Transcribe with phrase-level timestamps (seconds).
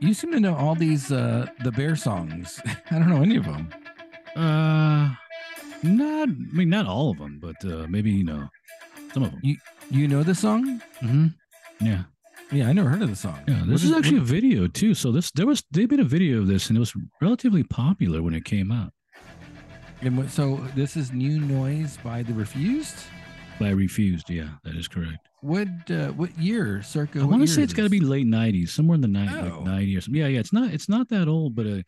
[0.00, 2.60] You seem to know all these uh the bear songs.
[2.90, 3.68] I don't know any of them.
[4.36, 5.14] Uh,
[5.82, 6.28] not.
[6.28, 8.48] I mean, not all of them, but uh, maybe you know
[9.14, 9.40] some of them.
[9.42, 9.56] You
[9.90, 10.80] you know the song?
[11.00, 11.26] Mm-hmm.
[11.80, 12.02] Yeah,
[12.50, 13.38] Yeah, I never heard of the song.
[13.48, 13.60] yeah.
[13.60, 14.94] What This is what- actually a video too.
[14.94, 16.92] So this there was they made a video of this, and it was
[17.22, 18.92] relatively popular when it came out
[20.02, 22.96] and so this is new noise by the Refused.
[23.58, 24.30] By Refused.
[24.30, 25.28] Yeah, that is correct.
[25.40, 26.82] What uh, what year?
[26.82, 27.20] Circa.
[27.20, 29.58] I want to say it's got to be late '90s, somewhere in the night, Oh.
[29.58, 30.20] like '90 or something.
[30.20, 30.40] Yeah, yeah.
[30.40, 30.72] It's not.
[30.72, 31.82] It's not that old, but uh,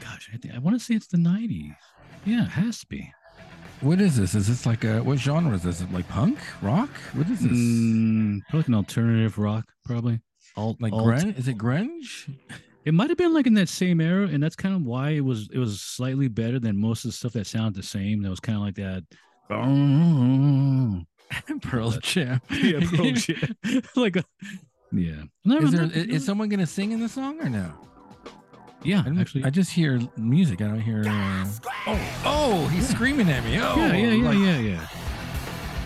[0.00, 1.74] gosh, I, think, I want to say it's the '90s.
[2.24, 3.12] Yeah, it has to be.
[3.80, 4.34] What is this?
[4.34, 5.80] Is this like a what genre is this?
[5.80, 6.90] Is like punk, rock?
[7.14, 7.52] What is this?
[7.52, 10.20] Mm, probably like an alternative rock, probably.
[10.56, 11.06] Alt, like alt.
[11.06, 11.38] grunge?
[11.38, 12.28] Is it grunge?
[12.84, 15.20] It might have been like in that same era, and that's kind of why it
[15.24, 15.48] was.
[15.52, 18.22] It was slightly better than most of the stuff that sounded the same.
[18.22, 19.04] That was kind of like that.
[21.62, 22.40] Pearl Jam.
[22.50, 23.54] yeah, Pearl Jam.
[23.96, 24.24] like, a,
[24.92, 25.22] yeah.
[25.44, 26.14] No, Is no, there no, is, no.
[26.14, 27.72] is someone gonna sing in the song or no?
[28.82, 29.44] Yeah, I, actually.
[29.44, 30.62] I just hear music.
[30.62, 31.04] I don't hear.
[31.06, 31.46] Uh...
[31.86, 33.58] Oh, oh, he's screaming at me.
[33.60, 34.88] Oh, yeah, yeah, yeah, like- yeah, yeah.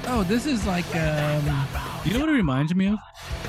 [0.07, 1.67] Oh, this is like um.
[2.05, 2.99] You know what it reminds me of?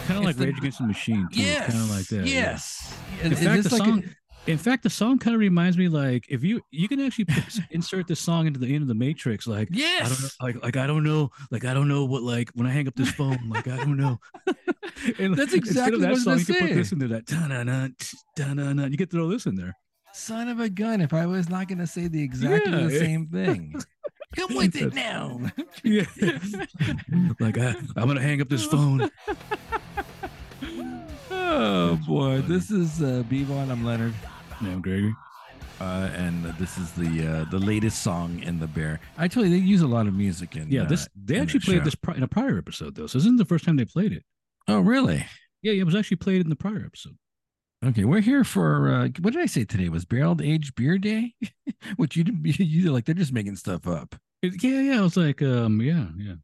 [0.07, 1.27] Kind of like the- Rage Against the Machine.
[1.31, 1.41] Too.
[1.41, 1.71] Yes.
[1.71, 2.25] Kind of like that.
[2.27, 2.33] yeah.
[2.51, 2.97] Yes.
[3.21, 4.03] In Is, fact, is the this like song.
[4.03, 4.07] a,
[4.47, 7.27] in fact, the song kind of reminds me like if you you can actually
[7.71, 10.37] insert the song into the end of the Matrix, like I don't know, yes.
[10.41, 12.95] like like I don't know, like I don't know what like when I hang up
[12.95, 14.19] this phone, like I don't know.
[15.19, 17.25] and That's exactly that what I was song, you can put this into that.
[17.25, 17.89] Da-na-na,
[18.35, 18.85] da-na-na.
[18.85, 19.73] You can throw this in there.
[20.13, 21.01] Son of a gun!
[21.01, 22.99] If I was not gonna say the exactly Yeah, the yeah.
[22.99, 23.75] same thing.
[24.35, 25.39] Come with it now.
[25.83, 26.05] Yeah,
[27.39, 29.09] like I, I'm gonna hang up this phone.
[31.31, 33.69] Oh boy, this is uh, Bevon.
[33.69, 34.13] I'm Leonard,
[34.61, 35.15] I'm Gregory.
[35.81, 38.99] uh, and this is the uh, the latest song in the Bear.
[39.17, 40.69] I told you they use a lot of music in.
[40.69, 41.83] Yeah, uh, this they in actually played show.
[41.85, 44.11] this pri- in a prior episode though, so this isn't the first time they played
[44.13, 44.23] it.
[44.67, 45.25] Oh, really?
[45.61, 47.17] Yeah, it was actually played in the prior episode.
[47.85, 49.89] Okay, we're here for uh, what did I say today?
[49.89, 51.33] Was barreled Age beer day?
[51.97, 53.05] Which you didn't you like?
[53.05, 54.15] They're just making stuff up.
[54.41, 54.99] It- yeah, yeah.
[54.99, 56.35] I was like, um, yeah, yeah.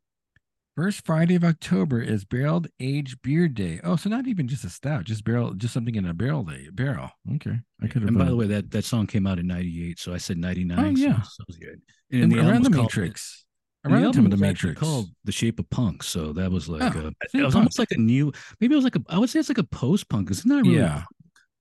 [0.81, 3.80] First Friday of October is barreled aged beer day.
[3.84, 6.69] Oh, so not even just a stout, just barrel, just something in a barrel day
[6.74, 7.12] barrel.
[7.36, 8.02] Okay, I could.
[8.02, 10.40] And by uh, the way, that that song came out in '98, so I said
[10.40, 10.80] '99.
[10.80, 11.22] Oh, yeah.
[11.22, 11.81] so, it was good.
[12.12, 13.46] And, and the around the Matrix,
[13.84, 14.80] and around the time of the was Matrix.
[14.80, 17.56] called "The Shape of Punk." So that was like, Oh, uh, Shape it was Punk.
[17.58, 18.31] almost like a new.
[18.59, 19.02] Maybe it was like a.
[19.08, 20.31] I would say it's like a post punk.
[20.31, 20.78] Isn't that really?
[20.78, 21.03] Yeah.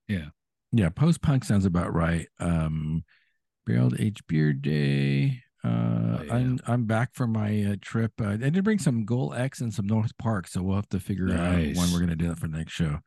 [0.09, 0.29] Yeah.
[0.73, 2.27] Yeah, post punk sounds about right.
[2.39, 3.05] Um
[3.67, 5.43] barreled aged beer day.
[5.65, 5.69] Uh
[6.21, 6.35] Oh, yeah.
[6.35, 8.13] I'm I'm back from my uh, trip.
[8.21, 11.01] Uh, I did bring some Goal X and some North Park, so we'll have to
[11.01, 12.99] figure out when we're gonna do that for the next show.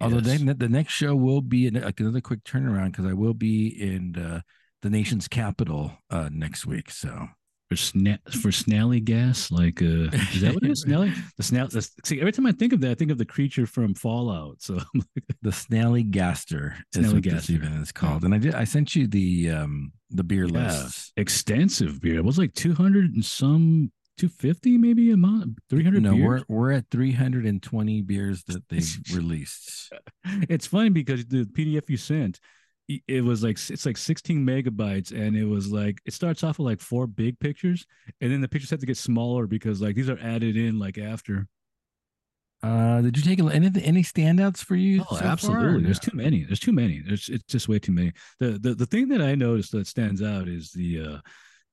[0.00, 0.38] Although Yes.
[0.40, 4.16] then the next show will be like another quick turnaround because I will be in
[4.16, 4.40] uh,
[4.82, 6.90] the nation's capital uh, next week.
[6.90, 7.28] So
[7.68, 9.50] for sna- for Snally gas.
[9.50, 10.84] Like, uh, is that what it is?
[10.86, 11.14] Snally?
[11.36, 11.66] The snail.
[11.68, 14.62] that's- See, every time I think of that, I think of the creature from Fallout.
[14.62, 14.78] So
[15.42, 18.24] the Snallygaster is Snally what this is called.
[18.24, 20.66] And I did I sent you the um the beer Yeah.
[20.72, 21.12] lists.
[21.16, 22.16] extensive beer.
[22.16, 26.02] It was like two hundred and some, two fifty maybe a month, three hundred.
[26.02, 26.44] No, beers.
[26.48, 29.92] we're we're at 320 beers that they've released.
[30.48, 32.40] it's funny because the PDF you sent,
[33.06, 36.66] it was like it's like 16 megabytes, and it was like it starts off with
[36.66, 37.86] like four big pictures,
[38.20, 40.98] and then the pictures have to get smaller because like these are added in like
[40.98, 41.46] after.
[42.60, 45.04] Uh, did you take any any standouts for you?
[45.10, 45.84] Oh, so absolutely.
[45.84, 46.44] There's too many.
[46.44, 47.00] There's too many.
[47.06, 48.12] There's it's just way too many.
[48.40, 51.18] The the the thing that I noticed that stands out is the uh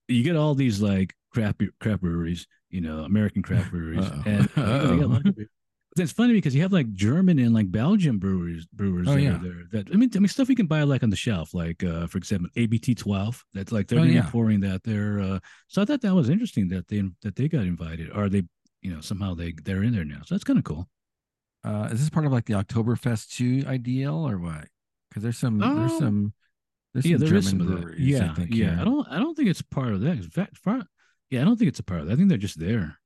[0.07, 4.23] you get all these like crap crap breweries, you know, American crap breweries, Uh-oh.
[4.25, 5.43] and you know, they got a lot Uh-oh.
[5.95, 6.03] of beer.
[6.03, 9.39] But it's funny because you have like German and like Belgian brewers brewers Oh, yeah.
[9.41, 9.63] there.
[9.71, 12.07] That I mean, I mean stuff you can buy like on the shelf, like uh
[12.07, 13.43] for example, ABT twelve.
[13.53, 14.29] That's like they're Oh, yeah.
[14.29, 15.19] pouring that there.
[15.19, 18.43] Uh, so I thought that was interesting that they that they got invited, or they
[18.81, 20.21] you know somehow they they're in there now.
[20.25, 20.87] So that's kind of cool.
[21.63, 24.67] Uh, is this part of like the Oktoberfest two ideal or what?
[25.09, 25.99] Because there's some there's Oh.
[25.99, 26.33] some
[26.93, 27.99] there's yeah, some there German is some breweries.
[27.99, 28.69] Yeah, I think, yeah.
[28.71, 28.77] here.
[28.81, 29.07] I don't.
[29.09, 30.11] I don't think it's part of that.
[30.11, 30.83] In fact, part,
[31.29, 32.13] yeah, I don't think it's a part of that.
[32.13, 32.99] I think they're just there.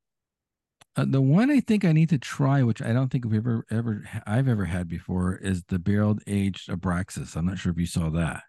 [0.99, 3.65] Uh, the one I think I need to try, which I don't think we've ever
[3.71, 7.35] ever I've ever had before, is the barrel aged Abraxas.
[7.37, 8.43] I'm not sure if you saw that.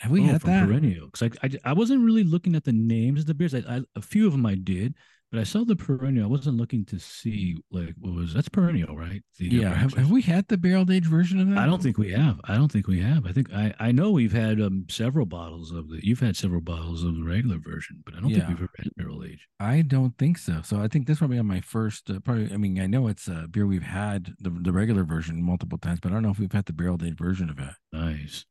[0.00, 0.66] Have we oh, had from that?
[0.66, 1.06] Perennial.
[1.06, 3.54] Because I, I, I wasn't really looking at the names of the beers.
[3.54, 4.94] I, I, a few of them I did,
[5.30, 6.24] but I saw the Perennial.
[6.24, 9.22] I wasn't looking to see like what was that's Perennial, right?
[9.38, 9.74] The Yeah.
[9.74, 11.58] Have, have we had the barrel aged version of that?
[11.58, 12.40] I don't think we have.
[12.44, 13.26] I don't think we have.
[13.26, 16.00] I think I, I know we've had um several bottles of the.
[16.02, 18.38] You've had several bottles of the regular version, but I don't Yeah.
[18.46, 19.46] think we've ever had barrel age.
[19.60, 20.62] I don't think so.
[20.64, 22.10] So I think this be on my first.
[22.10, 22.52] Uh, probably.
[22.52, 26.00] I mean, I know it's a beer we've had the the regular version multiple times,
[26.00, 27.74] but I don't know if we've had the barrel aged version of it.
[27.92, 28.46] Nice.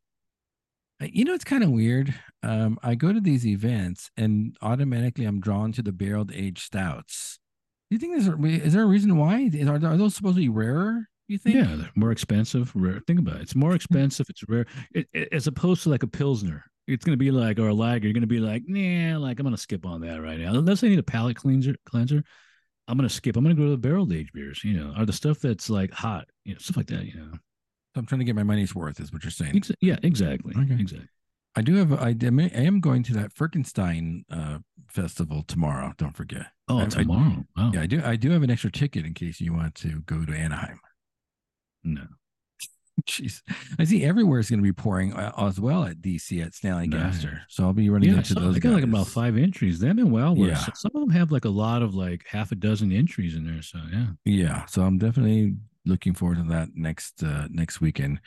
[0.99, 2.13] You know, it's kind of weird.
[2.41, 7.39] Um, I go to these events and automatically I'm drawn to the barreled aged stouts.
[7.89, 9.49] Do you think there's a, is there a reason why?
[9.67, 11.55] Are, are those supposed to be rarer You think?
[11.55, 12.71] Yeah, they're more expensive.
[12.75, 13.01] Rare.
[13.05, 13.41] Think about it.
[13.43, 14.25] It's more expensive.
[14.29, 16.65] It's rare, it, it, as opposed to like a pilsner.
[16.87, 18.07] It's gonna be like or a lager.
[18.07, 20.53] You're gonna be like, nah, like I'm gonna skip on that right now.
[20.53, 22.23] Unless I need a palate cleanser, cleanser,
[22.87, 23.35] I'm gonna skip.
[23.35, 24.63] I'm gonna go to the barrel aged beers.
[24.63, 26.27] You know, or the stuff that's like hot.
[26.45, 27.05] You know, stuff like that.
[27.05, 27.31] You know.
[27.97, 29.61] I'm trying to get my money's worth, is what you're saying.
[29.81, 30.53] Yeah, exactly.
[30.57, 30.79] Okay.
[30.79, 31.07] Exactly.
[31.55, 31.91] I do have.
[31.93, 35.93] I am- I am going to that Frankenstein uh, festival tomorrow.
[35.97, 36.47] Don't forget.
[36.67, 37.45] Oh, I- I- tomorrow.
[37.57, 37.71] wow.
[37.73, 38.01] yeah, I do.
[38.05, 40.79] I do have an extra ticket in case you want to go to Anaheim.
[41.83, 42.03] No.
[43.07, 43.41] Jeez,
[43.77, 46.87] I see everywhere is going to be pouring uh, as well at DC at Stanley
[46.87, 47.17] Nice.
[47.17, 47.41] Gaster.
[47.47, 48.53] So I'll be running Yeah, I into saw- those.
[48.55, 49.79] they got like about five entries.
[49.79, 50.49] They've been well worth.
[50.49, 50.65] Yeah.
[50.73, 53.61] Some of them have like a lot of like half a dozen entries in there.
[53.61, 54.05] So yeah.
[54.25, 55.55] Yeah, so I'm definitely
[55.87, 58.19] looking forward to that next uh, next weekend.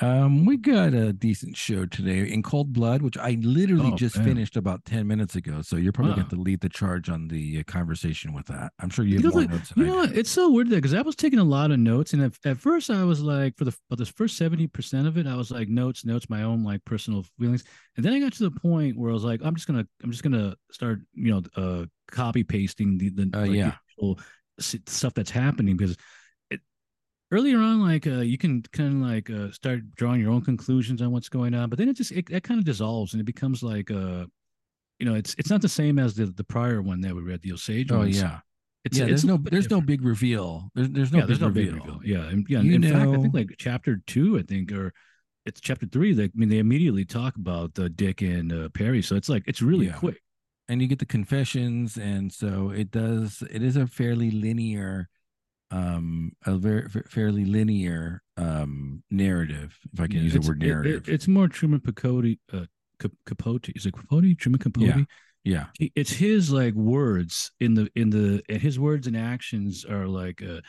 [0.00, 4.16] Um, we got a decent show today in Cold Blood, which I literally Oh, just
[4.16, 4.24] man.
[4.24, 5.62] finished about ten minutes ago.
[5.62, 8.72] So you're probably going to lead the charge on the uh, conversation with that.
[8.80, 10.12] I'm sure you You have know, more like, notes than you know I what?
[10.12, 10.18] do.
[10.18, 12.58] It's so weird that because I was taking a lot of notes, and at, at
[12.58, 15.52] first I was like, for the for the first seventy percent of it, I was
[15.52, 17.62] like notes, notes, my own like personal feelings,
[17.96, 20.10] and then I got to the point where I was like, I'm just gonna, I'm
[20.10, 23.72] just gonna start, you know, uh, copy pasting the the Uh, like, yeah.
[24.58, 25.96] s- stuff that's happening because
[27.30, 31.02] earlier on, like uh, you can kind of like uh, start drawing your own conclusions
[31.02, 33.24] on what's going on, but then it just it, it kind of dissolves and it
[33.24, 34.26] becomes like uh.
[35.00, 37.42] You know, it's it's not the same as the the prior one that we read,
[37.42, 38.12] the Osage Oh one.
[38.12, 38.38] So yeah,
[38.84, 39.02] it's, yeah.
[39.06, 40.70] it's There's no there's no big reveal.
[40.76, 41.72] There's there's no yeah, big there's no reveal.
[41.72, 42.00] big reveal.
[42.04, 42.60] Yeah, and yeah.
[42.60, 44.94] You in fact, I think know- like chapter two, I think, or
[45.46, 46.14] it's chapter three.
[46.14, 49.42] They, I mean, they immediately talk about uh, Dick and uh, Perry, so it's like
[49.48, 49.94] it's really Yeah.
[49.94, 50.22] quick.
[50.68, 55.08] and you get the confessions and so it does it is a fairly linear
[55.78, 60.62] um a very fa- fairly linear um narrative if i can Yeah, use the word
[60.62, 62.38] it- it- narrative it's more Truman Capote.
[62.52, 62.66] Uh,
[63.00, 64.38] Cap- Capote is it Capote?
[64.38, 64.84] Truman Capote.
[64.86, 65.04] Yeah.
[65.54, 67.34] yeah He- It's his like words
[67.64, 70.60] in the in the and his words and actions are like uh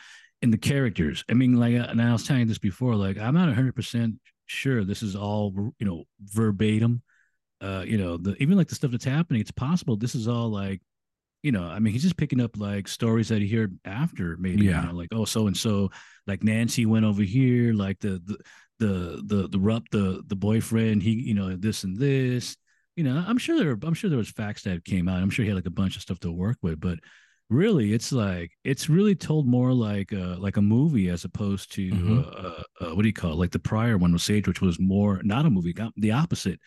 [0.42, 1.24] in the characters.
[1.30, 2.94] I mean, like, uh, and I was telling you this before.
[2.94, 4.16] Like, I'm not 100 percent
[4.58, 5.44] sure this is all
[5.80, 6.04] you know
[6.40, 7.02] verbatim.
[7.66, 10.48] Uh, you know, the even like the stuff that's happening, it's possible this is all
[10.50, 10.80] like,
[11.46, 14.64] you know, I mean, he's just picking up like stories that he heard after, maybe.
[14.66, 14.80] Yeah.
[14.82, 15.90] You know, like oh, so and so,
[16.26, 18.36] like Nancy went over here, like the the
[18.80, 22.56] the the the Rupp the the boyfriend, he you know this and this.
[22.96, 25.22] You know, I'm sure there I'm sure there was facts that came out.
[25.22, 26.98] I'm sure he had like a bunch of stuff to work with, but
[27.48, 31.90] really it's like it's really told more like uh like a movie as opposed to
[31.92, 32.18] Mhm.
[32.26, 34.80] uh, uh what do you call it like the prior one was sage which was
[34.80, 36.58] more not a movie got the opposite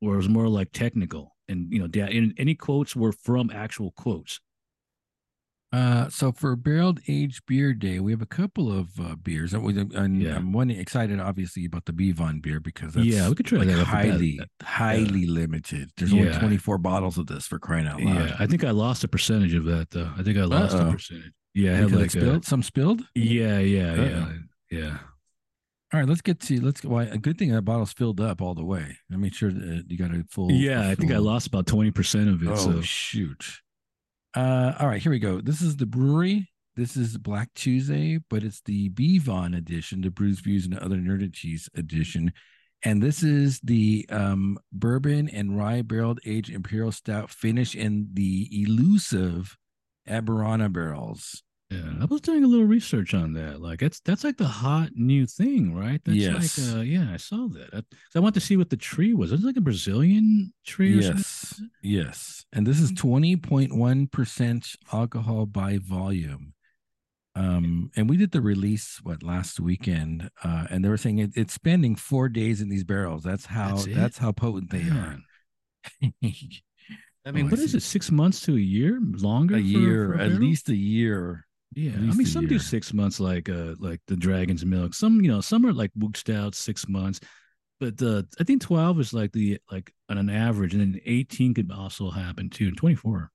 [0.00, 3.50] where it was more like technical and you know da- and any quotes were from
[3.54, 4.40] actual quotes.
[5.72, 10.20] Uh so for barreled aged beer day we have a couple of uh, beers and
[10.20, 10.36] Yeah.
[10.36, 13.68] i'm one excited obviously about the bevon beer because that's yeah we could try like
[13.68, 13.88] that the bat.
[13.88, 15.90] highly highly limited.
[15.96, 18.28] There's only 24 bottles of this for crying out loud.
[18.28, 20.10] Yeah i think i lost a percentage of that though.
[20.18, 20.88] I think i lost Uh-oh.
[20.90, 21.32] a percentage.
[21.54, 23.00] Yeah i had like a, some spilled?
[23.14, 24.38] Yeah yeah yeah Uh-oh.
[24.70, 24.98] yeah
[25.92, 26.82] All right, let's get to let's.
[26.82, 28.96] Well, a good thing that bottle's filled up all the way.
[29.12, 30.50] I made sure that you got a full.
[30.50, 33.60] yeah I think i lost about 20% of it Oh so shoot!
[34.34, 35.40] Uh, all right, here we go.
[35.40, 36.48] This is the brewery.
[36.74, 41.68] This is Black Tuesday, but it's the Bevon edition, the Brews, Views, and Other Nerdities
[41.74, 42.32] edition.
[42.82, 48.48] And this is the um, bourbon and rye barreled aged imperial stout finish in the
[48.50, 49.58] elusive
[50.08, 51.42] Amburana barrels.
[51.72, 53.60] Yeah, I was doing a little research on that.
[53.60, 56.00] Like that's that's like the hot new thing, right?
[56.04, 56.58] That's Yes.
[56.58, 57.68] like uh yeah, I saw that.
[57.74, 57.82] I,
[58.16, 59.32] I want to see what the tree was.
[59.32, 61.18] It's like a Brazilian tree or something.
[61.18, 62.44] Yes, yes.
[62.52, 66.52] And this is 20.1% alcohol by volume.
[67.34, 71.30] Um, and we did the release what last weekend, uh, and they were saying it,
[71.34, 73.22] it's spending four days in these barrels.
[73.22, 75.16] That's how That's that's, how potent they are.
[76.02, 77.82] I mean, Oh, I what is it?
[77.82, 78.98] Six months to a year?
[79.00, 79.54] Longer?
[79.54, 81.46] a year, at least a year.
[81.74, 82.50] Yeah, I mean, some year.
[82.50, 84.94] do six months, like uh, like the Dragon's Milk.
[84.94, 87.20] Some, you know, some are like Wook Stout, six months.
[87.80, 91.54] But uh, I think twelve is like the like on an average, and then eighteen
[91.54, 93.30] could also happen too, and twenty four.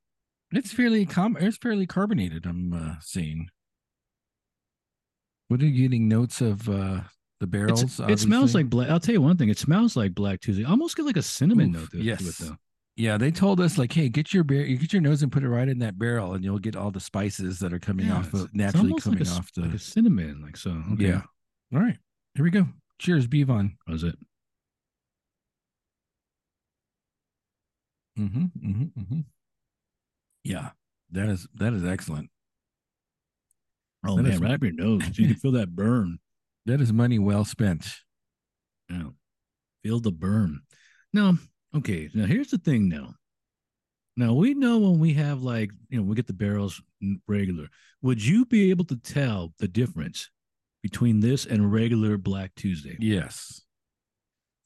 [0.52, 2.46] It's fairly com- it's fairly carbonated.
[2.46, 3.50] I'm uh, seeing.
[5.48, 7.02] What are you getting notes of uh,
[7.40, 7.84] the barrels?
[7.84, 8.90] It's, it smells like black.
[8.90, 9.50] I'll tell you one thing.
[9.50, 10.64] It smells like Black Tuesday.
[10.64, 12.22] I almost get like a cinnamon Oof, note to, to yes.
[12.22, 12.56] it though.
[13.00, 15.44] Yeah, they told us like, hey, get your bear, you get your nose and put
[15.44, 18.18] it right in that barrel, and you'll get all the spices that are coming Yeah,
[18.18, 19.62] off of naturally coming like a, off the.
[19.68, 20.72] like cinnamon, like so.
[20.94, 21.10] Okay.
[21.10, 21.22] Yeah.
[21.74, 21.98] All right,
[22.34, 22.66] here we go.
[22.98, 23.74] Cheers, Bevon.
[23.88, 24.16] was it?
[28.18, 29.20] Mm-hmm, mm-hmm, mm-hmm.
[30.44, 30.70] Yeah,
[31.12, 32.30] that is that is excellent.
[34.06, 35.04] Oh That man, is- right up your nose.
[35.20, 36.18] You can feel that burn.
[36.66, 37.88] That is money well spent.
[38.90, 39.10] Yeah.
[39.84, 40.62] Feel the burn.
[41.14, 41.38] Now,
[41.78, 42.10] okay.
[42.14, 42.90] Now here's the thing.
[42.90, 43.14] Now,
[44.16, 46.82] now we know when we have like you know we get the barrels
[47.28, 47.68] regular.
[48.02, 50.30] Would you be able to tell the difference
[50.82, 52.96] between this and regular Black Tuesday.
[53.00, 53.62] Yes.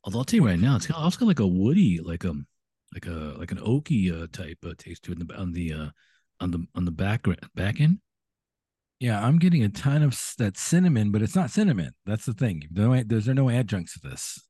[0.03, 2.33] Although I'll tell you right now, it's got, also got like a woody, like a
[2.93, 5.73] like a like an oaky uh, type uh, taste to it on the on the
[5.73, 5.89] uh,
[6.39, 7.25] on the on the back
[7.55, 7.99] back end.
[8.99, 11.93] Yeah, I'm getting a ton of that cinnamon, but it's not cinnamon.
[12.05, 12.67] That's the thing.
[12.71, 14.47] No, there's no adjuncts to this.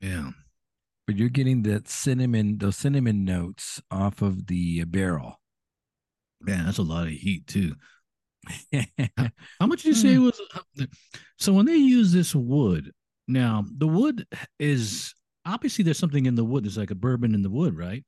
[0.00, 0.30] Yeah,
[1.06, 5.40] but you're getting that cinnamon, those cinnamon notes off of the barrel.
[6.40, 7.74] Man, that's a lot of heat too.
[8.72, 8.82] how,
[9.60, 10.22] how, much did you say hmm.
[10.22, 10.40] it was?
[10.54, 10.84] Uh,
[11.38, 12.92] so when they use this wood,
[13.28, 14.26] now the wood
[14.58, 16.64] is obviously there's something in the wood.
[16.64, 18.04] There's like a bourbon in the wood, right?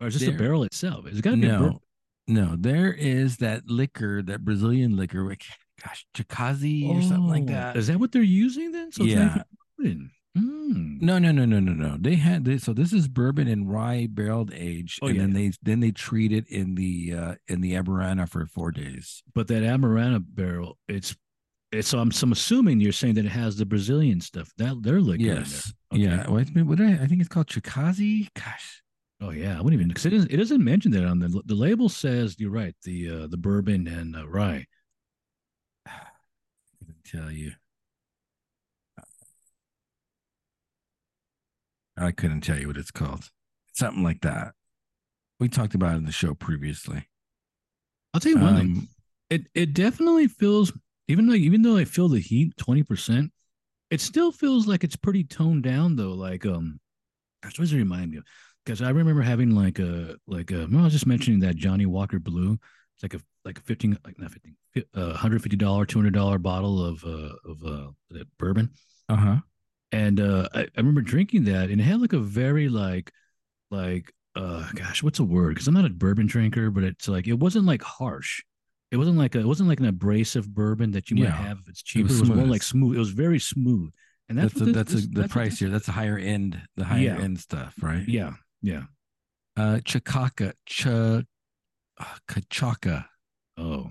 [0.00, 1.06] Or is this there, the barrel itself?
[1.06, 1.80] It's got to be no,
[2.26, 2.56] no.
[2.58, 5.36] There is that liquor, that Brazilian liquor.
[5.84, 7.76] Gosh, Chikazi oh, or something like oh, that.
[7.76, 8.90] Is that what they're using then?
[8.90, 9.42] So yeah.
[10.36, 11.02] Mm.
[11.02, 11.96] No, no, no, no, no, no.
[12.00, 12.64] They had this.
[12.64, 15.22] So this is bourbon and rye barreled aged, oh, and yeah.
[15.22, 19.22] then they then they treat it in the uh in the Amburana for four days.
[19.34, 21.14] But that Amburana barrel, it's
[21.70, 21.88] it's.
[21.88, 25.02] So I'm, so I'm assuming you're saying that it has the Brazilian stuff that they're
[25.02, 25.26] looking.
[25.26, 25.72] Yes.
[25.92, 26.02] Okay.
[26.02, 26.28] Yeah.
[26.30, 28.28] What, what I, I think it's called Chikazi.
[28.34, 28.82] Gosh.
[29.20, 31.54] Oh yeah, I wouldn't even because it doesn't, it doesn't mention that on the the
[31.54, 34.66] label says you're right the uh, the bourbon and uh, rye.
[35.86, 35.90] I
[36.84, 37.52] can tell you.
[41.96, 43.30] I couldn't tell you what it's called.
[43.74, 44.52] Something like that.
[45.38, 47.08] We talked about it in the show previously.
[48.14, 48.88] I'll tell you one um, thing.
[49.30, 50.72] It it definitely feels
[51.08, 53.32] even though even though I feel the heat twenty percent,
[53.90, 56.12] it still feels like it's pretty toned down though.
[56.12, 56.78] Like um,
[57.42, 58.24] that's what it remind me of?
[58.64, 60.68] Because I remember having like a like a.
[60.70, 62.58] Well, I was just mentioning that Johnnie Walker Blue.
[62.94, 64.56] It's like a like a fifteen like not fifteen,
[64.94, 68.70] uh, hundred fifty dollar, two hundred dollar bottle of uh of uh bourbon.
[69.08, 69.36] Uh huh
[69.92, 73.12] and uh, I, I remember drinking that, and it had like a very like
[73.70, 75.50] like uh gosh, what's a word?
[75.50, 78.42] Because I'm not a bourbon drinker, but it's like it wasn't like harsh.
[78.90, 81.30] It wasn't like a, it wasn't like an abrasive bourbon that you might yeah.
[81.36, 82.06] have if it's cheaper.
[82.06, 82.96] It was, it was more like smooth.
[82.96, 83.90] It was very smooth.
[84.28, 85.68] And that's that's, a, that's this, a, the that's price here.
[85.68, 87.18] That's the higher end, the higher yeah.
[87.18, 88.06] end stuff, right?
[88.06, 88.84] Yeah, yeah.
[89.56, 91.22] Uh, Chakaka, Ch, uh,
[92.28, 93.06] Kachaka.
[93.58, 93.90] Oh,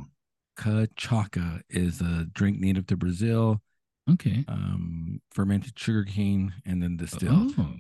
[0.58, 3.62] Kachaka is a drink native to Brazil.
[4.10, 4.46] Okay.
[4.48, 7.54] Um, fermented sugar cane and then distilled.
[7.58, 7.76] Oh.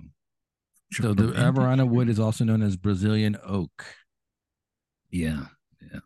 [0.93, 3.85] So the Amburana wood is also known as Brazilian oak.
[5.09, 5.45] Yeah,
[5.81, 5.99] yeah.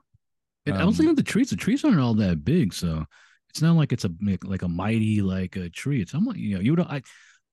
[0.67, 1.49] And um, I was looking at the trees.
[1.49, 3.03] The trees aren't all that big, so
[3.49, 4.11] it's not like it's a
[4.43, 6.01] like a mighty like a tree.
[6.01, 7.01] It's almost you know you would I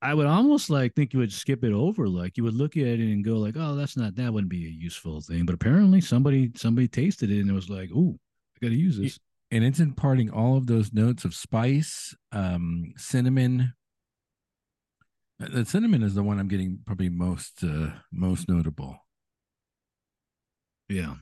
[0.03, 2.07] I would almost like think you would skip it over.
[2.07, 4.67] Like you would look at it and go like, oh, that's not that wouldn't be
[4.67, 5.47] a useful thing.
[5.47, 8.19] But apparently somebody somebody tasted it and it was like, oh,
[8.57, 9.19] I got to use this
[9.53, 13.75] and it's imparting all of those notes of spice, um, cinnamon.
[15.41, 18.97] Uh, the cinnamon is the one I'm getting probably most uh, most notable.
[20.89, 21.17] Yeah,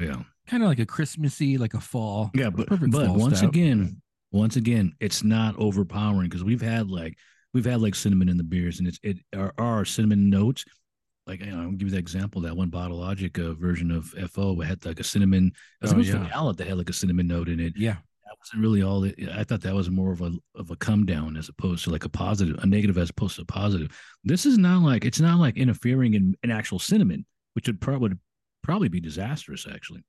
[0.00, 2.30] yeah, kind of like a Christmassy, like a fall.
[2.34, 3.50] Yeah, but but once stout.
[3.50, 4.00] again,
[4.32, 7.14] once again, it's not overpowering because we've had like
[7.52, 10.64] we've had like cinnamon in the beers, and it's it our, our cinnamon notes
[11.26, 12.42] like you know, I'll give you that example.
[12.42, 15.52] That one Bottle Logic uh, version of FO had like a cinnamon.
[15.82, 16.52] It was oh, yeah.
[16.56, 17.74] that had like a cinnamon note in it.
[17.76, 19.04] Yeah, that wasn't really all.
[19.04, 21.90] It, I thought that was more of a of a come down as opposed to
[21.90, 23.96] like a positive, a negative as opposed to a positive.
[24.22, 28.10] This is not like it's not like interfering in, in actual cinnamon, which would probably
[28.10, 28.18] would
[28.62, 30.04] probably be disastrous actually.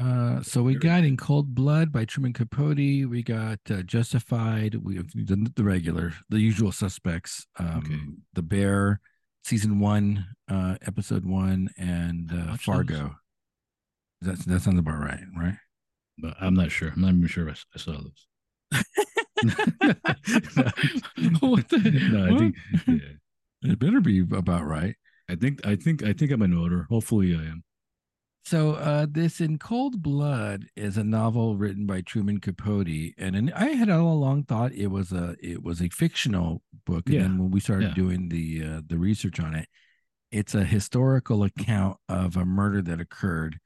[0.00, 2.76] Uh, so we got in Cold Blood by Truman Capote.
[2.76, 4.76] We got uh, Justified.
[4.76, 7.46] We have the, the regular, the usual suspects.
[7.58, 8.00] Um, okay.
[8.32, 9.00] The Bear,
[9.44, 13.16] season one, uh, episode one, and uh, Fargo.
[14.22, 15.56] That that sounds about right, right?
[16.18, 16.88] But I'm not sure.
[16.88, 18.26] I'm not even sure I, I saw those.
[21.40, 22.08] what the?
[22.12, 22.56] No, I think
[22.86, 23.72] yeah.
[23.72, 24.94] it better be about right.
[25.30, 26.86] I think I think I think I'm in order.
[26.90, 27.64] Hopefully, I am.
[28.44, 33.52] So uh, this in Cold Blood is a novel written by Truman Capote, and, and
[33.52, 37.06] I had all along thought it was a it was a fictional book.
[37.06, 37.22] And yeah.
[37.22, 37.94] then when we started yeah.
[37.94, 39.68] doing the uh, the research on it,
[40.32, 43.58] it's a historical account of a murder that occurred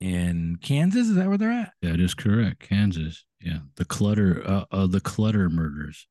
[0.00, 1.08] in Kansas.
[1.08, 1.72] Is that where they're at?
[1.80, 3.24] Yeah, that is correct, Kansas.
[3.40, 6.06] Yeah, the clutter uh, uh the clutter murders.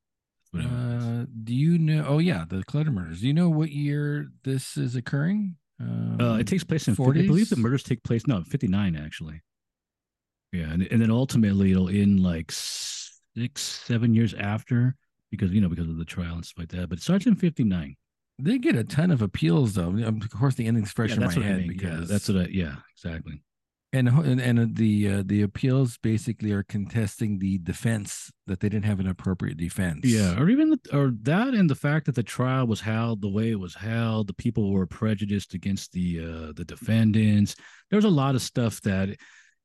[0.57, 2.05] Uh, do you know?
[2.07, 3.19] Oh yeah, the clutter murders.
[3.19, 5.57] Do you know what year this is occurring?
[5.79, 7.23] Um, uh, it takes place in 40s?
[7.23, 9.41] I believe the murders take place no 59 actually.
[10.51, 14.95] Yeah, and, and then ultimately it'll end like six seven years after
[15.31, 16.89] because you know because of the trial and stuff like that.
[16.89, 17.95] But it starts in 59.
[18.37, 19.95] They get a ton of appeals though.
[19.97, 21.67] Of course, the ending's fresh yeah, in my head I mean.
[21.67, 23.41] because yeah, that's what I yeah exactly
[23.97, 28.85] and and, and the uh, the appeals basically are contesting the defense that they didn't
[28.85, 30.01] have an appropriate defense.
[30.03, 33.29] Yeah, or even the, or that and the fact that the trial was held the
[33.29, 37.55] way it was held, the people were prejudiced against the uh, the defendants.
[37.89, 39.09] There was a lot of stuff that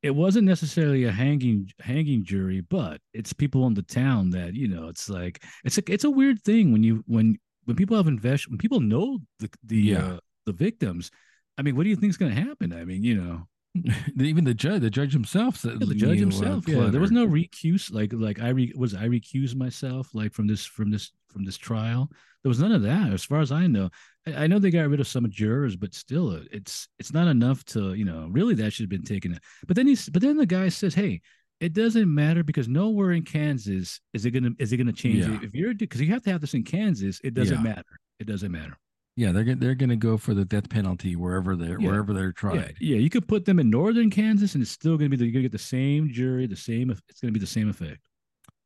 [0.02, 4.68] it wasn't necessarily a hanging hanging jury, but it's people in the town that you
[4.68, 4.88] know.
[4.88, 8.48] It's like it's a it's a weird thing when you when when people have invest
[8.48, 10.04] when people know the the Yeah.
[10.14, 11.10] uh, the victims.
[11.58, 12.72] I mean, what do you think is going to happen?
[12.72, 13.46] I mean, you know,
[14.20, 16.66] Even the judge, the judge himself said yeah, the judge himself.
[16.66, 17.92] yeah, there was no recuse.
[17.92, 21.56] Like like I re, was I recuse myself like from this from this from this
[21.56, 22.10] trial.
[22.42, 23.90] There was none of that, as far as I know.
[24.26, 27.28] I, I know they got rid of some jurors, but still, uh, it's it's not
[27.28, 29.38] enough to you know really that should have been taken.
[29.66, 31.20] But then he's but then the guy says, hey.
[31.60, 35.38] It doesn't matter because nowhere in Kansas is it gonna is it gonna change Yeah.
[35.42, 37.20] if you're because you have to have this in Kansas.
[37.22, 37.62] It doesn't Yeah.
[37.62, 38.00] matter.
[38.18, 38.78] It doesn't matter.
[39.20, 41.88] Yeah, they're they're gonna go for the death penalty wherever they're Yeah.
[41.88, 42.74] wherever they're tried.
[42.80, 45.24] yeah, you could put them in northern Kansas, and it's still going to be the,
[45.26, 46.90] you're going to get the same jury, the same.
[46.90, 48.00] It's going to be the same effect.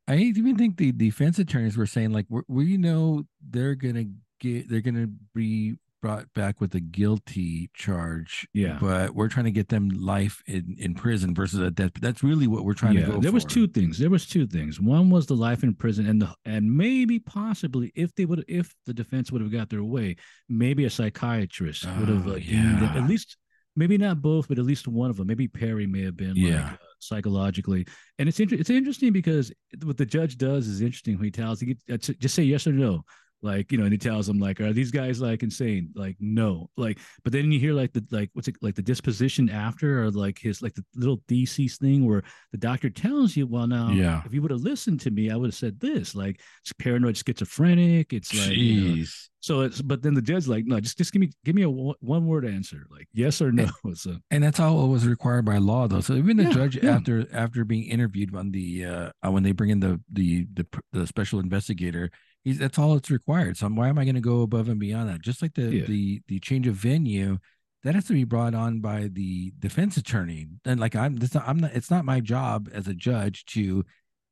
[0.07, 4.05] I even think the defense attorneys were saying like we we know they're gonna
[4.39, 8.47] get they're gonna be brought back with a guilty charge.
[8.53, 8.77] Yeah.
[8.79, 11.93] but we're trying to get them life in, in prison versus a death.
[11.99, 13.21] That's really what we're trying yeah, to go.
[13.21, 13.99] there was two things.
[13.99, 14.79] There was two things.
[14.79, 18.75] One was the life in prison, and the and maybe possibly if they would if
[18.85, 22.93] the defense would have got their way, maybe a psychiatrist would have Oh, uh, yeah.
[22.97, 23.39] at least
[23.75, 25.27] maybe not both, but at least one of them.
[25.27, 26.65] Maybe Perry may have been Yeah.
[26.65, 27.87] like uh, psychologically,
[28.19, 29.51] and it's inter- it's interesting because
[29.83, 31.17] what the judge does is interesting.
[31.17, 33.05] When he tells he get, uh, just say yes or no.
[33.45, 36.71] Like you know, and he tells them like, "Are these guys like insane?" Like, no.
[36.77, 40.11] Like, but then you hear like the like what's it like the disposition after, or
[40.11, 42.23] like his like the little thesis thing where
[42.53, 44.23] the doctor tells you, "Well, now, Yeah.
[44.25, 47.17] if you would have listened to me, I would have said this." Like, it's paranoid
[47.19, 48.13] schizophrenic.
[48.15, 49.05] It's like, you know,
[49.41, 51.69] so it's but then the judge like, no, just just give me give me a
[51.71, 53.69] one word answer, like yes or no.
[53.95, 56.01] So And that's all it was required by law, though.
[56.01, 56.93] So even the Yeah, judge, yeah.
[56.97, 60.67] after after being interviewed on the uh, uh, when they bring in the the the,
[60.93, 62.11] the special investigator,
[62.45, 63.57] that's all it's required.
[63.57, 65.21] So why am I going to go above and beyond that?
[65.21, 65.87] Just like the Yeah.
[65.87, 67.39] the the change of venue,
[67.83, 70.47] that has to be brought on by the defense attorney.
[70.65, 71.73] And like I'm, this I'm not.
[71.75, 73.85] It's not my job as a judge to.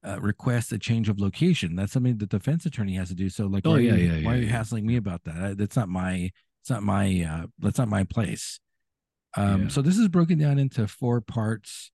[0.05, 1.77] Uh, request a change of location.
[1.77, 3.29] That's something the defense attorney has to do.
[3.29, 5.57] So, like, Oh, why, are yeah, you, yeah, why are you hassling me about that?
[5.57, 6.33] That's not my.
[6.61, 7.23] It's not my.
[7.23, 8.59] Uh, that's not my place.
[9.37, 9.71] Um.
[9.71, 11.93] So this is broken down into four parts.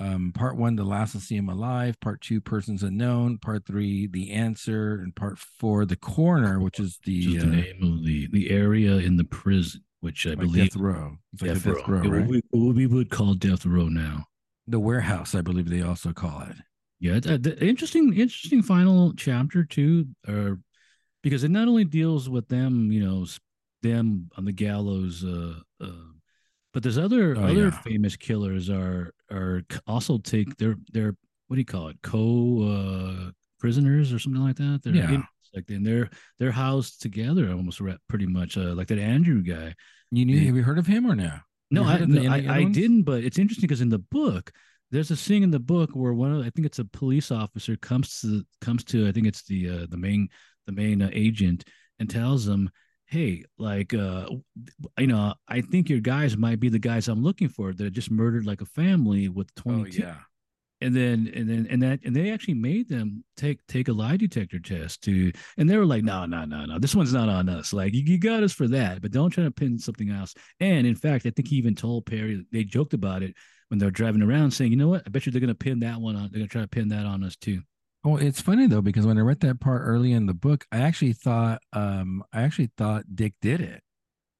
[0.00, 2.00] Um, part one, the last to see him alive.
[2.00, 3.36] Part two, persons unknown.
[3.36, 7.46] Part three, the answer, and part four, the Corner, which is the, which is uh,
[7.46, 11.18] the name of the the area in the prison, which I like believe death row.
[11.34, 12.00] It's like death the row.
[12.00, 12.26] row, right?
[12.26, 14.24] we, what we would call death row now.
[14.66, 16.56] The warehouse, I believe they also call it.
[16.98, 20.52] Yeah, it's, uh, the interesting, interesting final chapter too, uh,
[21.22, 23.26] because it not only deals with them, you know,
[23.82, 25.86] them on the gallows, uh, uh,
[26.72, 27.70] but there's other Oh, other yeah.
[27.82, 31.16] famous killers are are also take their their
[31.48, 34.80] what do you call it co uh, prisoners or something like that.
[34.82, 35.12] They're Yeah.
[35.12, 39.42] in- like then they're they're housed together almost re- pretty much uh, like that Andrew
[39.42, 39.74] guy.
[40.12, 40.46] You knew?
[40.46, 41.32] Have you heard of him or no?
[41.72, 44.52] No, I, no, I, I didn't, but it's interesting because in the book,
[44.92, 47.76] there's a scene in the book where one of I think it's a police officer
[47.76, 50.28] comes to comes to I think it's the uh, the main
[50.66, 51.64] the main uh, agent
[51.98, 52.70] and tells him,
[53.10, 54.28] "Hey, like uh,
[54.98, 58.10] you know, I think your guys might be the guys I'm looking for that just
[58.10, 60.16] murdered like a family with Oh 22." yeah.
[60.82, 64.16] And then and then and that and they actually made them take take a lie
[64.16, 67.50] detector test to and they were like, no, no, no, no, this one's not on
[67.50, 67.74] us.
[67.74, 70.34] Like you, you got us for that, but don't try to pin something else.
[70.58, 73.34] And in fact, I think he even told Perry they joked about it
[73.68, 76.00] when they're driving around, saying, you know what, I bet you they're gonna pin that
[76.00, 76.30] one on.
[76.32, 77.60] They're gonna try to pin that on us too.
[78.02, 80.78] Well, it's funny though because when I read that part early in the book, I
[80.78, 83.82] actually thought, um, I actually thought Dick did it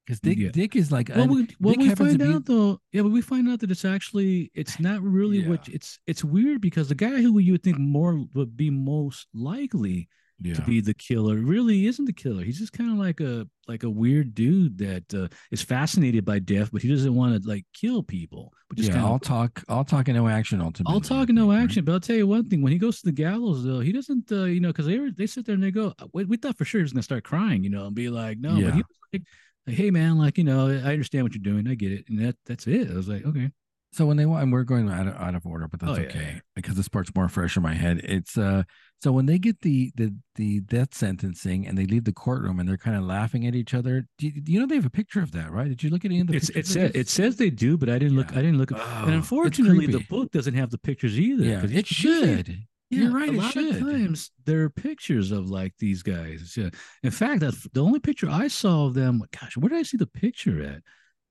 [0.07, 0.51] because Dick, Yeah.
[0.51, 3.61] Dick is like, Well, we, we find be- out though, yeah, but we find out
[3.61, 7.53] that it's actually it's not really what it's it's weird because the guy who you
[7.53, 10.09] would think more would be most likely
[10.41, 10.55] yeah.
[10.55, 12.43] to be the killer really isn't the killer.
[12.43, 16.39] He's just kind of like a like a weird dude that uh, is fascinated by
[16.39, 18.53] death, but he doesn't want to like kill people.
[18.69, 20.61] But just yeah, kind all talk, all talk and no action.
[20.61, 21.85] Ultimately, all talk and no action.
[21.85, 24.31] But I'll tell you one thing: when he goes to the gallows, though, he doesn't,
[24.33, 26.59] uh, you know, because they were, they sit there and they go, we, we thought
[26.59, 28.83] for sure he was gonna start crying, you know, and be like, no, but he
[28.83, 29.23] was like,
[29.67, 32.37] hey man, like you know, I understand what you're doing, I get it, and that
[32.47, 32.91] that's it.
[32.91, 33.51] I was like, okay,
[33.93, 36.01] So when they want, and we're going out of, out of order, but that's Oh,
[36.01, 36.41] yeah, okay yeah.
[36.55, 38.01] because this part's more fresh in my head.
[38.05, 38.63] It's uh,
[39.03, 42.69] so when they get the the the death sentencing and they leave the courtroom and
[42.69, 44.07] they're kind of laughing at each other.
[44.19, 45.69] Do you, you know they have a picture of that, right?
[45.69, 47.89] Did you look at any of the it's it says it says they do, but
[47.89, 50.79] I didn't look, I didn't look, at, Oh, and unfortunately, the book doesn't have the
[50.79, 51.43] pictures either.
[51.45, 52.65] Yeah, it should.
[52.91, 53.77] You're right, A it lot should.
[53.77, 56.55] of times there are pictures of like these guys.
[56.57, 56.71] Yeah.
[57.05, 59.97] In fact, that the only picture I saw of them, gosh, where did I see
[59.97, 60.83] the picture at?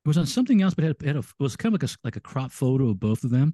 [0.09, 1.95] Was on something else, but it had, had a, it was kind of like a
[2.03, 3.53] like a crop photo of both of them.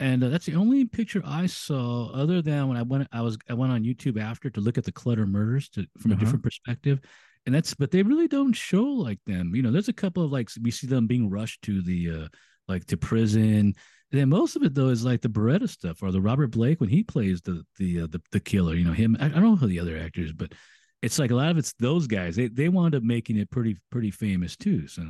[0.00, 3.36] And uh, that's the only picture I saw, other than when I went, I was
[3.50, 6.18] I went on YouTube after to look at the Clutter murders to, from Uh-huh.
[6.18, 7.00] a different perspective,
[7.46, 9.54] and that's but they really don't show like them.
[9.54, 12.28] You know, there's a couple of like we see them being rushed to the uh
[12.68, 13.74] like to prison,
[14.12, 16.80] And then most of it though is like the Baretta stuff or the Robert Blake
[16.80, 18.74] when he plays the the uh, the, the killer.
[18.74, 19.16] You know him.
[19.20, 20.52] I, I don't know who the other actors, but
[21.02, 22.36] it's like a lot of it's those guys.
[22.36, 24.86] They they wound up making it pretty pretty famous too.
[24.86, 25.02] So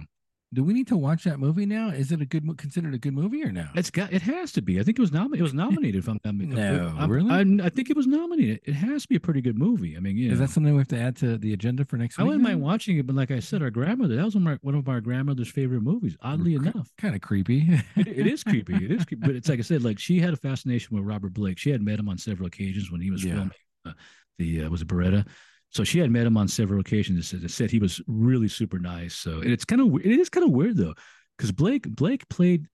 [0.54, 1.90] do we need to watch that movie now?
[1.90, 3.66] Is it a good considered a good movie or no?
[3.74, 4.80] It's got it has to be.
[4.80, 5.40] I think it was nominated.
[5.40, 5.96] It was nominated.
[5.96, 8.60] If I'm not no, I'm, really, I, I, think it was nominated.
[8.64, 9.94] It has to be a pretty good movie.
[9.96, 10.32] I mean, yeah.
[10.32, 12.24] Is that something we have to add to the agenda for next I week?
[12.24, 14.52] I wouldn't mind watching it, but like I said, our grandmother that was one of,
[14.52, 16.16] our, one of our grandmother's favorite movies.
[16.22, 17.66] Oddly C- enough, kind of creepy.
[17.96, 18.74] it, it is creepy.
[18.74, 19.26] It is, creepy.
[19.26, 21.58] but it's like I said, like she had a fascination with Robert Blake.
[21.58, 23.34] She had met him on several occasions when he was Yeah.
[23.34, 23.52] filming
[23.84, 23.92] uh,
[24.38, 25.26] the uh, was it Baretta.
[25.70, 27.32] So she had met him on several occasions.
[27.32, 29.14] and said, he was really super nice.
[29.14, 30.94] So and it's kind of it is kind of weird though,
[31.36, 32.66] because Blake Blake played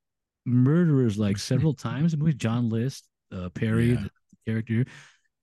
[0.47, 2.35] murderers like several times in movies.
[2.37, 4.03] John List, uh, Perry, Yeah.
[4.05, 4.11] the
[4.47, 4.85] character,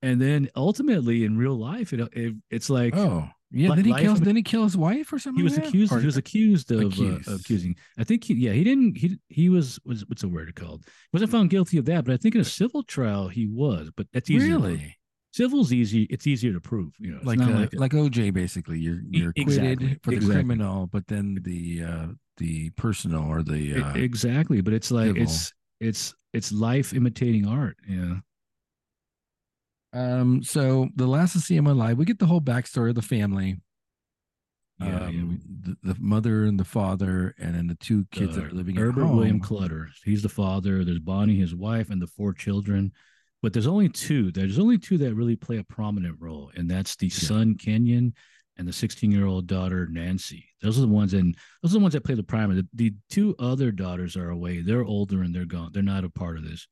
[0.02, 3.76] and then ultimately in real life, it, it it's like oh, yeah.
[3.76, 4.14] Did he Life kill?
[4.14, 5.38] of- Did he kill his wife or something?
[5.40, 5.92] he was like accused.
[5.92, 7.28] Or- He was accused of accused.
[7.30, 7.76] Uh, accusing.
[8.00, 8.96] I think he, yeah, he didn't.
[8.98, 10.86] He he was was what's the word called?
[10.86, 13.92] He wasn't found guilty of that, but I think in a civil trial he was.
[13.96, 14.42] But that's prove.
[14.44, 14.96] really
[15.32, 16.04] civil's easy.
[16.04, 16.94] It's easier to prove.
[17.00, 18.34] You know, like uh, like, like, OJ.
[18.34, 20.36] Basically, you're you're acquitted for the exactly.
[20.36, 24.62] criminal, but then the uh the personal or the uh, exactly.
[24.62, 25.24] But it's like civil.
[25.24, 27.78] it's it's it's life imitating art.
[27.88, 28.15] Yeah.
[29.94, 33.02] Um, so the last of see them alive, we get the whole backstory of the
[33.02, 33.58] family.
[34.80, 38.36] Yeah, yeah, um, we- the, the mother and the father, and then the two kids
[38.36, 39.04] that Uh, are living Herbert at home.
[39.04, 39.89] Herbert William Clutter.
[40.06, 40.84] He's the father.
[40.84, 42.94] There's Bonnie, his wife, and the four children.
[43.41, 44.32] But there's only two.
[44.32, 48.13] There's only two that really play a prominent role, and that's the son Kenyon
[48.58, 50.47] and the 16 year old daughter Nancy.
[50.62, 52.62] Those are the ones, and those are the ones that play the primary.
[52.62, 54.62] The, the two other daughters are away.
[54.62, 55.71] They're older and they're gone.
[55.73, 56.67] They're not a part of this.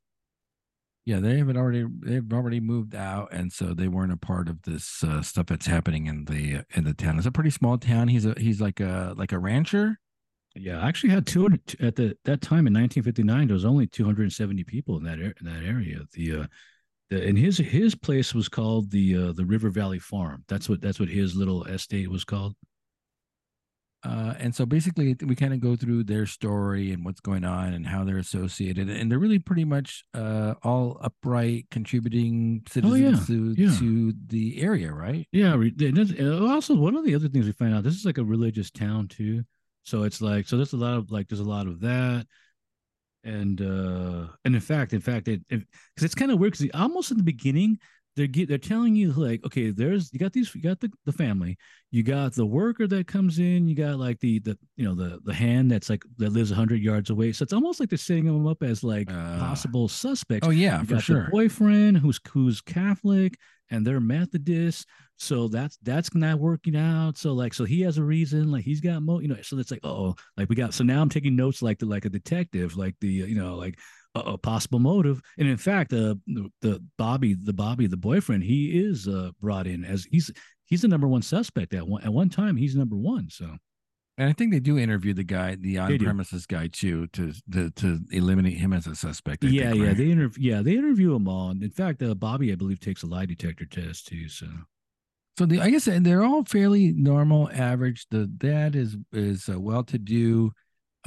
[1.05, 4.61] Yeah, they haven't already they've already moved out, and so they weren't a part of
[4.61, 7.17] this uh, stuff that's happening in the in the town.
[7.17, 8.09] It's a pretty small town.
[8.09, 9.97] He's a he's like a like a rancher.
[10.59, 13.47] Yeah, I actually had 200 at the that time in 1959.
[13.47, 16.01] There was only 270 people in that in that area.
[16.13, 16.45] The uh,
[17.09, 20.43] the and his his place was called the uh, the River Valley Farm.
[20.47, 22.55] That's what that's what his little estate was called.
[24.01, 27.73] Uh, and so basically, we kind of go through their story and what's going on
[27.73, 33.51] and how they're associated, and they're really pretty much uh, all upright, contributing citizens to,
[33.57, 33.75] yeah.
[33.77, 35.27] to the area, right?
[35.33, 35.53] Yeah.
[35.55, 38.05] re- and that's- and also, one of the other things we find out, this is
[38.05, 39.43] like a religious town too.
[39.89, 42.27] So it's like, so there's a lot of like, there's a lot of that.
[43.23, 47.11] And, uh, and in fact, in fact, it, because it's kind of weird because almost
[47.11, 47.79] in the beginning,
[48.19, 51.13] they're get, they're telling you like, okay, there's, you got these, you got the, the
[51.13, 51.57] family,
[51.91, 55.19] you got the worker that comes in, you got like the, the, you know, the,
[55.23, 57.31] the hand that's like, that lives 100 yards away.
[57.31, 60.81] So it's almost like they're setting them up as like Uh, possible suspects Oh yeah,
[60.81, 61.29] you for sure.
[61.31, 63.37] boyfriend who's who's Catholic
[63.71, 67.17] and they're Methodist, so that's that's not working out.
[67.17, 69.41] So like, so he has a reason, like he's got mo, you know.
[69.41, 70.73] So it's like, oh, like we got.
[70.73, 73.77] So now I'm taking notes like the like a detective, like the you know like
[74.15, 75.21] a, a possible motive.
[75.37, 79.67] And in fact, uh, the, the Bobby, the Bobby, the boyfriend, he is uh brought
[79.67, 80.31] in as he's
[80.65, 82.57] he's the number one suspect at one at one time.
[82.57, 83.29] He's number one.
[83.29, 83.57] So
[84.17, 87.99] And I think they do interview the guy, the on-premises guy too, to to to
[88.11, 89.45] eliminate him as a suspect.
[89.45, 89.97] I yeah, think, yeah, right?
[89.97, 91.51] they interview yeah they interview them all.
[91.51, 94.27] And in fact, uh, Bobby, I believe, takes a lie detector test too.
[94.27, 94.47] So.
[95.37, 98.07] So the I guess they're all fairly normal, average.
[98.11, 100.51] The dad is is uh, well to do.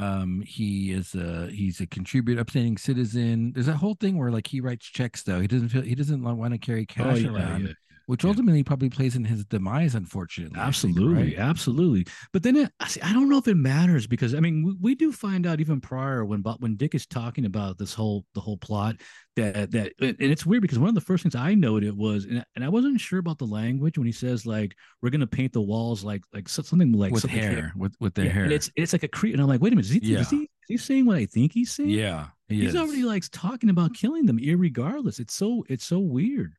[0.03, 3.53] Um, he is a he's a contributor, upstanding citizen.
[3.53, 5.41] There's a whole thing where like he writes checks though.
[5.41, 7.73] He doesn't feel he doesn't want to carry cash yeah, around, yeah.
[8.07, 8.31] Which yeah.
[8.31, 9.95] ultimately probably plays in his demise.
[9.95, 11.38] Unfortunately, I think, Absolutely, right?
[11.38, 12.07] absolutely.
[12.33, 14.77] But then it, I see, I don't know if it matters because I mean we,
[14.81, 18.41] we do find out even prior when when Dick is talking about this whole the
[18.41, 18.97] whole plot
[19.37, 22.45] that that and it's weird because one of the first things I noted was and,
[22.55, 25.62] and I wasn't sure about the language when he says like we're gonna paint the
[25.62, 28.45] walls like like something like with something hair, with with their Yeah, hair.
[28.45, 30.21] and it's it's like a cre and I'm like wait a minute is he, Yeah.
[30.21, 32.77] is he is he saying what I think he's saying yeah, he he's is.
[32.77, 36.55] already like talking about killing them irregardless it's so it's so weird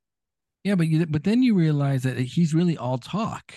[0.63, 3.53] yeah, but you, but then you realize that he's really all talk.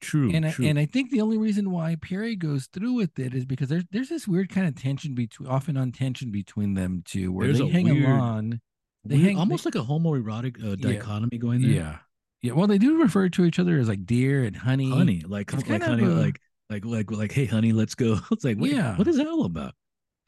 [0.00, 3.18] true and I, true and I think the only reason why Perry goes through with
[3.18, 6.74] it is because there's there's this weird kind of tension between often on tension between
[6.74, 8.60] them two where There's they hang weird- along.
[9.04, 10.98] They Weird- hang almost like a homoerotic uh, Yeah.
[10.98, 11.98] dichotomy going there Yeah,
[12.42, 12.52] yeah.
[12.52, 14.90] Well, they do refer to each other as like dear and honey.
[14.90, 17.94] honey like It's like kind of honey a- like like like like hey honey let's
[17.94, 18.96] go it's like wait, Yeah.
[18.96, 19.74] what is that all about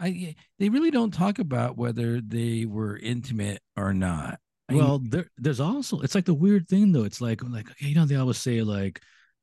[0.01, 4.39] I they really don't talk about whether they were intimate or not.
[4.77, 7.05] Well there there's also it's like the weird thing though.
[7.05, 9.01] It's like like okay you know they always say like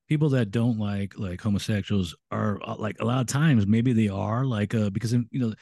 [0.07, 4.07] people that don't like like homosexuals are uh, like a lot of times maybe they
[4.07, 5.53] are like uh because you know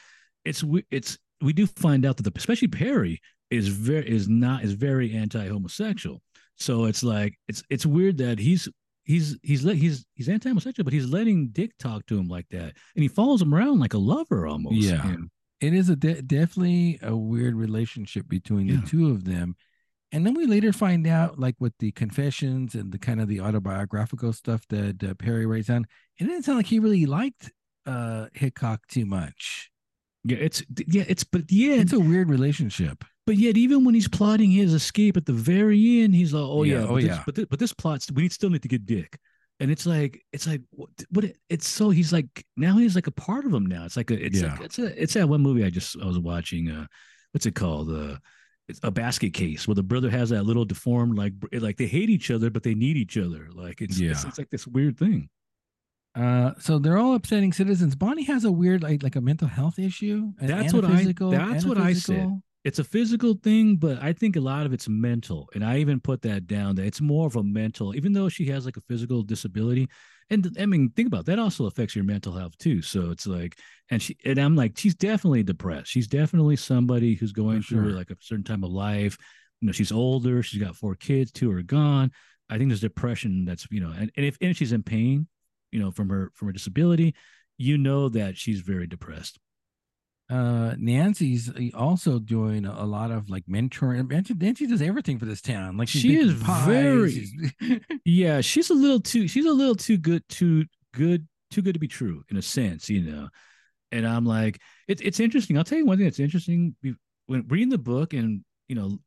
[0.43, 4.63] it's we- it's we do find out that the especially Perry is very is not
[4.63, 6.21] is very anti-homosexual.
[6.57, 8.67] So it's like it's it's weird that he's
[9.05, 12.73] he's he's let he's he's anti-homosexual but he's letting Dick talk to him like that.
[12.95, 15.07] And he follows him around like a lover almost Yeah.
[15.07, 15.29] And-
[15.63, 18.77] it is a de- definitely a weird relationship between Yeah.
[18.81, 19.55] the two of them.
[20.11, 23.39] And then we later find out, like with the confessions and the kind of the
[23.41, 25.85] autobiographical stuff that uh, Perry writes down,
[26.19, 27.51] it didn't sound like he really liked
[27.87, 29.71] uh, Hickok too much.
[30.23, 33.03] Yeah, it's yeah, it's but yeah, It's a weird relationship.
[33.25, 36.63] but yet even when he's plotting his escape at the very end, he's like, oh
[36.63, 37.23] Yeah, yeah, oh, but this, yeah.
[37.25, 39.17] but this, but this plot's we still need to get Dick.
[39.63, 43.07] And it's like it's like what, what it- it's so he's like now he's like
[43.07, 43.85] a part of him now.
[43.85, 46.19] It's like a it's like it's a it's that one movie I just I was
[46.19, 46.85] watching uh
[47.31, 48.17] what's it called uh
[48.69, 52.09] it's a basket case where the brother has that little deformed like like they hate
[52.09, 54.27] each other but they need each other like it's it's, Yeah.
[54.29, 55.29] it's like this weird thing.
[56.15, 57.95] Uh, so they're all upsetting citizens.
[57.95, 60.31] Bonnie has a weird, like, like a mental health issue.
[60.39, 62.29] That's what I- that's what I said.
[62.63, 65.49] It's a physical thing, but I think a lot of it's mental.
[65.53, 68.45] And I even put that down that it's more of a mental, even though she
[68.45, 69.89] has like a physical disability.
[70.29, 72.81] And I mean, think about it, that also affects your mental health too.
[72.81, 75.87] So it's like, and she, and I'm like, she's definitely depressed.
[75.91, 79.17] She's definitely somebody who's going through like a certain time of life.
[79.59, 82.11] You know, she's older, she's got four kids, two are gone.
[82.49, 85.27] I think there's depression that's, you know, and, and if and if she's in pain,
[85.71, 87.15] you know, from her from her disability,
[87.57, 89.37] you know that she's very depressed.
[90.29, 94.09] Uh Nancy's also doing a lot of like mentoring.
[94.09, 95.77] Nancy, Nancy does everything for this town.
[95.77, 100.23] Like She is pies, very- Yeah, she's a little too she's a little too good
[100.29, 103.29] too good too good to be true in a sense, you know.
[103.91, 105.57] And I'm like, it's it's interesting.
[105.57, 106.75] I'll tell you one thing that's interesting.
[106.81, 106.95] We-
[107.27, 108.97] When reading the book and you know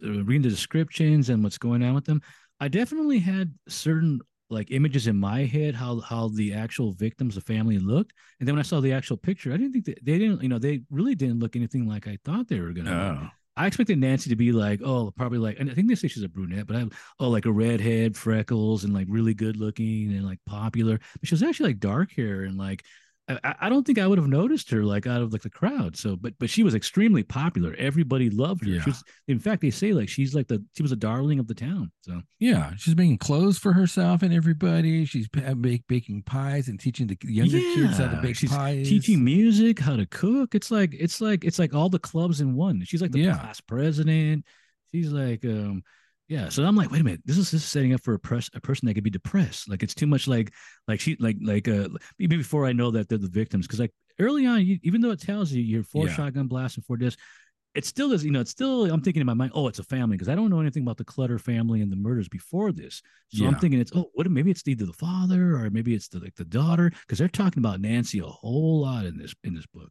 [0.00, 2.22] reading the descriptions and what's going on with them,
[2.60, 4.20] I definitely had certain
[4.52, 8.54] like images in my head how how the actual victims, the family looked, and then
[8.54, 10.82] when I saw the actual picture, I didn't think that they didn't, you know, they
[10.90, 13.24] really didn't look anything like I thought they were gonna.
[13.24, 13.28] oh.
[13.54, 16.22] I expected Nancy to be like, oh, probably like, and I think they say she's
[16.22, 16.86] a brunette, but I,
[17.20, 20.98] oh, like a redhead, freckles, and like really good looking and like popular.
[21.20, 22.82] But she was actually like dark hair and like,
[23.28, 25.96] I- don't think I would have noticed her like out of like the crowd.
[25.96, 27.74] So, but but she was extremely popular.
[27.78, 28.70] Everybody loved her.
[28.72, 28.82] Yeah.
[28.82, 31.46] She was, in fact, they say like she's like the she was a darling of
[31.46, 31.92] the town.
[32.02, 35.04] So Yeah, she's making clothes for herself and everybody.
[35.04, 38.88] She's bake, baking pies and teaching the younger kids how to bake she's pies.
[38.88, 40.54] teaching music, how to cook.
[40.54, 42.82] It's like it's like it's like all the clubs in one.
[42.84, 43.38] She's like the Yeah.
[43.38, 44.44] class president.
[44.90, 45.84] She's like um
[46.32, 46.48] yeah.
[46.48, 48.48] So I'm like, wait a minute, this is this is setting up for a press
[48.54, 49.68] a person that could be depressed.
[49.68, 50.50] Like it's too much like
[50.88, 53.92] like she like like uh even before I know that they're the victims because like
[54.18, 56.14] early on, you, even though it tells you you're four Yeah.
[56.14, 57.20] shotgun blasts and four discs.
[57.74, 58.40] It still does, you know.
[58.40, 58.84] It's still.
[58.84, 60.98] I'm thinking in my mind, oh, it's a family because I don't know anything about
[60.98, 63.00] the Clutter family and the murders before this.
[63.32, 64.30] So I'm thinking it's oh, what?
[64.30, 67.60] Maybe it's either the father or maybe it's the like the daughter because they're talking
[67.62, 69.90] about Nancy a whole lot in this in this book.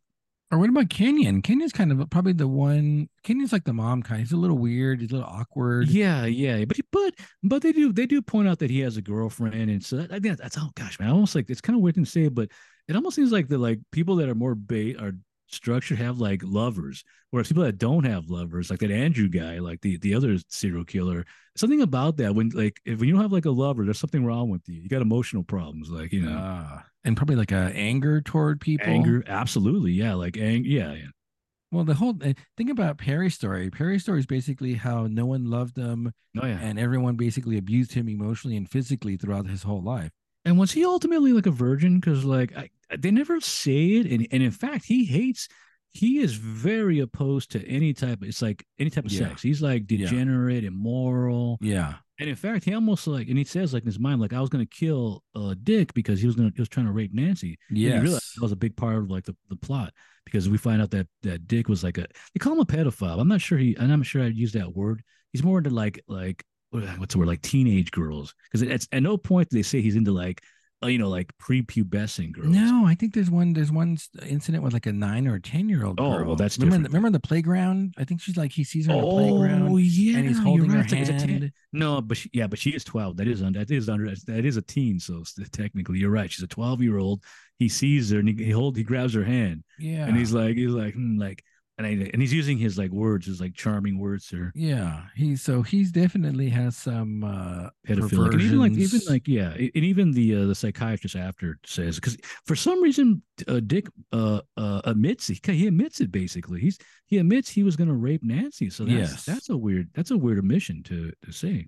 [0.51, 1.41] Or what about Kenyon?
[1.41, 3.07] Kenyon's kind of probably the one.
[3.23, 4.19] Kenyon's like the mom kind.
[4.19, 4.99] He's a little weird.
[4.99, 5.87] He's a little awkward.
[5.87, 9.01] Yeah, yeah, but but but they do they do point out that he has a
[9.01, 11.81] girlfriend, and so that, I think that's oh gosh, man, almost like it's kind of
[11.81, 12.49] weird to say, but
[12.89, 15.13] it almost seems like the like people that are more bait are
[15.47, 19.79] structured have like lovers, whereas people that don't have lovers, like that Andrew guy, like
[19.79, 23.31] the the other serial killer, something about that when like if when you don't have
[23.31, 24.81] like a lover, there's something wrong with you.
[24.81, 26.37] You got emotional problems, like you know.
[26.37, 28.87] Ah, and probably like a anger toward people.
[28.87, 31.07] Anger, absolutely, yeah, like ang- yeah, yeah.
[31.71, 33.69] Well, the whole eh, thing about Perry's story.
[33.69, 36.11] Perry's story is basically how no one loved him
[36.41, 36.59] Oh yeah.
[36.61, 40.11] and everyone basically abused him emotionally and physically throughout his whole life.
[40.43, 41.99] And was he ultimately like a virgin?
[41.99, 45.47] Because like I, they never say it, and and in fact he hates.
[45.93, 48.21] He is very opposed to any type.
[48.21, 49.27] Of, it's like any type of Yeah.
[49.27, 49.41] sex.
[49.41, 49.97] He's like Yeah.
[50.07, 51.95] degenerate, immoral, Yeah.
[52.21, 54.39] And in fact he almost like, and he says like in his mind like I
[54.39, 57.57] was gonna kill uh, Dick because he was gonna he was trying to rape Nancy.
[57.69, 59.91] Yeah, that was a big part of like the, the plot
[60.25, 63.19] because we find out that that Dick was like a they call him a pedophile.
[63.19, 65.01] I'm not sure he and I'm not sure I'd use that word.
[65.33, 69.49] He's more into like like what's the word like teenage girls because at no point
[69.49, 70.41] do they say he's into like
[70.89, 72.47] you know like prepubescent girls.
[72.47, 73.53] No, I think there's one.
[73.53, 75.99] There's one incident with like a nine or a ten year old.
[75.99, 76.25] Oh, girl.
[76.27, 76.77] well, that's remember.
[76.77, 76.91] different.
[76.91, 77.93] The, remember the playground?
[77.97, 79.79] I think she's like he sees her on the Oh playground.
[79.81, 80.89] yeah, and he's holding right.
[80.91, 81.21] Like- it's hand.
[81.41, 83.17] teen- no, but she, yeah, but she is twelve.
[83.17, 83.59] That is under.
[83.63, 84.13] That is under.
[84.27, 84.99] That is a teen.
[84.99, 86.31] So technically, you're right.
[86.31, 87.23] She's a twelve year old.
[87.59, 88.75] He sees her and he, he hold.
[88.75, 90.07] He grabs her hand Yeah.
[90.07, 91.43] and he's like, he's like, hmm, like,
[91.83, 94.51] and I, and he's using his like words, his like charming words here.
[94.55, 95.03] yeah.
[95.15, 99.75] he so he's definitely has some uh pedophilic, and even like even like yeah, and
[99.75, 104.81] even the uh, the psychiatrist after says because for some reason uh, Dick uh, uh
[104.85, 106.61] admits he he admits it basically.
[106.61, 108.69] He's he admits he was going to rape Nancy.
[108.69, 109.25] So that's Yes.
[109.25, 111.67] that's a weird that's a weird admission to to say.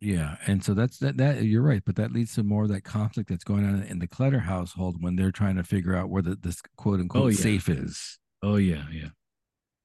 [0.00, 1.16] Yeah, and so that's that.
[1.16, 3.98] That you're right, but that leads to more of that conflict that's going on in
[3.98, 7.26] the Clutter household when they're trying to figure out where the, this quote unquote Oh,
[7.26, 7.36] yeah.
[7.36, 8.16] safe is.
[8.40, 9.08] Oh yeah, yeah.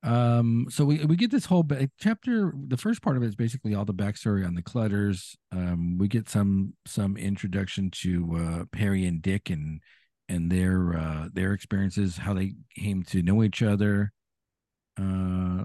[0.04, 2.54] Um, so we we get this whole ba- chapter.
[2.68, 5.38] The first part of it is basically all the backstory on the Clutters.
[5.52, 9.80] Um, we get some some introduction to uh, Perry and Dick and
[10.28, 14.12] and their uh, their experiences, how they came to know each other.
[15.00, 15.64] Uh,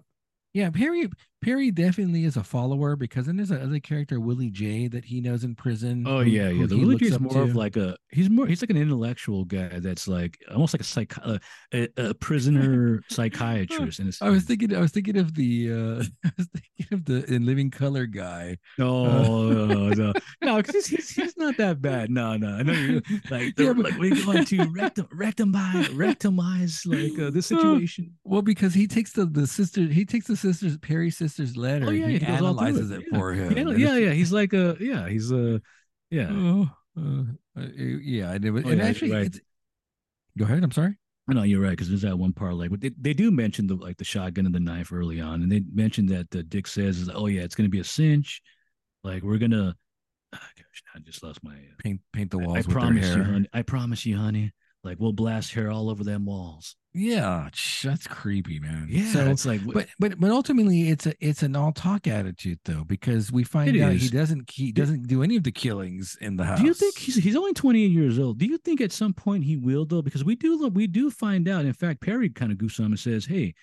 [0.54, 1.08] yeah, Perry
[1.40, 5.44] Perry definitely is a follower because then there's another character Willie J that he knows
[5.44, 6.04] in prison.
[6.06, 6.66] Oh who- yeah, yeah.
[6.66, 9.44] The he Willie J is more of like a he's more he's like an intellectual
[9.44, 11.40] guy that's like almost like a psych a,
[11.96, 14.00] a, prisoner psychiatrist.
[14.00, 17.04] In a I was thinking I was thinking of the uh I was thinking of
[17.04, 18.56] the in Living Color guy.
[18.76, 22.10] No, no, no, no, because he's, he's he's not that bad.
[22.10, 26.82] No, no, I know you like Yeah, but- like we're going to rectum rectimize rectimize
[26.84, 28.12] like uh, this situation.
[28.24, 31.86] Well, because he takes the the sister he takes the sister's Perry sister's letter.
[31.86, 33.18] Oh yeah, he, he goes all through analyzes it, Yeah.
[33.18, 33.56] for him.
[33.56, 34.12] Yeah, yeah, yeah.
[34.12, 35.60] He's like a yeah, he's a
[36.10, 36.28] yeah.
[36.30, 37.22] Oh, uh,
[37.60, 39.26] uh, yeah, and, it, was- Oh, and yeah, actually, right.
[39.26, 39.40] it's,
[40.36, 40.62] go ahead.
[40.64, 40.96] I'm sorry.
[41.30, 43.74] No, you're right because there's that one part like but they, they do mention the
[43.74, 46.98] like the shotgun and the knife early on, and they mentioned that uh, Dick says
[46.98, 48.40] is oh yeah, it's gonna be a cinch,
[49.04, 49.76] like we're gonna.
[50.34, 51.52] ah, gosh, I just lost my.
[51.52, 53.48] Uh, Paint paint the I, walls I with promise you, honey.
[53.52, 54.52] I promise you, honey.
[54.84, 56.76] Like we'll blast hair all over them walls.
[56.94, 57.48] Yeah,
[57.84, 58.86] that's creepy, man.
[58.88, 62.58] Yeah, So, it's like but but but ultimately, it's a it's an all talk attitude
[62.64, 66.36] though, because we find out he doesn't he doesn't do any of the killings in
[66.36, 66.60] the house.
[66.60, 68.38] Do you think he's he's only 28 years old?
[68.38, 70.02] Do you think at some point he will though?
[70.02, 71.64] Because we do we do find out.
[71.64, 73.54] In fact, Perry kind of goofs on him and says, "Hey,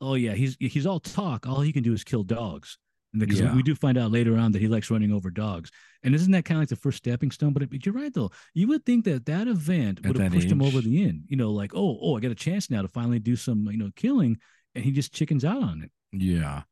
[0.00, 1.46] oh yeah, he's he's all talk.
[1.46, 2.78] All he can do is kill dogs."
[3.16, 3.54] Because Yeah.
[3.56, 5.70] we do find out later on that he likes running over dogs.
[6.04, 7.52] And isn't that kind of like the first stepping stone?
[7.52, 8.30] But, but you're right though.
[8.54, 11.24] You would think that that event would have pushed him over the end.
[11.28, 13.78] You know, like oh oh, I got a chance now to finally do some you
[13.78, 14.38] know killing,
[14.74, 15.90] and he just chickens out on it.
[16.12, 16.62] Yeah.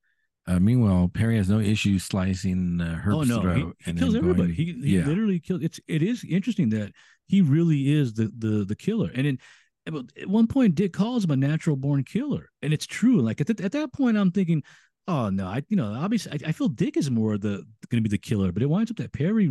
[0.46, 3.76] Uh, meanwhile, Perry has no issue slicing uh, Herb's oh no, he, throat.
[3.84, 4.54] he and kills everybody.
[4.54, 5.04] going- he he yeah.
[5.06, 5.62] literally killed.
[5.62, 6.92] It's it is interesting that
[7.26, 9.10] he really is the the the killer.
[9.14, 9.38] And in
[9.86, 13.20] at one point, Dick calls him a natural born killer, and it's true.
[13.22, 14.62] Like at, th- at that point, I'm thinking,
[15.08, 18.08] oh no, I you know obviously I, I feel Dick is more the going to
[18.08, 19.50] be the killer, but it winds up that Perry.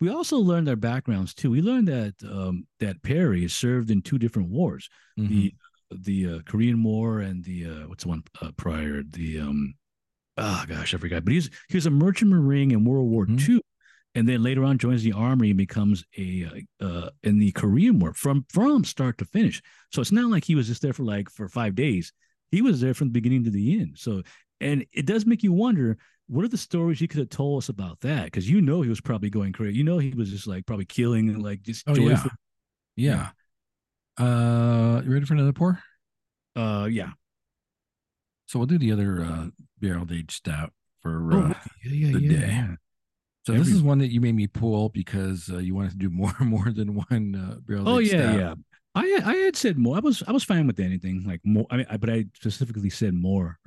[0.00, 1.50] We also learned their backgrounds too.
[1.50, 4.88] We learned that um that Perry has served in two different wars
[5.18, 5.28] Mhm.
[5.28, 5.54] the
[5.90, 9.74] the uh, Korean War and the uh, what's the one uh, prior the um
[10.38, 13.48] oh gosh I forgot but he's he was a merchant marine in World War Mhm.
[13.48, 13.60] II
[14.14, 18.14] and then later on joins the army and becomes a uh in the Korean War
[18.14, 19.60] from from start to finish
[19.92, 22.12] so it's not like he was just there for like for five days
[22.50, 24.22] he was there from the beginning to the end so
[24.62, 25.98] and it does make you wonder
[26.28, 28.88] what are the stories he could have told us about that because you know he
[28.88, 31.86] was probably going crazy you know he was just like probably killing and like just
[31.88, 32.14] Oh, yeah.
[32.14, 32.30] joyful
[32.96, 33.28] Yeah.
[34.18, 35.80] Uh, you ready for another pour?
[36.54, 37.10] uh yeah
[38.46, 39.46] So we'll do the other uh,
[39.80, 42.40] barrel aged stout for Oh, uh, yeah, yeah, the yeah.
[42.40, 42.68] day.
[43.46, 46.10] So this is one that you made me pull because uh, you wanted to do
[46.10, 47.88] more more than one uh, barrel.
[47.88, 48.54] Oh yeah, yeah.
[48.94, 49.96] I I had said more.
[49.96, 51.66] I was I was fine with anything like more.
[51.70, 53.58] I mean, I, but I specifically said more.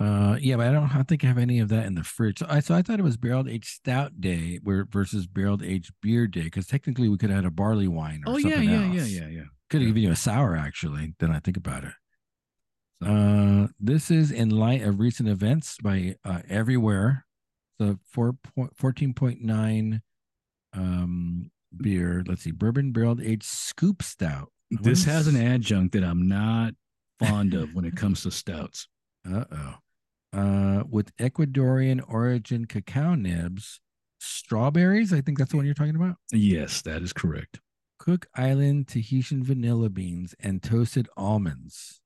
[0.00, 0.96] Uh, yeah, but I don't.
[0.96, 2.38] I think I have any of that in the fridge.
[2.38, 5.92] So I so I thought it was barrel aged stout day, where versus barrel aged
[6.00, 8.70] beer day, because technically we could have had a barley wine or oh yeah, something
[8.70, 8.94] yeah, else.
[8.94, 9.42] yeah, yeah, yeah.
[9.68, 9.88] Could have Yeah.
[9.88, 11.14] given you a sour actually.
[11.18, 11.92] Then I think about it.
[13.04, 17.26] Uh, this is in light of recent events by uh, everywhere.
[17.78, 20.00] The four point fourteen point nine
[20.72, 22.24] um beer.
[22.26, 24.50] Let's see, bourbon barrel aged scoop stout.
[24.70, 26.72] This has an adjunct that I'm not
[27.18, 28.88] fond of when it comes to stouts.
[29.30, 29.74] Uh-oh.
[30.32, 33.80] Uh with Ecuadorian origin cacao nibs,
[34.20, 35.12] strawberries.
[35.12, 36.16] I think that's the one you're talking about.
[36.32, 37.60] Yes, that is correct.
[37.98, 42.00] Cook Island Tahitian vanilla beans and toasted almonds.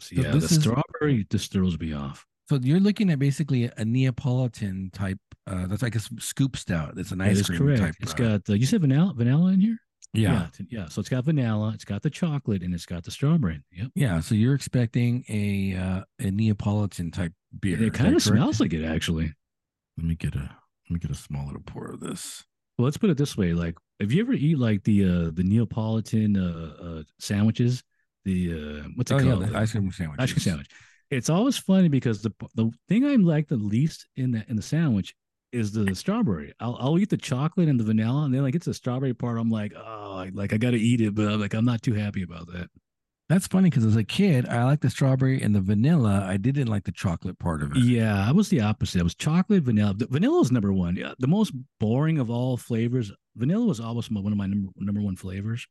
[0.00, 2.24] So, yeah, the is- strawberry just throws me off.
[2.48, 5.18] So you're looking at basically a Neapolitan type.
[5.48, 6.94] Uh, that's like a s- scoop stout.
[6.96, 7.80] It's an That ice is cream correct.
[7.80, 7.94] type.
[8.00, 9.78] It's It's got uh, you said vanilla vanilla in here.
[10.12, 10.88] Yeah, yeah, yeah.
[10.88, 13.60] So it's got vanilla, it's got the chocolate, and it's got the strawberry.
[13.72, 13.88] Yep.
[13.94, 14.20] yeah.
[14.20, 17.82] So you're expecting a uh, a Neapolitan type beer.
[17.82, 19.32] it kind of smells like it actually.
[19.96, 22.44] Let me get a let me get a small little pour of this.
[22.78, 25.42] Well, let's put it this way: like, have you ever eat like the uh the
[25.44, 27.82] Neapolitan uh, uh sandwiches?
[28.24, 29.48] The uh what's it Oh yeah, called?
[29.48, 30.20] the ice cream sandwich.
[30.20, 30.68] ice cream sandwich.
[31.10, 34.62] It's always funny because the the thing I like the least in the in the
[34.62, 35.14] sandwich
[35.56, 36.52] is the strawberry.
[36.60, 39.38] I'll I'll eat the chocolate and the vanilla, and then like it's the strawberry part.
[39.38, 41.94] I'm like, oh, like I got to eat it, but I'm like I'm not too
[41.94, 42.68] happy about that.
[43.28, 46.24] That's funny because as a kid, I liked the strawberry and the vanilla.
[46.24, 47.78] I didn't like the chocolate part of it.
[47.78, 49.00] Yeah, I was the opposite.
[49.00, 49.94] I was chocolate, vanilla.
[49.94, 50.94] The, vanilla is number one.
[50.94, 53.10] Yeah, the most boring of all flavors.
[53.34, 55.66] Vanilla was always my, one of my number number one flavors.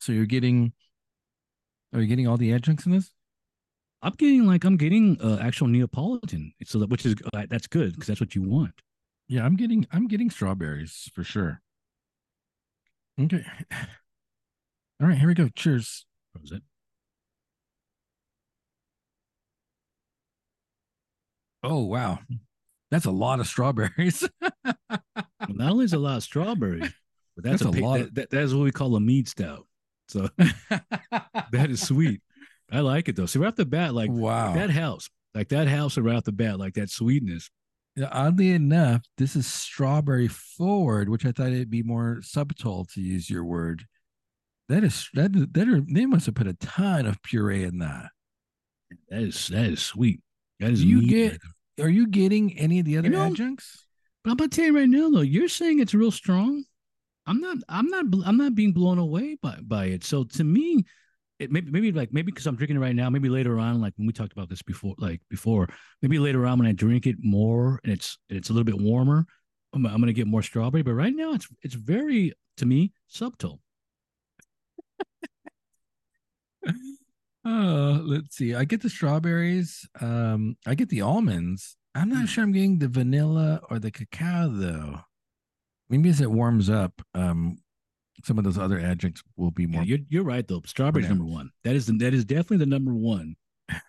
[0.00, 0.72] So you're getting,
[1.92, 3.12] are you getting all the adjuncts in this?
[4.02, 7.94] I'm getting like I'm getting uh, actual Neapolitan, so that which is uh, that's good
[7.94, 8.74] because that's what you want.
[9.28, 11.60] Yeah, I'm getting I'm getting strawberries for sure.
[13.20, 13.44] Okay.
[15.00, 15.48] All right, here we go.
[15.48, 16.06] Cheers.
[16.32, 16.62] What was it?
[21.62, 22.20] Oh wow.
[22.90, 24.28] That's a lot of strawberries.
[25.46, 26.92] Well, not only is a lot of strawberries,
[27.36, 29.28] But that's, That's a, a lot That, that, that is what we call a mead
[29.28, 29.66] stout.
[30.08, 32.20] So that is sweet.
[32.70, 33.26] I like it though.
[33.26, 34.54] So right off the bat, like wow.
[34.54, 35.08] that helps.
[35.34, 37.50] Like that helps right off the bat, like that sweetness.
[37.96, 43.00] Yeah, Oddly enough, this is strawberry forward, which I thought it'd be more subtle to
[43.00, 43.86] use your word.
[44.68, 48.10] That is that that are, they must have put a ton of puree in that.
[49.08, 50.20] That is that is sweet.
[50.60, 51.40] That is Do you get-.
[51.80, 53.84] Are you getting any of the other know, adjuncts?
[54.24, 56.64] But I'm gonna tell you right now, though, you're saying it's real strong.
[57.26, 57.58] I'm not.
[57.68, 58.04] I'm not.
[58.26, 60.04] I'm not being blown away by by it.
[60.04, 60.84] So to me,
[61.38, 63.08] it maybe maybe like maybe because I'm drinking it right now.
[63.10, 65.68] Maybe later on, like when we talked about this before, like before,
[66.02, 69.26] maybe later on when I drink it more and it's it's a little bit warmer,
[69.72, 70.82] I'm, I'm gonna get more strawberry.
[70.82, 73.60] But right now, it's it's very to me subtle.
[77.44, 78.54] Oh, let's see.
[78.54, 79.88] I get the strawberries.
[80.00, 81.76] Um, I get the almonds.
[81.94, 82.18] I'm Hmm.
[82.20, 85.00] not sure I'm getting the vanilla or the cacao though.
[85.88, 87.56] Maybe as it warms up, um,
[88.24, 89.82] some of those other adjuncts will be Yeah, more.
[89.84, 90.62] you're you're right though.
[90.66, 91.50] Strawberry's number one.
[91.64, 93.36] That is the, that is definitely the number one.
[93.70, 93.80] Gosh,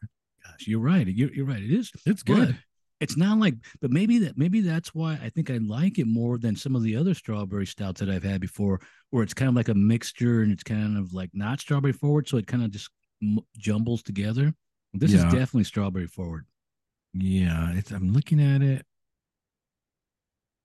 [0.67, 1.07] you're right.
[1.07, 1.61] You're you're right.
[1.63, 1.91] It is.
[2.05, 2.57] it's good.
[2.99, 6.37] it's not like but maybe that maybe that's why i think i like it more
[6.37, 9.55] than some of the other strawberry stouts that i've had before where it's kind of
[9.55, 12.71] like a mixture and it's kind of like not strawberry forward so it kind of
[12.71, 12.89] just
[13.23, 14.53] m- jumbles together
[14.93, 16.45] this is definitely strawberry forward
[17.13, 17.91] Yeah, it's.
[17.91, 18.85] I'm looking at it.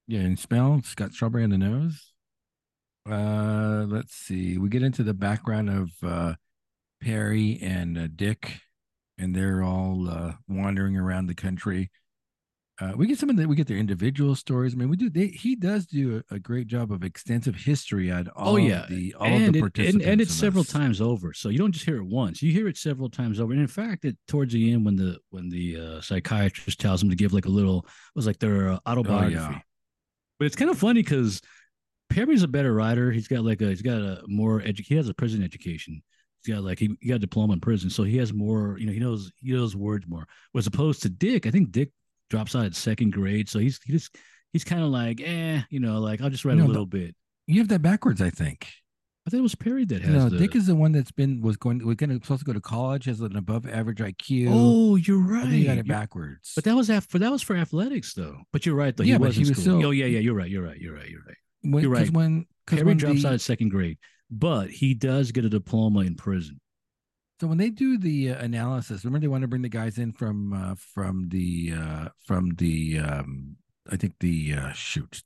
[0.08, 0.76] Yeah, and smell.
[0.78, 2.12] It's got strawberry in the nose.
[3.08, 4.56] Uh, let's see.
[4.58, 6.34] We get into the background of uh,
[7.02, 8.60] Perry and uh, Dick,
[9.18, 11.90] and they're all uh, wandering around the country.
[12.80, 14.74] Uh, we get some of the we get their individual stories.
[14.74, 15.08] I mean, we do.
[15.08, 18.86] They, he does do a, a great job of extensive history on all oh yeah
[18.88, 20.72] the all and of the it, participants, and, and it's several this.
[20.72, 23.52] times over so you don't just hear it once you hear it several times over
[23.52, 27.10] and in fact it towards the end when the when the uh, psychiatrist tells them
[27.10, 29.60] to give like a little it was like their uh, autobiography Oh, yeah.
[30.40, 31.40] but it's kind of funny because
[32.14, 33.10] Perry's a better writer.
[33.10, 36.00] He's got like a he's got a more edu- he has a prison education.
[36.42, 38.76] He's got like he, he got a diploma in prison, so he has more.
[38.78, 40.26] You know, he knows he knows words more.
[40.56, 41.90] As opposed to Dick, I think Dick
[42.30, 44.16] drops out at second grade, so he's he just
[44.52, 47.16] he's kind of like eh, you know, like I'll just write No, a little bit.
[47.46, 48.68] You have that backwards, I think.
[49.26, 50.36] I thought it was Perry that has No, the.
[50.36, 52.60] Dick is the one that's been was going was going to supposed to go to
[52.60, 54.48] college, has an above average IQ.
[54.50, 55.48] oh, you're right.
[55.48, 56.52] you got it backwards.
[56.54, 58.36] But that was after that was for athletics though.
[58.52, 59.02] But you're right though.
[59.04, 60.20] Yeah, he but was he was still- oh yeah, yeah.
[60.20, 60.50] You're right.
[60.50, 60.78] You're right.
[60.78, 61.08] You're right.
[61.08, 61.36] You're right.
[61.64, 62.10] When, you're right.
[62.10, 63.98] when Perry when drops the, out at second grade,
[64.30, 66.60] but he does get a diploma in prison.
[67.40, 70.12] so when they do the uh, analysis, remember they want to bring the guys in
[70.12, 73.56] from uh, from the uh, from the um,
[73.90, 75.22] I think the uh, shoot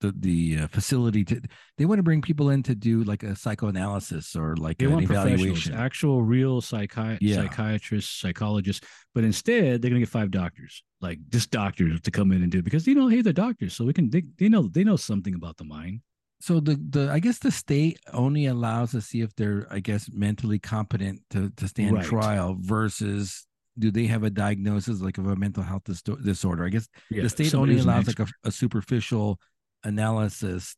[0.00, 1.40] the the uh, facility to
[1.76, 5.00] they want to bring people in to do like a psychoanalysis or like They an
[5.02, 5.74] evaluation.
[5.74, 7.36] actual real psychi- Yeah.
[7.36, 12.42] psychiatrists, psychologists, but instead they're gonna get five doctors, like just doctors to come in
[12.42, 14.68] and do it because you know, hey, they're doctors, so we can they, they know
[14.68, 16.00] they know something about the mind.
[16.40, 20.08] so the the I guess the state only allows to see if they're I guess
[20.12, 22.04] mentally competent to to stand Right.
[22.06, 23.44] trial versus
[23.78, 26.64] do they have a diagnosis like of a mental health dis- disorder?
[26.64, 29.38] I guess Yeah, the state only allows like a, a superficial
[29.84, 30.76] analysis.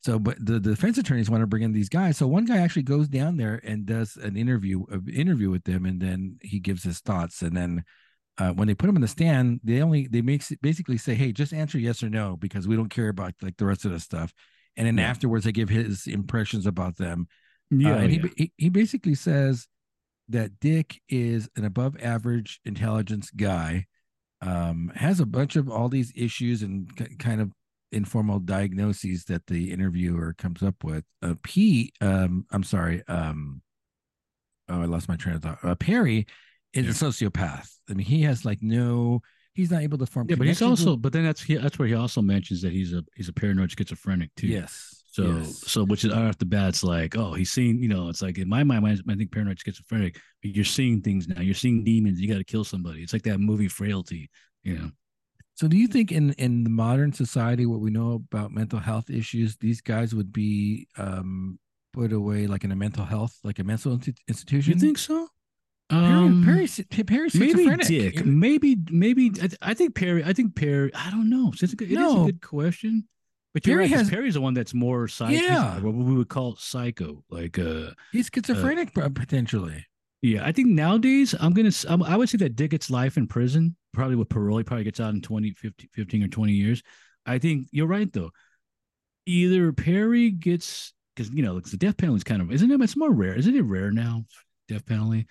[0.00, 2.16] so, but the, the defense attorneys want to bring in these guys.
[2.16, 5.84] So one guy actually goes down there and does an interview, an interview with them,
[5.84, 7.42] and then he gives his thoughts.
[7.42, 7.84] And then
[8.38, 11.32] uh, when they put him in the stand, they only they makes basically say, "Hey,
[11.32, 14.00] just answer yes or no," because we don't care about like the rest of the
[14.00, 14.32] stuff.
[14.76, 15.08] And then Yeah.
[15.08, 17.28] afterwards, they give his impressions about them.
[17.70, 18.22] yeah, Uh, and yeah.
[18.36, 19.66] he, he he basically says
[20.28, 23.86] that Dick is an above average intelligence guy,
[24.42, 27.52] um, has a bunch of all these issues and k- kind of
[27.92, 31.04] informal diagnoses that the interviewer comes up with.
[31.22, 33.62] Uh, Pete, um, I'm sorry, um,
[34.68, 35.58] oh, I lost my train of thought.
[35.62, 36.26] Uh, Perry
[36.72, 36.90] is Yeah.
[36.90, 37.68] a sociopath.
[37.88, 39.20] I mean, he has like no,
[39.54, 40.26] he's not able to form.
[40.28, 42.62] yeah, but he's connections with- also but then that's he, that's where he also mentions
[42.62, 44.48] that he's a he's a paranoid schizophrenic too.
[44.48, 44.92] yes.
[45.12, 45.62] So, yes.
[45.66, 48.20] so which is right off the bat, it's like, oh, he's seeing, you know, it's
[48.20, 50.20] like in my mind, I think paranoid schizophrenic.
[50.42, 51.40] but You're seeing things now.
[51.40, 52.20] You're seeing demons.
[52.20, 53.00] You got to kill somebody.
[53.02, 54.28] It's like that movie Frailty.
[54.62, 54.90] You know,
[55.56, 59.08] So, do you think in in the modern society, what we know about mental health
[59.10, 61.58] issues, these guys would be um,
[61.92, 63.98] put away like in a mental health, like a mental
[64.28, 64.74] institution?
[64.74, 65.28] you think so?
[65.88, 67.76] Perry, Um, Perry's, Perry's maybe.
[67.84, 68.24] Dick.
[68.26, 69.26] Maybe, maybe.
[69.36, 70.22] I, th- I think Perry.
[70.24, 70.90] I think Perry.
[70.94, 71.52] I don't know.
[71.60, 72.22] It's a good, it is No.
[72.24, 73.06] a good question.
[73.54, 75.32] But Perry right, has- Perry's the one that's more psycho.
[75.32, 75.78] Yeah.
[75.80, 77.24] what we would call psycho.
[77.30, 79.86] Like, uh, He's schizophrenic p- potentially.
[80.22, 83.26] Yeah, I think nowadays I'm gonna I'm, I would say that Dick gets life in
[83.26, 84.58] prison, probably with parole.
[84.58, 86.82] He probably gets out in 20, 15, 15 or 20 years.
[87.26, 88.30] I think you're right though.
[89.26, 92.80] Either Perry gets because you know the death penalty is kind of isn't it?
[92.80, 93.62] It's more rare, isn't it?
[93.62, 94.24] Rare now,
[94.68, 95.26] death penalty.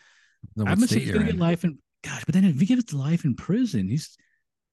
[0.57, 1.79] I'm gonna say he's gonna get life in.
[2.03, 4.15] Gosh, but then if he gets life in prison, he's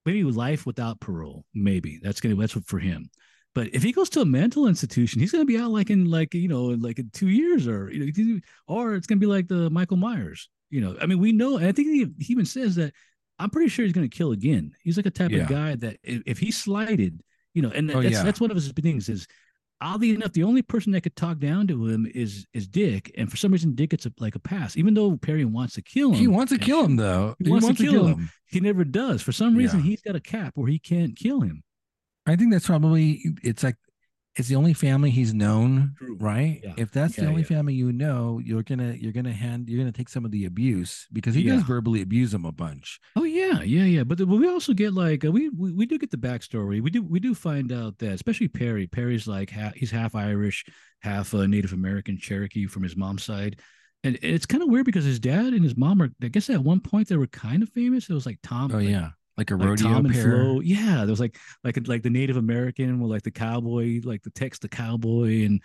[0.05, 1.45] maybe life without parole.
[1.55, 3.11] Maybe that's gonna that's what for him.
[3.55, 6.11] But if he goes to a mental institution, he's going to be out like in
[6.11, 9.31] like you know like in two years or you know, or it's going to be
[9.31, 10.49] like the Michael Myers.
[10.71, 12.95] You know, I mean, we know, and I think he, he even says that
[13.39, 14.73] I'm pretty sure he's going to kill again.
[14.83, 15.43] He's like a type Yeah.
[15.43, 17.21] of guy that if, if he's slighted,
[17.53, 18.23] you know, and Oh, that's yeah.
[18.23, 19.27] that's one of his things is
[19.83, 23.31] oddly enough, the only person that could talk down to him is is Dick, and
[23.31, 26.13] for some reason Dick gets a, like a pass, even though Perry wants to kill
[26.13, 26.19] him.
[26.21, 27.35] He wants to kill him though.
[27.39, 28.31] He wants to kill him.
[28.47, 29.21] He never does.
[29.21, 29.87] For some reason, Yeah.
[29.87, 31.63] he's got a cap where he can't kill him.
[32.27, 33.77] I think that's probably it's like
[34.35, 36.17] it's the only family he's known, True.
[36.19, 36.61] right?
[36.65, 36.73] Yeah.
[36.79, 37.49] If that's the only yeah.
[37.49, 41.07] family you know, you're gonna you're gonna hand you're gonna take some of the abuse
[41.13, 42.99] because he does verbally abuse him a bunch.
[43.15, 44.05] Oh yeah, yeah, yeah.
[44.05, 46.81] But, the, but we also get like uh, we, we we do get the backstory.
[46.81, 48.87] We do we do find out that especially Perry.
[48.87, 50.65] Perry's like he's half Irish,
[51.01, 53.61] half uh, Native American Cherokee from his mom's side,
[54.03, 56.09] and it's kind of weird because his dad and his mom are.
[56.23, 58.09] I guess at one point they were kind of famous.
[58.09, 58.71] It was like Tom.
[58.73, 60.15] Oh like, yeah, like a like rodeo Tom and.
[60.17, 60.61] Flo.
[60.61, 64.31] Yeah, there was like like like the Native American with like the cowboy, like the
[64.31, 65.63] Tex the cowboy, and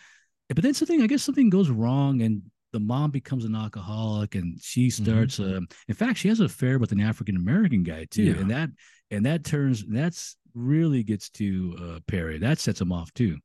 [0.49, 2.41] but then something I guess something goes wrong and
[2.73, 5.03] the mom becomes an alcoholic and she Mm-hmm.
[5.05, 5.39] starts.
[5.39, 8.37] Uh, in fact, she has an affair with an African American guy too, Yeah.
[8.39, 8.69] and that
[9.11, 12.37] and that turns that's really gets to uh, Perry.
[12.39, 13.37] That sets him off too.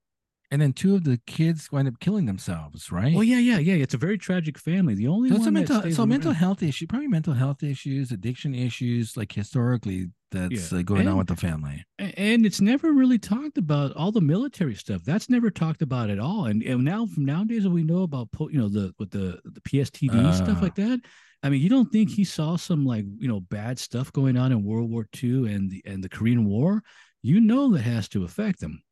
[0.52, 3.14] And then two of the kids wind up killing themselves, right?
[3.16, 3.74] Oh yeah, yeah, yeah.
[3.74, 4.94] It's a very tragic family.
[4.94, 8.54] The only So one mental so mental around- health issue, probably mental health issues, addiction
[8.54, 10.78] issues, like historically that's Yeah.
[10.80, 11.84] uh, going on with the family.
[11.98, 16.18] And it's never really talked about all the military stuff that's never talked about at
[16.18, 19.40] all and, and now from nowadays that we know about you know the with the
[19.44, 20.62] the pstd stuff Uh.
[20.62, 21.00] like that
[21.42, 24.52] i mean you don't think he saw some like you know bad stuff going on
[24.52, 26.82] in world war ii and the and the korean war
[27.22, 28.82] you know that has to affect him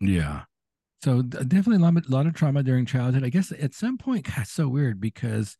[0.00, 0.42] Yeah.
[1.02, 3.24] So definitely a lot, of- lot of trauma during childhood.
[3.24, 5.56] I guess at some point, God, so weird because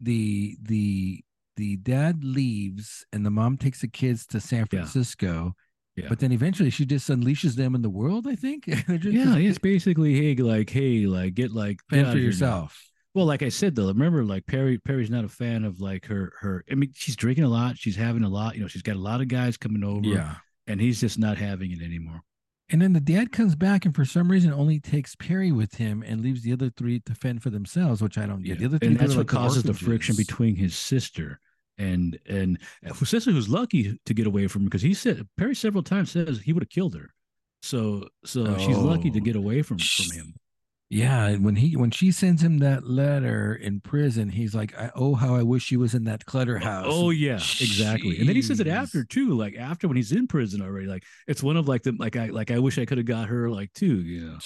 [0.00, 1.22] the the
[1.56, 5.54] the dad leaves and the mom takes the kids to San Francisco.
[5.96, 6.06] Yeah.
[6.08, 8.64] But then eventually she just unleashes them in the world, I think.
[8.88, 12.82] Just- yeah it's basically hey like hey like get like fend for yourself.
[13.12, 16.32] Well, like I said though, remember like Perry Perry's not a fan of like her
[16.40, 18.96] her I mean she's drinking a lot, she's having a lot, you know, she's got
[18.96, 20.36] a lot of guys coming over Yeah.
[20.66, 22.22] and he's just not having it anymore.
[22.70, 26.04] And then the dad comes back and for some reason only takes Perry with him
[26.06, 28.58] and leaves the other three to fend for themselves, which I don't get.
[28.58, 31.40] The other three and that's what like, causes the friction between his sister
[31.78, 35.26] and and uh, who sister who's lucky to get away from him because he said
[35.36, 37.10] Perry several times says he would have killed her.
[37.62, 39.22] So so she's lucky to Oh.
[39.22, 40.34] get away from from him.
[40.92, 45.14] Yeah, when he when she sends him that letter in prison, he's like, I, "Oh,
[45.14, 48.18] how I wish she was in that clutter house." Oh yeah, exactly.
[48.18, 50.88] And then he says it after too, like after when he's in prison already.
[50.88, 53.28] Like it's one of like the like I like I wish I could have got
[53.28, 54.00] her like too.
[54.00, 54.38] You know.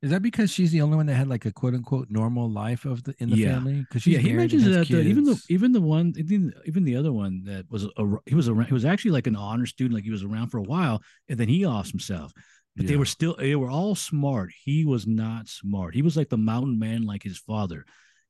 [0.00, 2.84] Is that because she's the only one that had like a quote unquote normal life
[2.84, 3.54] of the in the Yeah.
[3.54, 3.80] family?
[3.82, 7.12] Because yeah, he mentions that uh, even the even the one even, even the other
[7.12, 10.04] one that was a he was around he was actually like an honor student, like
[10.04, 12.32] he was around for a while, and then he offs himself.
[12.78, 14.50] But they were still they were all smart.
[14.64, 15.94] He was not smart.
[15.94, 17.84] He was like the mountain man, like his father.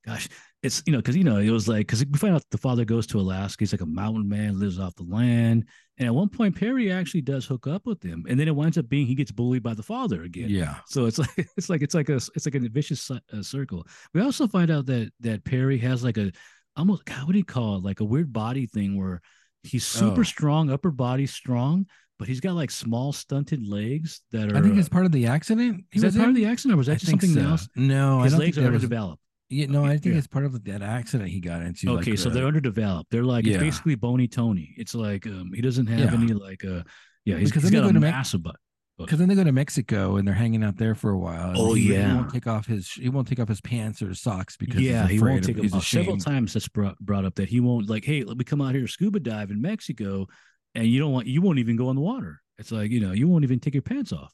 [0.05, 0.29] Gosh,
[0.63, 2.85] it's you know because you know it was like because we find out the father
[2.85, 3.61] goes to Alaska.
[3.61, 5.65] He's like a mountain man, lives off the land,
[5.97, 8.77] and at one point Perry actually does hook up with him, and then it winds
[8.77, 10.49] up being he gets bullied by the father again.
[10.49, 13.85] yeah, So it's like it's like it's like a it's like a vicious uh, circle.
[14.13, 16.31] We also find out that that Perry has like a
[16.77, 17.83] almost God, what do you call it?
[17.83, 19.21] Like a weird body thing where
[19.63, 20.23] he's super Oh.
[20.23, 21.87] strong, upper body strong,
[22.19, 24.57] but he's got like small stunted legs that are.
[24.57, 25.85] I think it's part of the accident.
[25.91, 27.41] he is that part of the accident or was that I just something so.
[27.41, 27.67] else?
[27.75, 29.21] No, His I don't legs think are underdeveloped.
[29.51, 30.19] Yeah, no, I think Yeah.
[30.19, 31.89] it's part of that accident he got into.
[31.89, 33.09] Okay, like so the- they're underdeveloped.
[33.09, 34.75] They're like it's basically bony Tony.
[34.77, 36.19] It's like um he doesn't have Yeah.
[36.21, 36.83] any like uh
[37.25, 38.57] yeah he's, Because he's got a go to massive butt.
[38.99, 41.53] because then they go to Mexico and they're hanging out there for a while.
[41.55, 42.15] Oh, he, he yeah.
[42.15, 45.07] won't take off his he won't take off his pants or his socks because yeah,
[45.07, 45.87] he's he won't of- take them he's off.
[45.87, 48.75] Several times that's brought, brought up that he won't like, hey, let me come out
[48.75, 50.27] here scuba dive in Mexico,
[50.75, 52.41] and you don't want you won't even go in the water.
[52.57, 54.33] It's like you know you won't even take your pants off.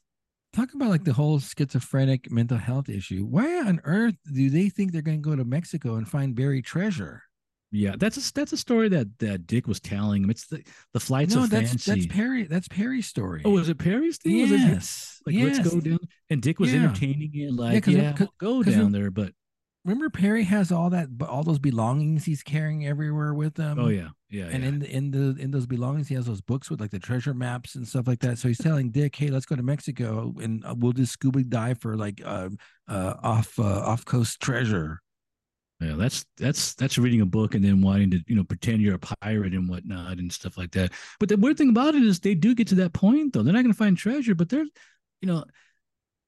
[0.52, 3.24] Talk about like the whole schizophrenic mental health issue.
[3.24, 6.64] Why on earth do they think they're going to go to Mexico and find buried
[6.64, 7.22] treasure?
[7.72, 10.30] Yeah, that's a that's a story that that Dick was telling him.
[10.30, 10.62] It's the
[10.92, 11.90] the flights no, of that's fancy.
[11.90, 12.44] that's Perry.
[12.44, 13.42] That's Perry's story.
[13.44, 14.40] oh, was it Perry's thing?
[14.42, 15.56] Was it yes, like yes.
[15.58, 15.98] let's go down?
[16.30, 16.84] And Dick was Yeah.
[16.84, 19.10] entertaining it, like yeah, 'cause- we'll go down there.
[19.10, 19.32] But
[19.86, 23.78] Remember, Perry has all that, all those belongings he's carrying everywhere with him.
[23.78, 24.68] oh yeah, yeah, And yeah.
[24.68, 27.32] in the, in the in those belongings, he has those books with like the treasure
[27.32, 28.36] maps and stuff like that.
[28.38, 31.78] So he's telling Dick, "Hey, let's go to Mexico and uh, we'll just scuba dive
[31.78, 32.48] for like uh,
[32.88, 35.00] uh, off uh, off coast treasure."
[35.80, 38.96] Yeah, that's that's that's reading a book and then wanting to you know pretend you're
[38.96, 40.90] a pirate and whatnot and stuff like that.
[41.20, 43.44] But the weird thing about it is they do get to that point though.
[43.44, 44.66] They're not going to find treasure, but they're,
[45.20, 45.44] you know,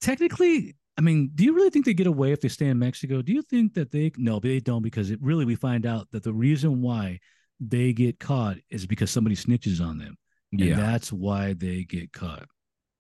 [0.00, 0.76] technically.
[0.98, 3.22] I mean, do you really think they get away if they stay in Mexico?
[3.22, 6.24] Do you think that they no, they don't because it really we find out that
[6.24, 7.20] the reason why
[7.60, 10.16] they get caught is because somebody snitches on them,
[10.58, 12.48] and Yeah, that's why they get caught.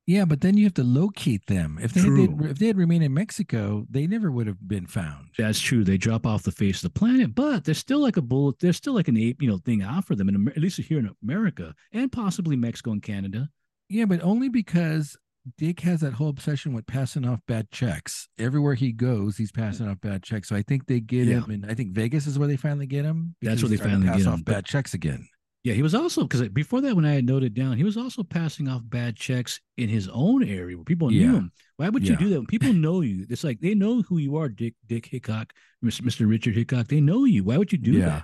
[0.06, 1.78] Yeah, but then you have to locate them.
[1.82, 2.38] If they True.
[2.44, 5.28] if they had remained in Mexico, they never would have been found.
[5.36, 5.84] That's true.
[5.84, 8.58] They drop off the face of the planet, but there's still like a bullet.
[8.58, 10.98] There's still like an ape, you know, thing out for them, in, at least here
[10.98, 13.50] in America and possibly Mexico and Canada.
[13.90, 15.16] Yeah, but only because
[15.56, 18.28] Dick has that whole obsession with passing off bad checks.
[18.38, 19.60] Everywhere he goes, he's hmm.
[19.60, 20.48] passing off bad checks.
[20.48, 21.40] So I think they get Yeah.
[21.40, 23.34] him, and I think Vegas is where they finally get him.
[23.40, 25.28] That's where they he's starting to finally pass get off him, bad but- checks again.
[25.64, 28.22] Yeah, he was also because before that, when I had noted down, he was also
[28.22, 31.26] passing off bad checks in his own area where people Yeah.
[31.26, 31.52] knew him.
[31.76, 32.38] Why would you do that?
[32.38, 35.50] When people know you, it's like they know who you are, Dick Dick Hickock,
[35.84, 36.28] Mr.
[36.28, 36.88] Richard Hickock.
[36.88, 37.44] They know you.
[37.44, 38.22] Why would you do yeah.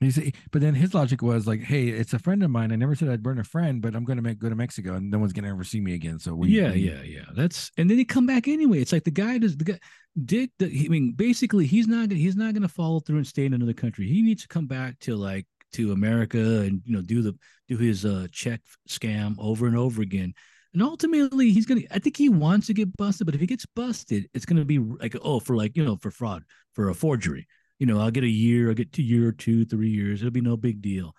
[0.00, 0.06] That?
[0.06, 2.72] He's, but then his logic was like, "Hey, it's a friend of mine.
[2.72, 4.94] I never said I'd burn a friend, but I'm going to make, go to Mexico,
[4.94, 7.24] and no one's going to ever see me again." So we, yeah, we- yeah, yeah.
[7.34, 8.80] That's and then he come back anyway.
[8.80, 9.78] It's like the guy does the guy
[10.24, 10.50] Dick.
[10.58, 13.72] The, I mean, basically, he's not he's not gonna follow through and stay in another
[13.74, 14.08] country.
[14.08, 17.38] He needs to come back to like to America and you know do the
[17.68, 20.34] do his uh check scam over and over again.
[20.72, 21.82] And ultimately, he's gonna.
[21.90, 24.78] I think he wants to get busted, but if he gets busted, it's gonna be
[24.78, 26.44] like oh for like you know for fraud
[26.74, 27.46] for a forgery.
[27.80, 30.20] You know, I'll get a year, I'll get two year, two, three years.
[30.20, 31.16] It'll be no big deal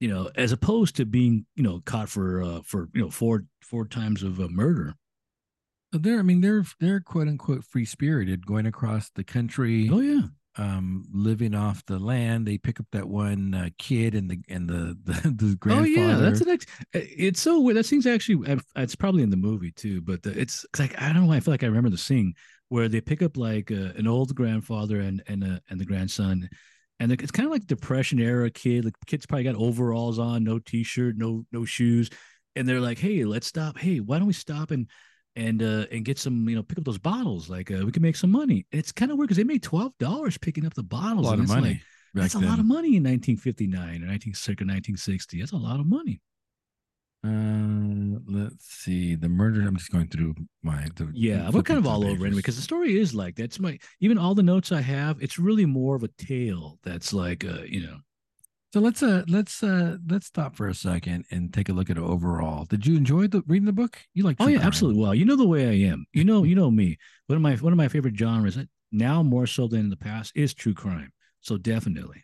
[0.00, 3.44] you know, as opposed to being, you know, caught for uh for you know four
[3.62, 4.94] four times of a murder.
[5.92, 6.18] they're.
[6.18, 9.88] I mean, they're they're quote unquote free spirited, going across the country.
[9.90, 10.22] Oh yeah,
[10.56, 14.68] um living off the land they pick up that one uh, kid and the and
[14.68, 16.16] the the, the oh yeah.
[16.16, 17.76] That's an ex- it's so weird.
[17.76, 21.00] That scene's actually uh, it's probably in the movie too, but the, it's it's like
[21.00, 21.28] I don't know.
[21.28, 22.34] why I feel like I remember the scene
[22.68, 26.48] where they pick up like uh, an old grandfather and and uh, and the grandson.
[27.00, 28.84] And it's kind of like depression era kid.
[28.84, 32.10] Like kid's probably got overalls on, no t-shirt, no no shoes,
[32.56, 33.78] and they're like, "Hey, let's stop.
[33.78, 34.88] Hey, why don't we stop and
[35.36, 37.48] and uh and get some, you know, pick up those bottles.
[37.48, 39.96] Like uh, we can make some money." It's kind of weird because they made twelve
[39.98, 41.26] dollars picking up the bottles.
[41.26, 41.82] a lot of money like,
[42.14, 45.40] that's a lot of money in 1959 or 19 circa 1960.
[45.40, 46.20] That's a lot of money.
[47.24, 51.86] Uh let's see the murder i'm just going through my the, Yeah, we're kind of
[51.86, 54.82] all over anyway because the story is like that's my even all the notes I
[54.82, 55.20] have.
[55.20, 57.98] It's really more of a tale that's like uh you know.
[58.72, 61.96] So let's uh let's uh let's stop for a second and take a look at
[61.96, 62.66] it overall.
[62.66, 63.98] Did you enjoy the reading the book?
[64.14, 65.00] You like oh yeah absolutely.
[65.00, 66.06] Well you know the way I am.
[66.12, 66.98] You know you know me.
[67.26, 69.96] One of my one of my favorite genres uh, now more so than in the
[69.96, 71.12] past is true crime.
[71.40, 72.22] So definitely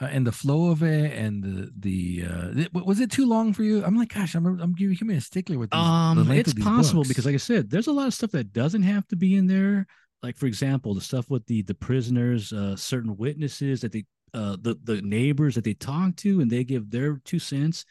[0.00, 3.62] uh, and the flow of it and the the uh was it too long for
[3.62, 6.54] you i'm like gosh i'm i'm becoming a stickler with these, the Um, length it's
[6.64, 7.08] possible books.
[7.08, 9.46] because, like I said, there's a lot of stuff that doesn't have to be in
[9.46, 9.86] there.
[10.22, 14.56] Like, for example, the stuff with the the prisoners, uh, certain witnesses that they, uh,
[14.60, 17.84] the the neighbors that they talk to, and they give their two cents.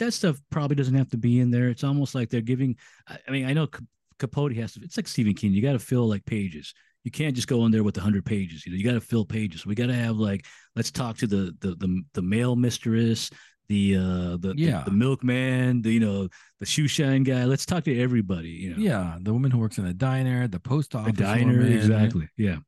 [0.00, 1.68] That stuff probably doesn't have to be in there.
[1.68, 2.76] It's almost like they're giving.
[3.08, 3.84] I, I mean, I know Cap-
[4.18, 4.80] Capote has to.
[4.82, 5.52] It's like Stephen King.
[5.52, 6.74] You got to fill like pages.
[7.08, 8.66] You can't just go in there with the hundred pages.
[8.66, 9.64] You know, you got to fill pages.
[9.64, 10.44] We got to have like,
[10.76, 13.30] let's talk to the the the, the male mistress,
[13.70, 14.82] the uh the, Yeah.
[14.84, 16.28] the the milkman, the you know
[16.60, 17.44] the shoe shine guy.
[17.46, 18.50] Let's talk to everybody.
[18.50, 21.72] You know, yeah the woman who works in the diner the post office diner woman.
[21.72, 22.28] exactly.
[22.36, 22.58] Yeah.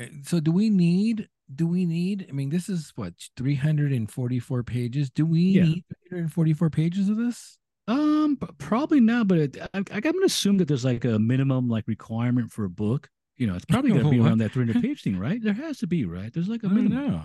[0.00, 5.10] Uh, so do we need do we need i mean this is what 344 pages
[5.10, 5.62] do we Yeah.
[5.64, 10.68] need 344 pages of this Um, probably not, but it, I, I'm gonna assume that
[10.68, 13.08] there's like a minimum like requirement for a book.
[13.36, 15.42] You know, it's probably gonna be around that 300 page thing, right?
[15.42, 16.32] There has to be, right?
[16.32, 17.10] There's like i a don't minimum.
[17.10, 17.22] know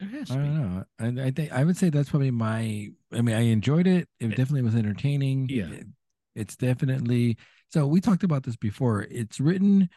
[0.00, 0.46] There has i to be.
[0.48, 3.86] don't know and i think i would say that's probably my i mean i enjoyed
[3.86, 4.28] it it eh.
[4.28, 5.70] definitely was entertaining Yeah.
[5.70, 5.86] It-
[6.36, 7.36] it's definitely
[7.70, 9.90] so we talked about this before it's written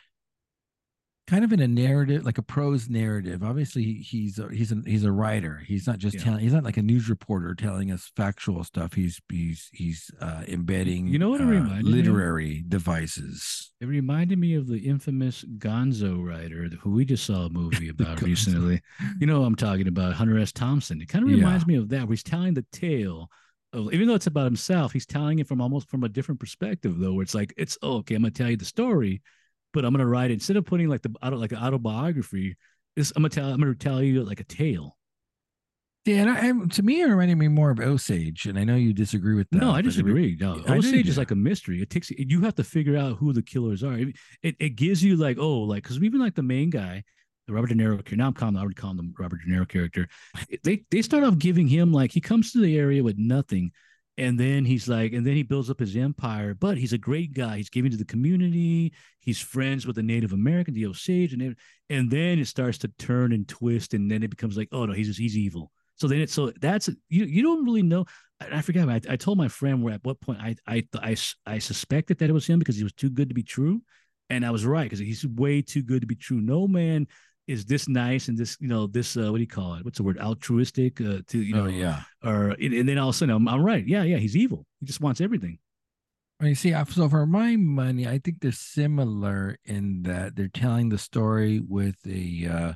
[1.26, 5.06] kind of in a narrative like a prose narrative obviously he's a, he's a he's
[5.06, 6.24] a writer he's not just Yeah.
[6.24, 10.44] telling he's not like a news reporter telling us factual stuff he's he's he's uh
[10.50, 14.80] embedding You know what it uh, reminded me literary devices It reminded me of the
[14.80, 18.82] infamous Gonzo writer who we just saw a movie about recently.
[19.20, 20.52] You know, I'm talking about Hunter S.
[20.52, 21.02] Thompson.
[21.02, 21.38] It kind of Yeah.
[21.38, 22.02] reminds me of that.
[22.08, 23.30] Where he's telling the tale.
[23.74, 26.98] Of, even though it's about himself, he's telling it from almost from a different perspective,
[26.98, 27.14] though.
[27.14, 28.16] Where it's like, it's oh, okay.
[28.16, 29.22] I'm gonna tell you the story,
[29.74, 32.56] but I'm gonna write instead of putting like the auto like an autobiography.
[32.96, 33.50] This I'm gonna tell.
[33.52, 34.98] I'm gonna tell you like a tale.
[36.06, 38.76] yeah and I, I- to me it reminded me more of osage and i know
[38.76, 40.38] you disagree with that No, I but it re- disagree.
[40.40, 41.82] No, I Osage is like a mystery.
[41.82, 43.98] It takes you have to figure out who the killers are.
[43.98, 47.04] It it, it gives you like oh like because even like the main guy,
[47.48, 48.16] the Robert De Niro character.
[48.18, 50.08] Now I'm calling I already calling him the Robert De Niro character.
[50.64, 53.72] They they start off giving him like he comes to the area with nothing,
[54.18, 56.54] and then he's like and then he builds up his empire.
[56.54, 57.58] But he's a great guy.
[57.58, 58.94] He's giving to the community.
[59.20, 61.56] He's friends with the Native American, the Osage, and
[61.90, 64.94] and then it starts to turn and twist, and then it becomes like oh no
[64.94, 65.72] he's just he's evil.
[65.96, 68.06] So then it's so that's you you don't really know.
[68.40, 68.88] I, I forget.
[68.90, 72.30] I, I told my friend where at what point I I I I suspected that
[72.30, 73.82] it was him because he was too good to be true,
[74.30, 76.42] and I was right because he's way too good to be true.
[76.42, 77.08] No man
[77.48, 79.86] is this nice and this you know this uh, what do you call it?
[79.86, 80.18] What's the word?
[80.20, 83.48] Altruistic uh, to you know oh yeah or and then all of a sudden I'm,
[83.48, 83.86] I'm right.
[83.86, 84.66] Yeah yeah he's evil.
[84.80, 85.60] He just wants everything.
[86.40, 90.90] I mean, see, so for my money, I think they're similar in that they're telling
[90.90, 92.74] the story with a uh,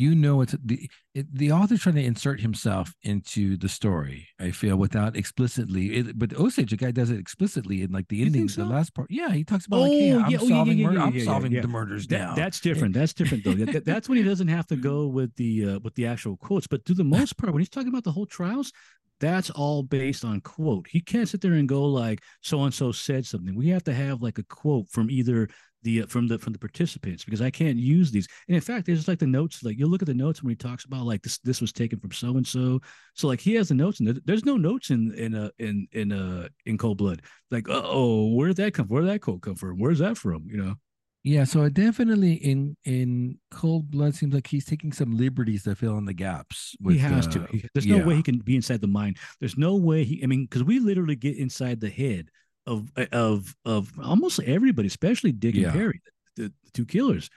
[0.00, 4.50] you know it's the it, the author's trying to insert himself into the story i
[4.50, 8.48] feel without explicitly it, but osage the guy does it explicitly in like the ending
[8.48, 8.62] so?
[8.62, 10.86] the last part yeah he talks about oh, like hey, i'm yeah, solving yeah, yeah,
[10.86, 14.16] murder i'm solving the murders that, now that's different that's different though that, that's when
[14.16, 17.04] he doesn't have to go with the uh, with the actual quotes but to the
[17.04, 18.72] most part when he's talking about the whole trials
[19.20, 20.86] that's all based on quote.
[20.88, 23.54] He can't sit there and go like so and so said something.
[23.54, 25.46] We have to have like a quote from either
[25.82, 28.28] the uh, from the from the participants because I can't use these.
[28.48, 29.62] And in fact, there's like the notes.
[29.62, 31.98] Like you look at the notes when he talks about like this this was taken
[31.98, 32.80] from so and so.
[33.14, 36.12] So like he has the notes and there's no notes in in uh, in in
[36.12, 37.22] uh in cold blood.
[37.50, 38.86] Like oh, where did that come?
[38.86, 39.78] Where did that quote come from?
[39.78, 40.46] Where's that from?
[40.48, 40.74] You know.
[41.22, 45.74] Yeah, so i definitely in in Cold Blood seems like he's taking some liberties to
[45.74, 46.74] fill in the gaps.
[46.80, 47.46] With, he has uh, to.
[47.50, 47.98] He, there's yeah.
[47.98, 49.18] no way he can be inside the mind.
[49.38, 50.22] There's no way he.
[50.22, 52.30] I mean, because we literally get inside the head
[52.70, 55.68] of of of almost everybody, especially Dick yeah.
[55.68, 56.00] and Perry,
[56.36, 57.28] the, the, two killers.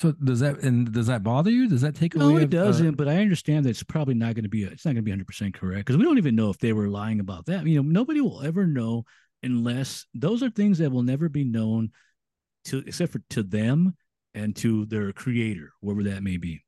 [0.00, 1.68] So does that and does that bother you?
[1.68, 2.34] Does that take no, away?
[2.34, 2.88] No, it doesn't.
[2.88, 4.64] Uh, but I understand that it's probably not going to be.
[4.64, 6.74] It's not going to be 100 percent correct because we don't even know if they
[6.74, 7.66] were lying about that.
[7.66, 9.04] You know, nobody will ever know
[9.42, 11.90] unless those are things that will never be known
[12.66, 13.96] to except for to them
[14.34, 16.62] and to their creator, whoever that may be.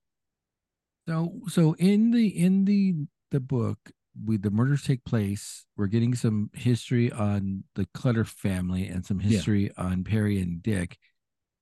[1.07, 2.95] So, so in the in the
[3.31, 3.79] the book,
[4.25, 5.67] we the murders take place.
[5.77, 9.85] We're getting some history on the Clutter family and some history yeah.
[9.85, 10.99] on Perry and Dick.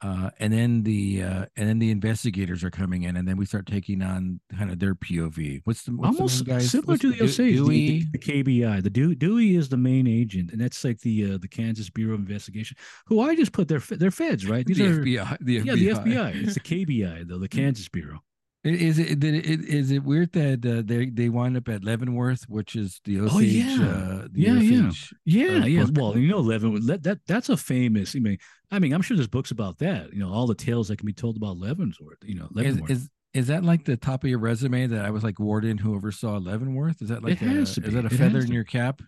[0.02, 3.46] Uh, and then the uh, and then the investigators are coming in, and then we
[3.46, 5.62] start taking on kind of their POV.
[5.64, 8.00] What's the what's almost the similar what's to the, Osage, Dewey?
[8.00, 8.82] The, the, KBI.
[8.82, 12.12] The Dewey, Dewey is the main agent, and that's like the uh, the Kansas Bureau
[12.12, 12.76] of Investigation,
[13.06, 14.66] who I just put their their feds right.
[14.66, 15.38] These the are FBI.
[15.40, 15.64] The FBI.
[15.64, 16.44] yeah, the FBI.
[16.44, 18.20] It's the KBI though, the Kansas Bureau.
[18.66, 23.00] Is it, is it weird that uh, they they wind up at Leavenworth, which is
[23.04, 23.34] the Osage?
[23.34, 25.86] Oh, yeah, uh, yeah, Osage, yeah, yeah, uh, yeah.
[25.92, 26.86] Well, you know, Leavenworth.
[26.86, 28.16] That, that that's a famous.
[28.16, 28.38] I mean,
[28.72, 30.12] I mean, I'm sure there's books about that.
[30.12, 32.18] You know, all the tales that can be told about Leavenworth.
[32.24, 32.90] You know, Leavenworth.
[32.90, 35.78] Is, is, is that like the top of your resume that I was like warden
[35.78, 37.02] who oversaw Leavenworth?
[37.02, 39.00] Is that like a, is that a it feather in your cap?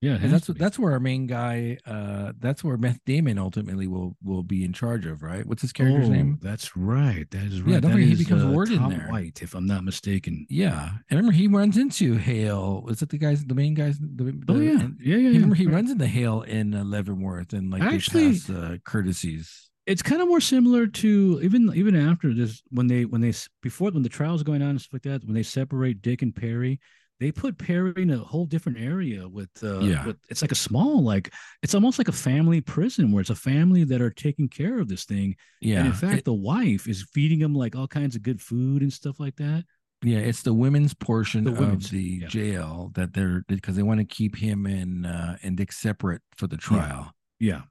[0.00, 1.76] Yeah, that's that's where our main guy.
[1.84, 5.44] Uh, that's where Matt Damon ultimately will will be in charge of, right?
[5.44, 6.38] What's his character's oh, name?
[6.40, 7.30] That's right.
[7.30, 7.74] That is right.
[7.74, 9.08] Yeah, don't forget he becomes uh, warden Tom there.
[9.10, 10.46] White, if I'm not mistaken.
[10.48, 12.86] Yeah, and remember he runs into Hale.
[12.88, 13.98] Is that the guys, the main guys?
[13.98, 15.28] The, the, oh yeah, and, yeah, yeah.
[15.28, 15.64] Remember yeah.
[15.64, 19.68] he runs into Hale in uh, Leavenworth and like actually pass, uh, courtesies.
[19.86, 23.90] It's kind of more similar to even even after this when they when they before
[23.90, 26.80] when the trials going on and stuff like that when they separate Dick and Perry
[27.20, 30.06] they put Perry in a whole different area with uh yeah.
[30.06, 33.34] With, it's like a small like it's almost like a family prison where it's a
[33.34, 35.36] family that are taking care of this thing.
[35.60, 35.78] Yeah.
[35.78, 38.82] And in fact, it, the wife is feeding him like all kinds of good food
[38.82, 39.64] and stuff like that.
[40.02, 42.26] Yeah, it's the women's portion the women's, of the yeah.
[42.26, 46.46] jail that they're because they want to keep him and uh and Dick separate for
[46.46, 47.12] the trial.
[47.38, 47.62] Yeah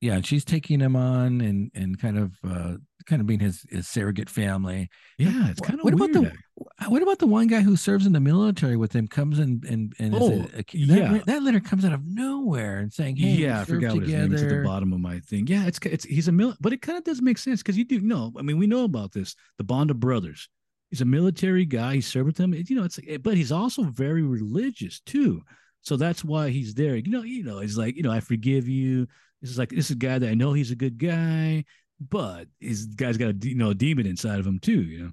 [0.00, 2.76] yeah, and she's taking him on and and kind of uh
[3.06, 4.88] kind of being his his surrogate family.
[5.18, 6.16] Yeah, it's kind of what weird.
[6.16, 9.08] about the uh, what about the one guy who serves in the military with him
[9.08, 12.78] comes in and and oh, a, a, yeah that, that, letter comes out of nowhere
[12.78, 13.96] and saying hey yeah I forgot together.
[13.96, 16.32] what his name is at the bottom of my thing yeah it's it's he's a
[16.32, 18.66] mil but it kind of does make sense because you do know I mean we
[18.66, 20.48] know about this the Band of Brothers
[20.90, 23.52] he's a military guy he served with them it, you know it's eh, but he's
[23.52, 25.42] also very religious too
[25.80, 28.68] so that's why he's there you know you know he's like you know I forgive
[28.68, 29.06] you
[29.40, 31.64] this is like this is a guy that I know he's a good guy,
[32.00, 34.82] but his guy's got a you know a demon inside of him too.
[34.82, 35.10] You know.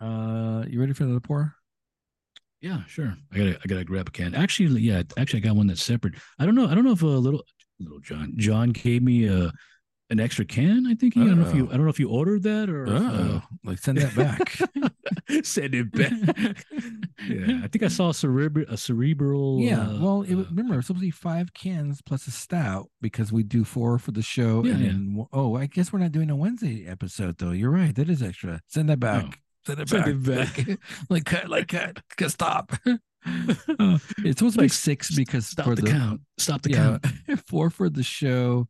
[0.00, 1.54] Uh, you ready for the pour?
[2.60, 3.16] Yeah, sure.
[3.32, 4.34] I gotta I gotta grab a can.
[4.34, 6.14] Actually, yeah, actually I got one that's separate.
[6.38, 6.66] I don't know.
[6.66, 7.42] I don't know if a little
[7.78, 9.52] little John John gave me a
[10.10, 10.86] an extra can.
[10.86, 12.86] I think I don't know if you I don't know if you ordered that or
[12.88, 14.58] uh, like send that back.
[15.44, 16.64] send it back.
[17.28, 19.60] yeah, I think I saw a cerebral a cerebral.
[19.60, 22.88] Yeah, uh, well, it, uh, remember it's supposed to be five cans plus a stout
[23.00, 24.64] because we do four for the show.
[24.64, 24.90] Yeah, and yeah.
[24.90, 27.52] then oh, I guess we're not doing a Wednesday episode though.
[27.52, 27.94] You're right.
[27.94, 28.60] That is extra.
[28.66, 29.24] Send that back.
[29.24, 29.30] No.
[29.66, 30.58] Send it Send back.
[30.58, 30.78] it back.
[31.10, 32.00] like cut, like cut.
[32.30, 32.72] Stop.
[33.26, 36.22] It's supposed to be six because Stop for the, the, count.
[36.38, 37.40] Stop the yeah, count.
[37.46, 38.68] four for the show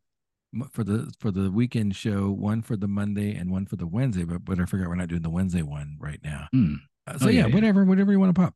[0.73, 4.25] for the for the weekend show, one for the Monday and one for the Wednesday.
[4.25, 6.49] But but I forgot we're not doing the Wednesday one right now.
[6.53, 6.75] Hmm.
[7.07, 8.55] Uh, so Oh, yeah, yeah, whatever, whatever you want to pop.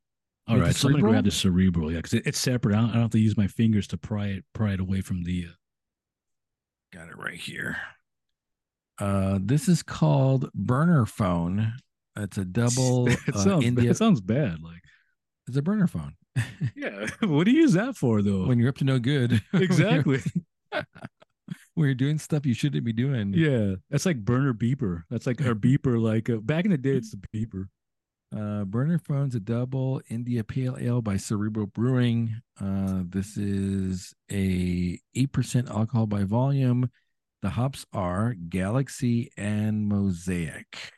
[0.48, 2.74] All right, so I'm gonna grab the cerebral, yeah, because it, it's separate.
[2.74, 5.00] I don't, I don't have to use my fingers to pry it pry it away
[5.00, 5.46] from the.
[5.48, 5.52] Uh,
[6.92, 7.76] Got it right here.
[8.98, 11.72] Uh, this is called burner phone.
[12.16, 13.90] It's a double it uh, sounds India.
[13.90, 14.62] it sounds bad.
[14.62, 14.82] Like,
[15.46, 16.14] It's a burner phone.
[16.74, 18.46] yeah, what do you use that for though?
[18.46, 19.40] when you're up to no good.
[19.54, 20.20] exactly.
[21.74, 23.32] When you're doing stuff you shouldn't be doing.
[23.34, 25.02] yeah, that's like burner beeper.
[25.10, 26.00] That's like our beeper.
[26.00, 27.66] Like uh, back in the day, it's the beeper.
[28.34, 32.40] Uh, Burner Phone's a double India Pale Ale by Cerebral Brewing.
[32.58, 36.90] Uh, this is a eight percent alcohol by volume.
[37.42, 40.92] The hops are Galaxy and Mosaic.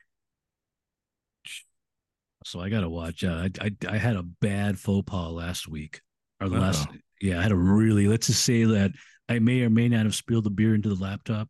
[2.45, 3.25] So I gotta watch.
[3.25, 6.03] Uh, I, I I had a bad faux pas last week
[6.41, 6.87] or the last.
[6.87, 6.97] Uh-oh.
[7.21, 8.07] Yeah, I had a really.
[8.07, 8.93] Let's just say that
[9.29, 11.49] I may or may not have spilled the beer into the laptop,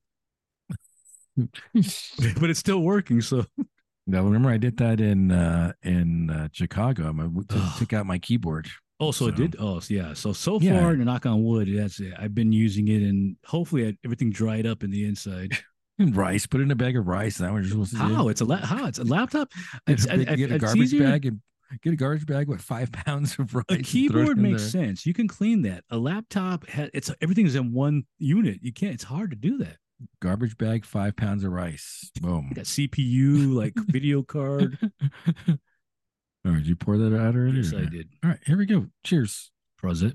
[1.37, 3.21] but it's still working.
[3.21, 3.45] So
[4.07, 7.05] Now remember I did that in uh in uh, Chicago.
[7.05, 7.79] I w- t- Ugh.
[7.79, 8.69] took out my keyboard.
[9.01, 9.57] Oh, so, it did.
[9.59, 10.15] Oh, yeah.
[10.15, 10.81] So so Yeah.
[10.81, 12.13] far, knock on wood, that's it.
[12.17, 15.51] I've been using it, and hopefully, I, everything dried up in the inside.
[15.99, 17.39] Rice, put it in a bag of rice.
[17.39, 18.15] That what you're supposed to do?
[18.15, 18.29] How?
[18.29, 18.87] It's a la- how?
[18.87, 19.51] It's a laptop.
[19.87, 21.41] Get It's, a, big- I- I- get a garbage bag and
[21.83, 23.65] get a garbage bag with five pounds of rice.
[23.69, 24.87] A and throw it keyboard makes there.
[24.87, 25.07] sense.
[25.07, 25.85] You can clean that.
[25.91, 28.59] A laptop, it's everything's in one unit.
[28.63, 28.95] You can't.
[28.95, 29.77] It's hard to do that.
[30.21, 32.11] Garbage bag, five pounds of rice.
[32.21, 32.51] Boom.
[32.55, 34.77] Got CPU, like video card.
[35.49, 37.59] All right, did you pour that out already?
[37.59, 38.09] yes, or I did.
[38.23, 38.87] All right, here we go.
[39.05, 39.51] Cheers.
[39.83, 40.15] Prosit.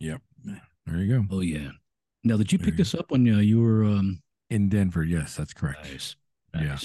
[0.00, 0.20] Yep.
[0.86, 1.26] There you go.
[1.30, 1.70] Oh yeah.
[2.24, 4.22] Now, did you There pick you this up when uh, you were um?
[4.50, 5.82] In Denver, yes, that's correct.
[5.90, 6.14] Nice.
[6.54, 6.78] Yeah.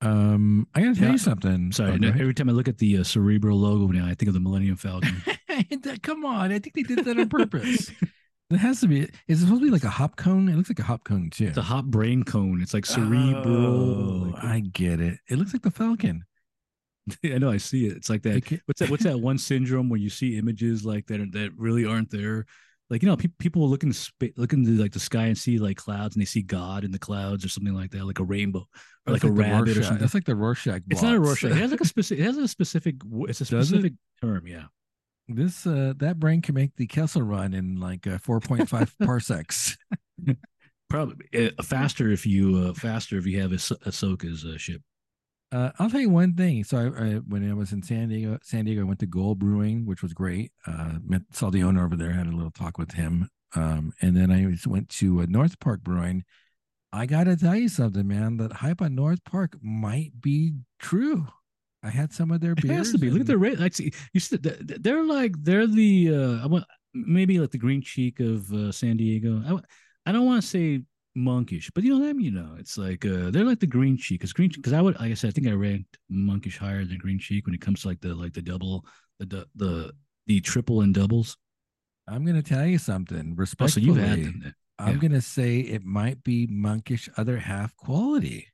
[0.00, 1.72] Um, I gotta tell Yeah, you something.
[1.72, 1.92] Sorry.
[1.92, 4.34] Oh, no, every time I look at the uh, Cerebral logo now, I think of
[4.34, 5.22] the Millennium Falcon.
[6.02, 7.90] Come on, I think they did that on purpose.
[8.50, 9.00] It has to be.
[9.26, 10.48] Is it supposed to be like a hop cone?
[10.48, 11.48] It looks like a hop cone too.
[11.48, 12.62] it's a hop brain cone.
[12.62, 13.44] It's like cerebral.
[13.46, 15.18] Oh, like- I get it.
[15.28, 16.24] It looks like the Falcon.
[17.24, 17.50] I know.
[17.50, 17.94] I see it.
[17.98, 18.50] It's like that.
[18.64, 18.88] What's that?
[18.88, 22.46] What's that one syndrome where you see images like that that really aren't there?
[22.90, 25.58] Like you know, pe- people look in spa- look into like the sky and see
[25.58, 28.24] like clouds, and they see God in the clouds or something like that, like a
[28.24, 28.66] rainbow
[29.06, 29.98] or like That's a rabbit or something.
[29.98, 30.82] That's like the Rorschach.
[30.88, 31.20] It's not a.
[31.20, 31.50] Rorschach.
[31.50, 32.22] It has like a specific.
[32.22, 32.96] It has a specific.
[33.28, 34.46] It's a specific term.
[34.46, 34.64] Yeah.
[35.28, 39.76] This uh that brain can make the Kessel run in like uh, 4.5 parsecs.
[40.88, 44.80] Probably uh, faster if you uh, faster if you have Ahs- Ahsoka's uh, ship.
[45.50, 46.62] Uh, I'll tell you one thing.
[46.64, 49.38] So I, I, when I was in San Diego, San Diego, I went to Gold
[49.38, 50.52] Brewing, which was great.
[50.66, 53.28] Uh, met saw the owner over there, had a little talk with him.
[53.54, 56.24] Um, and then I went to uh, North Park Brewing.
[56.92, 58.36] I gotta tell you something, man.
[58.38, 61.26] That hype on North Park might be true.
[61.82, 62.70] I had some of their beers.
[62.70, 63.08] It has to be.
[63.08, 63.58] Look at and- their rate.
[63.58, 67.58] Like, see, you see, th- they're like they're the uh, I want maybe like the
[67.58, 69.42] green cheek of uh, San Diego.
[69.46, 70.82] I, I don't want to say
[71.18, 72.20] monkish, but you know them.
[72.20, 74.20] You know, it's like uh, they're like the green cheek.
[74.20, 76.98] Because green because I would like I said, I think I ranked monkish higher than
[76.98, 78.84] green cheek when it comes to like the like the double
[79.18, 79.92] the the the,
[80.26, 81.36] the triple and doubles.
[82.06, 83.18] I'm gonna tell you something.
[83.18, 84.40] Oh, so Respectfully, you've had them.
[84.42, 84.54] Then.
[84.78, 88.46] I'm gonna say it might be monkish other half quality.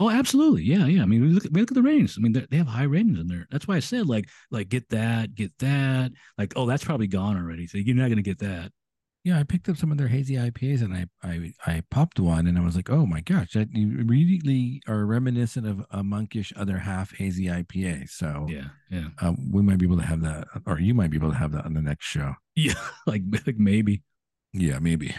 [0.00, 0.64] Oh, absolutely.
[0.64, 1.02] Yeah, yeah.
[1.02, 2.16] I mean, we look, we look at the ratings.
[2.18, 3.46] I mean, they they have high ratings in there.
[3.50, 6.12] That's why I said like, like get that, get that.
[6.36, 7.66] Like, oh, that's probably gone already.
[7.66, 8.72] So you're not gonna get that.
[9.24, 12.46] Yeah, I picked up some of their hazy IPAs and I I I popped one
[12.46, 16.52] and I was like, oh my gosh, that you immediately are reminiscent of a monkish
[16.56, 18.10] other half hazy IPA.
[18.10, 21.16] So Yeah, yeah, uh, we might be able to have that, or you might be
[21.16, 22.34] able to have that on the next show.
[22.54, 22.74] yeah.
[23.06, 24.02] like, like maybe.
[24.52, 25.14] Yeah, maybe.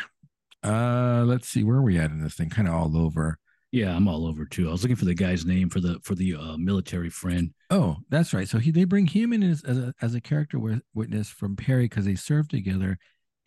[0.64, 2.50] Uh, let's see where are we at in this thing.
[2.50, 3.38] Kind of all over.
[3.72, 4.70] Yeah, I'm all over too.
[4.70, 7.54] I was looking for the guy's name for the for the uh, military friend.
[7.70, 8.48] Oh, that's right.
[8.48, 10.60] So he they bring him in as, as a as a character
[10.94, 12.98] witness from Perry because they served together,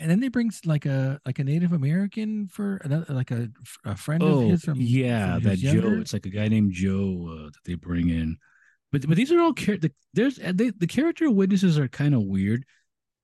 [0.00, 3.48] and then they bring like a like a Native American for another like a,
[3.84, 5.98] a friend of Oh, his from yeah, from that his Joe.
[6.00, 8.38] It's like a guy named Joe uh, that they bring in.
[8.92, 12.14] But but these are all char- the, there's uh, they, the character witnesses are kind
[12.14, 12.64] of weird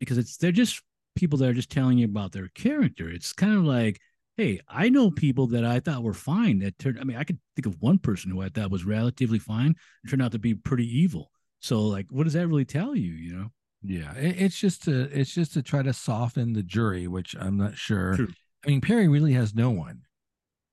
[0.01, 0.83] because it's they're just
[1.17, 3.09] people that are just telling you about their character.
[3.09, 4.01] It's kind of like,
[4.37, 6.99] hey, I know people that I thought were fine that turned.
[7.01, 10.11] I mean, I could think of one person who I thought was relatively fine and
[10.11, 11.31] turned out to be pretty evil.
[11.61, 13.13] So like, what does that really tell you?
[13.13, 13.51] You know?
[13.87, 17.57] Yeah, it, it's just to it's just to try to soften the jury, which I'm
[17.59, 18.15] not sure.
[18.17, 18.29] True.
[18.65, 20.03] I mean, Perry really has no one.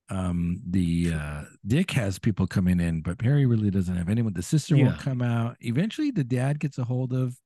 [0.09, 4.33] Um, the uh, Dick has people coming in, but Perry really doesn't have anyone.
[4.33, 4.87] The sister Yeah.
[4.87, 5.55] won't come out.
[5.61, 7.37] Eventually, the dad gets a hold of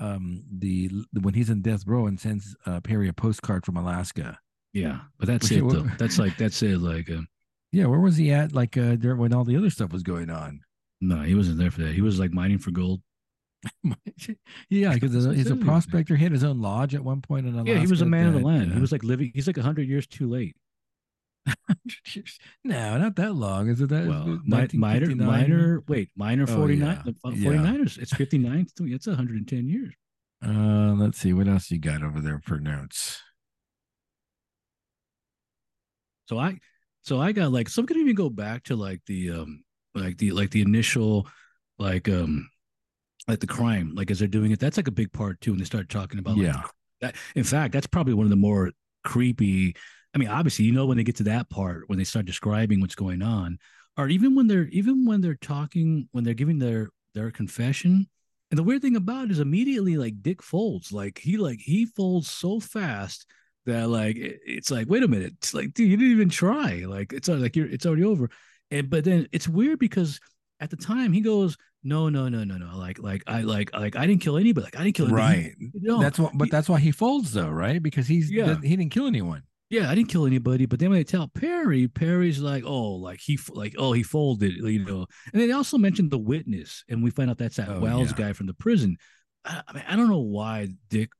[0.00, 0.90] um the
[1.20, 4.38] when he's in death row and sends uh, Perry a postcard from Alaska.
[4.72, 5.88] Yeah, but that's Okay, it though.
[5.98, 6.78] That's like that's it.
[6.80, 7.22] Like, uh,
[7.72, 8.52] Yeah, where was he at?
[8.52, 10.60] Like uh, during when all the other stuff was going on.
[11.00, 11.94] no, he wasn't there for that.
[11.94, 13.00] He was like mining for gold.
[14.68, 16.16] yeah, because he's a- prospector.
[16.16, 17.72] He had his own lodge at one point in Alaska.
[17.72, 18.72] Yeah, he was a man of the that, land.
[18.72, 19.32] He uh, was like living.
[19.34, 20.56] He's like hundred years too late.
[22.64, 23.68] no, not that long.
[23.68, 24.06] Is it that?
[24.06, 25.82] Well, is it mi- miner, miner.
[25.88, 26.84] Wait, miner forty yeah.
[26.84, 27.02] nine.
[27.06, 27.42] Yeah.
[27.44, 27.80] Forty nine.
[27.82, 28.66] It's fifty nine.
[28.80, 29.94] It's one hundred and ten years.
[30.44, 33.20] Uh, let's see what else you got over there for notes.
[36.28, 36.58] So I,
[37.02, 37.68] so I got like.
[37.68, 41.26] So I'm gonna even go back to like the um, like the like the initial,
[41.78, 42.48] like um,
[43.28, 43.94] like the crime.
[43.94, 45.52] Like as they're doing it, that's like a big part too.
[45.52, 46.62] When they start talking about like, yeah,
[47.00, 47.16] that.
[47.36, 48.72] In fact, that's probably one of the more
[49.04, 49.76] creepy
[50.14, 52.80] I mean, obviously, you know when they get to that part when they start describing
[52.80, 53.58] what's going on,
[53.96, 58.08] or even when they're even when they're talking when they're giving their their confession.
[58.50, 61.84] And the weird thing about it is immediately like Dick folds, like he like he
[61.84, 63.26] folds so fast
[63.66, 67.12] that like it's like wait a minute, it's like dude, you didn't even try, like
[67.12, 68.30] it's like you're it's already over.
[68.70, 70.20] And but then it's weird because
[70.60, 72.76] at the time he goes no no no no no.
[72.76, 74.64] Like like i like like i didn't kill anybody.
[74.64, 75.22] Like i didn't kill anybody.
[75.22, 75.54] right.
[75.74, 77.82] No, that's what but that's why he folds though right?
[77.82, 78.56] Because he's yeah.
[78.62, 79.42] he didn't kill anyone.
[79.70, 83.20] Yeah i didn't kill anybody but then when they tell perry perry's like oh like
[83.20, 85.06] he like oh he folded you know.
[85.32, 88.28] And they also mentioned the witness and we find out that's that oh, wells yeah.
[88.28, 88.96] guy from the prison.
[89.44, 91.10] I, I mean, I don't know why Dick.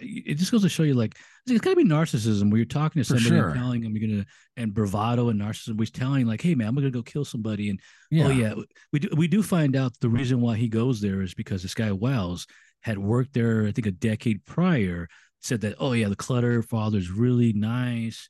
[0.00, 1.16] It just goes to show you, like,
[1.50, 3.50] it's got to be narcissism where you're talking to somebody sure.
[3.50, 4.26] and telling them you're gonna,
[4.56, 5.76] and bravado and narcissism.
[5.76, 8.26] We're telling, like, hey man, I'm gonna go kill somebody, and oh, yeah.
[8.26, 8.54] oh yeah,
[8.92, 11.74] we do we do find out the reason why he goes there is because this
[11.74, 12.46] guy Wells
[12.80, 15.08] had worked there, I think, a decade prior.
[15.40, 18.28] Said that, oh yeah, the clutter father's really nice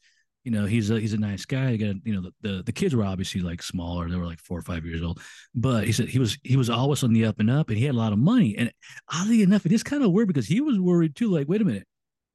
[0.49, 1.77] you know he's a he's a nice guy.
[1.77, 4.59] Got you know the, the, the kids were obviously like smaller; they were like four
[4.59, 5.21] or five years old.
[5.55, 7.85] But he said he was he was always on the up and up, and he
[7.85, 8.57] had a lot of money.
[8.57, 8.73] And
[9.13, 11.31] oddly enough, it is kind of weird because he was worried too.
[11.31, 11.87] Like, wait a minute,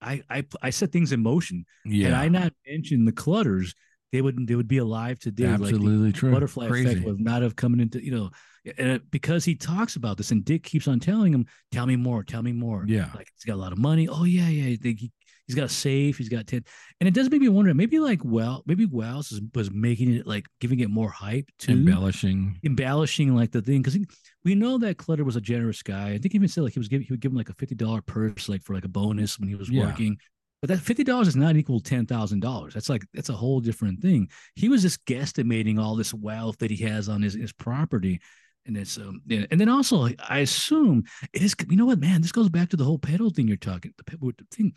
[0.04, 1.66] I I I set things in motion.
[1.86, 3.74] Yeah, and I not mention the clutters.
[4.12, 5.46] They would they would be alive today.
[5.46, 6.32] Absolutely like true.
[6.32, 6.90] Butterfly Crazy.
[6.90, 8.30] effect would not have come into you know
[8.78, 11.96] and uh, because he talks about this and Dick keeps on telling him, tell me
[11.96, 12.86] more, tell me more.
[12.88, 13.10] Yeah.
[13.16, 14.08] Like he's got a lot of money.
[14.08, 14.78] Oh yeah, yeah.
[14.82, 15.12] He,
[15.48, 16.18] He's got a safe.
[16.18, 16.64] He's got 10.
[17.00, 20.46] And it does make me wonder, maybe like, well, maybe Wells was making it like
[20.62, 22.60] giving it more hype to Embellishing.
[22.64, 23.82] Embellishing like the thing.
[23.82, 23.98] Because
[24.46, 26.10] we know that Clutter was a generous guy.
[26.10, 27.56] I think he even said like he was giving, he would give him like a
[27.56, 29.86] $50 purse, like for like a bonus when he was yeah.
[29.86, 30.18] working.
[30.62, 32.74] But that fifty dollars is not equal ten thousand dollars.
[32.74, 34.30] That's like that's a whole different thing.
[34.56, 38.22] He was just guesstimating all this wealth that he has on his, his property,
[38.66, 42.32] and it's um and then also I assume it is you know what man this
[42.32, 44.74] goes back to the whole pedo thing you're talking the pedo thing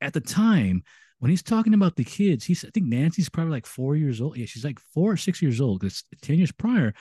[0.00, 0.82] at the time
[1.18, 4.36] when he's talking about the kids, he's I think Nancy's probably like four years old.
[4.36, 6.94] Yeah, she's like four or six years old because ten years prior.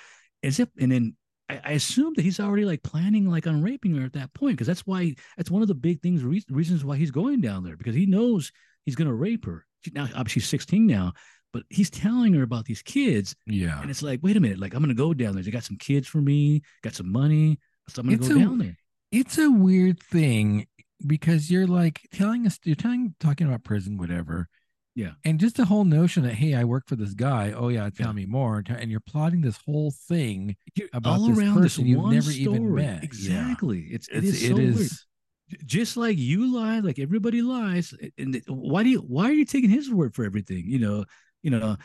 [0.43, 1.15] As if and then
[1.49, 4.53] I, I assume that he's already like planning like on raping her at that point
[4.57, 7.63] because that's why that's one of the big things re- reasons why he's going down
[7.63, 8.51] there because he knows
[8.85, 9.65] he's gonna rape her.
[9.81, 11.13] She, now obviously she's 16 now,
[11.51, 13.35] but he's telling her about these kids.
[13.45, 13.81] Yeah.
[13.81, 15.43] And it's like, wait a minute, like I'm gonna go down there.
[15.43, 17.59] They got some kids for me, got some money.
[17.89, 18.77] So I'm gonna it's go a, down there.
[19.11, 20.67] It's a weird thing
[21.05, 24.47] because you're like telling us you're telling talking about prison whatever
[24.95, 27.89] yeah and just the whole notion that hey i work for this guy oh yeah
[27.89, 28.13] tell yeah.
[28.13, 30.55] me more and you're plotting this whole thing
[30.93, 32.43] about all this around person this you've never story.
[32.43, 33.95] even met exactly yeah.
[33.95, 35.67] it's it it's, is it so is weird.
[35.67, 39.69] just like you lie like everybody lies and why do you why are you taking
[39.69, 41.03] his word for everything you know
[41.43, 41.75] you know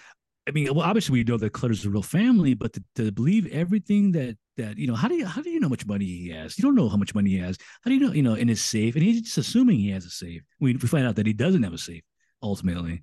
[0.48, 3.12] I mean, well, obviously we know that Clutter's is a real family, but to, to
[3.12, 5.86] believe everything that that you know, how do you how do you know how much
[5.86, 6.58] money he has?
[6.58, 7.56] You don't know how much money he has.
[7.82, 8.12] How do you know?
[8.12, 10.42] You know, in his safe, and he's just assuming he has a safe.
[10.60, 12.02] We we find out that he doesn't have a safe
[12.42, 13.02] ultimately.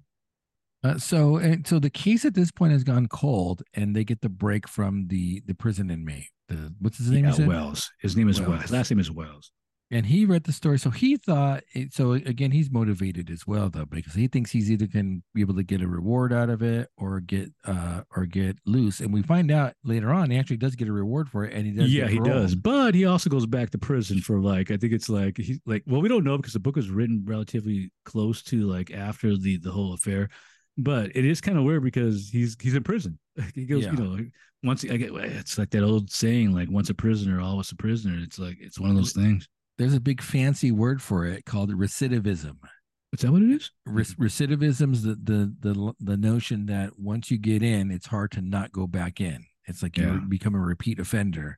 [0.84, 4.22] Uh, so and so the case at this point has gone cold, and they get
[4.22, 6.30] the break from the the prison inmate.
[6.48, 7.26] The what's his name?
[7.26, 7.92] Yeah, Wells.
[8.00, 8.50] His name is Wells.
[8.50, 8.62] Wells.
[8.64, 9.52] His last name is Wells
[9.90, 13.86] and he read the story so he thought so again he's motivated as well though
[13.86, 16.62] because he thinks he's either going to be able to get a reward out of
[16.62, 20.58] it or get uh or get loose and we find out later on he actually
[20.58, 23.30] does get a reward for it and he does yeah he does but he also
[23.30, 26.24] goes back to prison for like i think it's like he like well we don't
[26.24, 30.30] know because the book was written relatively close to like after the the whole affair
[30.80, 33.18] but it is kind of weird because he's he's in prison.
[33.56, 33.92] He goes yeah.
[33.94, 34.26] you know
[34.64, 38.20] once I get it's like that old saying like once a prisoner always a prisoner.
[38.22, 39.48] It's like it's one of those things
[39.78, 42.58] there's a big fancy word for it called recidivism.
[43.14, 43.72] Is that what it is?
[43.86, 48.32] Re- recidivism is the, the the the notion that once you get in, it's hard
[48.32, 49.46] to not go back in.
[49.66, 50.14] It's like yeah.
[50.14, 51.58] you become a repeat offender.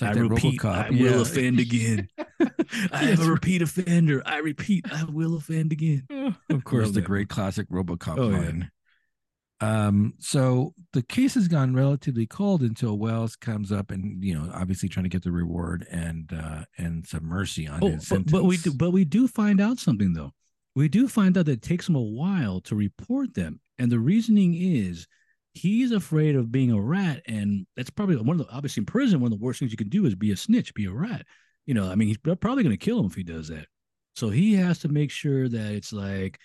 [0.00, 0.86] Like I repeat, RoboCop.
[0.86, 1.02] I yeah.
[1.02, 2.08] will offend again.
[2.92, 4.22] I am a repeat offender.
[4.26, 6.06] I repeat, I will offend again.
[6.50, 8.70] Of course, the great classic RoboCop oh, line.
[9.60, 14.50] Um, so the case has gone relatively cold until Wells comes up and you know,
[14.52, 18.30] obviously trying to get the reward and uh and some mercy on oh, his but,
[18.30, 20.32] but, we do but we do find out something though.
[20.74, 23.60] We do find out that it takes him a while to report them.
[23.78, 25.06] And the reasoning is
[25.54, 27.22] he's afraid of being a rat.
[27.26, 29.78] And that's probably one of the obviously in prison, one of the worst things you
[29.78, 31.24] can do is be a snitch, be a rat.
[31.64, 33.68] You know, I mean, he's probably gonna kill him if he does that.
[34.16, 36.38] So he has to make sure that it's like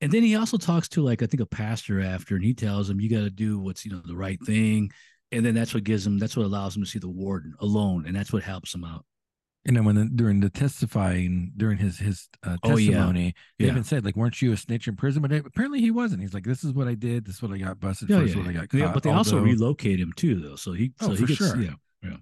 [0.00, 2.88] and then he also talks to like I think a pastor after, and he tells
[2.88, 4.90] him you got to do what's you know the right thing,
[5.32, 8.04] and then that's what gives him that's what allows him to see the warden alone,
[8.06, 9.04] and that's what helps him out.
[9.64, 13.32] And then when the, during the testifying during his his uh, testimony, oh, yeah.
[13.58, 13.70] they yeah.
[13.70, 16.22] even said like, "Weren't you a snitch in prison?" But apparently he wasn't.
[16.22, 17.26] He's like, "This is what I did.
[17.26, 18.24] This is what I got busted yeah, for.
[18.24, 18.40] This yeah.
[18.40, 20.56] what I got caught." but they Although, also relocate him too, though.
[20.56, 21.60] So he, oh, so he gets, sure.
[21.60, 21.72] yeah,
[22.02, 22.16] yeah.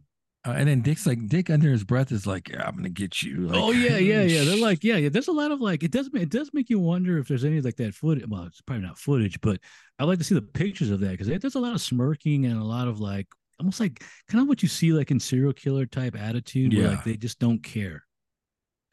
[0.47, 3.21] Uh, and then Dick's like Dick under his breath is like, yeah, I'm gonna get
[3.23, 3.49] you.
[3.49, 4.45] Like, oh yeah, yeah, yeah.
[4.45, 5.09] They're like, yeah, yeah.
[5.09, 7.61] There's a lot of like, it does it does make you wonder if there's any
[7.61, 8.25] like that footage.
[8.29, 9.59] Well, it's probably not footage, but
[9.99, 12.61] I like to see the pictures of that because there's a lot of smirking and
[12.61, 13.27] a lot of like
[13.59, 16.91] almost like kind of what you see like in serial killer type attitude, where Yeah.
[16.91, 18.05] like they just don't care.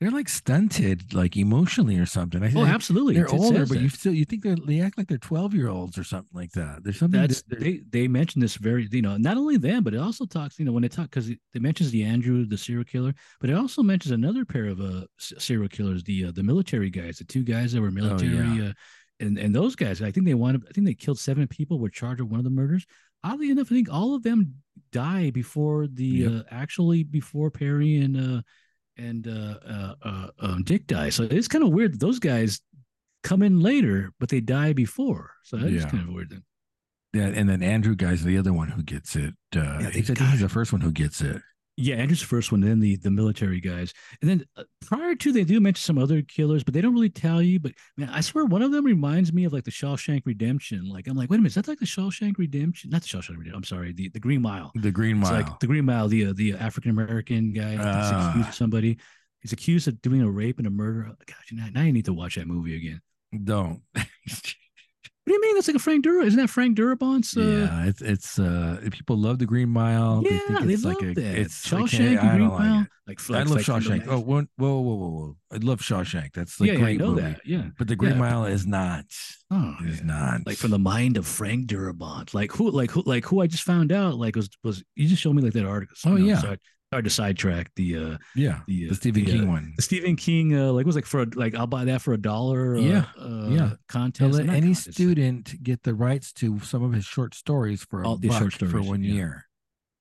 [0.03, 2.43] They're like stunted, like emotionally or something.
[2.43, 3.15] I Oh, think absolutely.
[3.15, 3.81] they're It- older, but that.
[3.81, 6.51] you still you think they they act like they're 12 year olds or something like
[6.51, 6.83] that.
[6.83, 9.93] There's something that's that- they they mentioned this very you know not only them but
[9.93, 12.57] it also talks you know when they talk because it, it mentions the Andrew the
[12.57, 16.43] serial killer but it also mentions another pair of uh serial killers the uh, the
[16.43, 18.69] military guys the two guys that were military yeah.
[18.69, 18.73] uh,
[19.19, 21.89] and and those guys I think they wanted I think they killed seven people were
[21.89, 22.85] charged with one of the murders
[23.23, 24.55] oddly enough I think all of them
[24.91, 26.31] die before the Yep.
[26.31, 28.41] uh, actually before Perry and uh
[28.97, 32.61] and uh uh, uh um, Dick die so it's kind of weird that those guys
[33.23, 35.89] come in later but they die before so that's Yeah.
[35.89, 36.43] kind of weird then.
[37.13, 39.33] yeah, and then Andrew guy's the other one who gets it.
[39.55, 41.41] Uh, Yeah, he's, I think he's the first one who gets it.
[41.75, 45.31] Yeah, Andrew's the first one, then the the military guys, and then uh, prior to
[45.31, 47.59] they do mention some other killers, but they don't really tell you.
[47.59, 50.87] But man, I swear one of them reminds me of like the Shawshank Redemption.
[50.87, 52.91] Like I'm like, wait a minute, is that like the Shawshank Redemption?
[52.91, 53.55] Not the Shawshank Redemption.
[53.55, 54.71] I'm sorry, the the Green Mile.
[54.75, 55.41] The Green It's Mile.
[55.41, 58.99] like the Green Mile, the uh, the African American guy of somebody.
[59.41, 61.05] He's accused of doing a rape and a murder.
[61.25, 63.01] God, you know, now you need to watch that movie again.
[63.43, 63.81] Don't.
[65.25, 65.55] What do you mean?
[65.55, 66.25] That's like a Frank Dura.
[66.25, 67.37] Isn't that Frank Darabont's?
[67.37, 70.21] Uh, yeah, it's it's uh people love the Green Mile.
[70.25, 71.35] yeah, they think they it's love like a that.
[71.39, 72.81] it's Shawshank like, hey, Green like Mile.
[72.81, 72.87] it.
[73.07, 74.07] Like, I love like, Shawshank.
[74.07, 75.37] Oh, whoa, whoa, whoa, whoa!
[75.51, 76.33] I love Shawshank.
[76.33, 77.21] That's like yeah, yeah, I great know movie.
[77.21, 77.41] that.
[77.45, 77.63] Yeah.
[77.77, 78.17] But the Green Yeah.
[78.19, 79.05] Mile is not.
[79.49, 80.05] Oh, is yeah.
[80.05, 80.41] not.
[80.45, 82.33] like from the mind of Frank Durabont.
[82.33, 84.15] Like who, like who, like who I just found out.
[84.15, 85.95] Like was was you just showed me like that article?
[86.05, 86.41] Oh, you know, yeah.
[86.41, 86.57] Sorry,
[86.93, 89.73] sorry to sidetrack the uh yeah the, uh, the Stephen the, King uh, one.
[89.75, 92.17] the Stephen King uh like was like for a, like I'll buy that for a
[92.17, 92.75] dollar.
[92.75, 93.71] Uh, Yeah, uh, yeah.
[93.87, 94.33] Contest.
[94.33, 98.07] let any contest, student get the rights to some of his short stories for a
[98.07, 99.13] All buck short for one yeah.
[99.13, 99.45] year.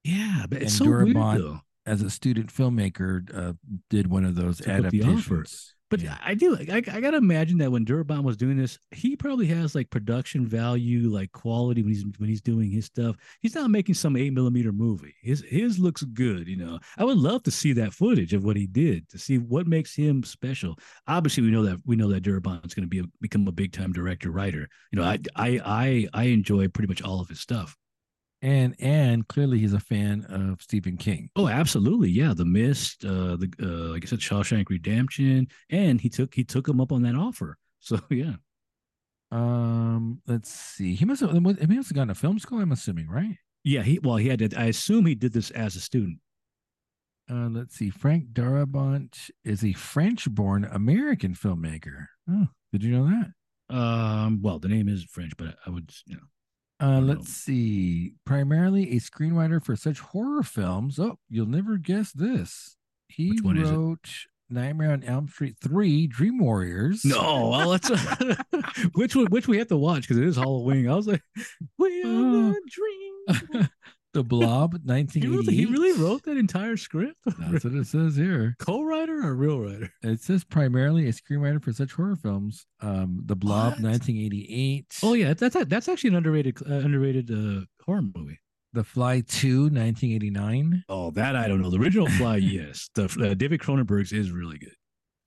[0.05, 1.61] Yeah, but it's and so weird though.
[1.85, 3.55] As a student filmmaker, uh,
[3.91, 5.75] did one of those Took up the adaptations.
[5.93, 6.17] But Yeah.
[6.25, 9.47] I do like I, I gotta imagine that when Darabont was doing this, he probably
[9.49, 13.15] has like production value, like quality when he's when he's doing his stuff.
[13.43, 15.15] He's not making some eight millimeter movie.
[15.21, 16.79] His his looks good, you know.
[16.97, 19.95] I would love to see that footage of what he did to see what makes
[19.95, 20.79] him special.
[21.09, 23.73] Obviously, we know that we know that Darabont's going to be a, become a big
[23.73, 24.67] time director writer.
[24.93, 27.77] You know, I I I I enjoy pretty much all of his stuff.
[28.43, 31.31] And and clearly he's a fan of Stephen King.
[31.37, 32.11] Oh, absolutely.
[32.11, 36.45] Yeah, The Mist, uh, the uh, like I said, Shawshank Redemption, and he took he
[36.45, 37.57] took him up on that offer.
[37.85, 38.35] So yeah.
[39.33, 40.95] Um, let's see.
[40.95, 41.33] He must have.
[41.33, 42.61] He must have gone to film school.
[42.61, 43.35] I'm assuming, right?
[43.65, 44.57] Yeah, he well, he had to.
[44.57, 46.19] I assume he did this as a student.
[47.29, 47.91] Uh, let's see.
[47.91, 52.07] Frank Darabont is a French-born American filmmaker.
[52.31, 53.75] Oh, did you know that?
[53.75, 56.23] Um, well, the name is French, but I would, you know,
[56.83, 58.15] Uh, let's see.
[58.27, 60.99] Primarily a screenwriter for such horror films.
[60.99, 62.77] Oh, you'll never guess this.
[63.09, 63.73] He Which one is it?
[63.75, 64.09] wrote
[64.51, 67.05] Nightmare on Elm Street 3, Dream Warriors.
[67.05, 67.51] no.
[67.51, 67.89] Well, let's
[68.95, 70.89] which one, which we have to watch because it is Halloween.
[70.89, 71.23] I was like,
[71.79, 72.53] we are Oh.
[72.53, 73.69] the dream.
[74.15, 75.55] The Blob, he, wrote, 1988.
[75.57, 77.17] he really wrote that entire script.
[77.25, 78.55] That's what it says here.
[78.59, 79.91] Co-writer or real writer?
[80.03, 82.67] It says primarily a screenwriter for such horror films.
[82.81, 83.83] Um, The Blob, What?
[83.83, 84.99] 1988.
[85.03, 88.39] Oh yeah, that's that's actually an underrated uh, underrated uh, horror movie.
[88.75, 90.85] The Fly 2, 1989.
[90.89, 91.71] Oh, that I don't know.
[91.71, 92.89] The original Fly, yes.
[92.95, 94.75] The uh, David Cronenberg's is really good.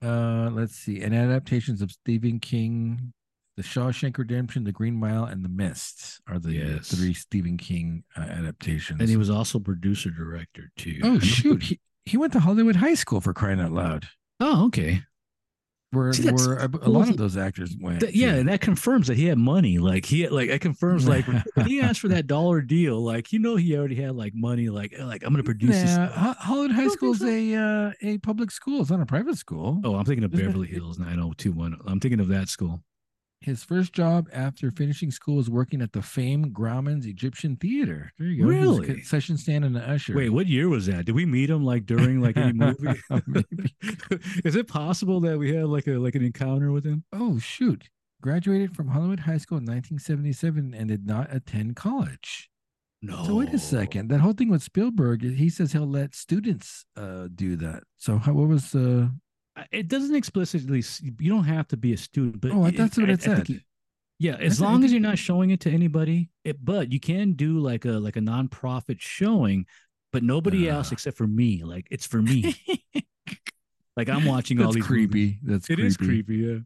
[0.08, 1.02] Uh, let's see.
[1.02, 3.14] And adaptations of Stephen King,
[3.58, 6.94] The Shawshank Redemption, The Green Mile, and The Mist are the uh, Yes.
[6.94, 9.00] three Stephen King uh, adaptations.
[9.00, 11.00] And he was also producer director too.
[11.04, 14.08] oh shoot, he, he went to Hollywood High School for crying out loud.
[14.42, 15.04] Oh, okay.
[15.92, 18.02] Where See, where a, a lot of those actors went.
[18.02, 19.78] Th- yeah, and that confirms that he had money.
[19.78, 23.32] Like he had, like it confirms like when he asked for that dollar deal, like
[23.32, 24.68] you know he already had like money.
[24.68, 25.96] Like like I'm gonna produce this.
[25.96, 27.28] Nah, Hollywood High School is so?
[27.28, 28.82] a uh, a public school.
[28.82, 29.80] It's not a private school.
[29.86, 31.80] Oh, I'm thinking of Beverly Hills 90210.
[31.90, 32.84] I'm thinking of that school.
[33.46, 38.12] His first job after finishing school was working at the famed Grauman's Egyptian Theater.
[38.18, 38.50] There you go.
[38.50, 38.86] He was a Really?
[38.88, 40.16] concession stand and an usher.
[40.16, 41.06] Wait, what year was that?
[41.06, 43.00] Did we meet him like during like any movie?
[44.44, 47.04] Is it possible that we had like a like an encounter with him?
[47.14, 47.90] Oh shoot!
[48.22, 52.50] Graduated from Hollywood High School in 1977 and did not attend college.
[53.02, 53.24] No.
[53.26, 54.10] So wait a second.
[54.10, 57.84] That whole thing with Spielberg, he says he'll let students uh, do that.
[57.98, 59.10] So how, what was uh?
[59.72, 60.84] It doesn't explicitly.
[61.20, 63.48] You don't have to be a student, but Oh, that's what it said.
[64.20, 67.34] yeah, as That's- long as you're not showing it to anybody, it, but you can
[67.34, 69.66] do like a like a nonprofit showing,
[70.12, 70.94] but nobody else Ah.
[70.94, 71.64] except for me.
[71.64, 72.56] Like it's for me.
[73.98, 74.84] like I'm watching all these.
[74.84, 74.88] movies.
[74.88, 75.40] creepy.
[75.44, 75.88] That's It creepy.
[75.88, 76.36] is creepy.
[76.38, 76.58] Yeah.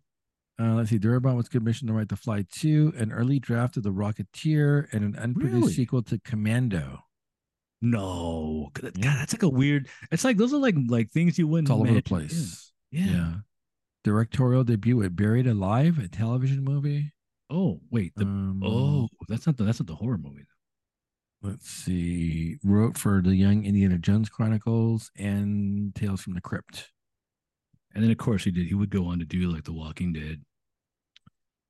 [0.61, 0.99] Uh, let's see.
[0.99, 5.05] Darabont was commissioned to write The Fly 2, an early draft of The Rocketeer, and
[5.05, 5.71] an unproduced Really?
[5.73, 7.05] sequel to Commando.
[7.81, 9.87] No, God, that's like a weird.
[10.11, 11.67] It's like those are like like things you wouldn't.
[11.67, 12.33] It's all over the place.
[12.33, 12.68] doing.
[12.91, 13.33] Yeah.
[14.03, 17.13] Directorial debut at Buried Alive, a television movie.
[17.49, 18.13] Oh wait.
[18.15, 20.45] The, Um, oh, that's not the that's not the horror movie.
[21.41, 22.57] let's see.
[22.63, 26.91] Wrote for the Young Indiana Jones Chronicles and Tales from the Crypt.
[27.93, 28.67] And then of course he did.
[28.67, 30.41] He would go on to do like The Walking Dead.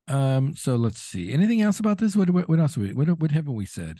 [0.08, 1.32] Um, so let's see.
[1.32, 2.16] Anything else about this?
[2.16, 2.76] What what, what else?
[2.76, 3.98] We, what what haven't we said?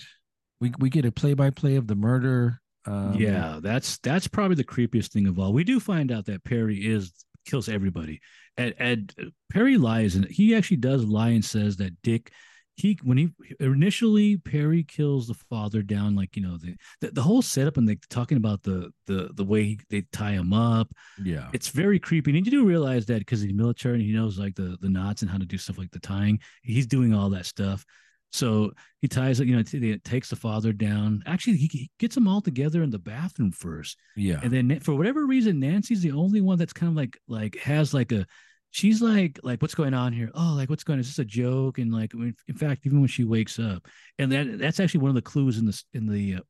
[0.61, 2.61] We we get a play by play of the murder.
[2.86, 5.52] Um, yeah, that's that's probably the creepiest thing of all.
[5.52, 7.12] We do find out that Perry is
[7.47, 8.20] kills everybody.
[8.57, 12.32] And, and Perry lies, and he actually does lie and says that Dick.
[12.77, 17.23] He when he initially Perry kills the father down, like you know the the, the
[17.23, 20.90] whole setup and like talking about the the the way he, they tie him up.
[21.23, 21.48] yeah.
[21.52, 24.55] It's very creepy, and you do realize that because he's military and he knows like
[24.55, 26.40] the the knots and how to do stuff like the tying.
[26.62, 27.85] He's doing all that stuff.
[28.32, 28.70] So
[29.01, 31.23] he ties it, you know, t- takes the father down.
[31.27, 33.98] Actually, he, he gets them all together in the bathroom first.
[34.16, 34.40] Yeah.
[34.43, 37.93] And then for whatever reason, Nancy's the only one that's kind of like like has
[37.93, 38.27] like a
[38.70, 40.31] she's like like what's going on here?
[40.35, 41.01] Oh, like what's going on?
[41.01, 41.78] Is this a joke?
[41.78, 43.86] And like in fact, even when she wakes up,
[44.19, 46.40] and that that's actually one of the clues in this in the uh,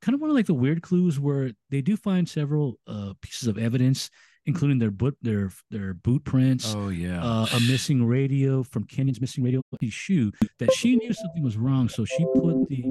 [0.00, 3.48] kind of one of like the weird clues where they do find several uh pieces
[3.48, 4.10] of evidence,
[4.46, 6.74] including their boot their their boot prints.
[6.74, 7.22] oh yeah.
[7.22, 11.88] Uh, a missing radio from Kenyon's missing radio shoe that she knew something was wrong,
[11.88, 12.82] so she put the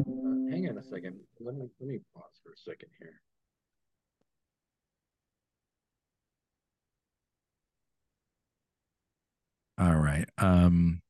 [0.52, 1.20] hang on a second.
[1.40, 3.22] Let me let me pause for a second here.
[9.78, 10.26] All right.
[10.38, 11.02] Um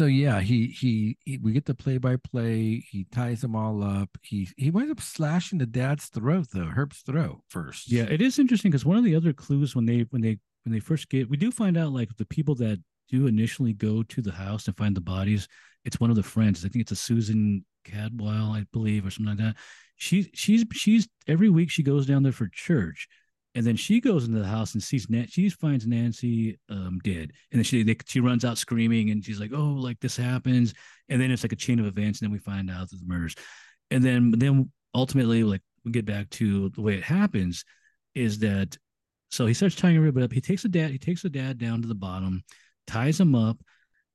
[0.00, 2.82] so yeah, he, he he we get the play by play.
[2.90, 4.08] He ties them all up.
[4.22, 7.92] He he winds up slashing the dad's throat though, Herb's throat first.
[7.92, 10.72] Yeah, it is interesting because one of the other clues when they when they when
[10.72, 14.22] they first get we do find out like the people that do initially go to
[14.22, 15.46] the house and find the bodies,
[15.84, 16.64] it's one of the friends.
[16.64, 19.56] I think it's a Susan Kidwell, I believe, or something like that.
[19.96, 23.06] She she's she's every week she goes down there for church.
[23.54, 27.32] And then she goes into the house and sees Nan- she finds Nancy um, dead,
[27.50, 30.72] and then she they, she runs out screaming, and she's like, "Oh, like this happens,"
[31.08, 33.34] and then it's like a chain of events, and then we find out the murders,
[33.90, 37.64] and then then ultimately, like we get back to the way it happens,
[38.14, 38.76] is that
[39.30, 40.32] so he starts tying everybody up.
[40.32, 40.90] He takes the dad.
[40.90, 42.42] He takes the dad down to the bottom,
[42.86, 43.58] ties him up,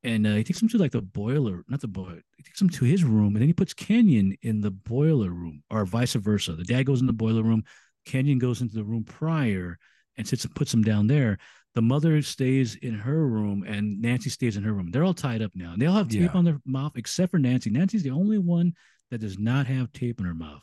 [0.03, 2.21] and uh, he takes him to like the boiler, not the boiler.
[2.37, 5.63] He takes him to his room, and then he puts Kenyon in the boiler room,
[5.69, 6.53] or vice versa.
[6.53, 7.63] The dad goes in the boiler room.
[8.05, 9.77] Kenyon goes into the room prior
[10.17, 11.37] and sits and puts him down there.
[11.73, 14.91] The mother stays in her room, and Nancy stays in her room.
[14.91, 15.75] They're all tied up now.
[15.77, 16.37] They all have tape Yeah.
[16.37, 17.69] on their mouth, except for Nancy.
[17.69, 18.73] Nancy's the only one
[19.11, 20.61] that does not have tape in her mouth.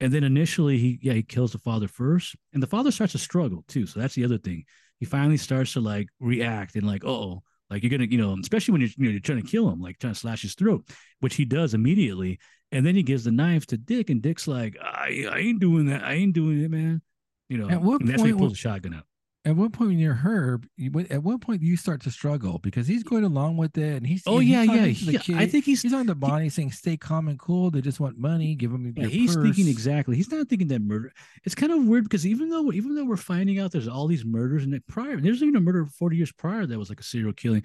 [0.00, 3.18] And then initially, he yeah he kills the father first, and the father starts to
[3.18, 3.86] struggle too.
[3.86, 4.64] So that's the other thing.
[4.98, 8.72] He finally starts to like react and like, oh, like you're gonna, you know, especially
[8.72, 10.86] when you're you know, you're trying to kill him, like trying to slash his throat,
[11.20, 12.38] which he does immediately.
[12.72, 15.86] And then he gives the knife to Dick, and Dick's like, I, I ain't doing
[15.86, 16.04] that.
[16.04, 17.02] I ain't doing it, man.
[17.48, 19.04] You know, At what and that's when he pulls wa- the shotgun out.
[19.46, 22.58] At what point when you're Herb, you, at what point do you start to struggle
[22.58, 24.92] because he's going along with it and he's Oh he's yeah, talking yeah.
[24.92, 25.36] to the He, kid.
[25.36, 27.70] I think he's he's on the Bonnie saying stay calm and cool.
[27.70, 28.54] They just want money.
[28.54, 30.16] Give him Yeah, he's thinking exactly.
[30.16, 31.10] He's not thinking that murder.
[31.44, 34.26] It's kind of weird because even though even though we're finding out there's all these
[34.26, 37.32] murders and prior there's even a murder 40 years prior that was like a serial
[37.32, 37.62] killing.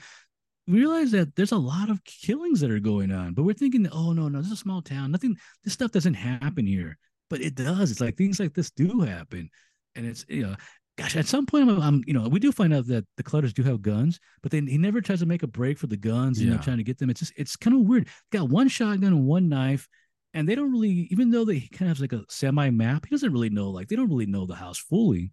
[0.67, 3.83] We realize that there's a lot of killings that are going on, but we're thinking,
[3.83, 5.11] that, oh no, no, this is a small town.
[5.11, 6.97] Nothing, this stuff doesn't happen here,
[7.29, 7.91] but it does.
[7.91, 9.49] It's like things like this do happen,
[9.93, 10.55] and it's you know,
[10.97, 13.53] gosh, at some point, I'm, I'm you know, we do find out that the Clutters
[13.53, 16.41] do have guns, but then he never tries to make a break for the guns.
[16.41, 17.09] You know, trying to get them.
[17.09, 18.07] It's just it's kind of weird.
[18.31, 19.87] Got one shotgun and one knife
[20.33, 23.11] and they don't really even though they kind of have like a semi map he
[23.15, 25.31] doesn't really know like they don't really know the house fully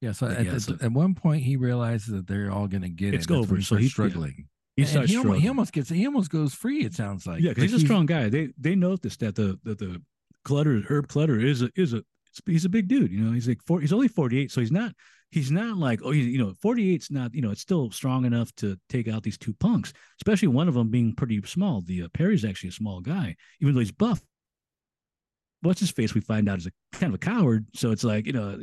[0.00, 0.12] Yeah.
[0.12, 3.12] So at, yeah, so- at one point he realizes that they're all going to get
[3.12, 3.30] It's it.
[3.30, 3.88] Over, so he's he- yeah.
[3.90, 4.48] struggling.
[4.76, 5.40] he And starts he, almost, struggling.
[5.42, 6.84] he almost gets he almost goes free.
[6.84, 9.58] It sounds like yeah because Like he's a strong guy they they notice that the
[9.64, 10.00] that the
[10.44, 12.02] clutter herb clutter is a is a
[12.46, 14.92] he's a big dude you know he's like four he's only 48 so he's not
[15.30, 18.78] he's not like oh you know 48's not you know it's still strong enough to
[18.88, 21.80] take out these two punks especially one of them being pretty small.
[21.80, 24.20] The uh, perry's actually a small guy even though he's buff.
[25.62, 28.26] What's his face we find out is a kind of a coward so it's like
[28.26, 28.58] you know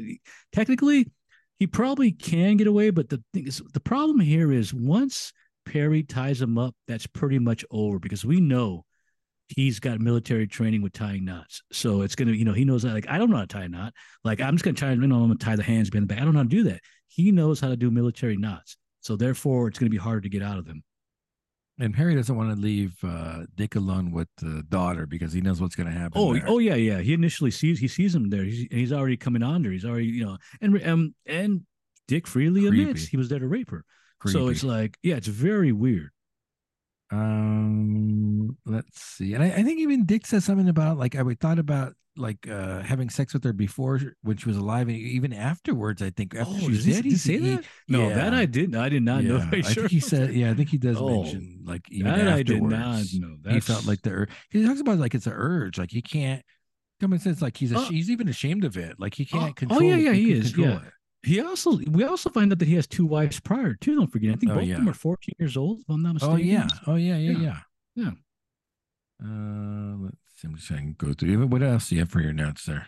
[0.54, 1.12] technically
[1.60, 5.34] he probably can get away but the thing is the problem here is once
[5.66, 8.86] perry ties him up that's pretty much over because we know
[9.56, 12.94] he's got military training with tying knots so it's gonna you know he knows that
[12.94, 14.96] like i don't know how to tie a knot like i'm just gonna try you
[14.96, 16.64] know i'm gonna tie the hands behind the back i don't know how to do
[16.64, 20.30] that he knows how to do military knots so therefore it's gonna be harder to
[20.30, 20.84] get out of them
[21.80, 25.60] And Harry doesn't want to leave uh, Dick alone with the daughter because he knows
[25.60, 26.14] what's going to happen.
[26.22, 26.44] Oh, there.
[26.46, 27.00] oh yeah, yeah.
[27.02, 28.44] He initially sees he sees him there.
[28.44, 29.72] He's, he's already coming on there.
[29.72, 31.62] He's already you know, and um and
[32.08, 33.84] Dick freely admits he was there to rape her.
[34.28, 36.12] So it's like, yeah, it's very weird.
[37.12, 39.34] Um, let's see.
[39.34, 42.82] And I, I think even Dick says something about like I thought about like uh
[42.82, 46.02] having sex with her before when she was alive and even afterwards.
[46.02, 47.66] I think after Oh, she was he, dead, did he say he- that?
[47.88, 48.16] No, yeah.
[48.16, 48.76] that I didn't.
[48.76, 49.38] I did not know.
[49.38, 51.90] Yeah, Are I sure think he said, yeah, I think he does Oh, mention like
[51.92, 53.20] even that I did afterwards.
[53.20, 53.36] not know.
[53.44, 56.44] that he felt like the he talks about like it's an urge, like he can't.
[57.00, 57.82] Common sense, like he's a, Oh.
[57.86, 59.00] he's even ashamed of it.
[59.00, 59.82] Like he Oh, can't oh, control.
[59.84, 60.76] yeah, yeah, he couldn't is, yeah.
[60.78, 60.82] it.
[61.24, 63.96] He also we also find out that he has two wives prior too.
[63.96, 64.34] Don't forget.
[64.34, 64.74] I think Oh, both yeah.
[64.76, 66.36] of them are 14 years old, if I'm not mistaken.
[66.36, 66.68] Oh yeah.
[66.88, 67.18] Oh yeah.
[67.18, 67.32] Yeah.
[67.32, 67.40] Yeah.
[67.40, 67.60] Yeah.
[67.96, 68.12] Yeah.
[69.24, 70.48] Uh, let's see.
[70.48, 71.46] I'm just trying to go through.
[71.48, 72.88] What else do you have for your notes there?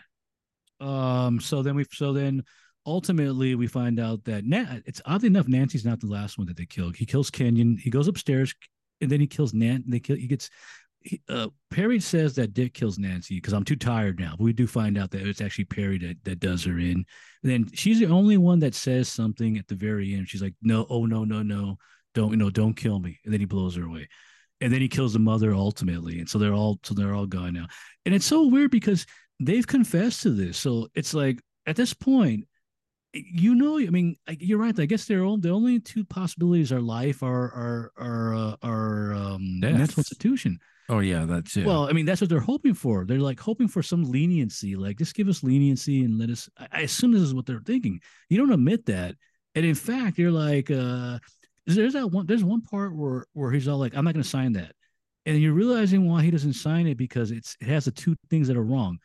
[0.80, 1.40] Um.
[1.40, 1.84] So then we.
[1.92, 2.42] So then,
[2.86, 6.56] ultimately, we find out that Na- it's oddly enough, Nancy's not the last one that
[6.56, 6.90] they kill.
[6.90, 7.76] He kills Kenyon.
[7.76, 8.52] He goes upstairs,
[9.00, 9.82] and then he kills Nan.
[9.84, 10.16] And they kill.
[10.16, 10.50] He gets.
[11.04, 14.34] He, uh, Perry says that Dick kills Nancy because I'm too tired now.
[14.36, 17.04] But we do find out that it's actually Perry that, that does her in.
[17.42, 20.28] And then she's the only one that says something at the very end.
[20.28, 21.76] She's like, "No, oh no, no, no,
[22.14, 24.08] don't you know, don't kill me." And then he blows her away.
[24.60, 26.20] And then he kills the mother ultimately.
[26.20, 27.66] And so they're all so they're all gone now.
[28.06, 29.06] And it's so weird because
[29.40, 30.56] they've confessed to this.
[30.56, 32.44] So it's like at this point,
[33.12, 34.78] you know, I mean, you're right.
[34.78, 39.14] I guess they're all, the only two possibilities are life or or or uh, or
[39.14, 39.78] um, Death.
[39.78, 40.58] mental institution.
[40.88, 41.64] Oh yeah, that's it.
[41.66, 43.04] Well, I mean, that's what they're hoping for.
[43.06, 46.48] They're like hoping for some leniency, like just give us leniency and let us.
[46.58, 48.00] I, I assume this is what they're thinking.
[48.28, 49.14] You don't admit that,
[49.54, 51.18] and in fact, you're like, uh,
[51.66, 52.26] there's that one.
[52.26, 54.72] There's one part where where he's all like, I'm not going to sign that,
[55.24, 58.48] and you're realizing why he doesn't sign it because it's it has the two things
[58.48, 58.98] that are wrong.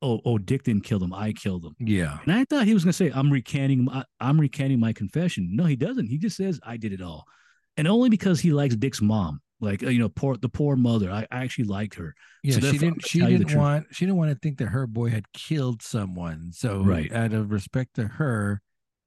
[0.00, 1.12] Oh, oh, Dick didn't kill them.
[1.12, 1.74] I killed them.
[1.80, 2.18] yeah.
[2.22, 5.48] And I thought he was going to say, "I'm recanting, my, I'm recanting my confession."
[5.50, 6.06] No, he doesn't.
[6.06, 7.24] He just says, "I did it all,"
[7.76, 11.10] and only because he likes Dick's mom, like uh, you know, poor the poor mother.
[11.10, 12.14] I, I actually liked her.
[12.42, 13.06] Yeah, So she didn't.
[13.06, 13.58] She the didn't truth.
[13.58, 13.86] want.
[13.92, 16.52] She didn't want to think that her boy had killed someone.
[16.52, 17.12] So, Right.
[17.12, 18.60] out of respect to her,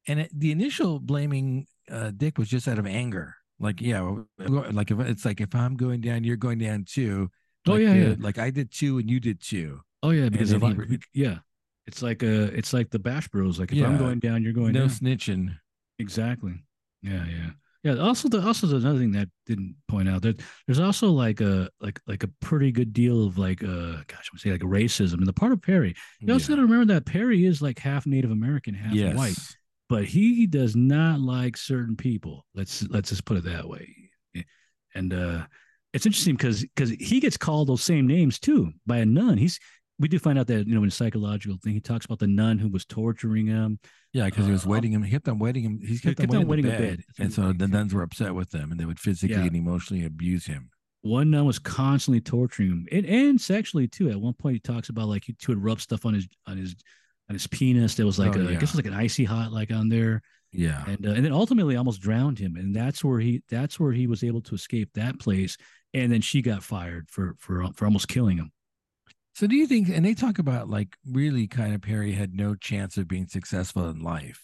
[0.07, 3.35] and it, the initial blaming uh, Dick was just out of anger.
[3.59, 7.29] Like, yeah, like if it's like if I'm going down, you're going down too.
[7.67, 8.15] Oh, yeah, uh, yeah.
[8.19, 9.81] Like I did two, and you did two.
[10.03, 11.37] Oh yeah, because then if I, he re- yeah,
[11.85, 13.59] it's like uh it's like the Bash Bros.
[13.59, 13.87] Like if Yeah.
[13.87, 14.89] I'm going down, you're going no down.
[14.89, 15.55] snitching.
[15.99, 16.63] Exactly.
[17.03, 17.49] Yeah, yeah,
[17.83, 17.95] yeah.
[17.97, 21.69] Also, the also there's another thing that didn't point out that there's also like a
[21.79, 25.15] like like a pretty good deal of like uh gosh, I would say like racism
[25.19, 25.95] in the part of Perry.
[26.19, 26.57] You also Yeah.
[26.57, 29.15] got to remember that Perry is like half Native American, half yes.
[29.15, 29.37] white.
[29.89, 32.45] but he does not like certain people.
[32.55, 33.95] Let's let's just put it that way.
[34.95, 35.45] And uh
[35.93, 39.37] it's interesting because because he gets called those same names too by a nun.
[39.37, 39.59] He's
[40.01, 42.27] we do find out that you know in a psychological thing he talks about the
[42.27, 43.79] nun who was torturing him.
[44.13, 45.03] Yeah, because he was Uh, wetting him.
[45.03, 45.79] He kept on waiting him.
[45.81, 47.03] He kept, kept on on the the bed, bed.
[47.19, 49.43] And so the nuns were upset with him, and they would physically Yeah.
[49.45, 50.69] and emotionally abuse him.
[51.01, 54.09] One nun was constantly torturing him and, and sexually too.
[54.09, 56.75] At one point he talks about like he would rub stuff on his on his
[57.29, 57.95] on his penis.
[57.95, 58.59] There was like Oh, a, I yeah.
[58.59, 60.21] guess it was like an icy hot like on there.
[60.53, 63.93] Yeah, and uh, and then ultimately almost drowned him and that's where he that's where
[63.93, 65.55] he was able to escape that place
[65.93, 68.51] and then she got fired for for for almost killing him
[69.41, 69.89] So do you think?
[69.89, 73.89] And they talk about like really kind of Perry had no chance of being successful
[73.89, 74.39] in life.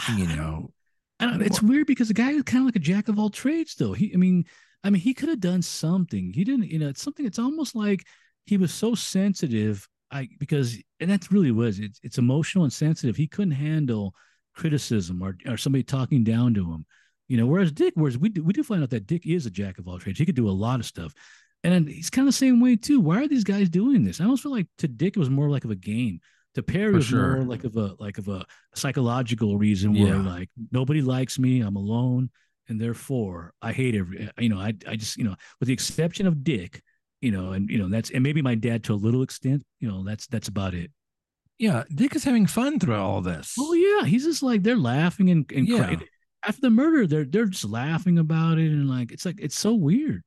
[0.00, 0.70] Ah, you know,
[1.18, 3.30] I don't, it's weird because the guy is kind of like a jack of all
[3.30, 4.44] trades though he i mean
[4.84, 6.32] i mean he could have done something.
[6.32, 8.06] He didn't you know it's something it's almost like
[8.46, 13.16] he was so sensitive i because and that really was it's, it's emotional and sensitive.
[13.16, 14.14] He couldn't handle
[14.54, 16.86] criticism or, or somebody talking down to him
[17.26, 19.50] you know whereas dick whereas we do, we do find out that dick is a
[19.50, 20.20] jack of all trades.
[20.20, 21.12] He could do a lot of stuff
[21.64, 24.24] and he's kind of the same way too why are these guys doing this i
[24.24, 26.18] almost feel like to dick it was more like of a game
[26.54, 27.36] to perry was sure.
[27.36, 28.44] more like of a like of a
[28.74, 30.22] psychological reason where Yeah.
[30.22, 32.30] like nobody likes me i'm alone
[32.68, 36.26] and therefore i hate every you know i i just you know with the exception
[36.26, 36.82] of dick
[37.20, 39.88] you know and you know that's and maybe my dad to a little extent you
[39.88, 40.90] know that's that's about it
[41.58, 43.54] yeah, Dick is having fun through all this.
[43.56, 45.78] oh yeah he's just like they're laughing and, and Yeah.
[45.78, 46.02] crying
[46.44, 49.72] after the murder they're they're just laughing about it and like it's like it's so
[49.74, 50.22] weird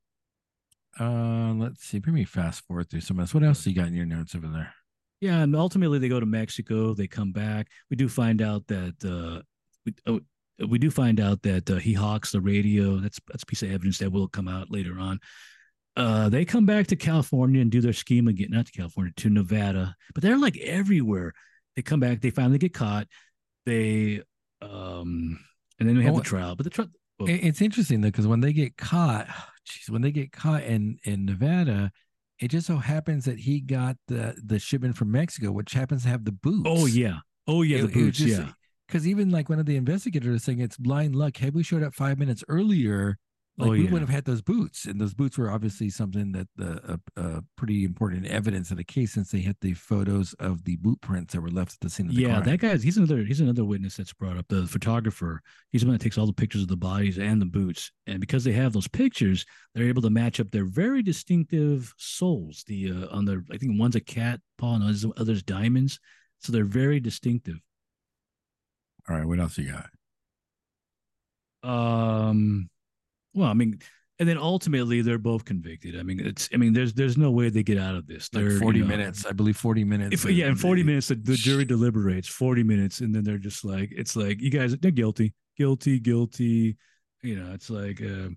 [1.00, 2.02] Uh, let's see.
[2.06, 3.34] Let me fast forward through some of this.
[3.34, 4.74] What else you got in your notes over there?
[5.22, 6.94] Yeah, and ultimately they go to Mexico.
[6.94, 7.68] They come back.
[7.90, 9.42] We do find out that uh,
[9.86, 10.22] we oh,
[10.68, 12.98] we do find out that uh, he hawks the radio.
[12.98, 15.20] That's that's a piece of evidence that will come out later on.
[15.98, 19.30] Uh, they come back to California and do their scheme again, not to California, to
[19.30, 19.96] Nevada.
[20.14, 21.34] But they're like everywhere.
[21.76, 22.22] They come back.
[22.22, 23.08] They finally get caught.
[23.66, 24.22] They
[24.62, 25.40] um,
[25.80, 26.56] and then we have Oh, the trial.
[26.56, 26.90] But the trial.
[27.20, 27.26] Oh.
[27.28, 29.28] It's interesting though, because when they get caught,
[29.66, 31.92] geez, when they get caught in in Nevada,
[32.40, 36.10] it just so happens that he got the the shipment from Mexico, which happens to
[36.10, 36.64] have the boots.
[36.66, 37.20] Oh yeah.
[37.48, 37.82] Oh yeah.
[37.82, 38.20] The boots.
[38.20, 38.52] yeah.
[38.88, 41.38] Because even like one of the investigators is saying it's blind luck.
[41.38, 43.18] Had we showed up five minutes earlier,
[43.58, 43.92] Like Oh, we yeah.
[43.92, 47.42] would have had those boots, and those boots were obviously something that the uh, uh,
[47.56, 51.34] pretty important evidence of the case, since they had the photos of the boot prints
[51.34, 52.44] that were left at the scene of the yeah, crime.
[52.44, 54.46] that guy's he's another he's another witness that's brought up.
[54.50, 55.42] The photographer,
[55.72, 57.92] he's the one that takes all the pictures of the bodies and the boots.
[58.08, 62.66] And because they have those pictures, they're able to match up their very distinctive soles.
[62.68, 66.00] The uh, on the I think one's a cat paw and others diamonds.
[66.40, 67.60] So they're very distinctive.
[69.10, 69.90] All right, what else you got?
[71.64, 72.70] Um,
[73.36, 73.80] well, I mean,
[74.18, 76.00] and then ultimately they're both convicted.
[76.00, 78.30] I mean, it's I mean, there's there's no way they get out of this.
[78.34, 79.58] Like They're, you forty know, minutes, I believe.
[79.58, 80.24] Forty minutes.
[80.26, 83.38] If, yeah, in 40 they- minutes, the, the jury deliberates 40 minutes, and then they're
[83.38, 86.78] just like, it's like, you guys, they're guilty, guilty, guilty.
[87.24, 88.30] You know, it's like, uh,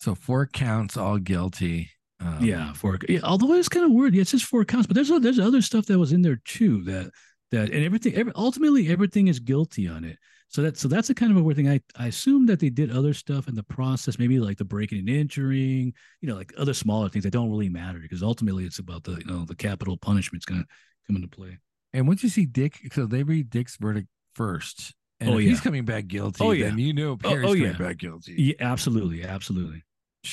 [0.00, 1.90] So four counts, all guilty.
[2.20, 2.98] Um, yeah, four.
[3.08, 4.14] Yeah, although it's kind of weird.
[4.14, 6.82] Yeah, it's just four counts, but there's there's other stuff that was in there too.
[6.84, 7.10] That
[7.50, 8.14] that and everything.
[8.14, 10.16] Every, ultimately, everything is guilty on it.
[10.48, 11.68] So that so that's a kind of a weird thing.
[11.68, 14.98] I I assume that they did other stuff in the process, maybe like the breaking
[15.00, 18.78] and entering, you know, like other smaller things that don't really matter because ultimately it's
[18.78, 20.64] about the you know the capital punishment's gonna
[21.06, 21.58] come into play.
[21.92, 24.94] And once you see Dick, so they read Dick's verdict first.
[25.18, 27.72] And Oh, if he's coming back guilty, Oh, then you know Oh, Perry's oh, coming
[27.72, 27.78] yeah.
[27.78, 28.34] back guilty.
[28.36, 29.82] Yeah, absolutely, absolutely.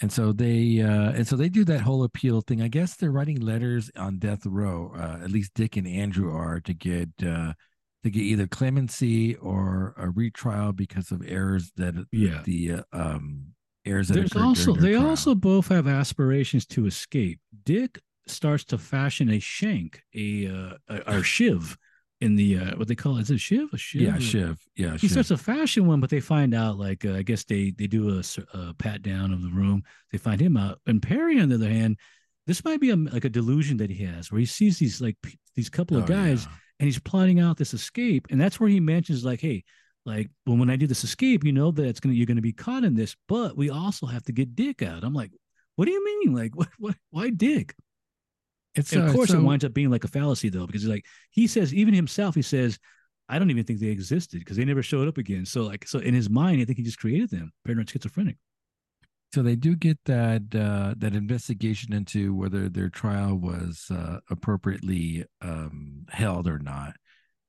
[0.00, 2.60] And so they uh and so they do that whole appeal thing.
[2.60, 4.92] I guess they're writing letters on death row.
[4.96, 7.52] Uh, at least Dick and Andrew are to get uh
[8.04, 12.42] to get either clemency or a retrial because of errors that Yeah.
[12.44, 13.46] the uh, um
[13.84, 15.08] errors that There's also they trial.
[15.08, 17.40] also both have aspirations to escape.
[17.64, 21.76] Dick starts to fashion a shank, a uh, a, or shiv
[22.20, 23.22] in the uh, what they call it.
[23.22, 23.68] Is it shiv?
[23.72, 24.00] A shiv?
[24.02, 25.10] yeah Shiv yeah He Shiv.
[25.10, 28.22] starts to fashion one, but they find out like uh, I guess they they do
[28.54, 29.82] a pat down of the room.
[30.12, 31.98] They find him out, and Perry on the other hand,
[32.46, 35.16] this might be a, like a delusion that he has, where he sees these like
[35.22, 36.52] p- these couple of Oh, guys, yeah.
[36.80, 39.64] And he's plotting out this escape, and that's where he mentions like, hey.
[40.06, 42.52] Like well, when I do this escape, you know that it's gonna you're gonna be
[42.52, 45.02] caught in this, but we also have to get Dick out.
[45.02, 45.30] I'm like,
[45.76, 46.34] what do you mean?
[46.34, 46.68] Like, what?
[46.78, 46.94] What?
[47.08, 47.74] Why Dick?
[48.74, 50.82] it's And of uh, course, so- it winds up being like a fallacy though, because
[50.82, 52.78] he's like he says, even himself, he says,
[53.28, 55.46] I don't even think they existed because they never showed up again.
[55.46, 58.36] So like, so in his mind, I think he just created them, paranoid schizophrenic.
[59.34, 65.24] So they do get that uh, that investigation into whether their trial was uh, appropriately
[65.42, 66.94] um, held or not.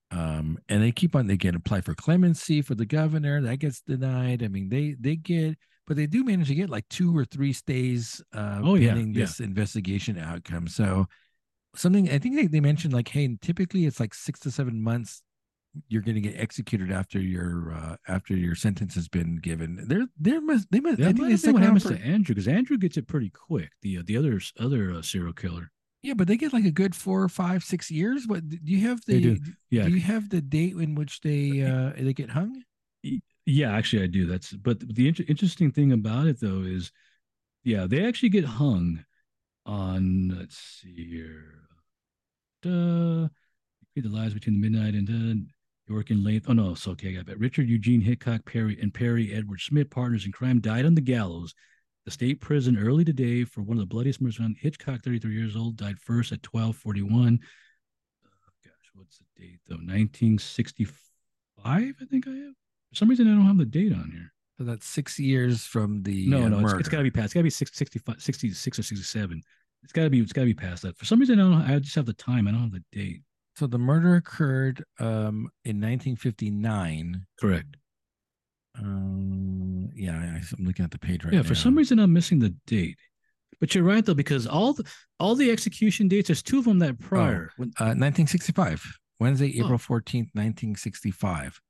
[0.10, 3.82] Um, and they keep on they get apply for clemency for the governor that gets
[3.82, 4.42] denied.
[4.42, 7.54] I mean they they get but they do manage to get like two or three
[7.54, 9.22] stays uh, Oh, pending yeah.
[9.22, 10.68] this investigation outcome.
[10.68, 11.06] So
[11.76, 15.22] something I think they, they mentioned like hey typically it's like six to seven months
[15.88, 19.84] you're going to get executed after your uh, after your sentence has been given.
[19.88, 21.90] There there must they must I think might they have been stuck what happens for-
[21.96, 23.72] to Andrew because Andrew gets it pretty quick.
[23.82, 25.72] The uh, the other other uh, serial killer.
[26.04, 28.28] Yeah, but they get like a good four or five, six years.
[28.28, 29.20] What do you have the?
[29.22, 29.38] do.
[29.72, 32.64] Yeah, Do you have the date in which they uh they get hung?
[33.48, 34.26] Yeah, actually, I do.
[34.28, 36.92] That's but the inter- interesting thing about it though is,
[37.64, 39.04] yeah, they actually get hung
[39.66, 40.30] on.
[40.38, 41.62] Let's see here.
[42.62, 43.28] Duh,
[43.96, 45.48] the lies between the midnight and
[45.90, 46.44] uh, York and Lath.
[46.48, 47.40] Oh no, so okay, I got that.
[47.40, 51.54] Richard Eugene Hickock Perry and Perry Edward Smith, partners in crime, died on the gallows.
[52.06, 54.40] The state prison early today for one of the bloodiest murders.
[54.40, 57.40] On Hickock, 33 years old, died first at 1241.
[57.42, 58.30] Oh,
[58.64, 59.76] gosh, what's the date though?
[59.76, 60.94] 1965,
[61.66, 62.54] I think I have.
[62.90, 64.32] For some reason, I don't have the date on here.
[64.58, 67.26] So that's six years from the No, uh, no, it's, it's got to be past.
[67.26, 69.42] It's got to be six, 65, 66 or 67.
[69.84, 70.20] It's got to be.
[70.20, 70.98] It's got to be past that.
[70.98, 71.62] For some reason, I don't.
[71.62, 72.48] I just have the time.
[72.48, 73.22] I don't have the date.
[73.56, 77.26] So the murder occurred um in 1959.
[77.40, 77.78] Correct.
[78.78, 81.38] Um, yeah, I, I'm looking at the page right now.
[81.38, 81.42] yeah.
[81.44, 81.48] now.
[81.48, 82.98] For some reason, I'm missing the date.
[83.62, 84.84] But you're right though, because all the
[85.20, 86.28] all the execution dates.
[86.28, 87.52] There's two of them that prior.
[87.56, 88.84] When, uh, 1965,
[89.20, 89.66] Wednesday, Oh.
[89.66, 91.62] April 14th, 1965.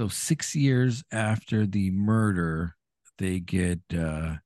[0.00, 2.76] So six years after the murder,
[3.18, 4.36] they get uh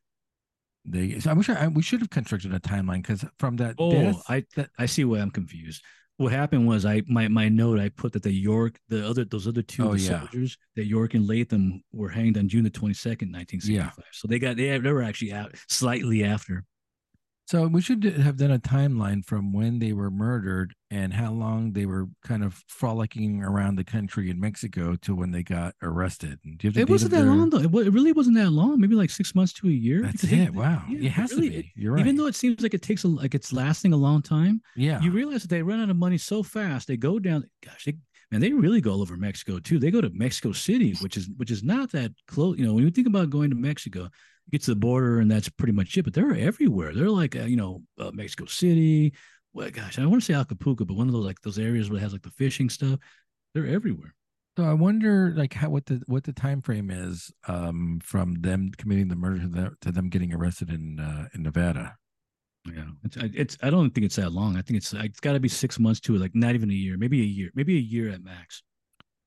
[0.85, 1.19] they.
[1.21, 3.91] So I wish I, I we should have constructed a timeline because from that oh,
[3.91, 5.83] death, I that I see why I'm confused.
[6.19, 9.49] What happened was I my my note I put that the York the other those
[9.49, 10.21] other two Oh, yeah.
[10.21, 13.93] soldiers that York and Latham were hanged on June the 22nd 1965.
[14.13, 16.65] So they got they, they were actually out slightly after.
[17.47, 21.73] So we should have done a timeline from when they were murdered and how long
[21.73, 26.39] they were kind of frolicking around the country in Mexico to when they got arrested.
[26.45, 27.59] And Do you have It wasn't that their- long though.
[27.59, 28.81] It, really wasn't that long.
[28.81, 30.03] Maybe like six months to a year.
[30.03, 30.55] That's they- it.
[30.55, 30.85] Wow.
[30.89, 31.73] yeah, it has really, to be.
[31.75, 32.01] You're right.
[32.01, 35.01] Even though it seems like it takes a, like it's lasting a long time, yeah.
[35.03, 36.89] you realize that they run out of money so fast.
[36.89, 37.45] They go down.
[37.65, 37.97] Gosh, they
[38.31, 39.79] man, they really go all over Mexico too.
[39.79, 42.57] They go to Mexico City, which is which is not that close.
[42.59, 44.09] You know, when you think about going to Mexico,
[44.47, 46.05] you get to the border and that's pretty much it.
[46.05, 46.95] But they're everywhere.
[46.95, 49.15] They're like uh, you know uh, Mexico City.
[49.55, 51.99] Well, gosh, I want to say Acapulco, but one of those like those areas where
[51.99, 52.99] it has like the fishing stuff.
[53.55, 54.15] They're everywhere.
[54.57, 58.71] So I wonder, like, how what the what the time frame is um, from them
[58.77, 61.97] committing the murder to, the, to them getting arrested in uh, in Nevada.
[62.67, 64.57] Yeah, it's, it's I don't think it's that long.
[64.57, 66.99] I think it's it's got to be six months to like not even a year,
[66.99, 68.63] maybe a year, maybe a year at max.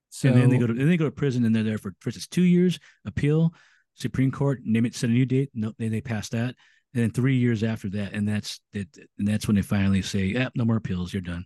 [0.09, 1.93] So and then they go to then they go to prison and they're there for
[1.99, 3.53] first it's two years appeal,
[3.95, 5.49] Supreme Court name it set a new date.
[5.53, 6.55] No, they they pass that,
[6.93, 10.25] and then three years after that, and that's it, and that's when they finally say,
[10.25, 11.45] "Yeah, no more appeals, you're done."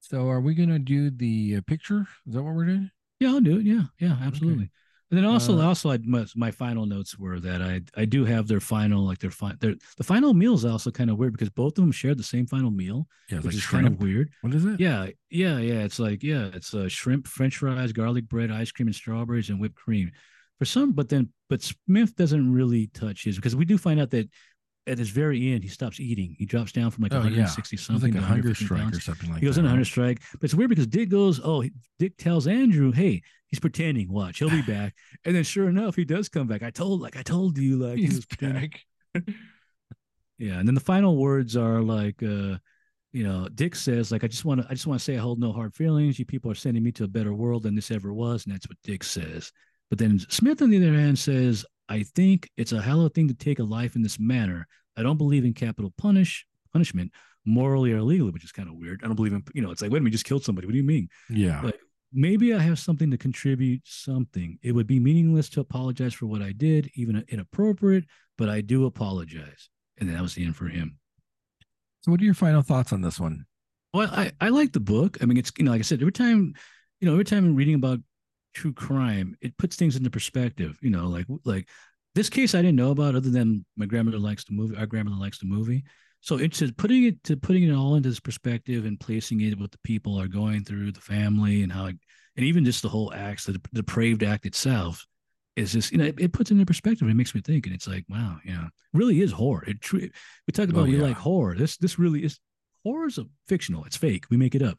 [0.00, 2.06] So are we gonna do the uh, picture?
[2.26, 2.90] Is that what we're doing?
[3.20, 3.64] Yeah, I'll do it.
[3.64, 4.64] Yeah, yeah, absolutely.
[4.64, 4.70] Okay.
[5.10, 8.24] And then also, uh, also, I, my, my, final notes were that I I do
[8.24, 11.32] have their final like their final their the final meal is also kind of weird
[11.32, 13.06] because both of them shared the same final meal.
[13.30, 13.84] Yeah, which like is shrimp.
[13.84, 14.30] kind of weird.
[14.40, 14.80] What is it?
[14.80, 15.84] Yeah, yeah, yeah.
[15.84, 19.60] It's like yeah, it's uh, shrimp, French fries, garlic bread, ice cream, and strawberries and
[19.60, 20.10] whipped cream.
[20.58, 24.10] For some, but then but Smith doesn't really touch his because we do find out
[24.10, 24.28] that
[24.86, 26.36] at his very end, he stops eating.
[26.38, 27.80] He drops down from like oh, 160 yeah.
[27.80, 28.98] something, like a hunger strike pounds.
[28.98, 29.40] or something like that.
[29.40, 31.64] He goes in a hunger strike, but it's weird because Dick goes, "Oh,
[31.98, 34.12] Dick tells Andrew, hey, he's pretending.
[34.12, 34.94] Watch, he'll be back."
[35.24, 36.62] and then, sure enough, he does come back.
[36.62, 38.80] I told, like, I told you, like, he's he back.
[40.38, 42.58] yeah, and then the final words are like, uh,
[43.12, 45.20] you know, Dick says, like, I just want to, I just want to say, I
[45.20, 46.18] hold no hard feelings.
[46.18, 48.68] You people are sending me to a better world than this ever was, and that's
[48.68, 49.50] what Dick says.
[49.94, 53.08] But then Smith, on the other hand, says, I think it's a hell of a
[53.10, 54.66] thing to take a life in this manner.
[54.96, 57.12] I don't believe in capital punish punishment
[57.44, 59.02] morally or legally, which is kind of weird.
[59.04, 60.66] I don't believe in, you know, it's like, wait a minute, just killed somebody.
[60.66, 61.08] What do you mean?
[61.30, 61.60] Yeah.
[61.60, 61.78] Like,
[62.12, 64.58] maybe I have something to contribute something.
[64.62, 68.06] It would be meaningless to apologize for what I did, even inappropriate,
[68.36, 69.68] but I do apologize.
[69.98, 70.98] And that was the end for him.
[72.00, 73.46] So what are your final thoughts on this one?
[73.92, 75.18] Well, I, I like the book.
[75.22, 76.54] I mean, it's, you know, like I said, every time,
[76.98, 78.00] you know, every time I'm reading about
[78.54, 81.68] true crime, it puts things into perspective, you know, like, like
[82.14, 84.76] this case I didn't know about other than my grandmother likes the movie.
[84.76, 85.84] Our grandmother likes the movie.
[86.20, 89.58] So it's just putting it to putting it all into this perspective and placing it
[89.58, 91.96] what the people are going through, the family, and how, it,
[92.36, 95.04] and even just the whole act, the depraved act itself,
[95.56, 97.06] is just you know it, it, puts it in perspective.
[97.08, 99.64] It makes me think, and it's like wow, you know, really is horror.
[99.66, 100.10] It we
[100.52, 101.56] talk about oh, we like horror.
[101.56, 102.38] This this really is
[102.84, 103.84] horror is a fictional.
[103.84, 104.24] It's fake.
[104.30, 104.78] We make it up.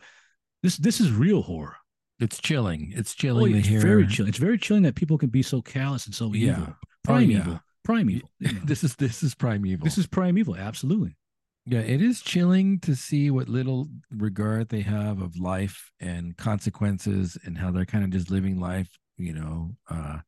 [0.64, 1.78] This this is real horror.
[2.20, 2.94] It's chilling.
[2.96, 3.54] It's chilling.
[3.54, 4.30] Oh, it's very chilling.
[4.30, 6.52] It's very chilling that people can be so callous and so yeah.
[6.52, 6.76] evil.
[7.04, 7.44] Primeval.
[7.48, 7.58] Oh, yeah.
[7.84, 8.30] Primeval.
[8.40, 8.60] You know.
[8.64, 9.84] this is this is primeval.
[9.84, 10.56] This is primeval.
[10.56, 11.16] Absolutely.
[11.68, 17.38] Yeah, it is chilling to see what little regard they have of life and consequences
[17.44, 20.20] and how they're kind of just living life, you know, uh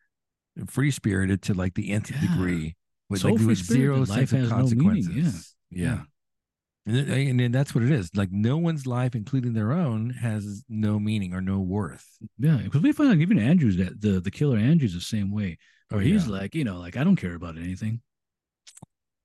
[0.66, 2.22] free spirited to like the nth yeah.
[2.22, 2.76] degree
[3.10, 5.56] with so like with zero sense of consequences.
[5.72, 5.86] No yeah.
[5.86, 5.92] yeah.
[5.94, 6.08] And,
[6.88, 8.10] and, and that's what it is.
[8.16, 12.06] Like no one's life, including their own, has no meaning or no worth.
[12.40, 15.58] Yeah, because we find out even Andrews that the the killer Andrews the same way.
[15.92, 16.34] Or he's yeah.
[16.34, 18.02] like, you know, like I don't care about anything.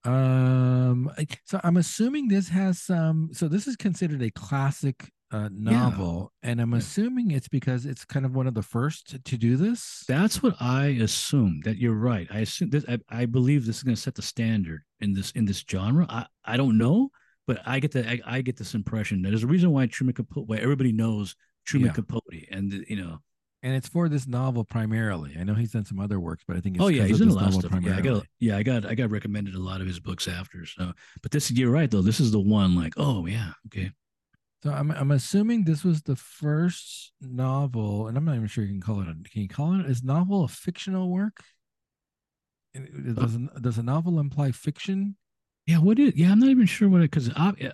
[0.05, 1.11] Um,
[1.45, 3.31] so I'm assuming this has some.
[3.33, 6.51] So this is considered a classic uh, novel, yeah.
[6.51, 6.79] and I'm yeah.
[6.79, 10.05] assuming it's because it's kind of one of the first to do this.
[10.07, 11.61] That's what I assume.
[11.65, 12.29] That you're right.
[12.31, 12.85] I assume this.
[12.89, 16.07] I, I believe this is going to set the standard in this in this genre.
[16.09, 17.11] I I don't know,
[17.47, 20.15] but I get the I, I get this impression that there's a reason why Truman
[20.15, 21.95] Capote, why everybody knows Truman yeah.
[21.95, 23.19] Capote, and you know
[23.63, 25.37] and it's for this novel primarily.
[25.39, 27.33] I know he's done some other works, but I think oh yeah, he's in a
[27.33, 27.73] lot of stuff.
[27.81, 30.67] Yeah, I got yeah, I got I got recommended a lot of his books after.
[30.67, 30.93] So,
[31.23, 32.03] but this you're right though.
[32.03, 33.93] This is the one like oh yeah okay.
[34.63, 38.71] So I'm I'm assuming this was the first novel, and I'm not even sure you
[38.71, 39.09] can call it.
[39.09, 41.39] A, can you call it is novel a fictional work?
[42.77, 42.81] Uh,
[43.15, 45.17] does a, does a novel imply fiction?
[45.73, 46.15] Yeah, what is?
[46.15, 47.31] Yeah, I'm not even sure what it because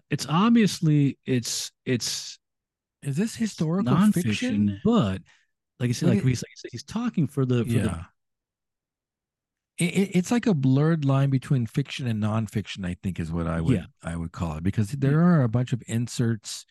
[0.08, 2.38] it's obviously it's it's
[3.02, 4.80] is this historical nonfiction, fiction?
[4.84, 5.20] but
[5.80, 8.04] like I said, like, he's, like he's talking for the for yeah.
[9.80, 9.84] The...
[9.84, 12.86] It, it's like a blurred line between fiction and nonfiction.
[12.86, 13.86] I think is what I would yeah.
[14.04, 16.66] I would call it because there are a bunch of inserts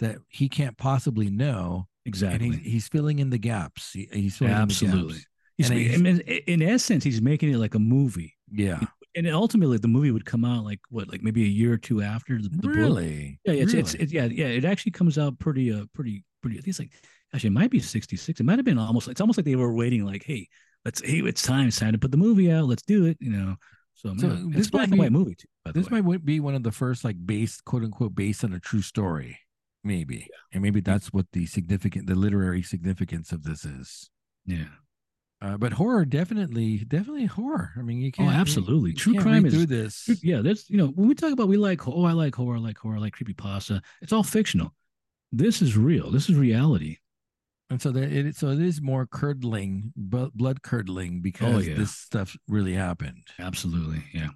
[0.00, 2.46] that he can't possibly know exactly.
[2.46, 3.92] And he's, he's filling in the gaps.
[3.92, 5.20] He, he's filling absolutely.
[5.58, 8.36] He's, he's, in, in essence, he's making it like a movie.
[8.50, 8.80] Yeah
[9.14, 12.02] and ultimately the movie would come out like what like maybe a year or two
[12.02, 13.38] after the, the really?
[13.44, 13.54] Book.
[13.54, 13.80] yeah it's, really?
[13.80, 16.78] it's it's yeah yeah it actually comes out pretty uh pretty pretty I think it's
[16.78, 16.92] like
[17.34, 19.72] actually it might be 66 it might have been almost it's almost like they were
[19.72, 20.48] waiting like hey
[20.84, 23.30] let's hey it's time it's time to put the movie out let's do it you
[23.30, 23.56] know?
[23.94, 26.72] So, so man, this black and white movie too this might be one of the
[26.72, 29.38] first like based quote unquote based on a true story
[29.84, 30.16] maybe.
[30.30, 30.36] Yeah.
[30.54, 34.10] and maybe that's what the significant the literary significance of this is.
[34.46, 34.68] Yeah
[35.42, 39.18] uh, but horror definitely definitely horror i mean you oh, can't oh absolutely you, true
[39.18, 42.04] crime is through this yeah that's you know when we talk about we like oh
[42.04, 44.72] i like horror I like horror I like creepy pasta it's all fictional
[45.32, 46.98] this is real this is reality
[47.72, 51.74] and so that it so it is more curdling, blood curdling because oh, yeah.
[51.74, 53.24] this stuff really happened.
[53.38, 54.28] Absolutely, yeah.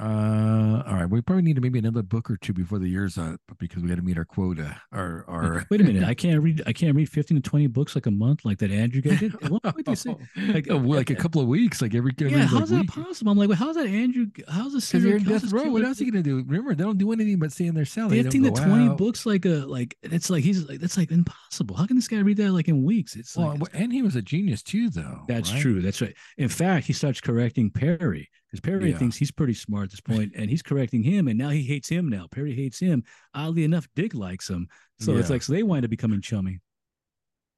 [0.00, 1.08] Uh, all right.
[1.08, 3.88] We probably need to maybe another book or two before the year's up because we
[3.88, 4.76] got to meet our quota.
[4.90, 5.64] Our our.
[5.70, 6.02] Wait a minute!
[6.08, 6.62] I can't read.
[6.66, 9.36] I can't read fifteen to twenty books like a month, like that Andrew guy did.
[9.36, 10.16] At what they say
[10.48, 12.38] like oh, like a couple of weeks, like every yeah?
[12.38, 13.06] How's like that week.
[13.06, 13.30] possible?
[13.30, 14.26] I'm like, well, how's that Andrew?
[14.48, 14.90] How's this?
[14.90, 15.70] Because you're in death row.
[15.70, 16.42] What else are you gonna do?
[16.44, 18.10] Remember, they don't do anything but stay in their cell.
[18.10, 18.98] Fifteen to twenty out.
[18.98, 21.76] books, like a like it's like he's like that's like impossible.
[21.76, 23.14] How can this guy read that like in weeks?
[23.14, 25.22] It's well, like, and he was a genius too, though.
[25.28, 25.62] That's right?
[25.62, 25.82] true.
[25.82, 26.14] That's right.
[26.36, 28.98] In fact, he starts correcting Perry because Perry yeah.
[28.98, 31.88] thinks he's pretty smart at this point, and he's correcting him, and now he hates
[31.88, 32.08] him.
[32.08, 33.02] Now Perry hates him.
[33.34, 34.68] Oddly enough, Dick likes him,
[35.00, 35.18] so yeah.
[35.18, 36.60] it's like so they wind up becoming chummy.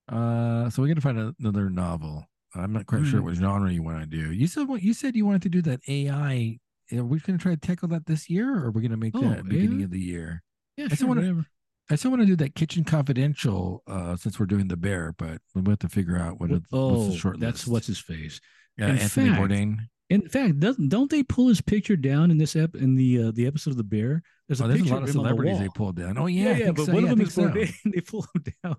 [0.08, 2.24] Uh, so we're gonna find another novel.
[2.54, 3.10] I'm not quite mm.
[3.10, 4.32] sure what genre you want to do.
[4.32, 6.58] You said what you said you wanted to do that AI.
[6.92, 8.96] Are we going to try to tackle that this year, or are we going to
[8.96, 10.44] make oh, that beginning of the year?
[10.76, 11.44] Yeah, I sure, want to.
[11.90, 15.40] I still want to do that Kitchen Confidential uh, since we're doing the bear, but
[15.54, 16.50] we have to figure out what.
[16.72, 17.68] oh, what's the short that's list.
[17.68, 18.40] what's his face.
[18.78, 19.78] Yeah, In Anthony fact, Bourdain.
[20.08, 23.30] In fact, doesn't don't they pull his picture down in this ep in the uh,
[23.34, 24.22] the episode of the bear?
[24.48, 26.16] There's a, oh, there's a lot of celebrities the they pulled down.
[26.16, 26.92] Oh yeah, yeah, yeah but so.
[26.92, 27.68] one yeah, of them is Bourdain.
[27.68, 27.90] So.
[27.90, 28.76] They pull him down.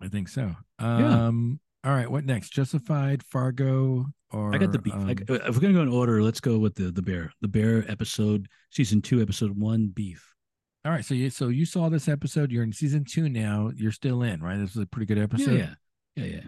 [0.00, 0.54] I think so.
[0.78, 1.88] Um, yeah.
[1.88, 2.50] All right, what next?
[2.50, 4.94] Justified, Fargo, or I got the beef.
[4.94, 7.32] Um, like, if we're gonna go in order, let's go with the the bear.
[7.40, 10.34] The bear episode, season two, episode one, beef.
[10.84, 12.50] All right, so you so you saw this episode.
[12.50, 13.70] You're in season two now.
[13.76, 14.58] You're still in, right?
[14.58, 15.58] This is a pretty good episode.
[15.58, 15.74] Yeah,
[16.16, 16.40] yeah, yeah.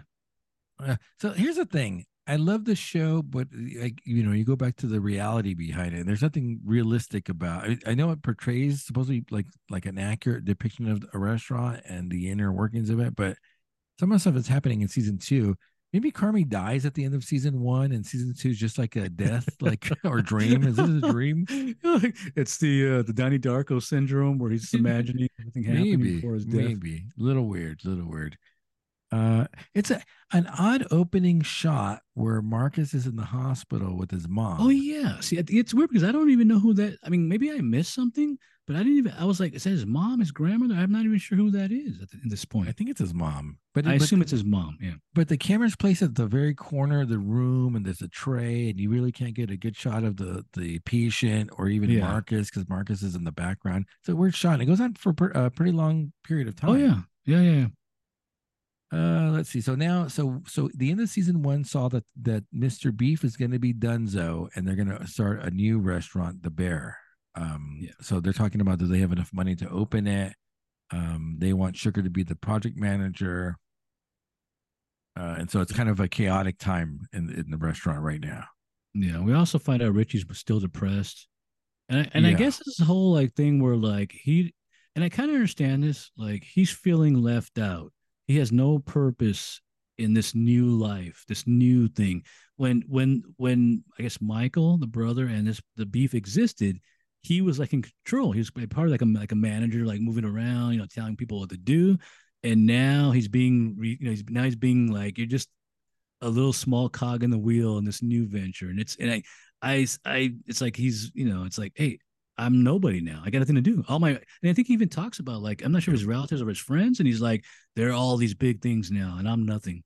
[0.79, 0.91] yeah.
[0.93, 2.05] Uh, so here's the thing.
[2.27, 3.47] I love the show, but
[3.79, 5.99] like you know, you go back to the reality behind it.
[5.99, 7.63] And There's nothing realistic about.
[7.63, 12.11] I, I know it portrays supposedly like like an accurate depiction of a restaurant and
[12.11, 13.37] the inner workings of it, but
[13.99, 15.55] some of the stuff that's happening in season two.
[15.93, 18.97] Maybe Carmy dies at the end of season one, and season two is just like
[18.97, 20.63] a death, like or dream.
[20.63, 21.45] Is this a dream?
[22.35, 26.45] it's the uh, the Donnie Darko syndrome, where he's imagining everything happening maybe, before his
[26.45, 26.55] death.
[26.55, 28.37] Maybe a little weird, little weird.
[29.11, 30.01] Uh, it's a
[30.33, 34.57] an odd opening shot where Marcus is in the hospital with his mom.
[34.59, 36.97] Oh yeah, see, it's weird because I don't even know who that.
[37.03, 39.13] I mean, maybe I missed something, but I didn't even.
[39.17, 40.75] I was like, it says mom, his grandmother.
[40.75, 42.67] I'm not even sure who that is at, the, at this point.
[42.67, 44.77] I think it's his mom, but I but, assume it's his mom.
[44.81, 48.09] Yeah, but the camera's placed at the very corner of the room, and there's a
[48.09, 51.89] tray, and you really can't get a good shot of the the patient or even
[51.89, 52.01] yeah.
[52.01, 53.85] Marcus because Marcus is in the background.
[54.01, 54.55] It's a weird shot.
[54.55, 56.69] And it goes on for a pretty long period of time.
[56.71, 57.67] Oh yeah, yeah, yeah.
[58.91, 59.59] Uh, let's see.
[59.59, 62.95] So now, so so the end of season one saw that that Mr.
[62.95, 66.49] Beef is going to be Dunzo, and they're going to start a new restaurant, the
[66.49, 66.97] Bear.
[67.35, 67.91] Um, yeah.
[68.01, 70.33] so they're talking about do they have enough money to open it?
[70.91, 73.57] Um, they want Sugar to be the project manager,
[75.19, 78.45] uh, and so it's kind of a chaotic time in in the restaurant right now.
[78.93, 81.27] Yeah, we also find out Richie's still depressed,
[81.89, 82.31] and I, and yeah.
[82.31, 84.53] I guess this whole like thing where like he
[84.95, 87.91] and I kind of understand this, like he's feeling left out
[88.27, 89.61] he has no purpose
[89.97, 92.23] in this new life, this new thing.
[92.55, 96.79] When when when I guess Michael, the brother, and this the beef existed,
[97.21, 98.31] he was like in control.
[98.31, 101.15] He was part of like a like a manager, like moving around, you know, telling
[101.15, 101.97] people what to do.
[102.43, 105.49] And now he's being, you know, he's now he's being like you're just
[106.21, 108.69] a little small cog in the wheel in this new venture.
[108.69, 109.23] And it's and I
[109.61, 111.99] I I it's like he's you know it's like hey
[112.37, 113.21] I'm nobody now.
[113.25, 113.83] I got nothing to do.
[113.87, 116.41] All my and I think he even talks about like I'm not sure his relatives
[116.41, 117.43] or his friends, and he's like,
[117.75, 119.83] they're all these big things now, and I'm nothing.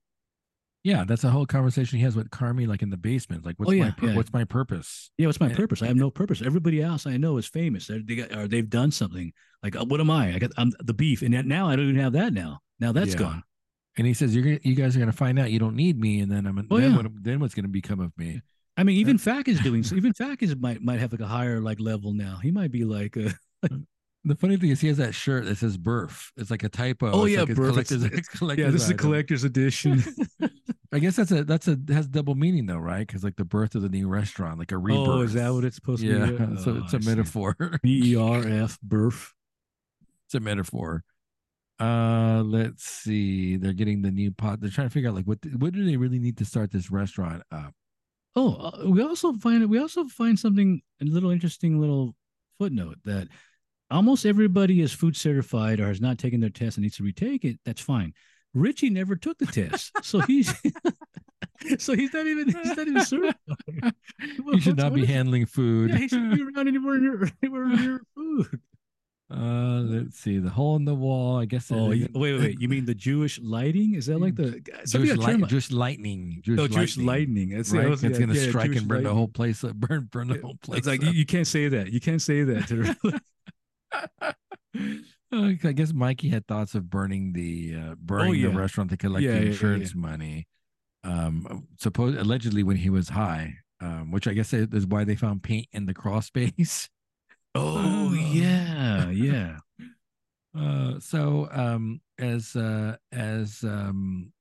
[0.84, 3.46] Yeah, that's a whole conversation he has with Carmy, like in the basement.
[3.46, 4.16] Like, what's oh, yeah, my pur- yeah.
[4.16, 5.12] what's my purpose?
[5.18, 5.84] Yeah, what's my and, purpose?
[5.84, 6.12] I have eh, no eh.
[6.14, 6.42] purpose.
[6.42, 7.86] Everybody else I know is famous.
[7.86, 9.32] They're, they got, or they've done something.
[9.62, 10.34] Like, uh, what am I?
[10.34, 12.34] I got I'm the beef, and now I don't even have that.
[12.34, 13.20] Now, now that's yeah.
[13.20, 13.44] gone.
[13.98, 16.20] And he says, "You're gonna, you guys are gonna find out you don't need me,
[16.20, 18.42] and then I'm, oh, then, what, then what's gonna become of me?"
[18.82, 19.96] I mean, even Fak is doing so.
[19.96, 22.40] Even Fak is might might have like a higher like level now.
[22.42, 23.32] He might be like a.
[24.24, 27.12] the funny thing is, he has that shirt that says "Burf." It's like a typo.
[27.12, 28.96] Oh it's yeah, like Collector's, it's, collector's yeah, this item.
[28.96, 30.04] is a collector's edition.
[30.92, 33.06] I guess that's a that's a has double meaning though, right?
[33.06, 35.08] Because like the birth of the new restaurant, like a rebirth.
[35.08, 36.44] Oh, is that what it's supposed yeah, to be?
[36.44, 37.56] Yeah, so it's a oh, metaphor.
[37.84, 39.32] B E R F birth.
[40.26, 41.04] It's a metaphor.
[41.80, 43.58] Uh, let's see.
[43.58, 44.60] They're getting the new pot.
[44.60, 46.90] They're trying to figure out like what what do they really need to start this
[46.90, 47.76] restaurant up?
[48.36, 52.16] Oh, uh, we also find we also find something a little interesting little
[52.58, 53.28] footnote that
[53.90, 57.44] almost everybody is food certified or has not taken their test and needs to retake
[57.44, 57.60] it.
[57.66, 58.14] That's fine.
[58.54, 60.54] Richie never took the test, so he's
[61.78, 63.36] so he's not even he's not even certified.
[64.44, 65.90] Well, he should not be handling food.
[65.90, 68.60] Yeah, he should be around anywhere near anywhere near food.
[69.32, 71.40] Uh, let's see the hole in the wall.
[71.40, 71.72] I guess.
[71.72, 72.62] Oh, wait, wait, wait.
[72.62, 73.96] You mean the Jewish lighting?
[73.96, 76.42] Is that like the Jewish, light, Jewish lightning?
[76.44, 77.50] Jewish, oh, Jewish lightning.
[77.50, 77.88] That's right.
[77.88, 79.10] It's gonna yeah, strike Jewish and burn lightning.
[79.10, 79.76] the whole place up.
[79.76, 80.80] Burn, burn the whole place.
[80.80, 81.92] It's like you, you, can't say that.
[81.94, 83.22] You can't say that.
[85.34, 88.50] I guess Mikey had thoughts of burning the uh, burning oh, yeah.
[88.50, 90.48] the restaurant to collect yeah, the insurance money.
[91.04, 95.44] Um, suppose allegedly when he was high, um, which I guess is why they found
[95.44, 96.90] paint in the crawl space.
[97.56, 99.58] Oh yeah, yeah.
[100.58, 104.32] Uh, so um, as uh, as um,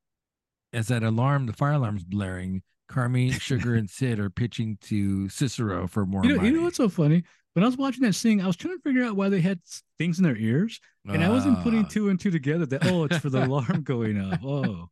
[0.72, 5.86] as that alarm, the fire alarm's blaring, Carmy, Sugar, and Sid are pitching to Cicero
[5.86, 6.48] for more You know, money.
[6.48, 7.22] you know what's so funny?
[7.54, 9.58] When I was watching that scene, I was trying to figure out why they had
[9.98, 11.88] things in their ears, and I wasn't putting Ah.
[11.90, 12.64] two and two together.
[12.66, 14.38] That oh, it's for the alarm going off.
[14.44, 14.88] Oh,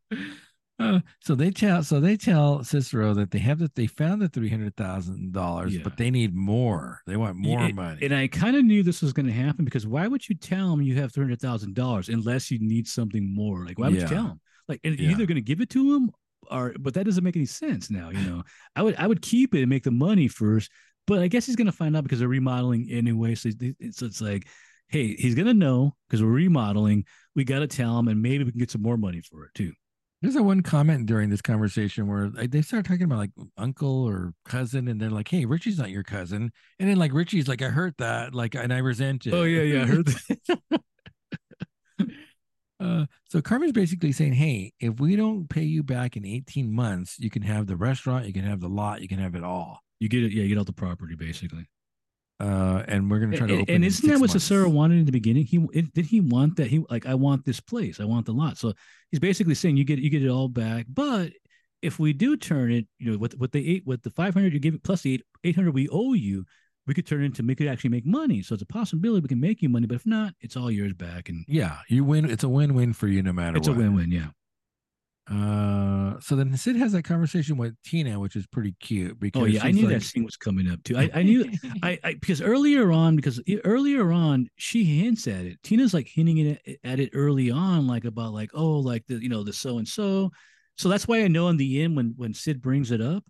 [0.78, 4.28] Uh, so they tell so they tell Cicero that they have that they found the
[4.28, 7.00] three hundred thousand dollars, but they need more.
[7.06, 7.98] They want more Yeah, money.
[8.04, 10.70] and I kind of knew this was going to happen because why would you tell
[10.70, 13.64] them you have three hundred thousand dollars unless you need something more?
[13.66, 14.02] Like, why would Yeah.
[14.08, 14.40] you tell them?
[14.68, 15.02] Like, and Yeah.
[15.02, 16.10] you're either going to give it to them,
[16.50, 18.10] or but that doesn't make any sense now.
[18.10, 18.44] You know,
[18.76, 20.70] I would I would keep it and make the money first,
[21.08, 23.34] but I guess he's going to find out because they're remodeling anyway.
[23.34, 24.46] So it's, so it's like,
[24.88, 27.04] hey, he's going to know because we're remodeling.
[27.34, 29.54] We got to tell him, and maybe we can get some more money for it
[29.54, 29.72] too.
[30.20, 34.04] There's a one comment during this conversation where like, they start talking about like uncle
[34.04, 36.50] or cousin, and they're like, "Hey, Richie's not your cousin,"
[36.80, 39.32] and then like Richie's like, "I heard that," like, and I resent it.
[39.32, 40.80] Oh yeah, yeah, I heard that.
[42.80, 47.18] Uh, so Carmen's basically saying, "Hey, if we don't pay you back in 18 months,
[47.18, 49.80] you can have the restaurant, you can have the lot, you can have it all,
[49.98, 51.68] you get it, yeah, you get all the property basically.
[52.40, 54.98] Uh, and we're gonna try to and, open." And isn't that what months." Cicero wanted
[54.98, 55.44] in the beginning?
[55.44, 58.32] He it, did he want that he like I want this place, I want the
[58.32, 58.58] lot.
[58.58, 58.72] So
[59.10, 61.32] he's basically saying you get you get it all back, but
[61.80, 64.52] if we do turn it, you know, with what the eight with the five hundred
[64.52, 66.44] you give it plus the eight eight hundred we owe you,
[66.86, 68.42] we could turn it into make it actually make money.
[68.42, 70.92] So it's a possibility we can make you money, but if not, it's all yours
[70.92, 72.28] back, and Yeah, you win.
[72.28, 73.76] It's a win-win for you no matter it's what.
[73.76, 74.10] a win win.
[74.10, 74.28] Yeah.
[75.30, 79.44] Uh, so then Sid has that conversation with Tina, which is pretty cute because Oh
[79.44, 80.96] yeah, I knew like, that scene was coming up too.
[80.96, 81.50] I, I knew
[81.82, 85.62] I, I because earlier on because earlier on she hints at it.
[85.62, 89.28] Tina's like hinting it at it early on, like about like oh like the you
[89.28, 90.30] know the so and so.
[90.76, 93.22] So that's why I know in the end when when Sid brings it up,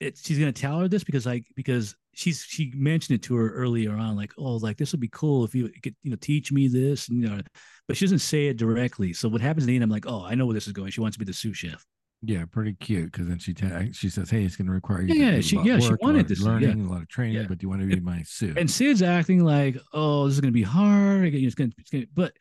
[0.00, 3.50] it, she's gonna tell her this because like because she's she mentioned it to her
[3.50, 6.50] earlier on like oh like this would be cool if you could you know teach
[6.50, 7.40] me this and, you know
[7.86, 9.12] but she doesn't say it directly.
[9.14, 9.84] So what happens in the end?
[9.84, 10.90] I'm like oh I know where this is going.
[10.90, 11.86] She wants to be the sous chef.
[12.22, 13.12] yeah, pretty cute.
[13.12, 13.54] Because then she
[13.92, 15.88] she says, "Hey, it's going to require you." Yeah, to she- a lot of yeah,
[15.88, 16.48] she wanted this, yeah.
[16.48, 17.46] learning, a lot of training, Yeah.
[17.48, 18.58] but do you want to be my suit?
[18.58, 21.32] and Sid's acting like, oh, this is gonna be hard.
[21.32, 22.32] It's it's gonna, but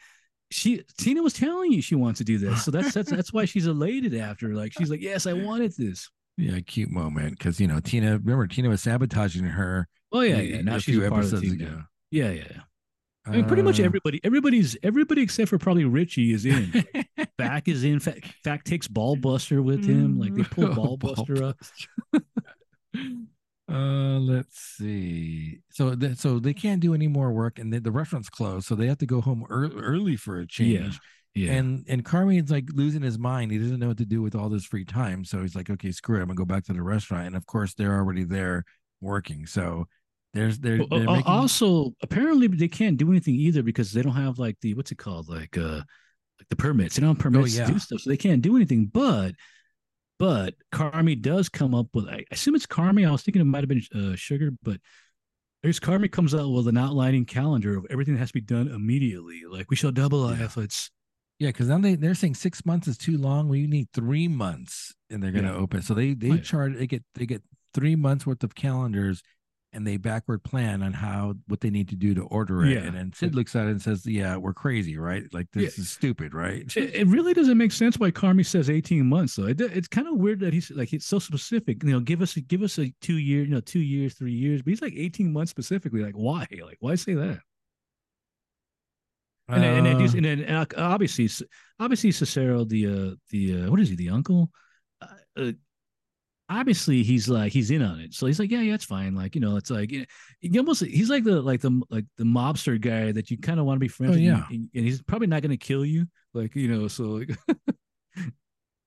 [0.49, 3.45] she Tina was telling you she wants to do this, so that's that's that's why
[3.45, 4.55] she's elated after.
[4.55, 6.09] Like she's like, yes, I wanted this.
[6.37, 8.19] Yeah, cute moment because you know Tina.
[8.19, 9.87] Remember, Tina was sabotaging her.
[10.11, 10.61] Oh yeah, yeah.
[10.61, 11.53] Now a she's few a part of the team.
[11.53, 11.65] ago.
[11.65, 11.83] now.
[12.11, 12.43] Yeah, yeah.
[12.51, 12.61] yeah.
[13.25, 16.85] I mean, pretty much Uh, everybody, everybody's everybody except for probably Richie is in.
[17.37, 17.99] Back is in.
[17.99, 20.17] Fak, Fak takes Ballbuster with him.
[20.19, 21.57] Like they pull Oh, Ballbuster up.
[23.69, 25.59] Uh, let's see.
[25.71, 28.75] So, th- so they can't do any more work, and the, the restaurant's closed, so
[28.75, 30.79] they have to go home ear- early for a change.
[30.79, 30.89] Yeah.
[31.45, 33.51] And and Carmine's like losing his mind.
[33.51, 35.23] He doesn't know what to do with all this free time.
[35.25, 36.21] So he's like, okay, screw it.
[36.21, 37.27] I'm gonna go back to the restaurant.
[37.27, 38.63] And of course, they're already there
[39.01, 39.45] working.
[39.45, 39.87] So
[40.33, 44.13] there's they're, Well, uh, making, also apparently they can't do anything either because they don't
[44.13, 45.81] have like the what's it called like uh
[46.39, 47.65] like the permits they don't have permits yeah.
[47.65, 49.33] to do stuff so they can't do anything but
[50.19, 53.63] but Carmy does come up with I assume it's Carmy I was thinking it might
[53.63, 54.79] have been uh, Sugar but
[55.63, 58.67] there's Carmy comes out with an outlining calendar of everything that has to be done
[58.67, 60.43] immediately like we shall double our Yeah.
[60.43, 60.91] efforts
[61.39, 63.47] yeah, because now they they're saying six months is too long.
[63.49, 65.57] We need three months, and they're gonna Yeah.
[65.59, 65.81] open.
[65.81, 66.37] So they they yeah.
[66.37, 67.43] charge they get they get
[67.73, 69.21] three months worth of calendars.
[69.73, 72.79] And they backward plan on how what they need to do to order it, Yeah.
[72.83, 75.25] and then Sid looks at it and says, "Yeah, we're crazy, right?
[75.33, 75.81] Like this Yeah.
[75.81, 79.45] is stupid, right?" it, it really doesn't make sense why Carmy says 18 months though
[79.47, 82.37] it, it's kind of weird that he's like it's so specific you know give us
[82.37, 84.93] a give us a two year you know two years three years but he's like
[84.95, 87.41] 18 months specifically like why like why say that
[89.49, 91.29] and then, and Uh, he's- and uh, obviously
[91.79, 94.49] obviously Cicero the uh the uh, what is he the uncle
[95.01, 95.07] uh,
[95.37, 95.51] uh,
[96.49, 99.35] obviously he's like he's in on it so he's like yeah yeah it's fine like
[99.35, 100.05] you know it's like you know,
[100.39, 103.65] he almost he's like the like the like the mobster guy that you kind of
[103.65, 104.45] want to be friends Oh, with yeah.
[104.49, 107.37] and, and he's probably not going to kill you like you know so like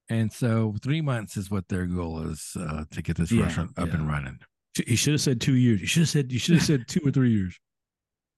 [0.08, 3.70] And so three months is what their goal is uh, to get this Yeah, restaurant
[3.78, 3.94] up yeah.
[3.94, 4.38] and running.
[4.84, 5.80] he should have said two years.
[5.80, 7.56] You should have said you should have said two or three years.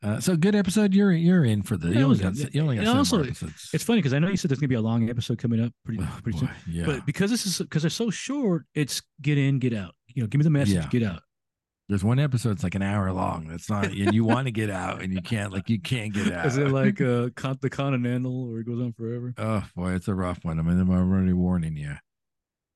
[0.03, 0.93] Uh, so good episode.
[0.95, 1.89] You're you're in for the.
[1.89, 3.70] You only got, you only got seven also, episodes.
[3.73, 5.73] It's funny because I know you said there's gonna be a long episode coming up
[5.85, 6.74] pretty Oh, pretty boy, soon.
[6.74, 6.87] yeah.
[6.87, 9.95] But because this is because they're so short, it's get in, get out.
[10.09, 10.89] You know, give me the message, Yeah.
[10.91, 11.23] get out.
[11.89, 12.53] There's one episode.
[12.53, 13.51] It's like an hour long.
[13.53, 15.53] It's not, and you want to get out, and you can't.
[15.53, 16.47] Like you can't get out.
[16.47, 19.35] Is it like uh Con- the Continental or it goes on forever?
[19.39, 20.59] Oh boy, it's a rough one.
[20.59, 21.95] I mean, I'm already warning you.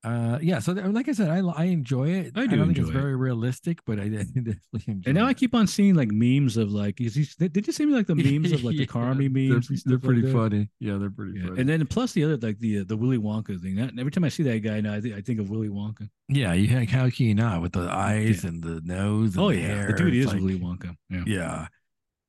[0.06, 0.58] Uh, yeah.
[0.60, 2.32] So like I said, I I enjoy it.
[2.36, 2.92] I do don't think it's it.
[2.92, 4.54] very realistic, but I, I definitely
[4.86, 4.92] enjoy.
[5.00, 5.06] It.
[5.06, 7.84] And now I keep on seeing like memes of like, is he, did you see
[7.86, 9.68] me like the memes of like the Yeah, Carmy they're- memes?
[9.84, 10.32] They're, like pretty that?
[10.32, 10.68] funny.
[10.80, 11.48] Yeah, they're pretty Yeah.
[11.48, 11.60] funny.
[11.60, 13.74] And then plus the other like the uh, the Willy Wonka thing.
[13.76, 16.08] That, every time I see that guy now, I think I think of Willy Wonka.
[16.28, 19.34] yeah, you have how can you not with the eyes and the nose?
[19.34, 19.86] And Oh the yeah, hair.
[19.88, 20.96] the dude is like- Willy Wonka.
[21.10, 21.24] Yeah.
[21.26, 21.66] Yeah.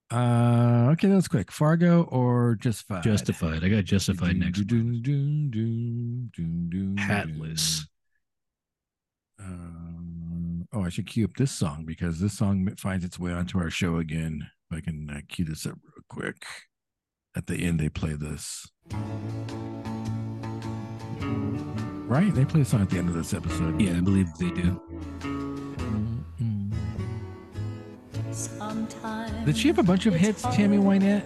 [0.09, 1.51] Uh, okay, that was quick.
[1.51, 3.03] Fargo or Justified?
[3.03, 3.63] Justified.
[3.63, 4.65] I got Justified next.
[4.65, 5.01] Doo,
[6.97, 7.81] Hatless.
[9.39, 13.59] Um, oh, I should cue up this song because this song finds its way onto
[13.59, 14.49] our show again.
[14.71, 16.45] If I can uh, cue this up real quick.
[17.35, 18.65] At the end, they play this.
[22.07, 22.33] Right?
[22.33, 23.79] They play a song at the end of this episode.
[23.79, 25.46] Yeah, I believe they do.
[29.45, 31.25] Did she have a bunch of hits, Tammy Wynette?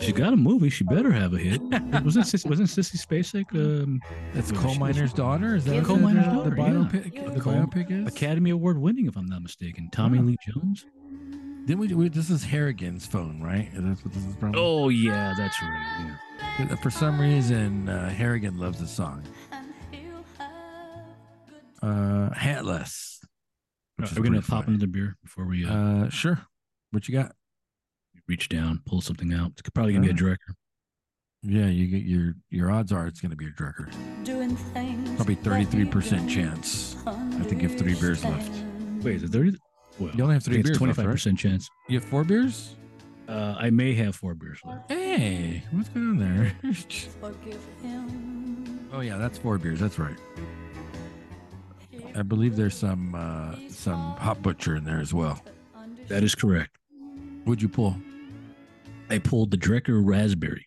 [0.00, 0.68] She got a movie.
[0.70, 1.60] She better have a hit.
[2.04, 4.00] wasn't Sis- wasn't Sissy Spacek um,
[4.32, 5.56] That's Well, Coal she- Miner's Daughter?
[5.56, 6.68] Is that Coal what Miner's Daughter, the yeah.
[6.68, 7.34] biopic?
[7.34, 8.06] The Coal- biopic is?
[8.06, 9.88] Academy Award winning, if I'm not mistaken?
[9.90, 10.24] Tommy Wow.
[10.26, 10.86] Lee Jones.
[11.66, 12.08] Didn't we, we?
[12.10, 13.70] This is Harrigan's phone, right?
[13.74, 14.52] That's what this is from.
[14.54, 16.16] Oh yeah, that's right.
[16.60, 16.76] Yeah.
[16.76, 19.22] For some reason, uh, Harrigan loves the song.
[21.82, 23.20] Uh, Hatless.
[23.96, 24.74] which is We're gonna pop funny.
[24.74, 26.40] into the beer before we uh, Uh, sure.
[26.94, 27.32] What you got?
[28.28, 29.52] reach down, pull something out.
[29.58, 30.16] It's probably gonna be a Ah.
[30.16, 30.54] Drekker.
[31.42, 33.92] Yeah, you get your your odds are it's going to be a Drekker.
[34.24, 36.96] doing things Probably thirty three percent chance.
[37.06, 37.12] I
[37.42, 38.50] think you have three beers left.
[39.02, 39.58] Wait, is it thirty?
[39.98, 41.12] Well, You only have three beers twenty left, five right?
[41.12, 41.68] percent chance.
[41.88, 42.76] You have four beers.
[43.28, 44.90] Uh, I may have four beers left.
[44.90, 46.56] Hey, what's going on there?
[48.92, 49.80] Oh yeah, that's four beers.
[49.80, 50.16] That's right.
[52.16, 55.42] I believe there's some uh, some hot butcher in there as well.
[56.08, 56.76] That is correct.
[57.46, 57.96] Would you pull
[59.10, 60.66] I pulled the Drekker Raspberry.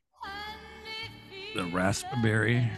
[1.55, 2.69] the raspberry?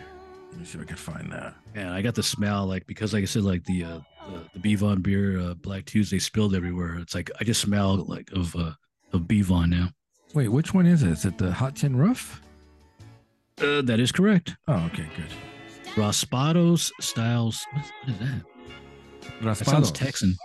[0.51, 1.53] Let me see if I can find that.
[1.76, 3.99] And I got the smell like because like I said like the uh
[4.31, 6.95] the, the Bevon beer uh, Black Tuesday spilled everywhere.
[6.99, 8.71] It's like I just smell like of uh
[9.11, 9.89] of Bevon now.
[10.34, 11.09] Wait, which one is it?
[11.09, 12.41] Is it the hot tin roof?
[13.61, 14.55] Uh, that is correct.
[14.67, 15.93] Oh, okay, good.
[15.95, 17.65] Raspados styles.
[17.73, 18.43] What is, what is that?
[19.41, 19.95] That sounds Raspados.
[19.95, 20.35] Texan.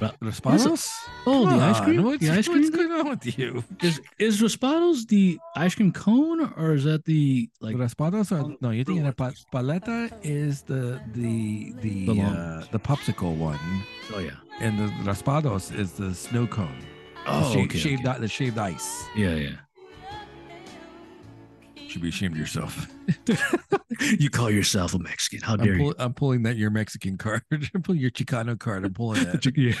[0.00, 0.88] Ra- Raspados?
[1.26, 2.02] Oh, the Come ice cream.
[2.04, 2.88] What's, the ice what's cream.
[2.88, 3.64] going on with you?
[3.82, 7.76] Is is Raspados the ice cream cone or is that the like?
[7.76, 8.70] Raspados are no.
[8.70, 13.58] You're thinking of pa- paleta is the the the The uh, the popsicle one,
[14.14, 14.36] Oh yeah.
[14.60, 16.78] and the raspados is the snow cone.
[17.24, 18.20] the Oh, okay, shaved okay.
[18.20, 19.04] the shaved ice.
[19.16, 19.56] Yeah, yeah.
[21.96, 22.88] Should be ashamed of yourself.
[24.20, 25.40] you call yourself a Mexican?
[25.40, 27.42] How I'm, dare pull, I'm pulling that your Mexican card.
[27.74, 28.84] I'm pulling your Chicano card.
[28.84, 29.46] I'm pulling that.
[29.56, 29.68] you?
[29.70, 29.74] yeah.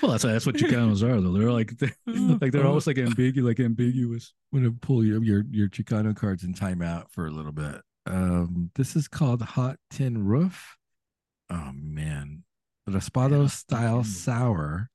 [0.00, 1.32] Well, that's that's what Chicanos are though.
[1.32, 4.32] They're like they're, like they're almost like ambiguous, like ambiguous.
[4.54, 7.82] I'm gonna pull your your your Chicano cards in timeout for a little bit.
[8.06, 10.76] Um, this is called Hot Tin Roof.
[11.50, 12.44] Oh man,
[12.88, 14.12] Raspado Yeah, style Tin.
[14.12, 14.88] sour.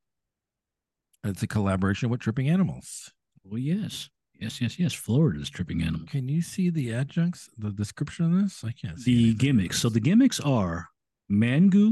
[1.25, 3.11] It's a collaboration with Tripping Animals.
[3.43, 4.09] Well, yes,
[4.41, 4.93] yes, yes, yes.
[4.93, 6.07] Florida's tripping animal.
[6.07, 8.63] Can you see the adjuncts, the description of this?
[8.63, 9.79] I can't see The gimmicks.
[9.79, 10.89] So the gimmicks are
[11.29, 11.91] mango,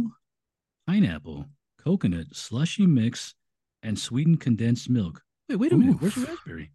[0.88, 1.46] pineapple,
[1.84, 3.36] coconut, slushy mix,
[3.84, 5.22] and sweetened condensed milk.
[5.48, 6.02] Wait, wait a minute.
[6.02, 6.72] Where's the raspberry?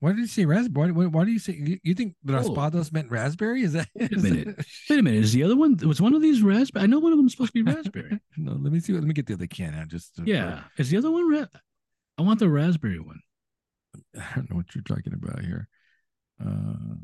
[0.00, 0.92] Why did you say raspberry?
[0.92, 2.32] Why, why do you say you, you think Oh.
[2.32, 3.62] Raspados meant raspberry?
[3.62, 3.88] Is that?
[3.94, 4.56] Wait a minute.
[4.56, 5.22] that- Wait a minute.
[5.24, 5.76] Is the other one?
[5.78, 6.82] Was one of these raspberry?
[6.82, 8.20] I know one of them is supposed to be raspberry.
[8.36, 8.92] no, let me see.
[8.92, 9.88] Let me get the other can out.
[9.88, 10.64] Just yeah.
[10.76, 11.30] Is the other one?
[11.30, 11.46] Ra-
[12.18, 13.20] I want the raspberry one.
[14.18, 15.68] I don't know what you're talking about here.
[16.44, 16.96] Uh,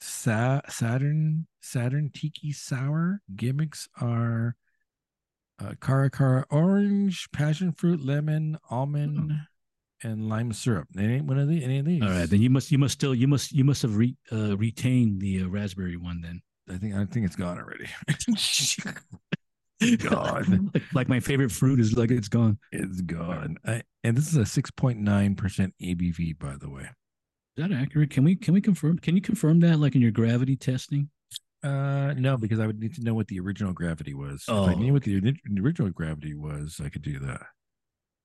[0.00, 4.56] Sa- Saturn Saturn Tiki Sour gimmicks are
[5.62, 9.32] uh, Cara Cara Orange, Passion Fruit, Lemon, Almond,
[10.02, 10.88] and Lime Syrup.
[10.98, 12.02] Ain't one of the any of these.
[12.02, 14.56] All right, then you must you must still you must you must have re, uh,
[14.56, 16.40] retained the uh, raspberry one then.
[16.68, 17.88] I think I think it's gone already.
[19.98, 20.48] God.
[20.74, 22.58] like, like my favorite fruit is like it's gone.
[22.72, 23.56] it's gone.
[23.66, 26.82] I, and this is a six point nine percent ABV, by the way.
[27.56, 28.10] Is that accurate?
[28.10, 28.98] Can we can we confirm?
[28.98, 31.10] Can you confirm that like in your gravity testing?
[31.62, 34.44] Uh, no, because I would need to know what the original gravity was.
[34.48, 37.42] if I Oh, knew what the, the original gravity was, I could do that.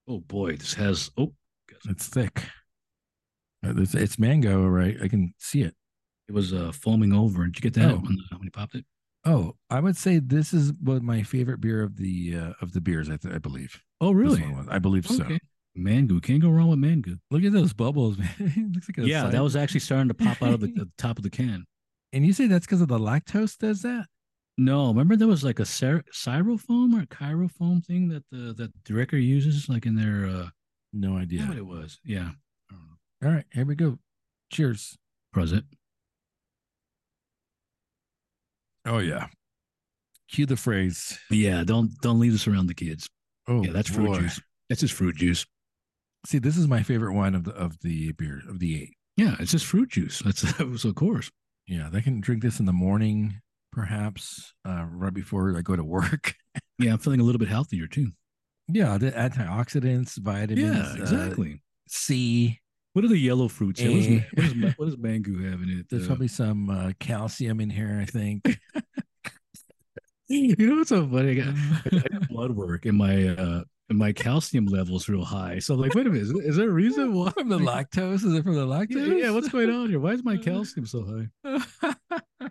[0.08, 1.34] Oh boy, this has oh
[1.88, 2.44] It's thick.
[3.64, 4.96] Uh, It's, it's mango, right?
[5.02, 5.74] I can see it.
[6.28, 7.44] it was uh foaming over.
[7.44, 7.96] Did you get that Oh.
[7.96, 8.84] when, when you popped it?
[9.26, 12.80] Oh, I would say this is what my favorite beer of the uh, of the
[12.80, 13.10] beers.
[13.10, 13.82] I, th- I believe.
[14.00, 14.44] Oh really?
[14.70, 15.24] I believe so.
[15.24, 15.38] Okay.
[15.74, 17.16] Mango can't go wrong with mango.
[17.30, 18.72] Look at those bubbles, man.
[18.74, 21.22] Looks like Yeah, that was actually starting to pop out of the, the top of
[21.24, 21.66] the can.
[22.12, 24.06] And you say that's because of the lactose does that?
[24.56, 29.22] No, remember there was like a ser- styrofoam or kyrofoam thing that the that Drekker
[29.22, 30.48] uses like in their uh
[30.94, 31.42] No idea.
[31.42, 31.98] what it was.
[32.04, 32.30] Yeah.
[32.70, 33.28] I don't know.
[33.28, 33.98] All right, here we go.
[34.52, 34.96] Cheers.
[35.32, 35.64] Present.
[38.86, 39.26] Oh yeah.
[40.28, 41.18] Cue the phrase.
[41.30, 43.08] Yeah, don't don't leave this around the kids.
[43.48, 44.18] Oh yeah, that's fruit boy.
[44.20, 44.40] juice.
[44.68, 45.46] That's just fruit juice.
[46.26, 48.94] See, this is my favorite one of the of the beer of the eight.
[49.16, 50.20] Yeah, it's just fruit juice.
[50.24, 50.40] That's
[50.82, 51.30] so of course.
[51.66, 53.40] Yeah, they can drink this in the morning,
[53.72, 56.34] perhaps, uh, right before I go to work.
[56.78, 58.10] Yeah, I'm feeling a little bit healthier too.
[58.68, 60.60] yeah, the antioxidants, vitamins.
[60.60, 61.62] Yeah, uh, exactly.
[61.88, 62.60] C.
[62.96, 63.78] what are the yellow fruits?
[63.80, 64.20] Yeah, what, does, Eh.
[64.34, 65.86] what, ma- what does mango have in it?
[65.90, 67.98] There's Uh, probably some uh, calcium in here.
[68.00, 68.58] I think.
[70.28, 71.32] you know what's so funny?
[71.32, 71.54] I got,
[71.92, 75.58] I got blood work and my uh and my calcium level's real high.
[75.60, 77.30] So I'm like, wait a minute, is, is there a reason why?
[77.30, 78.24] from the lactose?
[78.24, 79.20] Is it from the Yeah, lactose?
[79.22, 80.00] yeah, what's going on here?
[80.00, 81.04] Why is my calcium so
[81.44, 81.60] high?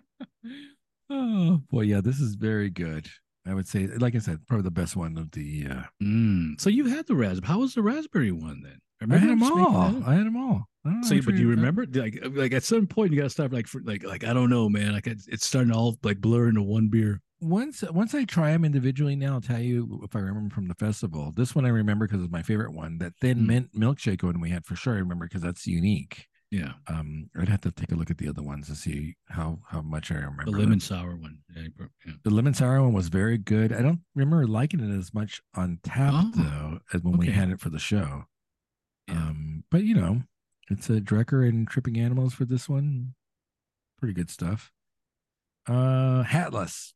[1.10, 3.08] oh boy, yeah, this is very good.
[3.46, 5.66] I would say, like I said, probably the best one of the.
[5.70, 6.60] Uh, Mm.
[6.60, 7.48] So you had the raspberry.
[7.52, 8.78] How was the raspberry one then?
[9.00, 9.76] I had them all.
[10.06, 10.66] I had them all.
[10.84, 11.84] I don't know So, but do you remember?
[11.90, 13.52] Like, like at some point, you got to stop.
[13.52, 14.92] Like, for, like, like I don't know, man.
[14.92, 17.20] Like, it's, it's starting to all like blur into one beer.
[17.40, 20.74] once once I try them individually now, I'll tell you if I remember from the
[20.74, 21.32] festival.
[21.36, 22.98] This one I remember because it's my favorite one.
[22.98, 23.46] That thin Mm.
[23.46, 24.94] mint milkshake one we had for sure.
[24.94, 26.26] I remember because that's unique.
[26.52, 29.58] Yeah, Um, I'd have to take a look at the other ones to see how
[29.68, 30.44] how much I remember.
[30.44, 30.60] the them.
[30.60, 31.38] lemon sour one.
[31.54, 31.66] Yeah,
[32.06, 32.12] yeah.
[32.22, 33.72] The lemon sour one was very good.
[33.72, 37.50] I don't remember liking it as much on tap Oh, though as when we had
[37.50, 38.26] it for the show.
[39.08, 39.14] Yeah.
[39.14, 40.22] Um, but you know,
[40.70, 43.14] it's a Drekker and Tripping Animals for this one.
[43.98, 44.70] Pretty good stuff.
[45.66, 46.92] Uh, Hatless.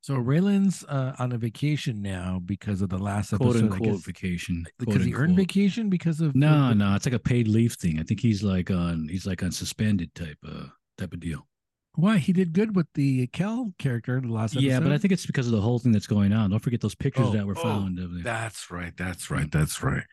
[0.00, 3.72] So Raylan's uh, on a vacation now because of the last quote episode.
[3.72, 4.64] Unquote guess- vacation.
[4.78, 7.74] because quote he earned vacation because of No, the- no, it's like a paid leave
[7.74, 8.00] thing.
[8.00, 10.66] I think he's like on he's like on suspended type uh
[10.98, 11.46] type of deal.
[11.94, 14.66] Why he did good with the Kel character in the last episode.
[14.66, 16.50] Yeah, but I think it's because of the whole thing that's going on.
[16.50, 18.96] Don't forget those pictures Oh, that were oh, found That's right.
[18.96, 19.50] That's right.
[19.52, 20.04] That's right.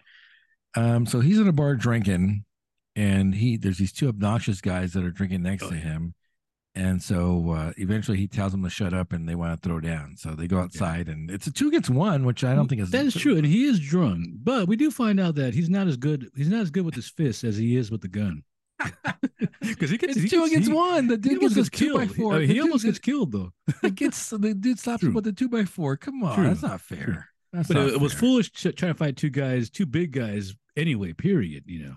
[0.75, 2.45] Um, so he's in a bar drinking,
[2.95, 6.13] and he there's these two obnoxious guys that are drinking next Oh, to him,
[6.75, 9.79] and so uh, eventually he tells them to shut up, and they want to throw
[9.79, 10.15] down.
[10.17, 12.91] So they go outside, and it's a two against one, which I don't think is
[12.91, 14.27] that is true, and he is drunk.
[14.43, 16.29] But we do find out that he's not as good.
[16.35, 18.43] He's not as good with his fists as he is with the gun.
[19.61, 21.07] Because he gets It's he two against he- one.
[21.07, 22.15] The dude gets gets a two by killed.
[22.15, 22.33] four.
[22.33, 23.51] I mean, he dude almost gets- gets killed though.
[23.83, 25.11] It gets the dude him True.
[25.11, 25.95] with a two by four.
[25.97, 26.47] Come on, True.
[26.47, 27.28] that's not fair.
[27.53, 30.53] That's But it, it was foolish to trying to fight two guys, two big guys
[30.77, 31.13] anyway.
[31.13, 31.63] Period.
[31.65, 31.95] You know.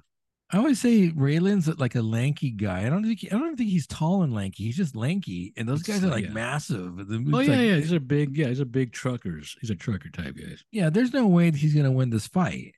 [0.55, 2.87] I always say Raylan's like a lanky guy.
[2.87, 4.65] I don't think I don't think he's tall and lanky.
[4.65, 6.31] He's just lanky, and those It's guys are like- yeah.
[6.31, 6.93] massive.
[6.99, 7.77] Oh yeah, like- yeah.
[7.77, 8.37] These are big.
[8.37, 9.57] Yeah, these are big truckers.
[9.63, 10.63] These are trucker type guys.
[10.71, 10.91] yeah.
[10.91, 12.75] There's no way that he's gonna win this fight.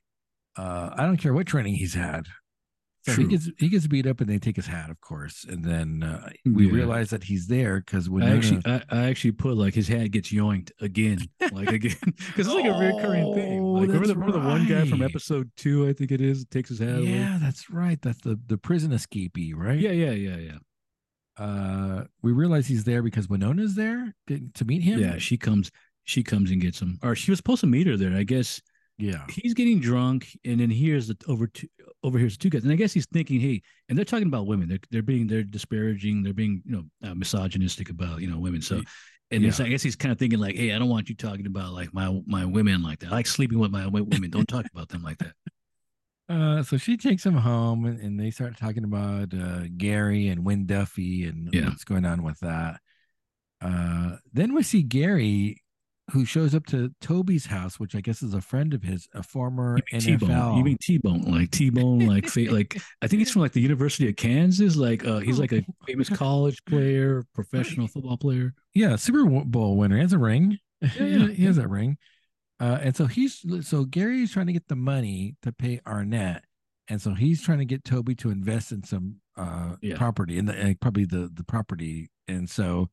[0.57, 2.27] Uh, I don't care what training he's had.
[3.13, 5.63] So he gets he gets beat up, and they take his hat, of course, and
[5.63, 6.73] then uh, we Yeah.
[6.73, 10.09] realize that he's there because when I actually, I, I actually put like his hat
[10.11, 11.19] gets yoinked again,
[11.51, 13.59] like again, because it's like a recurring thing.
[13.61, 16.45] Oh, Like remember the, remember the one guy from episode two, I think it is,
[16.45, 17.03] takes his hat away.
[17.05, 18.01] yeah, that's right.
[18.01, 19.79] That's the the prison escapee, right?
[19.79, 20.57] Yeah, yeah, yeah, yeah.
[21.37, 24.99] Uh, we realize he's there because Winona's there to, to meet him.
[24.99, 25.69] Yeah, she comes,
[26.05, 28.15] she comes and gets him, or she was supposed to meet her there.
[28.15, 28.61] I guess
[28.97, 29.25] yeah.
[29.29, 31.67] he's getting drunk, and then here's the over two,
[32.03, 34.67] overhears the two guys, and I guess he's thinking, hey, and they're talking about women.
[34.69, 38.61] They're they're being they're disparaging, they're being you know uh, misogynistic about you know women.
[38.61, 38.81] So.
[39.31, 39.65] And it's, Yeah.
[39.65, 41.91] I guess he's kind of thinking like, "Hey, I don't want you talking about like
[41.95, 43.07] my my women like that.
[43.11, 44.29] I like sleeping with my women.
[44.29, 45.33] Don't talk about them like that."
[46.27, 50.43] Uh, so she takes him home, and, and they start talking about uh, Gary and
[50.43, 51.69] Wynn Duffy and Yeah.
[51.69, 52.79] what's going on with that.
[53.61, 55.61] Uh, then we see Gary,
[56.11, 59.23] who shows up to Toby's house, which I guess is a friend of his, a
[59.23, 60.29] former You mean T-bone.
[60.29, 60.57] NFL.
[60.57, 64.15] You mean T-bone, like T-bone, like like I think he's from like the University of
[64.15, 64.75] Kansas.
[64.75, 68.53] Like uh, he's like a famous college player, professional football player.
[68.73, 69.95] yeah, Super Bowl winner.
[69.95, 70.59] He has a ring.
[70.81, 71.97] yeah, he has that ring.
[72.59, 76.43] Uh, and so he's so Gary is trying to get the money to pay Arnett,
[76.87, 79.97] and so he's trying to get Toby to invest in some uh Yeah.
[79.97, 82.09] property and the uh, probably the the property.
[82.27, 82.89] And so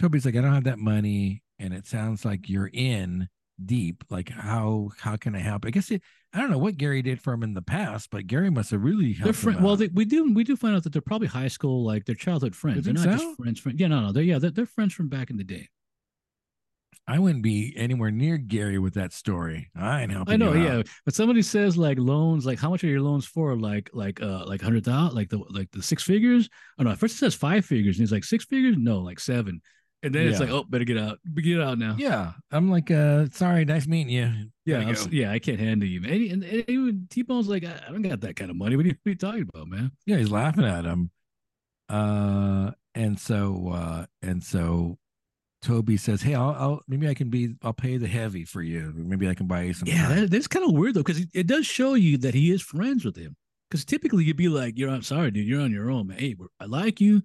[0.00, 3.28] Toby's like, I don't have that money, and it sounds like you're in
[3.64, 4.04] deep.
[4.10, 5.64] Like how how can I help?
[5.66, 6.02] I guess it,
[6.32, 8.82] I don't know what Gary did for him in the past, but Gary must have
[8.82, 9.24] really helped.
[9.24, 9.60] They're him friends.
[9.60, 12.14] Well, they, we do we do find out that they're probably high school, like they're
[12.14, 12.84] childhood friends.
[12.84, 13.10] They're not so?
[13.12, 13.60] just friends.
[13.60, 13.80] Friends.
[13.80, 14.12] Yeah, no, no.
[14.12, 15.68] They're yeah, they're, they're friends from back in the day.
[17.06, 19.70] I wouldn't be anywhere near Gary with that story.
[19.74, 20.34] I ain't helping.
[20.34, 20.82] I know, yeah.
[21.06, 23.56] But somebody says like loans, like how much are your loans for?
[23.56, 26.50] Like like uh like hundred thousand, like the like the six figures.
[26.78, 28.76] Oh no, at first it says five figures, and he's like six figures.
[28.78, 29.62] No, like seven.
[30.02, 30.46] And then it's Yeah.
[30.46, 31.96] like, oh, better get out, get out now.
[31.98, 34.50] Yeah, I'm like, uh, sorry, nice meeting you.
[34.64, 34.90] Yeah, I'm go.
[34.92, 36.12] s- yeah, I can't handle you, man.
[36.12, 38.76] And, and, and even T Bone's like, I I don't got that kind of money.
[38.76, 39.90] What are you, what are you talking about, man?
[40.06, 41.10] Yeah, he's laughing at him.
[41.88, 44.98] Uh, and so, uh, and so
[45.62, 48.92] Toby says, Hey, I'll, I'll, maybe I can be, I'll pay the heavy for you.
[48.94, 49.88] Maybe I can buy you some.
[49.88, 52.34] Yeah, time." that, that's kind of weird though, because it, it does show you that
[52.34, 53.36] he is friends with him.
[53.70, 56.18] Because typically you'd be like, "You're, I'm sorry, dude, you're on your own, man.
[56.18, 57.22] Hey, we're- I like you,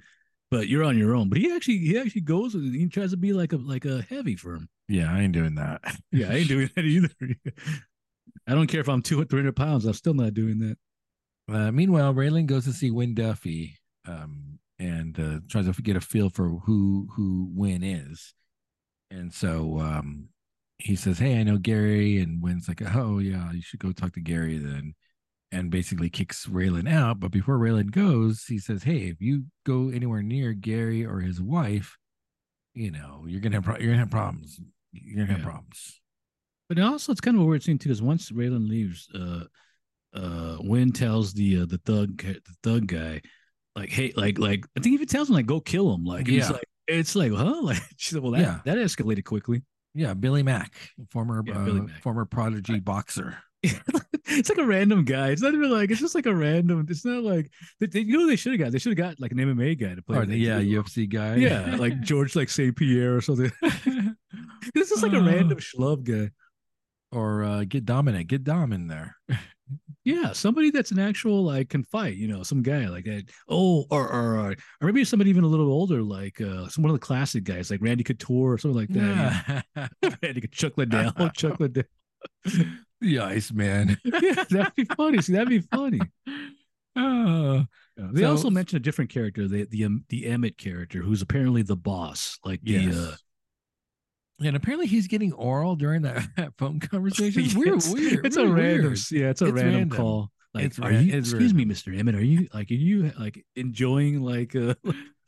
[0.54, 1.30] but you're on your own.
[1.30, 4.04] But he actually he actually goes and he tries to be like a like a
[4.04, 4.70] heavy for him.
[4.88, 5.82] Yeah, I ain't doing that.
[6.12, 7.10] Yeah, I ain't doing that either.
[8.48, 9.86] I don't care if I'm two or three hundred pounds.
[9.86, 10.78] I'm still not doing that.
[11.52, 16.02] Uh, meanwhile, Raylan goes to see Wynn Duffy um, and uh, tries to get a
[16.02, 18.36] feel for who who Wynn is.
[19.10, 20.30] And so um,
[20.78, 24.14] he says, "Hey, I know Gary," and Wynn's like, "Oh yeah, you should go talk
[24.14, 24.94] to Gary then."
[25.54, 27.20] And basically kicks Raylan out.
[27.20, 31.40] But before Raylan goes, he says, "Hey, if you go anywhere near Gary or his
[31.40, 31.96] wife,
[32.74, 34.60] you know you're gonna have pro- you're gonna have problems.
[34.92, 36.02] You're gonna have problems."
[36.70, 39.44] But also, it's kind of a weird thing too, because once Raylan leaves, uh,
[40.16, 43.22] uh, Wynn tells the uh, the thug the thug guy,
[43.76, 46.04] like, hey, like, like I think he even tells him like, go kill him.
[46.04, 46.54] Like, he's Yeah.
[46.54, 47.60] like, it's like, huh?
[47.62, 48.60] Like, she said, well, that Yeah.
[48.66, 49.62] that escalated quickly.
[49.94, 50.74] Yeah, Billy Mack,
[51.12, 52.02] former Yeah, uh, Billy Mack.
[52.02, 53.38] former prodigy boxer.
[54.28, 55.30] it's like a random guy.
[55.30, 56.86] It's not even like it's just like a random.
[56.90, 57.50] It's not like
[57.80, 58.72] they, they, you know they should have got.
[58.72, 60.18] They should have got like an MMA guy to play.
[60.18, 61.36] Or yeah, know, UFC guy.
[61.36, 63.52] yeah, like George like Saint Pierre or something.
[64.74, 65.26] this is like a Oh.
[65.26, 66.32] random schlub guy.
[67.12, 69.16] or uh, get Dominic, get Dom in there.
[70.04, 73.24] Yeah, somebody that's an actual like can fight, you know, some guy like that.
[73.48, 76.90] Oh, or or or, or maybe somebody even a little older, like uh some one
[76.94, 79.64] of the classic guys, like Randy Couture or something like that.
[79.76, 79.88] Yeah.
[80.04, 80.16] you know?
[80.22, 81.84] Randy Chuck Liddell, Chuck Liddell.
[83.04, 83.98] The Iceman.
[84.06, 85.22] Yeah, that'd be funny.
[85.22, 86.00] See, that'd be funny.
[86.96, 87.66] Oh,
[87.98, 91.22] Yeah, They So- also mentioned a different character, the the um, the Emmett character, who's
[91.22, 92.40] apparently the boss.
[92.44, 93.16] Like the uh,
[94.46, 97.44] and apparently he's getting oral during that, that phone conversation.
[97.44, 98.26] It's weird, it's, weird.
[98.26, 99.12] It's really a random, weird.
[99.12, 99.98] yeah, it's a It's random, random.
[99.98, 100.32] call.
[100.54, 101.18] Like, It's are you?
[101.18, 101.66] Excuse me.
[101.66, 102.16] Mister Emmett.
[102.16, 102.70] Are you like?
[102.70, 104.56] Are you like enjoying like?
[104.56, 104.76] Uh,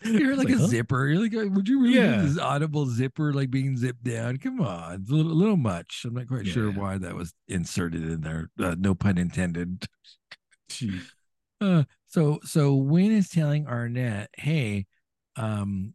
[0.19, 0.67] You're it's like, a huh?
[0.67, 1.07] zipper.
[1.07, 2.21] You're like, uh, would you really Yeah.
[2.21, 4.37] this audible zipper like being zipped down?
[4.37, 6.03] Come on, it's a little, a little much.
[6.05, 8.49] I'm not quite sure why that was inserted in there.
[8.59, 9.85] Uh, no pun intended.
[10.69, 11.01] Jeez.
[11.61, 14.87] Uh, so so Wayne is telling Arnett, hey,
[15.37, 15.93] um,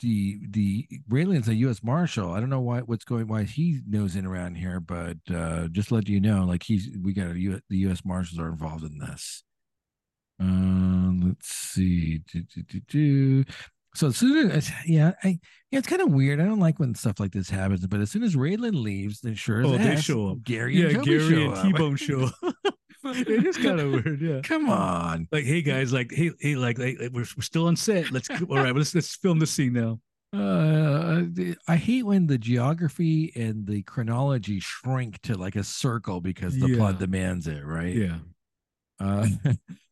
[0.00, 1.82] the the Raylan's a U.S.
[1.82, 2.32] Marshal.
[2.34, 5.90] I don't know why what's going why he knows in around here, but uh, just
[5.90, 8.02] let you know, like he's we got a U, the U.S.
[8.04, 9.42] Marshals are involved in this.
[10.38, 12.18] Um, let's see.
[12.32, 13.44] Do, do, do.
[13.94, 15.38] So as soon as yeah, I
[15.70, 16.40] yeah, it's kind of weird.
[16.40, 19.34] I don't like when stuff like this happens, but as soon as Raylan leaves, then
[19.34, 20.42] sure as Oh, they ass, show up.
[20.42, 21.62] Gary Yeah, and Toby Gary show and.
[21.62, 22.30] T Bone show.
[22.42, 22.54] up.
[23.04, 24.20] it is kind of weird.
[24.20, 24.40] Yeah.
[24.42, 25.26] Come on.
[25.32, 28.10] Like, hey guys, like, hey, hey, like, like we're, we're still on set.
[28.12, 28.74] Let's all right.
[28.76, 29.98] Let's let's film the scene now.
[30.32, 31.22] Uh,
[31.66, 36.76] I hate when the geography and the chronology shrink to like a circle because the
[36.76, 37.92] plot demands it, right?
[37.92, 38.18] Yeah.
[39.00, 39.26] Uh,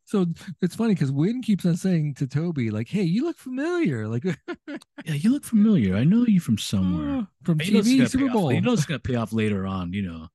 [0.09, 0.25] so
[0.61, 4.23] it's funny because Wynn keeps on saying to Toby, like, "Hey, you look familiar, like
[5.05, 5.95] Yeah, you look familiar.
[5.95, 7.27] I know you from somewhere.
[7.43, 9.93] from You TV Super pay off- Bowl." You know it's gonna pay off later on.
[9.93, 10.27] You know.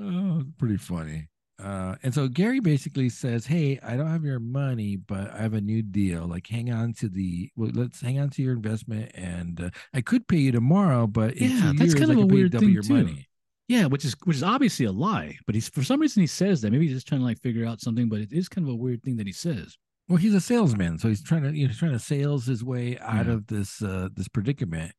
[0.00, 1.28] Oh, pretty funny.
[1.62, 5.54] Uh, and so Gary basically says, "Hey, I don't have your money, but I have
[5.54, 6.26] a new deal.
[6.26, 10.00] Like, hang on to the well, let's hang on to your investment, and uh, I
[10.00, 12.34] could pay you tomorrow, but in Yeah, two that's years, kind of a could pay
[12.34, 12.94] weird double thing, your too.
[12.94, 13.28] money."
[13.68, 16.60] Yeah, which is which is obviously a lie, but he's for some reason he says
[16.60, 16.72] that.
[16.72, 18.76] Maybe he's just trying to like figure out something, but it is kind of a
[18.76, 19.76] weird thing that he says.
[20.08, 22.64] Well, he's a salesman, so he's trying to you know he's trying to sales his
[22.64, 23.32] way out Yeah.
[23.32, 24.92] of this uh this predicament.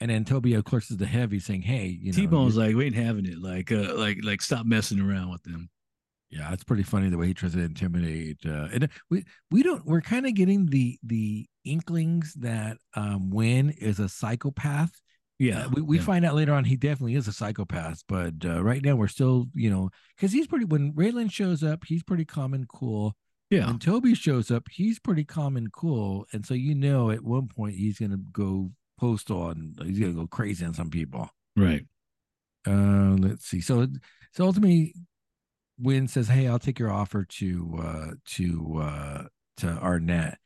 [0.00, 2.74] And then Toby, of course, is the heavy saying, "Hey, you know, T Bone's like,
[2.76, 3.38] we ain't having it.
[3.38, 5.70] Like, uh, like, like, stop messing around with them.
[6.30, 9.84] yeah, it's pretty funny the way he tries to intimidate." Uh, and we we don't
[9.86, 15.00] we're kind of getting the the inklings that um Wynn is a psychopath.
[15.38, 16.04] Yeah, Uh, we we yeah.
[16.04, 19.46] find out later on he definitely is a psychopath, but uh, right now we're still
[19.54, 23.16] you know because he's pretty when Raylan shows up, he's pretty calm and cool.
[23.50, 27.22] yeah, when Toby shows up, he's pretty calm and cool, and so you know at
[27.24, 31.28] one point he's gonna go postal and he's gonna go crazy on some people.
[31.56, 31.84] right.
[32.66, 33.60] Uh, let's see.
[33.60, 33.86] So
[34.32, 34.94] so ultimately,
[35.78, 39.24] Wynn says, "Hey, I'll take your offer to uh to uh
[39.58, 40.38] to Arnett."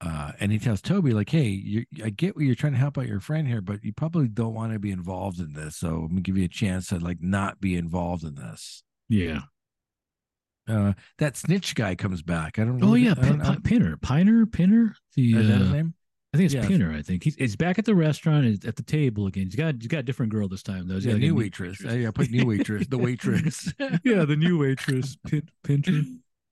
[0.00, 2.96] Uh, and he tells Toby, like, hey, you I get what you're trying to help
[2.98, 5.76] out your friend here, but you probably don't want to be involved in this.
[5.76, 8.84] So I'm gonna give you a chance to like not be involved in this.
[9.08, 9.40] Yeah.
[10.68, 12.58] Uh, that snitch guy comes back.
[12.58, 12.90] I don't know.
[12.90, 14.94] Oh yeah, I don't- Pin, I Pinner, Piner, Pinner.
[15.16, 15.94] The is that his uh, name?
[16.32, 16.66] I think it's Yes.
[16.68, 16.92] Pinner.
[16.92, 19.44] I think he's, he's back at the restaurant and at the table again.
[19.46, 20.96] He's got he's got a different girl this time though.
[20.96, 21.82] He's Yeah, got like new waitress.
[21.84, 22.86] Uh, yeah, put new waitress.
[22.86, 23.72] The waitress.
[24.04, 26.02] yeah, the new waitress, Pin, Pinter.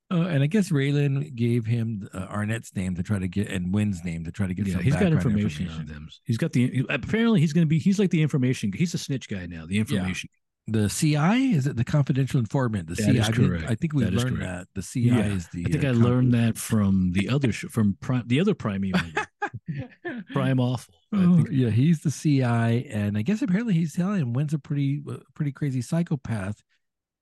[0.09, 3.75] Uh, and I guess Raylan gave him uh, Arnett's name to try to get and
[3.75, 6.09] Wynn's name to try to get Yeah, he's got background information, on them.
[6.25, 8.71] He's got the apparently he's going to be he's like the information.
[8.73, 9.67] He's a snitch guy now.
[9.67, 10.31] The information.
[10.69, 12.89] The CI is it the confidential informant?
[12.89, 13.67] The That CI.
[13.67, 13.73] I.
[13.73, 15.65] I think we That learned that the CI Yeah, is the.
[15.67, 18.81] I think uh, I learned that from the other show, from Prime, the other Prime
[18.83, 19.15] movie,
[20.33, 20.95] Prime Awful.
[21.13, 21.49] I Oh, think.
[21.53, 22.43] yeah, he's the CI,
[22.91, 26.63] and I guess apparently he's telling him Wynn's a pretty, uh, pretty crazy psychopath.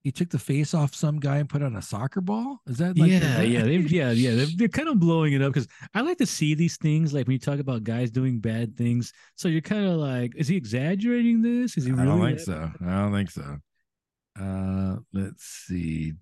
[0.05, 2.61] He took the face off some guy and put on a soccer ball.
[2.67, 4.35] Is that like yeah, yeah, they, yeah, yeah.
[4.35, 7.15] They're, they're kind of blowing it up because I like to see these things.
[7.15, 10.47] Like when you talk about guys doing bad things, so you're kind of like, is
[10.47, 11.79] he exaggerating this?
[11.79, 11.93] Is he?
[11.93, 12.71] Really I don't think so.
[12.87, 13.57] I don't think so.
[14.39, 16.13] Uh, let's see.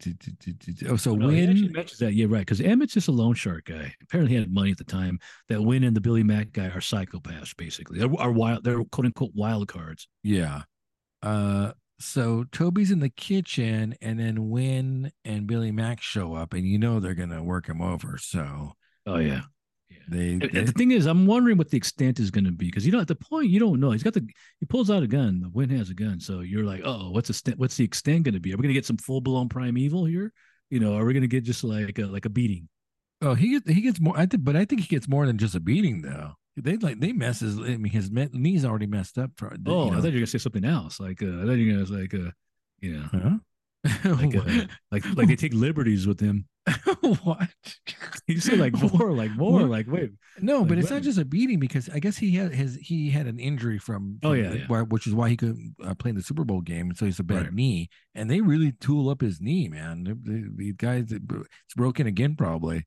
[0.86, 2.12] Oh, so No, actually mentions that.
[2.12, 2.40] Yeah, right.
[2.40, 3.94] Because Emmett's just a loan shark guy.
[4.02, 5.18] Apparently, he had money at the time.
[5.48, 7.56] That Wynn and the Billy Mack guy are psychopaths.
[7.56, 8.64] Basically, they're are wild.
[8.64, 10.08] They're quote unquote wild cards.
[10.22, 10.62] yeah,
[11.22, 11.72] uh,
[12.02, 16.78] so Toby's in the kitchen, and then Wynn and Billy Mack show up, and you
[16.78, 18.18] know they're gonna work him over.
[18.18, 18.72] So
[19.06, 19.42] Oh yeah.
[20.08, 22.52] they, And- they- and the thing is, I'm wondering what the extent is going to
[22.52, 23.90] be because you know at the point you don't know.
[23.92, 24.26] He's got the
[24.60, 25.40] he pulls out a gun.
[25.40, 28.24] The Wynn has a gun, so you're like, oh, what's the st- what's the extent
[28.24, 28.52] going to be?
[28.52, 30.32] Are we going to get some full blown primeval here?
[30.70, 32.68] You know, are we going to get just like a, like a beating?
[33.20, 34.16] oh he gets he gets more.
[34.18, 36.32] I think, but I think he gets more than just a beating though.
[36.56, 37.58] They like they mess his.
[37.58, 39.54] I mean, his knees already messed up for.
[39.66, 41.00] Oh, you I thought you were going to say something else.
[41.00, 42.30] Like uh, I thought you were to like uh,
[42.80, 43.38] you know, Huh?
[44.04, 46.46] like uh, like like they take liberties with him.
[47.24, 47.48] what?
[48.28, 50.12] You say like more, like more, like wait.
[50.40, 53.10] No, Like but it's not just a beating because I guess he had his he
[53.10, 54.64] had an injury from, Oh, yeah, yeah.
[54.68, 57.06] why- which is why he couldn't uh, play in the Super Bowl game, and so
[57.06, 57.52] he's a bad Right.
[57.54, 60.04] knee, and they really tool up his knee, man.
[60.04, 62.86] The, the, the guys, it's broken again probably.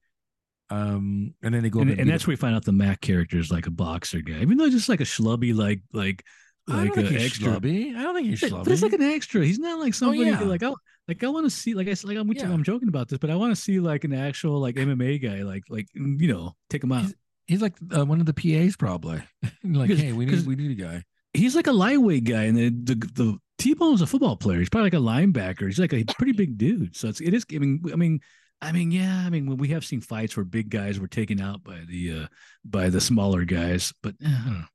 [0.69, 2.29] Um, and then they go And, and, and that's him.
[2.29, 4.73] where we find out the Mac character is like a boxer guy, even though he's
[4.73, 6.23] just like a schlubby, like like
[6.67, 7.53] like think uh, he's extra.
[7.53, 7.95] schlubby.
[7.95, 8.63] I don't think he's schlubby.
[8.63, 9.45] But it's like an extra.
[9.45, 10.39] He's not like somebody yeah.
[10.41, 10.73] like I
[11.07, 12.51] like I want to see like I like I'm Yeah.
[12.51, 15.43] I'm joking about this, but I want to see like an actual like MMA guy,
[15.43, 17.01] like like mm, you know take him out.
[17.01, 17.13] He's-
[17.47, 19.21] He's like uh, one of the PAs probably.
[19.63, 21.03] like, hey, we need we need a guy.
[21.33, 24.59] He's like a lightweight guy, and the the, the T Bone's a football player.
[24.59, 25.67] He's probably like a linebacker.
[25.67, 26.95] He's like a pretty big dude.
[26.95, 27.45] So it's it is.
[27.53, 28.19] I mean, I mean,
[28.65, 29.23] I mean, yeah.
[29.25, 32.27] I mean, we have seen fights where big guys were taken out by the uh
[32.63, 34.65] by the smaller guys, but eh, I don't know.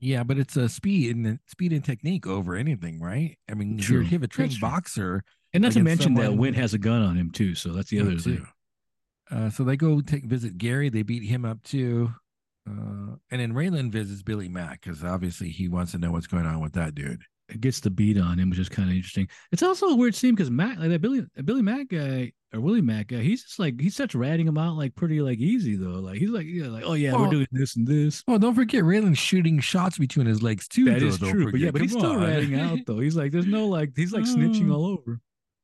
[0.00, 3.38] Yeah, but it's a speed and speed and technique over anything, right?
[3.50, 4.04] I mean, if you're- True.
[4.04, 5.22] you have a trained That's boxer.
[5.54, 7.54] And not to Against mention that someone- Wynn has a gun on him too.
[7.54, 8.38] So that's the other thing.
[8.38, 8.46] too.
[9.30, 10.90] Uh, so they go take visit Gary.
[10.90, 12.12] They beat him up too.
[12.68, 16.44] Uh, and then Raylan visits Billy Mack because obviously he wants to know what's going
[16.46, 17.22] on with that dude.
[17.60, 19.28] Gets the beat on him, which is kind of interesting.
[19.52, 22.80] It's also a weird scene because Mac, like that Billy Billy Mack guy or Willie
[22.80, 26.00] Mack guy, he's just like he starts ratting him out like pretty like easy though.
[26.00, 28.22] Like he's like, yeah, like oh yeah, we're doing this and this.
[28.28, 30.86] Oh, don't forget Raylan's shooting shots between his legs too.
[30.86, 32.98] That though, is true, but yeah, but he's Come still ratting out though.
[32.98, 34.74] He's like, there's no like, he's like snitching Oh.
[34.74, 35.20] all over.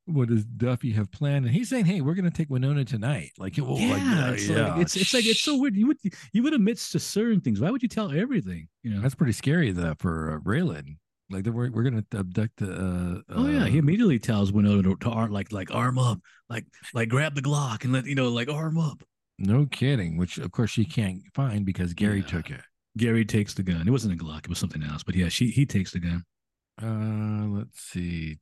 [0.06, 1.44] what does Duffy have planned?
[1.46, 4.48] And he's saying, "Hey, we're gonna take Winona tonight." Like, well, yeah, like, uh, it's
[4.48, 4.72] yeah.
[4.72, 5.76] like it's it's like it's so weird.
[5.76, 5.98] You would
[6.32, 7.60] you would admit to certain things.
[7.60, 8.66] Why would you tell everything?
[8.82, 9.00] You know.
[9.00, 10.96] That's pretty scary though for uh, Raylan.
[11.30, 12.72] Like, we're we're gonna abduct the.
[12.72, 16.20] Uh, Oh yeah, he uh, immediately tells Winona to, to arm like like arm up,
[16.48, 19.02] like like grab the Glock and let you know like arm up.
[19.38, 20.16] no kidding.
[20.16, 22.26] Which of course she can't find because Gary Yeah.
[22.26, 22.60] took it.
[22.98, 23.86] Gary takes the gun.
[23.86, 24.40] It wasn't a Glock.
[24.40, 25.02] It was something else.
[25.04, 26.24] But yeah, she he takes the gun.
[26.82, 28.38] Uh, let's see.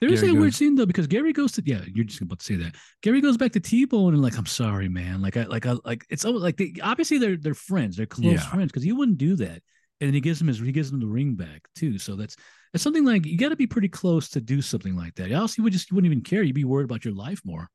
[0.00, 2.40] There is Gary that weird scene though because Gary goes to yeah you're just about
[2.40, 5.36] to say that Gary goes back to T Bone and like I'm sorry man like
[5.36, 8.40] I like I like it's almost like they obviously they're they're friends they're close Yeah.
[8.40, 9.62] friends because he wouldn't do that
[10.04, 11.98] and then he gives him his he gives him the ring back too.
[11.98, 12.36] So that's
[12.74, 15.32] it's something like you got to be pretty close to do something like that.
[15.32, 16.42] Else you would just you wouldn't even care.
[16.42, 17.70] You'd be worried about your life more.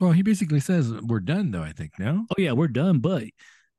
[0.00, 1.62] Well, he basically says we're done, though.
[1.62, 2.24] I think no.
[2.30, 3.24] oh yeah we're done but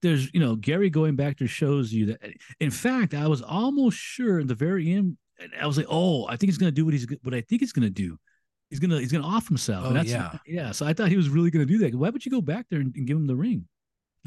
[0.04, 2.20] there's you know Gary going back there shows you that
[2.60, 5.18] in fact I was almost sure in the very end
[5.60, 7.74] I was like oh I think he's gonna do what he's what I think he's
[7.74, 8.16] gonna do.
[8.70, 9.86] He's gonna he's gonna off himself.
[9.86, 10.38] Oh, and that's yeah.
[10.46, 11.96] yeah so I thought he was really gonna do that.
[11.96, 13.68] Why would you go back there and, and give him the ring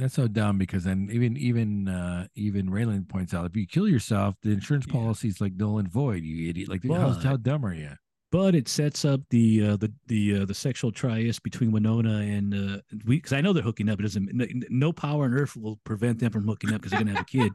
[0.00, 3.86] That's so dumb because then even even uh even Raylan points out if you kill
[3.88, 4.94] yourself, the insurance Yeah.
[4.94, 6.22] policy is like null and void.
[6.24, 6.68] You idiot!
[6.68, 7.90] Like how, But- how dumb are you?
[8.32, 12.54] but it sets up the uh, the the uh, the sexual trias between Winona and
[12.54, 13.98] uh, we because I know they're hooking up.
[13.98, 14.30] It doesn't
[14.70, 17.24] no, power on earth will prevent them from hooking up because they're gonna have a
[17.24, 17.52] kid.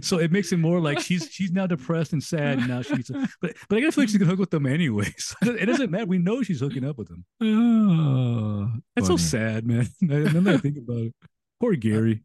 [0.02, 2.58] so it makes it more like she's she's now depressed and sad.
[2.60, 3.10] And now she's
[3.42, 5.36] but but I gotta feel like she's gonna hook with them anyways.
[5.42, 6.06] it doesn't matter.
[6.06, 7.26] We know she's hooking up with them.
[7.42, 9.88] Oh, That's so sad, man.
[10.00, 11.14] Now that I think about it,
[11.62, 12.22] poor Gary.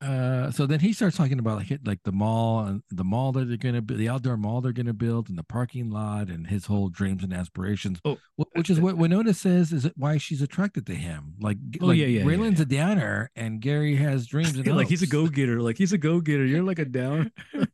[0.00, 3.46] Uh, so then he starts talking about like like the mall and the mall that
[3.48, 6.66] they're gonna build, the outdoor mall they're gonna build, and the parking lot, and his
[6.66, 8.00] whole dreams and aspirations.
[8.04, 8.18] Oh,
[8.54, 11.36] which is what Winona says is why she's attracted to him.
[11.40, 12.64] Like, Oh, like yeah, yeah, yeah, Raylan's yeah.
[12.64, 15.62] a downer, and Gary has dreams and like he's a go getter.
[15.62, 16.44] Like he's a go getter.
[16.44, 17.32] You're like a down.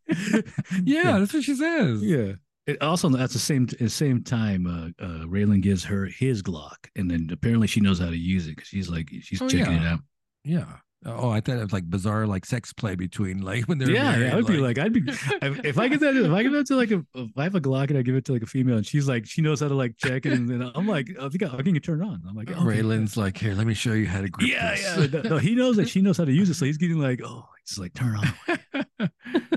[0.84, 2.02] Yeah, that's what she says.
[2.02, 2.32] Yeah.
[2.66, 6.42] It also at the same at the same time, uh, uh, Raylan gives her his
[6.42, 9.48] Glock, and then apparently she knows how to use it because she's like she's Oh,
[9.48, 10.00] checking it out.
[10.44, 10.76] Yeah.
[11.06, 14.16] Oh, I thought it was like bizarre, like sex play between like when they're Yeah,
[14.18, 16.66] married, I'd be like- like, I'd be if, I get that, if I give that
[16.66, 18.46] to like a, if I have a Glock and I give it to like a
[18.46, 21.08] female, and she's like, she knows how to like check it, and then I'm like,
[21.18, 22.22] I think I, I can get turned on.
[22.28, 22.48] I'm like.
[22.48, 24.96] Raylan's like, here, let me show you how to grip yeah, this.
[25.12, 25.20] yeah.
[25.22, 27.20] No, no, he knows that she knows how to use it, so he's getting like,
[27.24, 29.10] oh, he's like, turn on.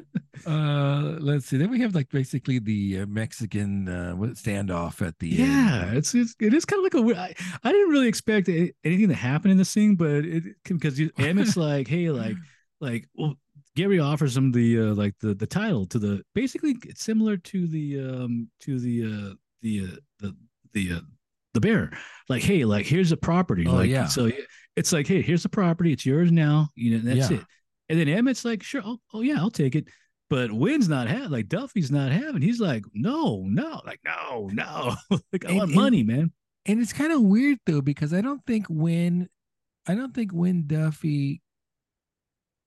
[0.46, 1.58] Uh, let's see.
[1.58, 5.98] Then we have like basically the uh, Mexican uh, standoff at the Yeah, end.
[5.98, 7.18] it's, it's it is kind of like a weird.
[7.18, 7.34] I,
[7.64, 11.88] I didn't really expect anything to happen in the scene, but it because Emmett's like,
[11.88, 12.38] hey, like,
[12.82, 13.36] like, well,
[13.76, 17.68] Gary offers him the uh, like the the title to the basically it's similar to
[17.68, 20.36] the um to the uh the uh, the
[20.74, 21.02] the uh,
[21.54, 21.92] the bear.
[22.30, 23.66] Like, hey, like here's a property.
[23.68, 24.08] Oh, like, yeah.
[24.08, 24.32] So
[24.76, 25.94] it's like, hey, here's the property.
[25.94, 26.70] It's yours now.
[26.76, 27.38] You know, that's Yeah.
[27.38, 27.44] it.
[27.90, 29.88] And then Emmett's like, sure, oh, oh yeah, I'll take it.
[30.34, 32.42] But Wynn's not having, like Duffy's not having.
[32.42, 34.96] He's like, no, no, like no, no,
[35.32, 36.32] like I And- want and- money, man.
[36.66, 39.30] And it's kind of weird though because I don't think when
[39.86, 41.43] I don't think when Duffy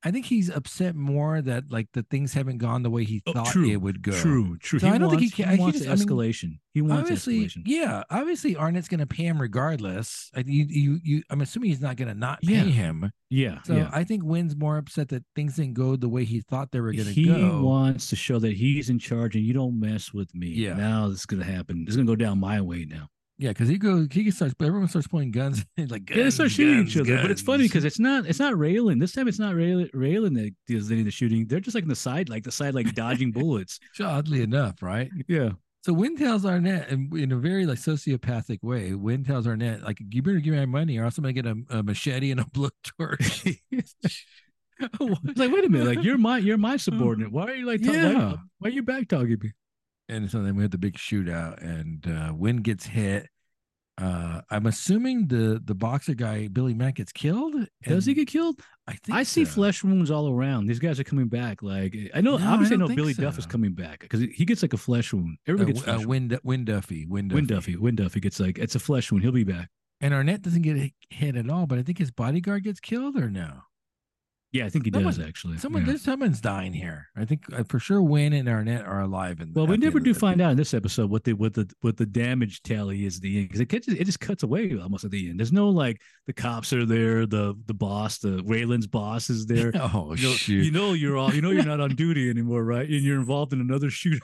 [0.05, 3.33] I think he's upset more that like the things haven't gone the way he Oh,
[3.33, 4.13] thought true, it would go.
[4.13, 4.79] True, true.
[4.79, 6.59] So he I don't think he wants, ca- he wants just- I mean, escalation.
[6.75, 7.63] he wants escalation.
[7.67, 8.03] yeah.
[8.11, 10.31] Obviously, Arnett's going to pay him regardless.
[10.37, 11.23] I, you, you, you.
[11.31, 12.63] I'm assuming he's not going to not pay Yeah.
[12.65, 13.11] him.
[13.31, 13.91] Yeah, So yeah.
[13.93, 16.93] I think Wynn's more upset that things didn't go the way he thought they were
[16.93, 17.35] going to go.
[17.35, 20.49] he wants to show that he's in charge and you don't mess with me.
[20.49, 20.75] Yeah.
[20.75, 21.85] Now this is gonna happen.
[21.89, 23.09] It's gonna go down my way now.
[23.39, 26.51] Yeah, because he goes, he starts, everyone starts pointing guns, like guns, yeah, they start
[26.51, 27.23] shooting guns, each other.
[27.23, 28.99] But it's funny because it's not it's not Raylan.
[29.01, 31.47] This time it's not Raylan, Raylan that does any of the shooting.
[31.47, 33.79] They're just like in the side, like the side, like dodging bullets.
[34.01, 35.11] oddly enough, right?
[35.29, 35.51] Yeah.
[35.85, 38.95] So Wynn tells Arnett in, in a very like sociopathic way.
[38.95, 41.47] Wynn tells Arnett, like, you better give me my money, or else I'm gonna get
[41.47, 42.45] a, a machete and a
[42.99, 43.59] blowtorch.
[45.01, 47.33] Like, wait a minute, like you're my you're my subordinate.
[47.33, 48.35] Why are you like talk- why- Yeah.
[48.59, 49.53] why, are you back talking me?
[50.09, 53.29] And so then we had the big shootout, and uh, Wynn gets hit.
[53.99, 57.55] Uh, I'm assuming the the boxer guy Billy Mack gets killed.
[57.83, 58.61] Does he get killed?
[58.87, 59.53] I think I see so.
[59.53, 60.67] flesh wounds all around.
[60.67, 61.63] These guys are coming back.
[61.63, 64.45] Like I know, No, obviously, I, don't know Billy Duff is coming back because he
[64.45, 65.39] gets like a flesh wound.
[65.49, 66.31] Uh, Everybody gets uh, flesh wound.
[66.31, 67.07] Wynn, Wynn Duffy.
[67.07, 67.35] Wynn Duffy.
[67.37, 69.25] Wynn Duffy, Wynn Duffy gets like it's a flesh wound.
[69.25, 69.71] He'll be back.
[70.03, 73.31] And Arnett doesn't get hit at all, but I think his bodyguard gets killed or
[73.31, 73.63] no?
[74.53, 75.59] Yeah, I think he Someone- does actually.
[75.59, 75.97] Someone, Yeah.
[75.97, 77.09] someone's dying here.
[77.17, 79.41] I think uh, for sure Wynn and Arnett are alive.
[79.41, 81.97] And Well, we never do find out in this episode what the what the what
[81.99, 85.05] the damage tally is at the end because it catches, it just cuts away almost
[85.05, 85.41] at the end.
[85.41, 89.73] There's no like the cops are there, the the boss, the Raylan's boss is there.
[89.75, 90.65] Oh You know, shoot!
[90.65, 92.89] you know you're all you know you're not on duty anymore, right?
[92.89, 94.21] And you're involved in another shootout.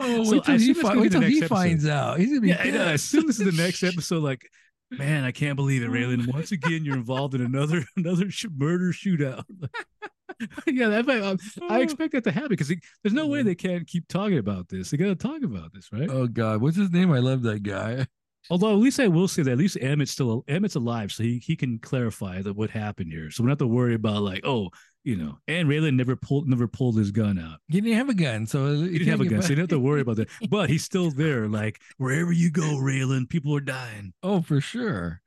[0.00, 2.18] oh, so wait till he, fi- wait till he finds out.
[2.18, 2.48] He's gonna be.
[2.48, 2.84] Yeah, I know.
[2.86, 4.42] As soon as the next episode, like,
[4.90, 6.26] man, I can't believe it, Raylan.
[6.32, 9.44] Once again, you're involved in another another sh- murder shootout.
[10.66, 11.38] yeah, that, um,
[11.68, 14.68] I, I expect that to happen because there's no way they can't keep talking about
[14.68, 14.90] this.
[14.90, 16.08] They got to talk about this, right?
[16.10, 17.12] Oh God, what's his name?
[17.12, 18.06] I love that guy.
[18.48, 21.38] Although at least I will say that at least Emmett's still Emmett's alive, so he,
[21.38, 23.30] he can clarify that what happened here.
[23.30, 24.70] So we don't have to worry about like, oh,
[25.04, 27.60] you know, and Raylan never pulled never pulled his gun out.
[27.68, 29.68] He didn't have a gun, so He didn't have a gun, so you don't have
[29.70, 30.28] to worry about that.
[30.50, 31.48] But he's still there.
[31.48, 34.12] Like wherever you go, Raylan, people are dying.
[34.22, 35.20] Oh, for sure.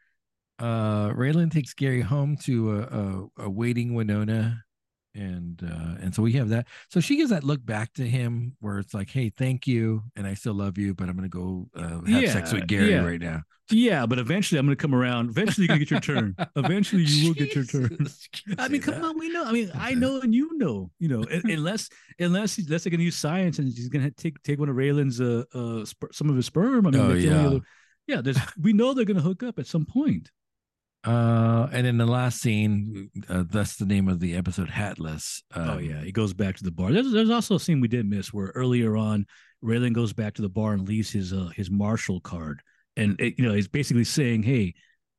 [0.60, 4.64] Uh, Raylan takes Gary home to a, a, a waiting Winona,
[5.16, 6.68] and uh, and so we have that.
[6.90, 10.26] So she gives that look back to him, where it's like, "Hey, thank you, and
[10.26, 13.04] I still love you, but I'm gonna go uh, have sex with Gary yeah.
[13.06, 13.42] right now."
[13.72, 15.30] Yeah, but eventually I'm gonna come around.
[15.30, 16.36] Eventually you're gonna get your turn.
[16.56, 17.90] Eventually you will get your turn.
[17.98, 19.04] Jesus, you can't I mean, come that.
[19.06, 19.46] on, we know.
[19.46, 23.16] I mean, I know and you know, you know, unless unless unless they're gonna use
[23.16, 26.46] science and she's gonna take take one of Raylan's uh, uh sper- some of his
[26.46, 26.88] sperm.
[26.88, 27.48] I mean, Oh, that's the only yeah.
[27.48, 27.62] other-
[28.08, 28.22] yeah.
[28.22, 30.30] There's we know they're gonna hook up at some point.
[31.06, 35.42] Uh, and in the last scene, uh, that's the name of the episode, Hatless.
[35.54, 36.92] Um, oh yeah, he goes back to the bar.
[36.94, 39.26] There's there's also a scene we did miss where earlier on
[39.64, 42.62] Raylan goes back to the bar and leaves his uh his marshal card,
[42.96, 44.68] and it, you know he's basically saying, "Hey,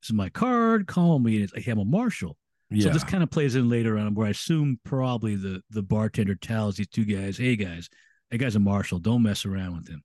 [0.00, 0.86] this is my card.
[0.86, 2.38] Call me." And it's, hey, I'm a marshal.
[2.70, 2.84] yeah.
[2.84, 6.34] So this kind of plays in later on, where I assume probably the the bartender
[6.34, 7.90] tells these two guys, "Hey guys,
[8.30, 8.98] that guy's a marshal.
[9.00, 10.02] Don't mess around with him."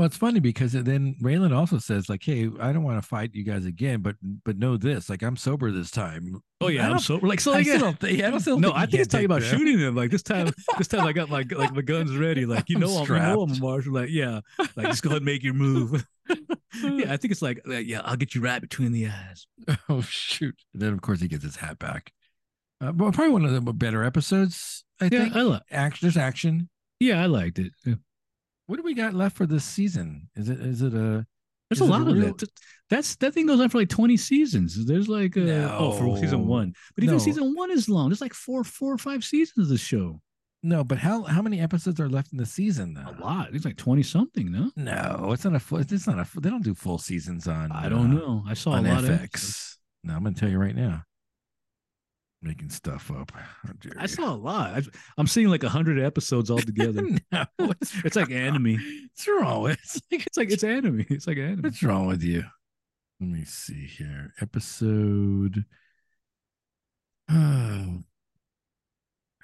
[0.00, 3.34] Well, it's funny because then Raylan also says like, "Hey, I don't want to fight
[3.34, 4.16] you guys again, but
[4.46, 7.50] but know this, like I'm sober this time." Oh yeah, I'm don't- so like so
[7.52, 8.22] I like, still don't think.
[8.22, 9.50] I don't still No, I think it's talking about that.
[9.54, 9.94] shooting him.
[9.94, 12.46] Like this time, this time I got my like my guns ready.
[12.46, 13.60] Like you I'm know, I'm, you know I'm a strapped.
[13.60, 13.92] marshal.
[13.92, 14.40] Like yeah,
[14.74, 16.06] like just go ahead and make your move.
[16.30, 19.46] yeah, I think it's like, like, yeah, I'll get you right between the eyes.
[19.90, 20.54] Oh shoot!
[20.72, 22.12] And then of course he gets his hat back.
[22.80, 24.82] Uh, but probably one of the better episodes.
[24.98, 25.36] I Yeah, think.
[25.36, 25.62] I like.
[25.70, 26.06] Action.
[26.06, 26.70] There's action.
[27.00, 27.72] Yeah, I liked it.
[27.84, 27.94] Yeah.
[28.70, 30.28] What do we got left for this season?
[30.36, 31.26] Is it is it a
[31.68, 32.48] There's a it a lot of that.
[32.88, 34.86] That's that thing goes on for like 20 seasons.
[34.86, 37.18] There's like uh, oh for season one, but even No.
[37.18, 38.10] season one is long.
[38.10, 40.20] There's like four, four or five seasons of the show.
[40.62, 40.84] no?
[40.84, 43.10] But how how many episodes are left in the season though?
[43.10, 43.48] A lot.
[43.52, 44.52] It's like 20 something.
[44.52, 45.78] No, No, it's not a full.
[45.80, 46.40] It's not a.
[46.40, 47.72] They don't do full seasons on.
[47.72, 48.44] I don't uh, know.
[48.46, 49.78] I saw a on lot of FX.
[50.04, 51.02] No, I'm gonna tell you right now.
[52.42, 53.32] Making stuff up.
[53.36, 54.70] Oh, I saw a lot.
[54.74, 54.82] I,
[55.18, 57.02] I'm seeing like hundred episodes altogether.
[57.32, 58.78] no, what's It's like anime.
[59.12, 59.78] What's wrong with?
[59.82, 61.04] It's like, it's like it's anime.
[61.10, 61.62] It's like anime.
[61.62, 62.44] what's wrong with you?
[63.20, 64.32] Let me see here.
[64.40, 65.66] Episode.
[67.30, 68.02] Oh.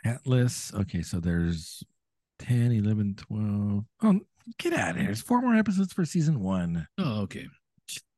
[0.04, 0.72] Atlas.
[0.74, 1.82] Okay, so there's
[2.38, 3.84] 10, 11, 12.
[4.02, 4.20] Oh,
[4.58, 5.06] get out of here.
[5.06, 6.86] There's four more episodes for season one.
[6.96, 7.46] Oh, okay.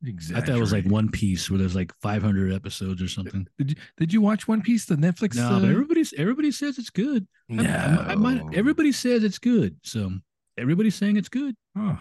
[0.04, 0.42] Exactly.
[0.42, 3.48] I thought it was like One Piece, where there's like 500 episodes or something.
[3.58, 5.34] Did you did you watch One Piece, the Netflix?
[5.34, 7.26] No, uh, but everybody's everybody says it's good.
[7.48, 7.64] no.
[7.64, 10.10] I, I might, everybody says it's good, so
[10.56, 11.56] everybody's saying it's good.
[11.76, 12.00] Oh,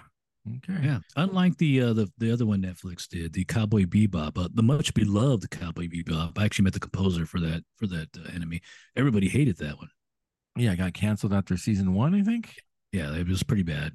[0.57, 0.79] okay.
[0.83, 4.63] Yeah, unlike the uh, the the other one Netflix did, the Cowboy Bebop, uh, the
[4.63, 6.37] much beloved Cowboy Bebop.
[6.37, 8.59] I actually met the composer for that for that uh, anime.
[8.95, 9.89] Everybody hated that one.
[10.55, 12.53] Yeah, it got canceled after season one, I think.
[12.91, 13.93] Yeah, it was pretty bad.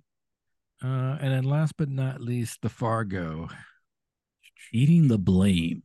[0.83, 3.49] Uh, and then last but not least, the Fargo.
[4.73, 5.83] Eating the blame.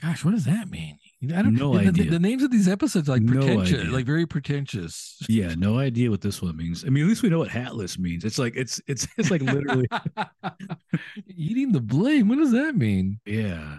[0.00, 0.98] Gosh, what does that mean?
[1.32, 2.08] I don't No the, the-.
[2.10, 3.92] The, names of these episodes are like pretentious, idea.
[3.92, 5.16] like very pretentious.
[5.28, 6.84] Yeah, no idea what this one means.
[6.84, 8.24] I mean, at least we know what hatless means.
[8.24, 9.86] It's like it's it's it's like literally.
[11.28, 12.28] Eating the blame.
[12.28, 13.20] What does that mean?
[13.24, 13.78] yeah.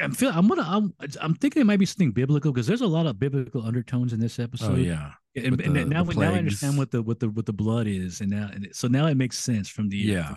[0.00, 2.86] I'm feel I'm gonna I'm I'm thinking it might be something biblical because there's a
[2.86, 4.72] lot of biblical undertones in this oh, episode.
[4.72, 5.10] oh yeah.
[5.36, 8.22] and, and the- now, now I understand what the what the what the blood is,
[8.22, 10.36] and now and so now it makes sense from the Yeah.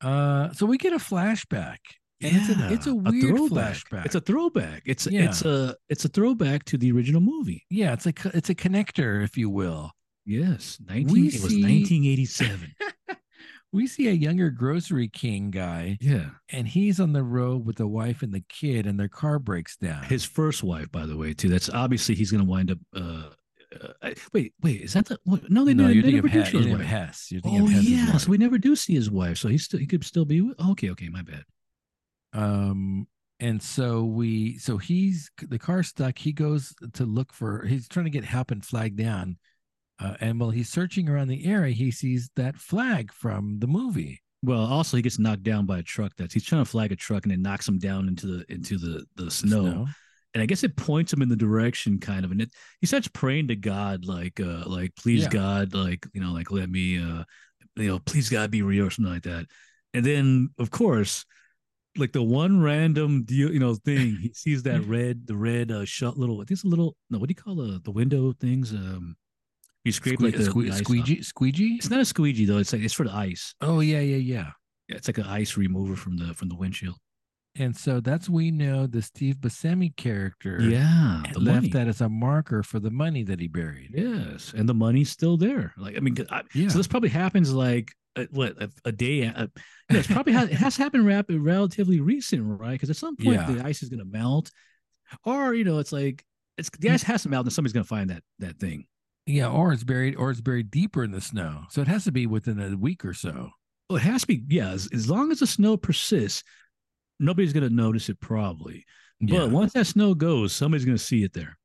[0.00, 1.78] Uh, so we get a flashback.
[2.20, 3.74] And it's a it's a Yeah, weird throwback.
[3.76, 4.06] flashback.
[4.06, 4.82] It's a throwback.
[4.86, 5.26] It's Yeah.
[5.26, 7.64] it's a it's a throwback to the original movie.
[7.70, 9.92] yeah, it's a it's a connector, if you will.
[10.26, 11.12] Yes, nineteen.
[11.12, 12.74] We it was nineteen eighty seven.
[13.70, 17.86] We see a younger grocery king guy, yeah, and he's on the road with the
[17.86, 20.04] wife and the kid, and their car breaks down.
[20.04, 21.50] his first wife, by the way, too.
[21.50, 22.78] That's obviously he's going to wind up.
[22.96, 23.28] Uh,
[24.02, 25.18] uh, wait, wait, is that the?
[25.24, 25.50] What?
[25.50, 26.86] No, they, no, never, you're they thinking, never Hess, you're thinking wife.
[26.86, 27.30] Hess.
[27.30, 29.38] You're thinking Oh of Hess's yeah, so we never do see his wife.
[29.38, 30.40] So he's still he could still be.
[30.40, 31.44] with- Okay, okay, my bad.
[32.32, 33.06] um
[33.40, 38.04] and so we so he's the car stuck he goes to look for he's trying
[38.04, 39.36] to get help and flag down
[40.00, 44.20] uh, and while he's searching around the area he sees that flag from the movie
[44.42, 46.12] Well, also he gets knocked down by a truck.
[46.16, 48.76] That's he's trying to flag a truck and it knocks him down into the into
[48.76, 49.86] the the snow.
[50.34, 52.30] And I guess it points him in the direction, kind of.
[52.30, 52.50] And it
[52.80, 55.28] he starts praying to God, like uh like please Yeah.
[55.30, 57.24] God, like you know, like let me uh
[57.76, 59.46] you know, please God be real or something like that.
[59.94, 61.24] And then of course,
[61.96, 65.84] like the one random deal, you know, thing he sees that red, the red uh
[65.84, 66.36] shut little.
[66.36, 68.72] I think it's a little no, what do you call the the window things?
[68.72, 69.16] Um,
[69.84, 70.84] you scrape like the, Sque- the ice off.
[70.84, 72.58] squeegee squeegee It's not a squeegee though.
[72.58, 73.54] It's like it's for the ice.
[73.62, 74.50] oh yeah yeah yeah
[74.88, 76.96] Yeah, it's like an ice remover from the from the windshield.
[77.58, 81.68] And so that's we know the steve buscemi character Yeah, left money.
[81.70, 85.36] that as a marker for the money that he buried Yes, and the money's still
[85.36, 85.72] there.
[85.76, 89.14] Like I mean, I, yeah so this probably happens like uh, what a, a day.
[89.24, 89.48] You know,
[89.90, 92.72] it's probably ha- it has happened rapid, relatively recent, right?
[92.72, 93.50] Because at some point Yeah.
[93.52, 94.50] the ice is going to melt,
[95.24, 96.24] or you know, it's like
[96.56, 98.86] it's the ice has to melt, and somebody's going to find that that thing.
[99.26, 102.12] yeah or it's buried or it's buried deeper in the snow so it has to
[102.12, 103.50] be within a week or so
[103.88, 104.42] Well, it has to be.
[104.48, 106.42] Yeah, as, as long as the snow persists,
[107.18, 108.84] nobody's going to notice it probably.
[109.20, 109.40] yeah.
[109.40, 111.58] But once that snow goes, somebody's going to see it there.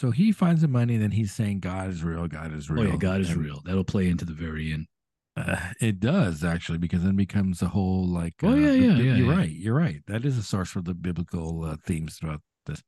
[0.00, 2.84] So he finds the money, then he's saying God is real, God is real.
[2.88, 3.60] Oh yeah, God is And, real.
[3.64, 4.86] That'll play into the very end.
[5.36, 8.34] Uh, it does actually, because then becomes a whole like.
[8.42, 9.36] Oh, uh, yeah, yeah, the- yeah, You're yeah.
[9.38, 9.50] right.
[9.50, 10.00] You're right.
[10.08, 12.82] That is a source for the biblical uh, themes throughout this.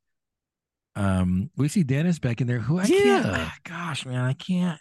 [0.95, 3.25] Um, we see Dennis back in there, who I can't.
[3.25, 3.51] Yeah.
[3.63, 4.79] Gosh, man, I can't.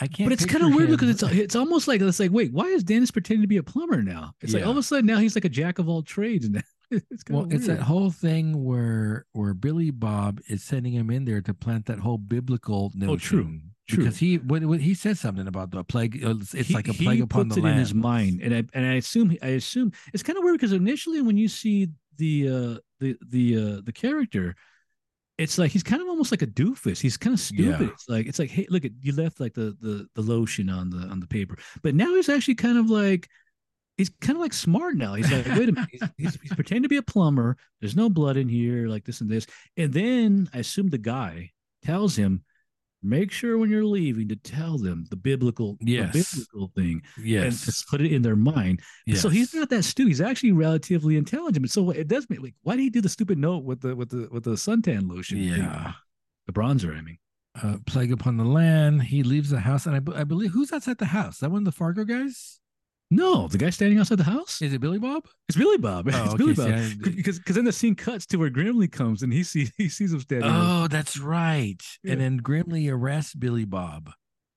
[0.00, 0.30] I can't.
[0.30, 2.82] But it's kind of weird because it's it's almost like it's like wait, why is
[2.82, 4.32] Dennis pretending to be a plumber now?
[4.40, 6.62] It's like all of a sudden now he's like a jack of all trades, and
[6.90, 11.26] it's well, of it's that whole thing where where Billy Bob is sending him in
[11.26, 13.10] there to plant that whole biblical notion.
[13.10, 14.04] Oh, true, true.
[14.04, 16.94] Because he when, when he said something about the plague, uh, it's, he, like a
[16.94, 19.48] plague upon puts the it land in his mind, and I and I assume I
[19.48, 23.80] assume it's kind of weird because initially when you see the uh the the uh
[23.84, 24.56] the character,
[25.40, 27.00] it's like he's kind of almost like a doofus.
[27.00, 27.80] He's kind of stupid.
[27.80, 27.88] Yeah.
[27.88, 30.90] It's like it's like hey, look at you left like the the the lotion on
[30.90, 33.28] the on the paper, but now he's actually kind of like.
[33.96, 35.12] He's kind of like smart now.
[35.12, 35.90] He's like, wait a minute.
[35.92, 37.58] He's, he's, he's pretending to be a plumber.
[37.80, 39.46] There's no blood in here, like this and this.
[39.76, 41.50] And then I assume the guy
[41.84, 42.42] tells him,
[43.02, 47.64] make sure when you're leaving to tell them the biblical, the biblical thing and Yes.
[47.64, 48.80] just put it in their mind.
[49.06, 49.20] yes.
[49.20, 50.08] So he's not that stupid.
[50.08, 51.62] He's actually relatively intelligent.
[51.62, 53.96] But so it does make like why did he do the stupid note with the
[53.96, 55.38] with the with the suntan lotion?
[55.38, 55.48] thing?
[55.62, 55.92] Yeah.
[56.46, 56.96] the bronzer.
[56.96, 57.18] I mean,
[57.60, 59.02] Uh, plague upon the land.
[59.02, 61.38] He leaves the house, and I, I believe who's outside the house?
[61.38, 62.59] That one of the Fargo guys?
[63.12, 64.62] No, the guy standing outside the house.
[64.62, 65.24] Is it Billy Bob?
[65.48, 66.08] It's Billy Bob.
[66.14, 67.02] Oh, it's okay, Billy Bob.
[67.16, 70.12] Because because then the scene cuts to where Grimly comes and he sees he sees
[70.12, 70.50] him standing.
[70.50, 71.82] Oh, that's right.
[72.04, 72.12] Yeah.
[72.12, 74.10] And then Grimly arrests Billy Bob.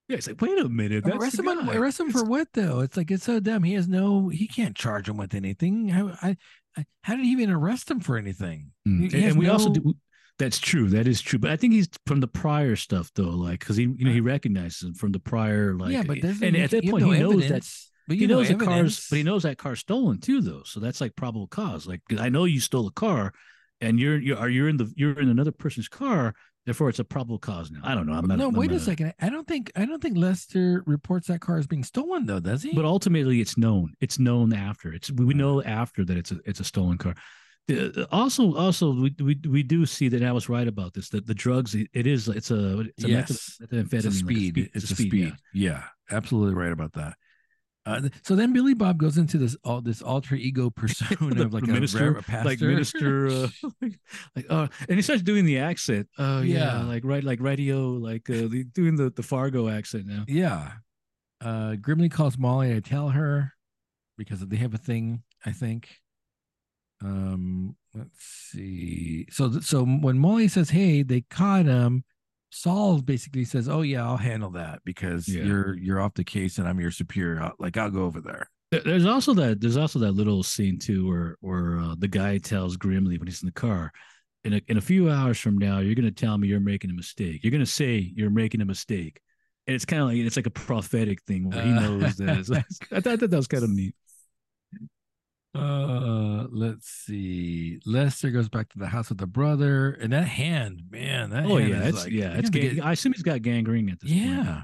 [0.08, 1.04] yeah, it's like wait a minute.
[1.04, 2.82] That's arrest him, on- arrest him for what though?
[2.82, 3.64] It's like it's so dumb.
[3.64, 4.30] He has no.
[4.30, 5.90] He can't charge him with anything.
[5.90, 6.38] How, I,
[6.78, 8.72] I, how did he even arrest him for anything?
[8.88, 9.14] Mm.
[9.14, 9.96] And, and we also do.
[10.40, 10.90] That's true.
[10.90, 11.40] That is true.
[11.40, 14.22] But I think he's from the prior stuff though, like because he you know he
[14.22, 15.92] recognizes him from the prior like.
[15.92, 18.56] yeah, but and at that point no he knows evidence, But he know knows the
[18.56, 20.64] car's but he knows that car's stolen too though.
[20.66, 21.88] So that's like probable cause.
[21.88, 23.34] Like I know you stole a car,
[23.82, 26.34] and you're you are you're in the you're in another person's car.
[26.66, 27.82] Therefore, it's a probable cause now.
[27.84, 28.14] I don't know.
[28.14, 28.38] I'm not.
[28.38, 29.14] no, I'm wait a not second.
[29.20, 32.64] I don't think I don't think Lester reports that car as being stolen though, does
[32.64, 32.74] he?
[32.74, 33.94] But ultimately, it's known.
[34.00, 34.94] It's known after.
[34.94, 37.16] It's we know after that it's a it's a stolen car.
[38.12, 41.10] Also, also we, we we do see that I was right about this.
[41.10, 43.58] That the drugs it is it's a it's a Yes.
[43.60, 44.70] method, methamphetamine, it's a like speed.
[44.74, 45.14] It's a speed.
[45.14, 45.32] yeah.
[45.54, 45.84] Yeah.
[46.12, 47.16] absolutely right about that.
[47.86, 51.54] Uh, so then Billy Bob goes into this all this alter ego persona The of
[51.54, 53.48] like a, minister, a pastor, like minister, uh,
[53.82, 54.00] like,
[54.36, 56.08] like uh, and he starts doing the accent.
[56.18, 56.84] Oh yeah, Yeah.
[56.86, 60.24] like right, like radio, like uh, the, doing the the Fargo accent now.
[60.28, 60.72] yeah.
[61.42, 62.74] Uh, Grimly calls Molly.
[62.74, 63.52] I tell her
[64.18, 65.24] because they have a thing.
[65.46, 65.90] I think.
[67.04, 69.28] Um, let's see.
[69.30, 72.06] So so when Molly says, "Hey, they caught him,"
[72.54, 75.44] Saul basically says, "Oh yeah, I'll handle that because Yeah.
[75.44, 77.52] you're you're off the case and I'm your superior.
[77.60, 79.60] Like I'll go over there." There- There's also that.
[79.60, 83.42] There's also that little scene too, where where uh, the guy tells Grimly when he's
[83.42, 83.92] in the car,
[84.44, 86.94] in a in a few hours from now, you're gonna tell me you're making a
[86.94, 87.44] mistake.
[87.44, 89.20] You're gonna say you're making a mistake,
[89.68, 92.48] and it's kind of like it's like a prophetic thing where he Uh, knows that.
[92.50, 93.96] Like, I thought that, that was kind of neat.
[95.56, 97.80] Uh, let's see.
[97.86, 101.58] Lester goes back to the house with the brother, and that hand, man, that Oh
[101.58, 104.00] hand yeah, is it's like, yeah, it's gang- get- I assume he's got gangrene at
[104.00, 104.24] this point.
[104.26, 104.64] yeah.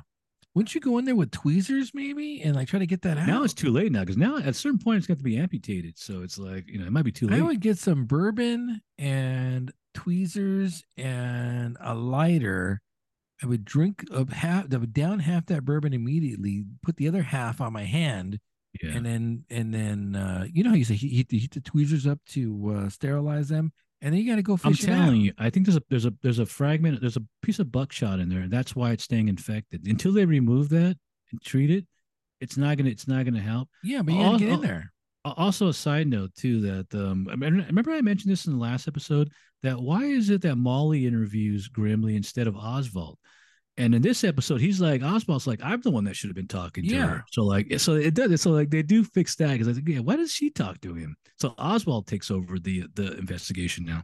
[0.55, 3.27] Wouldn't you go in there with tweezers maybe and like try to get that out?
[3.27, 5.37] Now it's too late now because now at a certain point it's got to be
[5.37, 5.97] amputated.
[5.99, 7.39] So it's like you know it might be too late.
[7.39, 12.81] I would get some bourbon and tweezers and a lighter.
[13.43, 17.21] I would drink of half, I would down half that bourbon immediately, put the other
[17.23, 18.39] half on my hand,
[18.81, 18.91] yeah.
[18.91, 22.19] and then and then uh, you know how you say heat, heat, the- tweezers up
[22.29, 23.71] to uh, sterilize them,
[24.01, 25.05] and then you got to go I'm fish it out.
[25.05, 27.71] telling you, I think there's a there's a there's a fragment, there's a piece of
[27.71, 29.87] buckshot in there, and that's why it's staying infected.
[29.87, 30.97] Until they remove that
[31.31, 31.85] and treat it,
[32.41, 33.69] it's not gonna it's not gonna help.
[33.83, 34.91] Yeah, but you got to get in there.
[35.25, 38.87] Also, a side note too that um, I remember I mentioned this in the last
[38.87, 39.29] episode
[39.63, 43.17] that why is it that Molly interviews Grimly instead of Oswald?
[43.79, 46.47] And in this episode, he's like Oswald's like I'm the one that should have been
[46.47, 47.07] talking to Yeah.
[47.07, 47.23] her.
[47.31, 49.99] So like so it does so like they do fix that because I think yeah,
[49.99, 51.15] why does she talk to him?
[51.37, 54.03] So Oswald takes over the the investigation now.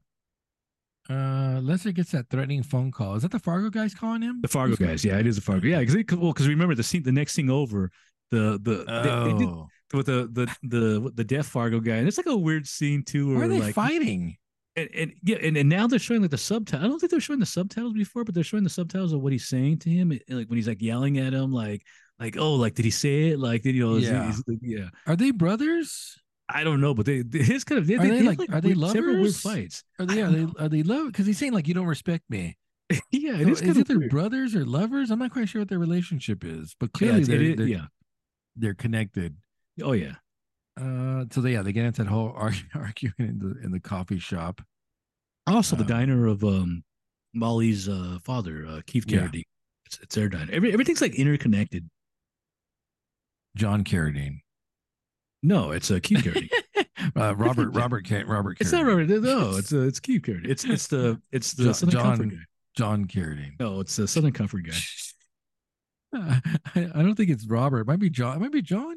[1.07, 3.13] Uh, Lester gets that threatening phone call.
[3.15, 4.39] Is that the Fargo guys calling him?
[4.41, 5.67] The Fargo Who's guys, yeah, it is the Fargo.
[5.67, 7.91] Yeah, because well, because remember the scene, the next thing over,
[8.31, 12.07] the the they, they did Oh, with the the the the deaf Fargo guy, and
[12.07, 14.37] it's like a weird scene too, why where are they like fighting?
[14.75, 16.85] And, and yeah, and, and now they're showing like the subtitle.
[16.85, 19.31] I don't think they're showing the subtitles before, but they're showing the subtitles of what
[19.31, 21.83] he's saying to him, like when he's like yelling at him, like
[22.19, 23.39] like oh, like did he say it?
[23.39, 23.97] Like did you oh, know?
[23.97, 24.29] is he- Yeah.
[24.29, 24.89] is he- yeah.
[25.07, 26.17] Are they brothers?
[26.47, 28.51] I don't know, but they they- his kind of they, Are they, they have, like-
[28.53, 29.83] are they weird- several weird fights?
[29.99, 30.21] Are they?
[30.21, 30.47] Are they?
[30.59, 31.07] Are they love?
[31.07, 32.57] Because he's saying like you don't respect me.
[33.11, 35.09] yeah, So it is is kind it their brothers or lovers?
[35.09, 37.85] I'm not quite sure what their relationship is, but clearly it's- they're, is- they're, yeah.
[38.55, 39.35] they're connected.
[39.81, 40.15] Oh yeah.
[40.79, 43.79] Uh, so they, yeah, they get into that whole arg- argument in the in the
[43.79, 44.61] coffee shop.
[45.47, 46.83] Also, the Um, diner of um
[47.33, 49.19] Molly's uh father, uh Keith Yeah.
[49.27, 49.43] Carradine.
[49.85, 50.51] It's, it's their diner.
[50.51, 51.87] Every, everything's like interconnected.
[53.55, 54.39] John Carradine,
[55.43, 56.49] No, it's uh, Keith Carradine.
[57.15, 58.57] uh, Robert Robert Car- Robert.
[58.59, 59.07] it's not Robert.
[59.07, 60.49] No, it's uh, it's Keith Carradine.
[60.49, 62.43] It's it's the it's the Jo- Southern Comfort John- guy.
[62.75, 63.59] John Carradine.
[63.59, 64.77] No, it's the Southern Comfort guy.
[66.13, 66.41] I,
[66.75, 67.81] I don't think it's Robert.
[67.81, 68.35] It might be John.
[68.35, 68.95] It might be John.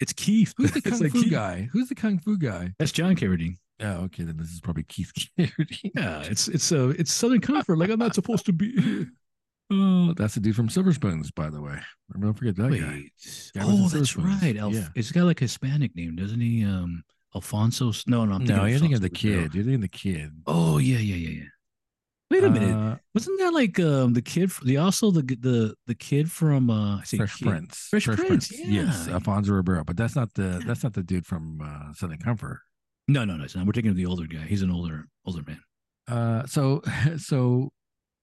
[0.00, 0.54] It's Keith.
[0.56, 1.32] Who's the It's kung like fu Keith.
[1.32, 1.68] guy?
[1.72, 2.72] Who's the kung fu guy?
[2.78, 3.56] That's John Carradine.
[3.80, 4.24] Oh, okay.
[4.24, 5.90] Then this is probably Keith Carradine.
[5.94, 7.76] Yeah, it's it's uh it's Southern Comfort.
[7.78, 9.06] Like I'm not supposed to be.
[9.72, 11.78] Oh, that's the dude from Silver Spoons, by the way.
[12.20, 12.70] Don't forget that guy.
[12.72, 13.12] Wait.
[13.54, 14.42] Guy was in Oh, that's Spoons.
[14.42, 14.56] right.
[14.56, 14.88] Alf- Yeah.
[14.96, 16.64] It's got like a Hispanic name, doesn't he?
[16.64, 17.04] Um,
[17.36, 17.92] Alfonso.
[18.08, 19.42] No, no, I'm thinking No, you're thinking of the Ribeiro.
[19.44, 19.54] kid.
[19.54, 20.30] You're thinking of the kid.
[20.48, 21.44] Oh yeah, yeah, yeah, yeah.
[22.30, 22.76] Wait a minute.
[22.76, 24.44] Uh, Wasn't that like um the kid?
[24.50, 27.48] f- The also the the the kid from uh Fresh kid.
[27.48, 27.76] Prince.
[27.90, 29.14] Fresh Prince, Yes, yeah.
[29.14, 29.82] Alfonso Ribeiro.
[29.84, 32.60] But that's not the that's not the dude from uh, Southern Comfort.
[33.08, 33.44] No, no, no.
[33.44, 33.66] It's not.
[33.66, 34.44] We're taking the older guy.
[34.46, 35.60] He's an older older man.
[36.06, 36.82] Uh, so
[37.16, 37.72] so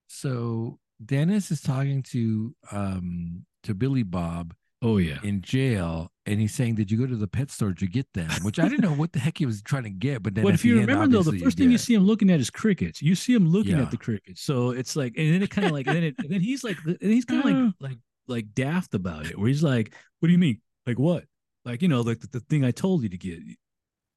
[0.08, 5.18] so Dennis is talking to um to Billy Bob Oh yeah.
[5.24, 8.30] in jail, and he's saying, "Did you go to the pet store to get them?"
[8.44, 10.22] Which I didn't know what the heck he was trying to get.
[10.22, 12.04] But then, But if you the end, remember though, the first thing you see him
[12.06, 13.02] looking at is crickets.
[13.02, 13.84] You see him looking Yeah.
[13.84, 14.42] at the crickets.
[14.42, 16.64] So it's like, and then it kind of like, and then it, and then he's
[16.64, 17.72] like, and he's kind of like, uh.
[17.80, 17.98] like,
[18.28, 20.62] like daft about it, where he's like, "What do you mean?
[20.86, 21.26] Like what?
[21.66, 23.40] Like you know, like the, the thing I told you to get.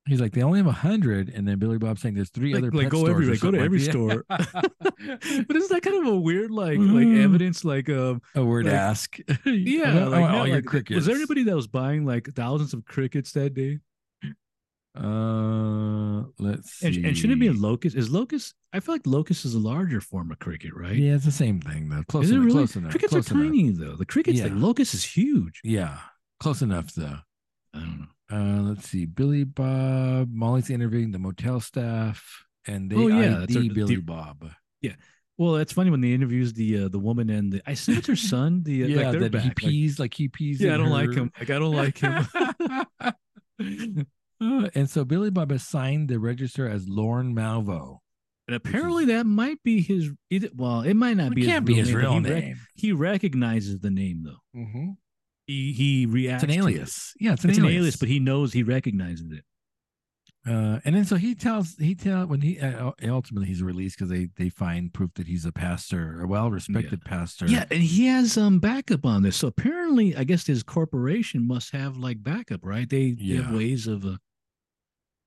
[0.08, 2.62] He's like, they only have a hundred, and then Billy Bob saying there's three Like,
[2.64, 4.24] other like go stores everywhere, go to something every like store.
[5.46, 7.22] but isn't that kind of a weird like like Mm.
[7.22, 7.64] evidence?
[7.64, 9.18] Like um, a word Like- ask.
[9.44, 10.96] yeah, like, want no, all your like, crickets.
[10.96, 13.78] Was there anybody that was buying like thousands of crickets that day?
[14.96, 16.86] Uh, let's see.
[16.88, 17.94] And, and shouldn't it be a locust?
[17.96, 18.54] Is locust?
[18.72, 20.96] I feel like locust is a larger form of cricket, right?
[20.96, 22.02] Yeah, it's the same thing though.
[22.08, 22.46] Close Is it enough.
[22.46, 22.56] really?
[22.58, 22.90] Close enough.
[22.90, 23.46] Crickets close are enough.
[23.46, 23.96] tiny though.
[23.96, 24.58] The crickets, like Yeah.
[24.58, 25.60] locust, is huge.
[25.62, 25.98] Yeah,
[26.40, 27.18] close enough though.
[27.74, 28.06] I don't know.
[28.32, 29.06] Uh, let's see.
[29.06, 32.44] Billy Bob, Molly's interviewing the motel staff.
[32.66, 34.50] and they Oh, yeah, ID that's our- Billy the- Bob.
[34.82, 34.94] Yeah.
[35.38, 38.06] Well, it's funny when they interviews the uh, the woman and the I assume it's
[38.08, 38.62] her son.
[38.62, 39.44] The uh, Yeah, like that he back.
[39.46, 40.60] like, pees like, he pees.
[40.60, 41.32] yeah, I don't like him.
[41.38, 42.26] Like I don't like him.
[44.42, 47.98] Uh, and so Billy Bob has signed the register as Lorne Malvo.
[48.48, 50.10] and apparently that might be his.
[50.54, 51.44] Well, it might not It be.
[51.44, 52.56] can't be his real he rec- name.
[52.74, 54.58] he recognizes the name though.
[54.58, 54.90] Mm-hmm.
[55.50, 56.44] He he reacts.
[56.44, 56.70] It's an to it.
[56.72, 57.14] alias.
[57.18, 57.80] Yeah, it's an It's an alias.
[57.80, 59.44] alias, but he knows he recognizes it.
[60.48, 64.08] Uh, and then so he tells he tell when he uh, ultimately he's released because
[64.08, 67.46] they they find proof that he's a pastor, a well respected pastor.
[67.46, 69.36] Yeah, and he has um backup on this.
[69.36, 72.88] So apparently, I guess his corporation must have like backup, right?
[72.88, 74.06] They, they have ways of.
[74.06, 74.16] Uh,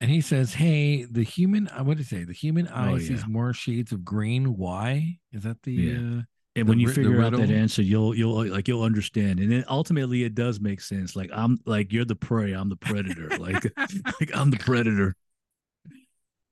[0.02, 2.24] and he says, "Hey, the human, uh, what did he say?
[2.24, 3.28] The human eye Oh, sees yeah.
[3.28, 4.58] more shades of green.
[4.58, 6.24] Why is that the?
[6.56, 9.66] And The when you figure out that answer, you'll you'll like you'll understand, and then
[9.68, 11.16] ultimately it does make sense.
[11.16, 13.30] Like I'm like you're the prey, I'm the predator.
[13.40, 15.16] like like I'm the predator.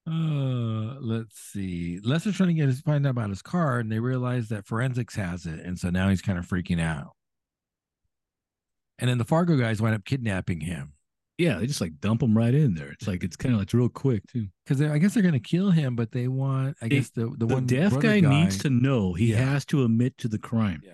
[0.08, 2.00] Uh, let's see.
[2.04, 5.16] Lester's trying to get his find out about his car, and they realize that forensics
[5.16, 7.12] has it, and so now he's kind of freaking out.
[8.98, 10.94] And then the Fargo guys wind up kidnapping him
[11.42, 12.92] Yeah, they just like dump him right in there.
[12.92, 14.48] It's like it's kind of like real quick too.
[14.66, 17.46] because I guess they're going to kill him, but they want, I guess the the,
[17.46, 19.38] The one deaf brother guy, needs to know he Yeah.
[19.52, 20.82] has to admit to the crime.
[20.86, 20.94] Yeah.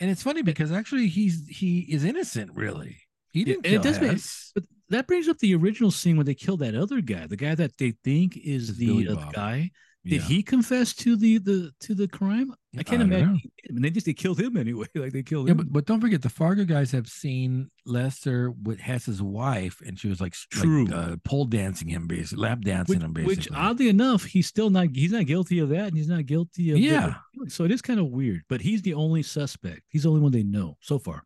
[0.00, 2.96] And it's funny because actually he's he is innocent, really.
[3.32, 4.20] He didn't and it kill does make-
[4.54, 7.54] But that brings up the original scene when they killed that other guy, the guy
[7.54, 9.70] that they think is It's the, uh, guy.
[10.02, 10.28] Did Yeah.
[10.28, 12.54] he confess to the the to the crime?
[12.78, 13.40] I can't I imagine.
[13.68, 14.86] I mean, they just they killed him anyway.
[14.94, 15.56] Like they killed Yeah, him.
[15.58, 20.08] but, but don't forget the Fargo guys have seen Lester with Hess's wife, and she
[20.08, 20.86] was like, s- like, True.
[20.90, 24.88] uh, pole dancing him, basically, lap dancing which, him, which oddly enough, he's still not
[24.94, 27.16] he's not guilty of that, and he's not guilty of Yeah.
[27.48, 29.82] so it is kind of weird, but he's the only suspect.
[29.90, 31.24] He's the only one they know so far.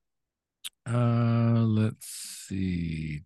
[0.87, 2.07] Uh, let's
[2.49, 3.21] see.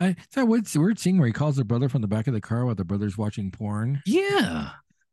[0.00, 2.34] I, it's that weird, weird scene where he calls the brother from the back of
[2.34, 4.02] the car while the brother's watching porn.
[4.06, 4.70] Yeah.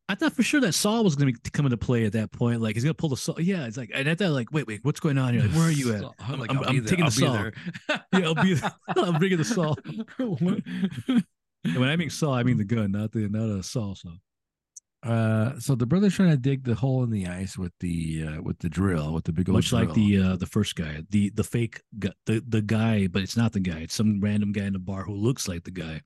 [0.07, 2.61] I thought for sure that Saul was going to come into play at that point.
[2.61, 3.41] Like he's going to pull the Saul.
[3.41, 5.41] Yeah, it's like, and I thought like, wait, wait, what's going on here?
[5.41, 6.03] Like, where are you at?
[6.19, 7.49] I'm like, I'm- I'm there, taking the Saul.
[8.13, 8.53] Yeah, I'll be.
[8.53, 8.71] There.
[8.97, 9.77] I'm bringing the Saul.
[10.19, 13.95] And when I mean Saul, I mean the gun, not the not a Saul.
[13.95, 14.09] So
[15.05, 18.41] Uh, so the brother's trying to dig the hole in the ice with the uh,
[18.41, 19.95] with the drill, with the big old much like drill.
[19.95, 23.53] the uh, the first guy, the the fake guy, the the guy, but it's not
[23.53, 23.79] the guy.
[23.79, 26.01] It's some random guy in the bar who looks like the guy.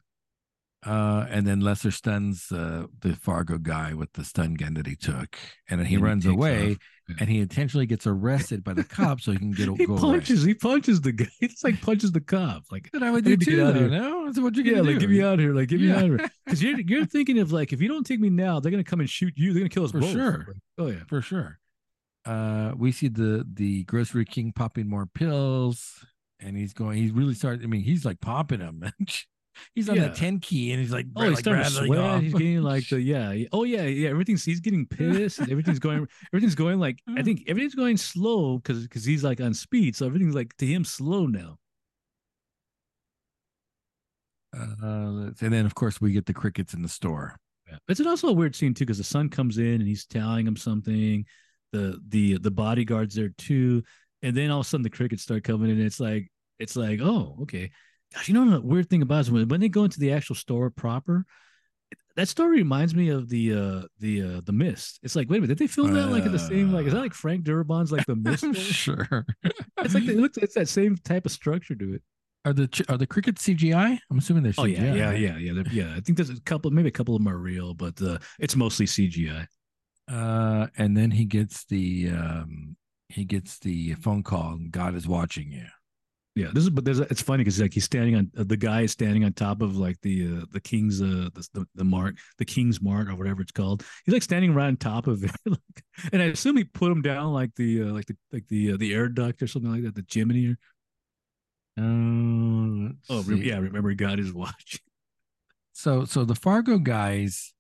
[0.86, 4.96] Uh, and then Lester stuns uh, the Fargo guy with the stun gun that he
[4.96, 5.38] took,
[5.70, 6.78] and then he And runs takes away.
[7.10, 7.16] Yeah.
[7.20, 10.44] and he intentionally gets arrested by the cop so he can get He go punches.
[10.44, 10.52] Away.
[10.52, 11.28] He punches the guy.
[11.42, 12.64] It's like punches the cop.
[12.72, 13.58] Like That I would do too.
[13.58, 15.00] Though, no, that's what you're yeah, like do.
[15.02, 15.54] get me out of here.
[15.54, 16.30] Like get me out of here.
[16.46, 19.02] Because you're you're thinking of like if you don't take me now, they're gonna come
[19.02, 19.52] and shoot you.
[19.52, 20.12] They're gonna kill us For both.
[20.12, 20.46] sure.
[20.48, 21.04] Like, oh yeah.
[21.10, 21.60] for sure.
[22.26, 26.06] Uh, we see the the grocery king popping more pills,
[26.40, 26.98] and he's going.
[26.98, 27.64] He's really starting.
[27.64, 28.82] I mean, he's like popping them.
[29.76, 30.02] He's on Yeah.
[30.08, 32.00] that ten key, and he's like, Oh, he's like starting to sweat.
[32.00, 32.22] off.
[32.22, 33.34] He's getting like the yeah.
[33.52, 34.10] Oh yeah, yeah.
[34.10, 35.40] Everything's he's getting pissed.
[35.40, 36.08] and everything's going.
[36.34, 39.96] Everything's going like I think everything's going slow because because he's like on speed.
[39.96, 41.58] So everything's like to him slow now.
[44.52, 47.36] Uh, and then of course we get the crickets in the store.
[47.70, 47.78] Yeah.
[47.88, 50.56] It's also a weird scene too because the son comes in and he's telling him
[50.56, 51.26] something.
[51.72, 53.84] The the the bodyguards there too,
[54.24, 55.78] and then all of a sudden the crickets start coming in.
[55.78, 57.70] And it's like it's like oh okay, gosh,
[58.26, 60.36] you know the weird thing about it is when when they go into the actual
[60.36, 61.26] store proper.
[62.16, 65.00] That story reminds me of the uh the uh the mist.
[65.04, 66.94] It's like wait a minute, did they film that like at the same like is
[66.94, 68.44] that like Frank Darabont's like the mist?
[68.56, 69.26] Sure.
[69.78, 72.02] It's like it looks it's that same type of structure to it.
[72.46, 74.00] Are the are the crickets CGI?
[74.10, 74.60] I'm assuming they're CGI.
[74.60, 75.94] Oh yeah, yeah, yeah, yeah, yeah.
[75.96, 78.56] I think there's a couple, maybe a couple of them are real, but uh, it's
[78.56, 79.46] mostly CGI.
[80.12, 82.76] Uh, and then he gets the um
[83.08, 84.54] he gets the phone call.
[84.54, 85.66] and God is watching you.
[86.40, 88.56] Yeah, this is but there's a, it's funny because like he's standing on uh, the
[88.56, 92.16] guy is standing on top of like the uh, the king's uh the, the mark
[92.38, 93.84] the king's mark or whatever it's called.
[94.06, 95.60] He's like standing right on top of it, like,
[96.14, 98.78] and I assume he put him down like the uh, like the like the uh,
[98.78, 100.48] the air duct or something like that, the chimney.
[100.48, 100.58] Or,
[101.78, 103.36] Uh, oh see.
[103.44, 104.80] yeah, remember he got his watch.
[105.74, 107.54] So so the Fargo guys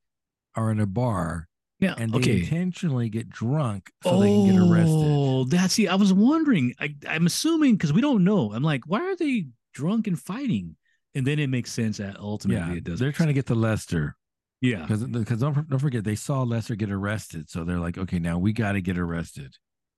[0.56, 1.49] are in a bar
[1.80, 2.32] Yeah, and they okay.
[2.32, 5.16] intentionally get drunk so they can get arrested.
[5.16, 5.88] Oh, that's see.
[5.88, 6.74] I was wondering.
[6.80, 8.51] I, I'm assuming because we don't know.
[8.53, 10.75] I'm like, why are they drunk and fighting?
[11.16, 12.99] And then it makes sense that ultimately Yeah, it does.
[12.99, 14.16] they're trying to get to Lester
[14.61, 18.19] Yeah, because because don't don't forget they saw Lester get arrested, so they're like, okay,
[18.19, 19.56] now we got to get arrested.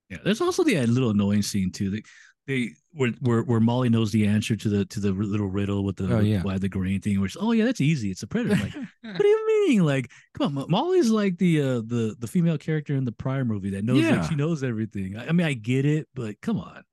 [0.10, 0.18] yeah.
[0.24, 1.90] There's also the uh, little annoying scene too.
[1.90, 2.04] They,
[2.48, 5.96] they where, where where Molly knows the answer to the to the little riddle with
[5.98, 6.42] the Oh, yeah.
[6.42, 7.22] why the green thing.
[7.22, 8.10] Which oh yeah, that's easy.
[8.12, 8.56] It's a predator.
[8.62, 9.86] Like, what do you mean?
[9.86, 13.70] Like, come on, Molly's like the uh the the female character in the prior movie
[13.72, 14.22] that knows Yeah.
[14.22, 15.16] like she knows everything.
[15.18, 16.84] I, I mean, I get it, but come on.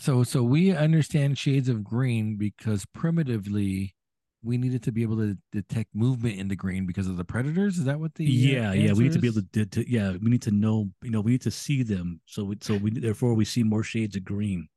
[0.00, 3.94] So so we understand shades of green because primitively
[4.42, 7.78] we needed to be able to detect movement in the green because of the predators.
[7.78, 8.92] Is that what the uh, yeah, yeah.
[8.92, 10.12] We need to be able to, to, yeah.
[10.12, 12.20] We need to know, you know, we need to see them.
[12.26, 14.68] So we, so we, therefore, we see more shades of green.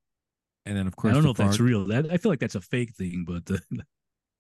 [0.65, 1.85] And then of course, I don't know if that's real.
[1.85, 3.57] That I feel like that's a fake thing, but uh,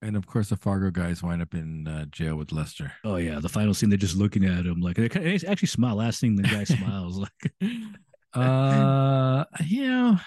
[0.03, 2.91] And of course, the Fargo guys wind up in uh, jail with Lester.
[3.03, 5.67] oh yeah, the final scene they're just looking at him like they kind of actually
[5.67, 5.95] smile.
[5.95, 7.71] Last thing the guy smiles like
[8.33, 10.17] Uh, you know,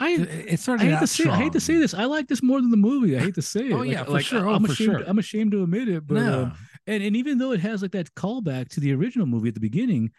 [0.00, 0.10] I.
[0.12, 1.94] it, started I hate to say I hate to say this.
[1.94, 3.16] I like this more than the movie.
[3.16, 3.72] I hate to say it.
[3.72, 4.46] Oh, Like- yeah, for like, sure.
[4.46, 4.98] Oh, I'm for ashamed.
[4.98, 5.04] sure.
[5.06, 6.52] I'm ashamed to admit it, but no, um,
[6.86, 9.60] and and even though it has like that callback to the original movie at the
[9.60, 10.10] beginning,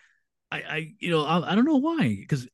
[0.51, 2.47] I I you know I, I don't know why because,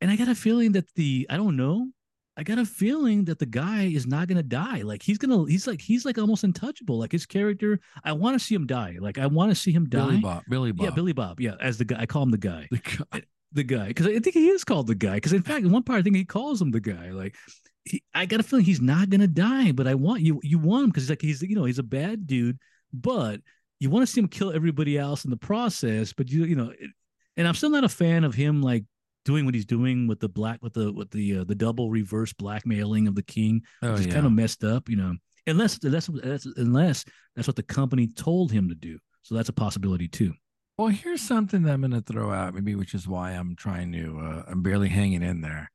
[0.00, 1.88] and I got a feeling that the I don't know.
[2.36, 4.82] I got a feeling that the guy is not gonna die.
[4.82, 6.98] Like he's gonna, he's like, he's like almost untouchable.
[6.98, 8.96] Like his character, I want to see him die.
[8.98, 10.04] Like I want to see him die.
[10.04, 10.84] Billy Bob, Billy Bob.
[10.84, 11.40] Yeah, Billy Bob.
[11.40, 12.78] Yeah, as the guy, I call him the guy The
[13.12, 13.22] guy-
[13.54, 15.14] the guy because I think he is called the guy.
[15.14, 17.10] Because in fact, in one part, I think he calls him the guy.
[17.10, 17.36] Like,
[17.84, 20.40] he, I got a feeling he's not gonna die, but I want you.
[20.42, 22.58] You want him because he's like he's you know he's a bad dude,
[22.92, 23.40] but
[23.80, 26.12] you want to see him kill everybody else in the process.
[26.12, 26.90] But you you know, it,
[27.36, 28.84] and I'm still not a fan of him like
[29.24, 32.32] doing what he's doing with the black with the with the uh, the double reverse
[32.32, 33.62] blackmailing of the king.
[33.82, 34.14] Oh which is yeah.
[34.14, 35.14] kind of messed up, you know.
[35.46, 37.04] Unless that's, that's unless
[37.36, 38.98] that's what the company told him to do.
[39.22, 40.32] So that's a possibility too.
[40.76, 43.92] Well, here's something that I'm going to throw out, maybe, which is why I'm trying
[43.92, 44.18] to.
[44.18, 45.70] Uh, I'm barely hanging in there.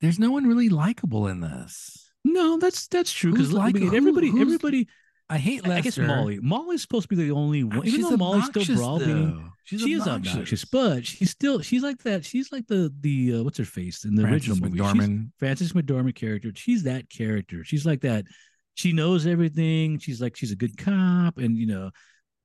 [0.00, 2.10] There's no one really likable in this.
[2.24, 4.88] No, that's that's true because like like- who- everybody who's- everybody
[5.30, 6.02] I hate I- Lester.
[6.02, 6.38] I guess Molly.
[6.40, 7.78] Molly's supposed to be the only one.
[7.86, 9.42] Even She's though Molly's still obnoxious, though.
[9.64, 10.32] She's she is obnoxious.
[10.34, 12.24] obnoxious, but she's still she's like that.
[12.24, 14.78] She's like the the uh, what's her face in the Frances original movie.
[14.82, 15.30] She's- McDormand.
[15.38, 16.50] Frances McDormand character.
[16.54, 17.64] She's that character.
[17.64, 18.24] She's like that.
[18.74, 19.98] She knows everything.
[19.98, 21.90] She's like she's a good cop, and you know,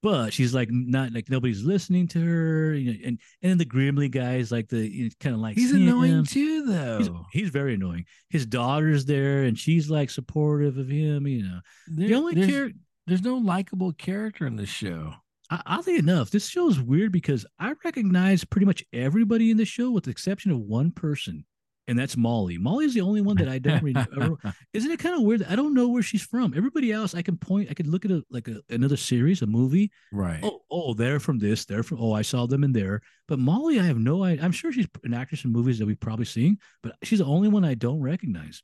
[0.04, 2.74] but she's like not like nobody's listening to her.
[2.76, 5.56] You know, and and then the Grimly guy's like the you know, kind of like
[5.56, 6.98] He's annoying too, though.
[7.00, 8.06] He's, he's very annoying.
[8.30, 11.26] His daughter's there, and she's like supportive of him.
[11.26, 12.78] You know, There- the only there's, character.
[13.08, 15.14] there's no likable character in this show.
[15.50, 19.66] I, oddly enough, this show is weird because I recognize pretty much everybody in the
[19.66, 21.46] show with the exception of one person,
[21.88, 22.58] and that's Molly.
[22.58, 24.38] Molly is the only one that I don't ever-
[24.74, 25.44] Isn't it kind of weird?
[25.44, 26.54] I don't know where she's from.
[26.56, 27.70] Everybody else, I can point.
[27.70, 29.92] I could look at a like a, another series, a movie.
[30.12, 30.40] right.
[30.44, 31.66] Oh, oh, they're from this.
[31.66, 32.00] They're from.
[32.02, 33.02] Oh, I saw them in there.
[33.28, 34.44] But Molly, I have no idea.
[34.46, 37.50] I'm sure she's an actress in movies that we've probably seen, but she's the only
[37.50, 38.64] one I don't recognize.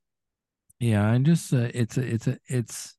[0.80, 1.52] Yeah, I'm just.
[1.54, 2.02] Uh, it's a.
[2.02, 2.38] It's a.
[2.48, 2.96] It's.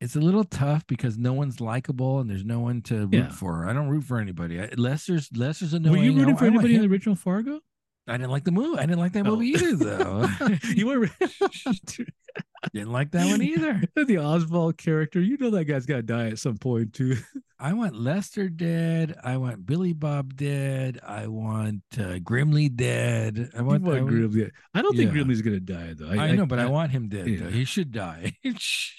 [0.00, 3.30] It's a little tough because no one's likable and there's no one to root Yeah.
[3.30, 3.66] for.
[3.66, 4.60] I don't root for anybody.
[4.60, 5.96] I, Lester's Lester's annoying.
[5.96, 7.60] Were you rooting for anybody in the original Fargo?
[8.06, 8.78] I didn't like the movie.
[8.78, 9.30] I didn't like that Oh.
[9.36, 10.26] movie either, though.
[10.74, 11.08] you were
[12.72, 13.82] didn't like that one either.
[13.94, 15.20] the Oswald character.
[15.20, 17.16] You know that guy's got to die at some point too.
[17.58, 19.16] I want Lester dead.
[19.22, 20.98] I want Billy Bob dead.
[21.06, 23.50] I want uh, Grimly dead.
[23.56, 25.22] I want, want I, want- I don't think Yeah.
[25.22, 26.08] Grimly's gonna die though.
[26.08, 27.26] I, know, but I, want him dead.
[27.26, 27.44] yeah.
[27.44, 27.50] Though.
[27.50, 28.32] He should die.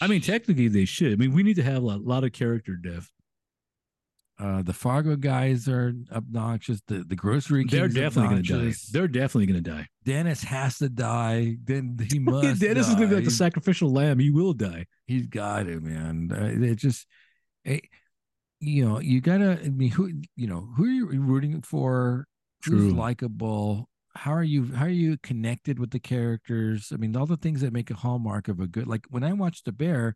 [0.02, 1.14] I mean, technically they should.
[1.14, 3.12] I mean, we need to have a lot of character death.
[4.38, 6.82] Uh, the Fargo guys are obnoxious.
[6.88, 8.74] The the grocery They're definitely gonna die.
[8.92, 9.88] They're definitely gonna die.
[10.04, 11.58] Dennis has to die.
[11.64, 12.60] Then he must.
[12.60, 14.20] Dennis is gonna be like the sacrificial lamb.
[14.20, 14.88] He will die.
[15.08, 16.32] He's got to, man.
[16.32, 17.08] Uh, It just,
[17.64, 17.84] it,
[18.60, 19.60] you know, you gotta.
[19.64, 22.28] I mean, who, you know, who are you rooting for?
[22.66, 23.90] Who's likable?
[24.16, 24.74] How are you?
[24.74, 26.92] How are you connected with the characters?
[26.94, 28.88] I mean, all the things that make a hallmark of a good.
[28.88, 30.16] Like when I watched The Bear,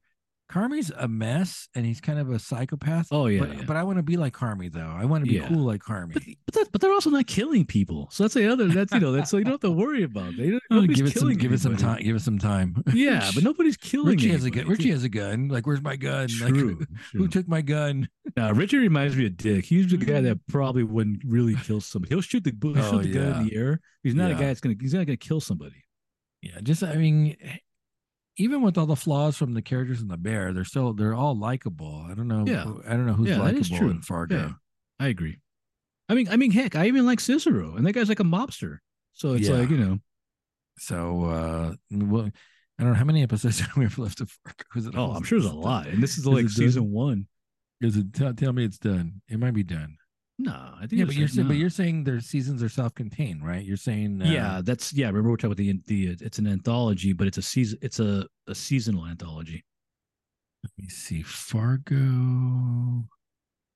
[0.52, 3.08] Carmy's a mess and he's kind of a psychopath.
[3.12, 3.64] Oh yeah, but, yeah.
[3.68, 4.82] but I want to be like Carmy though.
[4.98, 5.48] I want to be Yeah.
[5.48, 6.14] cool like Carmy.
[6.14, 8.08] But but, that, but they're also not killing people.
[8.12, 8.68] So that's the other.
[8.68, 10.36] That's you know that's so you don't have to worry about.
[10.36, 11.22] They don't, Oh, give it some.
[11.22, 12.02] killing Give it some time.
[12.02, 12.84] Give it some time.
[12.94, 14.08] Yeah, but nobody's killing.
[14.16, 14.68] Richie has a gun.
[14.68, 15.48] Richie has a gun.
[15.50, 16.28] Like, where's my gun?
[16.42, 16.80] Like, True.
[17.14, 18.10] who took my gun?
[18.36, 19.66] Now, Richard reminds me of Dick.
[19.66, 22.14] He's the guy that probably wouldn't really kill somebody.
[22.14, 23.80] He'll shoot the he'll Oh, shoot the gun in the air.
[24.02, 25.86] He's not a guy that's gonna he's not gonna kill somebody.
[26.42, 27.36] Yeah, just I mean,
[28.40, 31.38] even with all the flaws from the characters in the bear, they're still they're all
[31.38, 32.06] likable.
[32.10, 32.46] I don't know.
[32.48, 32.66] Yeah.
[32.88, 34.38] I don't know who's Yeah, likable in Fargo.
[34.38, 34.52] Yeah.
[35.00, 35.40] I agree.
[36.08, 38.80] I mean, I mean, heck, I even like Cicero, and that guy's like a mobster.
[39.14, 39.56] So it's Yeah.
[39.58, 40.00] like you know,
[40.80, 42.30] So, uh, well,
[42.80, 44.32] I don't know how many episodes we have left of
[44.74, 44.92] Fargo.
[44.96, 46.50] Oh, I'm sure there's a lot, and this is Is like it done?
[46.50, 47.28] season one.
[47.82, 48.14] Is it?
[48.14, 49.22] Tell, tell me it's done.
[49.30, 49.98] It might be done.
[50.42, 53.46] No, I think Yeah, but you're like, saying, but you're saying their seasons are self-contained,
[53.46, 53.64] right?
[53.64, 55.08] You're saying, uh, yeah, that's yeah.
[55.08, 57.78] Remember we're talking about the the it's an anthology, but it's a season.
[57.82, 59.66] It's a a seasonal anthology.
[60.64, 63.06] Let me see, Fargo.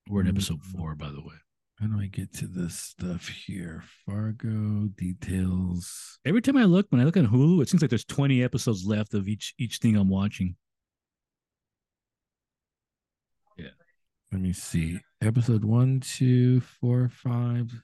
[0.09, 0.66] We're in episode Mm.
[0.77, 1.35] four, by the way.
[1.80, 3.83] How do I get to this stuff here?
[4.06, 6.17] Fargo details.
[6.24, 8.85] Every time I look, when I look on Hulu, it seems like there's 20 episodes
[8.85, 10.56] left of each each thing I'm watching.
[14.33, 14.99] Let me see.
[15.21, 17.83] Episode one, two, four, five.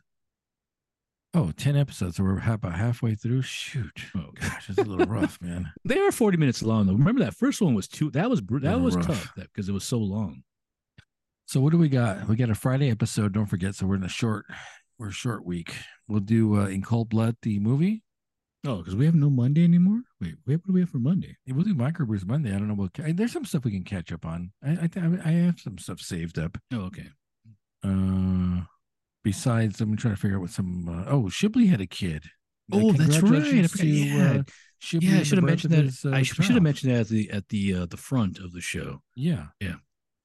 [1.35, 2.17] Oh, 10 episodes.
[2.17, 3.43] So we're about halfway through.
[3.43, 4.01] Shoot.
[4.17, 5.71] Oh, Gosh, it's a little rough, man.
[5.85, 6.93] They are 40 minutes long though.
[6.93, 8.09] Remember that first one was two.
[8.09, 9.05] That was that was rough.
[9.05, 10.41] tough because it was so long.
[11.45, 12.27] So what do we got?
[12.27, 13.31] We got a Friday episode.
[13.31, 13.75] Don't forget.
[13.75, 14.47] So we're in a short,
[14.97, 15.75] we're a short week.
[16.07, 18.01] We'll do uh, in Cold Blood the movie.
[18.65, 20.01] Oh, because we have no Monday anymore.
[20.19, 21.37] Wait, wait, what do we have for Monday?
[21.47, 22.49] We'll do Microbrews Monday.
[22.53, 22.91] I don't know what.
[23.15, 24.51] There's some stuff we can catch up on.
[24.63, 26.57] I I, th- I have some stuff saved up.
[26.73, 27.07] Oh, okay.
[27.83, 28.63] Uh,
[29.23, 30.89] besides, I'm trying to figure out what some.
[30.89, 32.23] Uh, oh, Shibley had a kid.
[32.71, 33.41] Uh, Oh, that's right.
[33.41, 33.69] I forgot.
[33.79, 34.31] to, Yeah.
[34.31, 34.43] uh,
[34.81, 35.85] Shibley Yeah, I should have mentioned that.
[35.85, 38.39] his, uh, I sh- should have mentioned that at the at the uh, the front
[38.39, 39.01] of the show.
[39.15, 39.47] Yeah.
[39.59, 39.75] Yeah.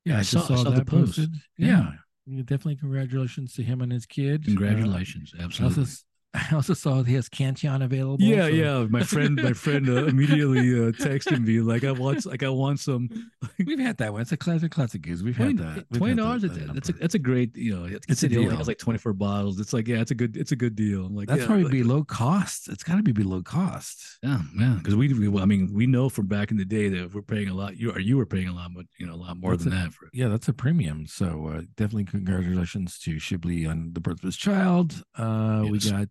[0.04, 0.16] Yeah.
[0.16, 1.16] I I, saw- saw, saw the post.
[1.16, 1.30] posted.
[1.56, 1.92] Yeah.
[2.26, 2.38] Yeah.
[2.42, 4.42] Definitely congratulations to him and his kid.
[4.42, 5.82] Uh, Congratulations, also, absolutely.
[5.84, 6.04] s-
[6.34, 8.16] I also saw he has Cantillon available.
[8.20, 8.86] Yeah, so- yeah.
[8.90, 12.80] My friend, my friend uh, immediately uh, texted me like, "I want, like, I want
[12.80, 13.08] some."
[13.64, 14.22] We've had that one.
[14.22, 15.22] It's a classic, classic gueuze.
[15.22, 15.84] We've had that.
[15.90, 16.42] We've Twenty dollars.
[16.42, 17.84] that- That's, that that's a that's a great you know.
[17.84, 18.50] It's, It's a it deal.
[18.56, 19.60] has like twenty four bottles.
[19.60, 21.06] It's like yeah, it's a good it's a good deal.
[21.06, 22.68] I'm like That's yeah, probably like, below cost.
[22.68, 24.18] It's got to be below cost.
[24.22, 24.74] Yeah, yeah.
[24.78, 27.48] Because we, we, I mean, we know from back in the day that we're paying
[27.48, 27.76] a lot.
[27.76, 29.72] You or you were paying a lot, but you know, a lot more That's than
[29.72, 29.76] it.
[29.76, 30.08] that for.
[30.12, 31.06] Yeah, that's a premium.
[31.06, 35.04] So uh, definitely congratulations to Shibley on the birth of his child.
[35.16, 36.08] Uh, We got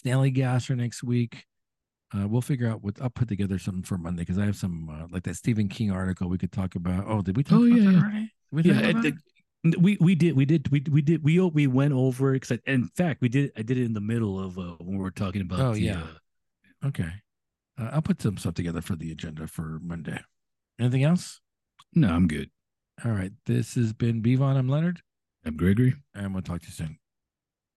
[0.00, 1.44] Snallygaster next week.
[2.16, 4.88] Uh, we'll figure out what I'll put together something for Monday because I have some
[4.88, 7.04] uh, like that Stephen King article we could talk about.
[7.06, 7.98] Oh, did we talk Oh, about yeah, that yeah.
[8.00, 8.20] already?
[8.20, 9.14] Did we Yeah, it- it-
[9.80, 13.20] we we did we did we we did we we went over because in fact
[13.20, 15.58] we did I did it in the middle of uh, when we were talking about.
[15.58, 16.02] Oh, the, yeah.
[16.84, 17.10] uh, okay.
[17.76, 20.20] Uh, I'll put some stuff together for the agenda for Monday.
[20.78, 21.40] Anything else?
[21.94, 22.50] no, I'm good.
[23.04, 23.32] All right.
[23.46, 24.56] This has been Bevon.
[24.56, 25.00] I'm Leonard,
[25.44, 25.96] I'm Gregory.
[26.14, 26.98] and we'll talk to you soon.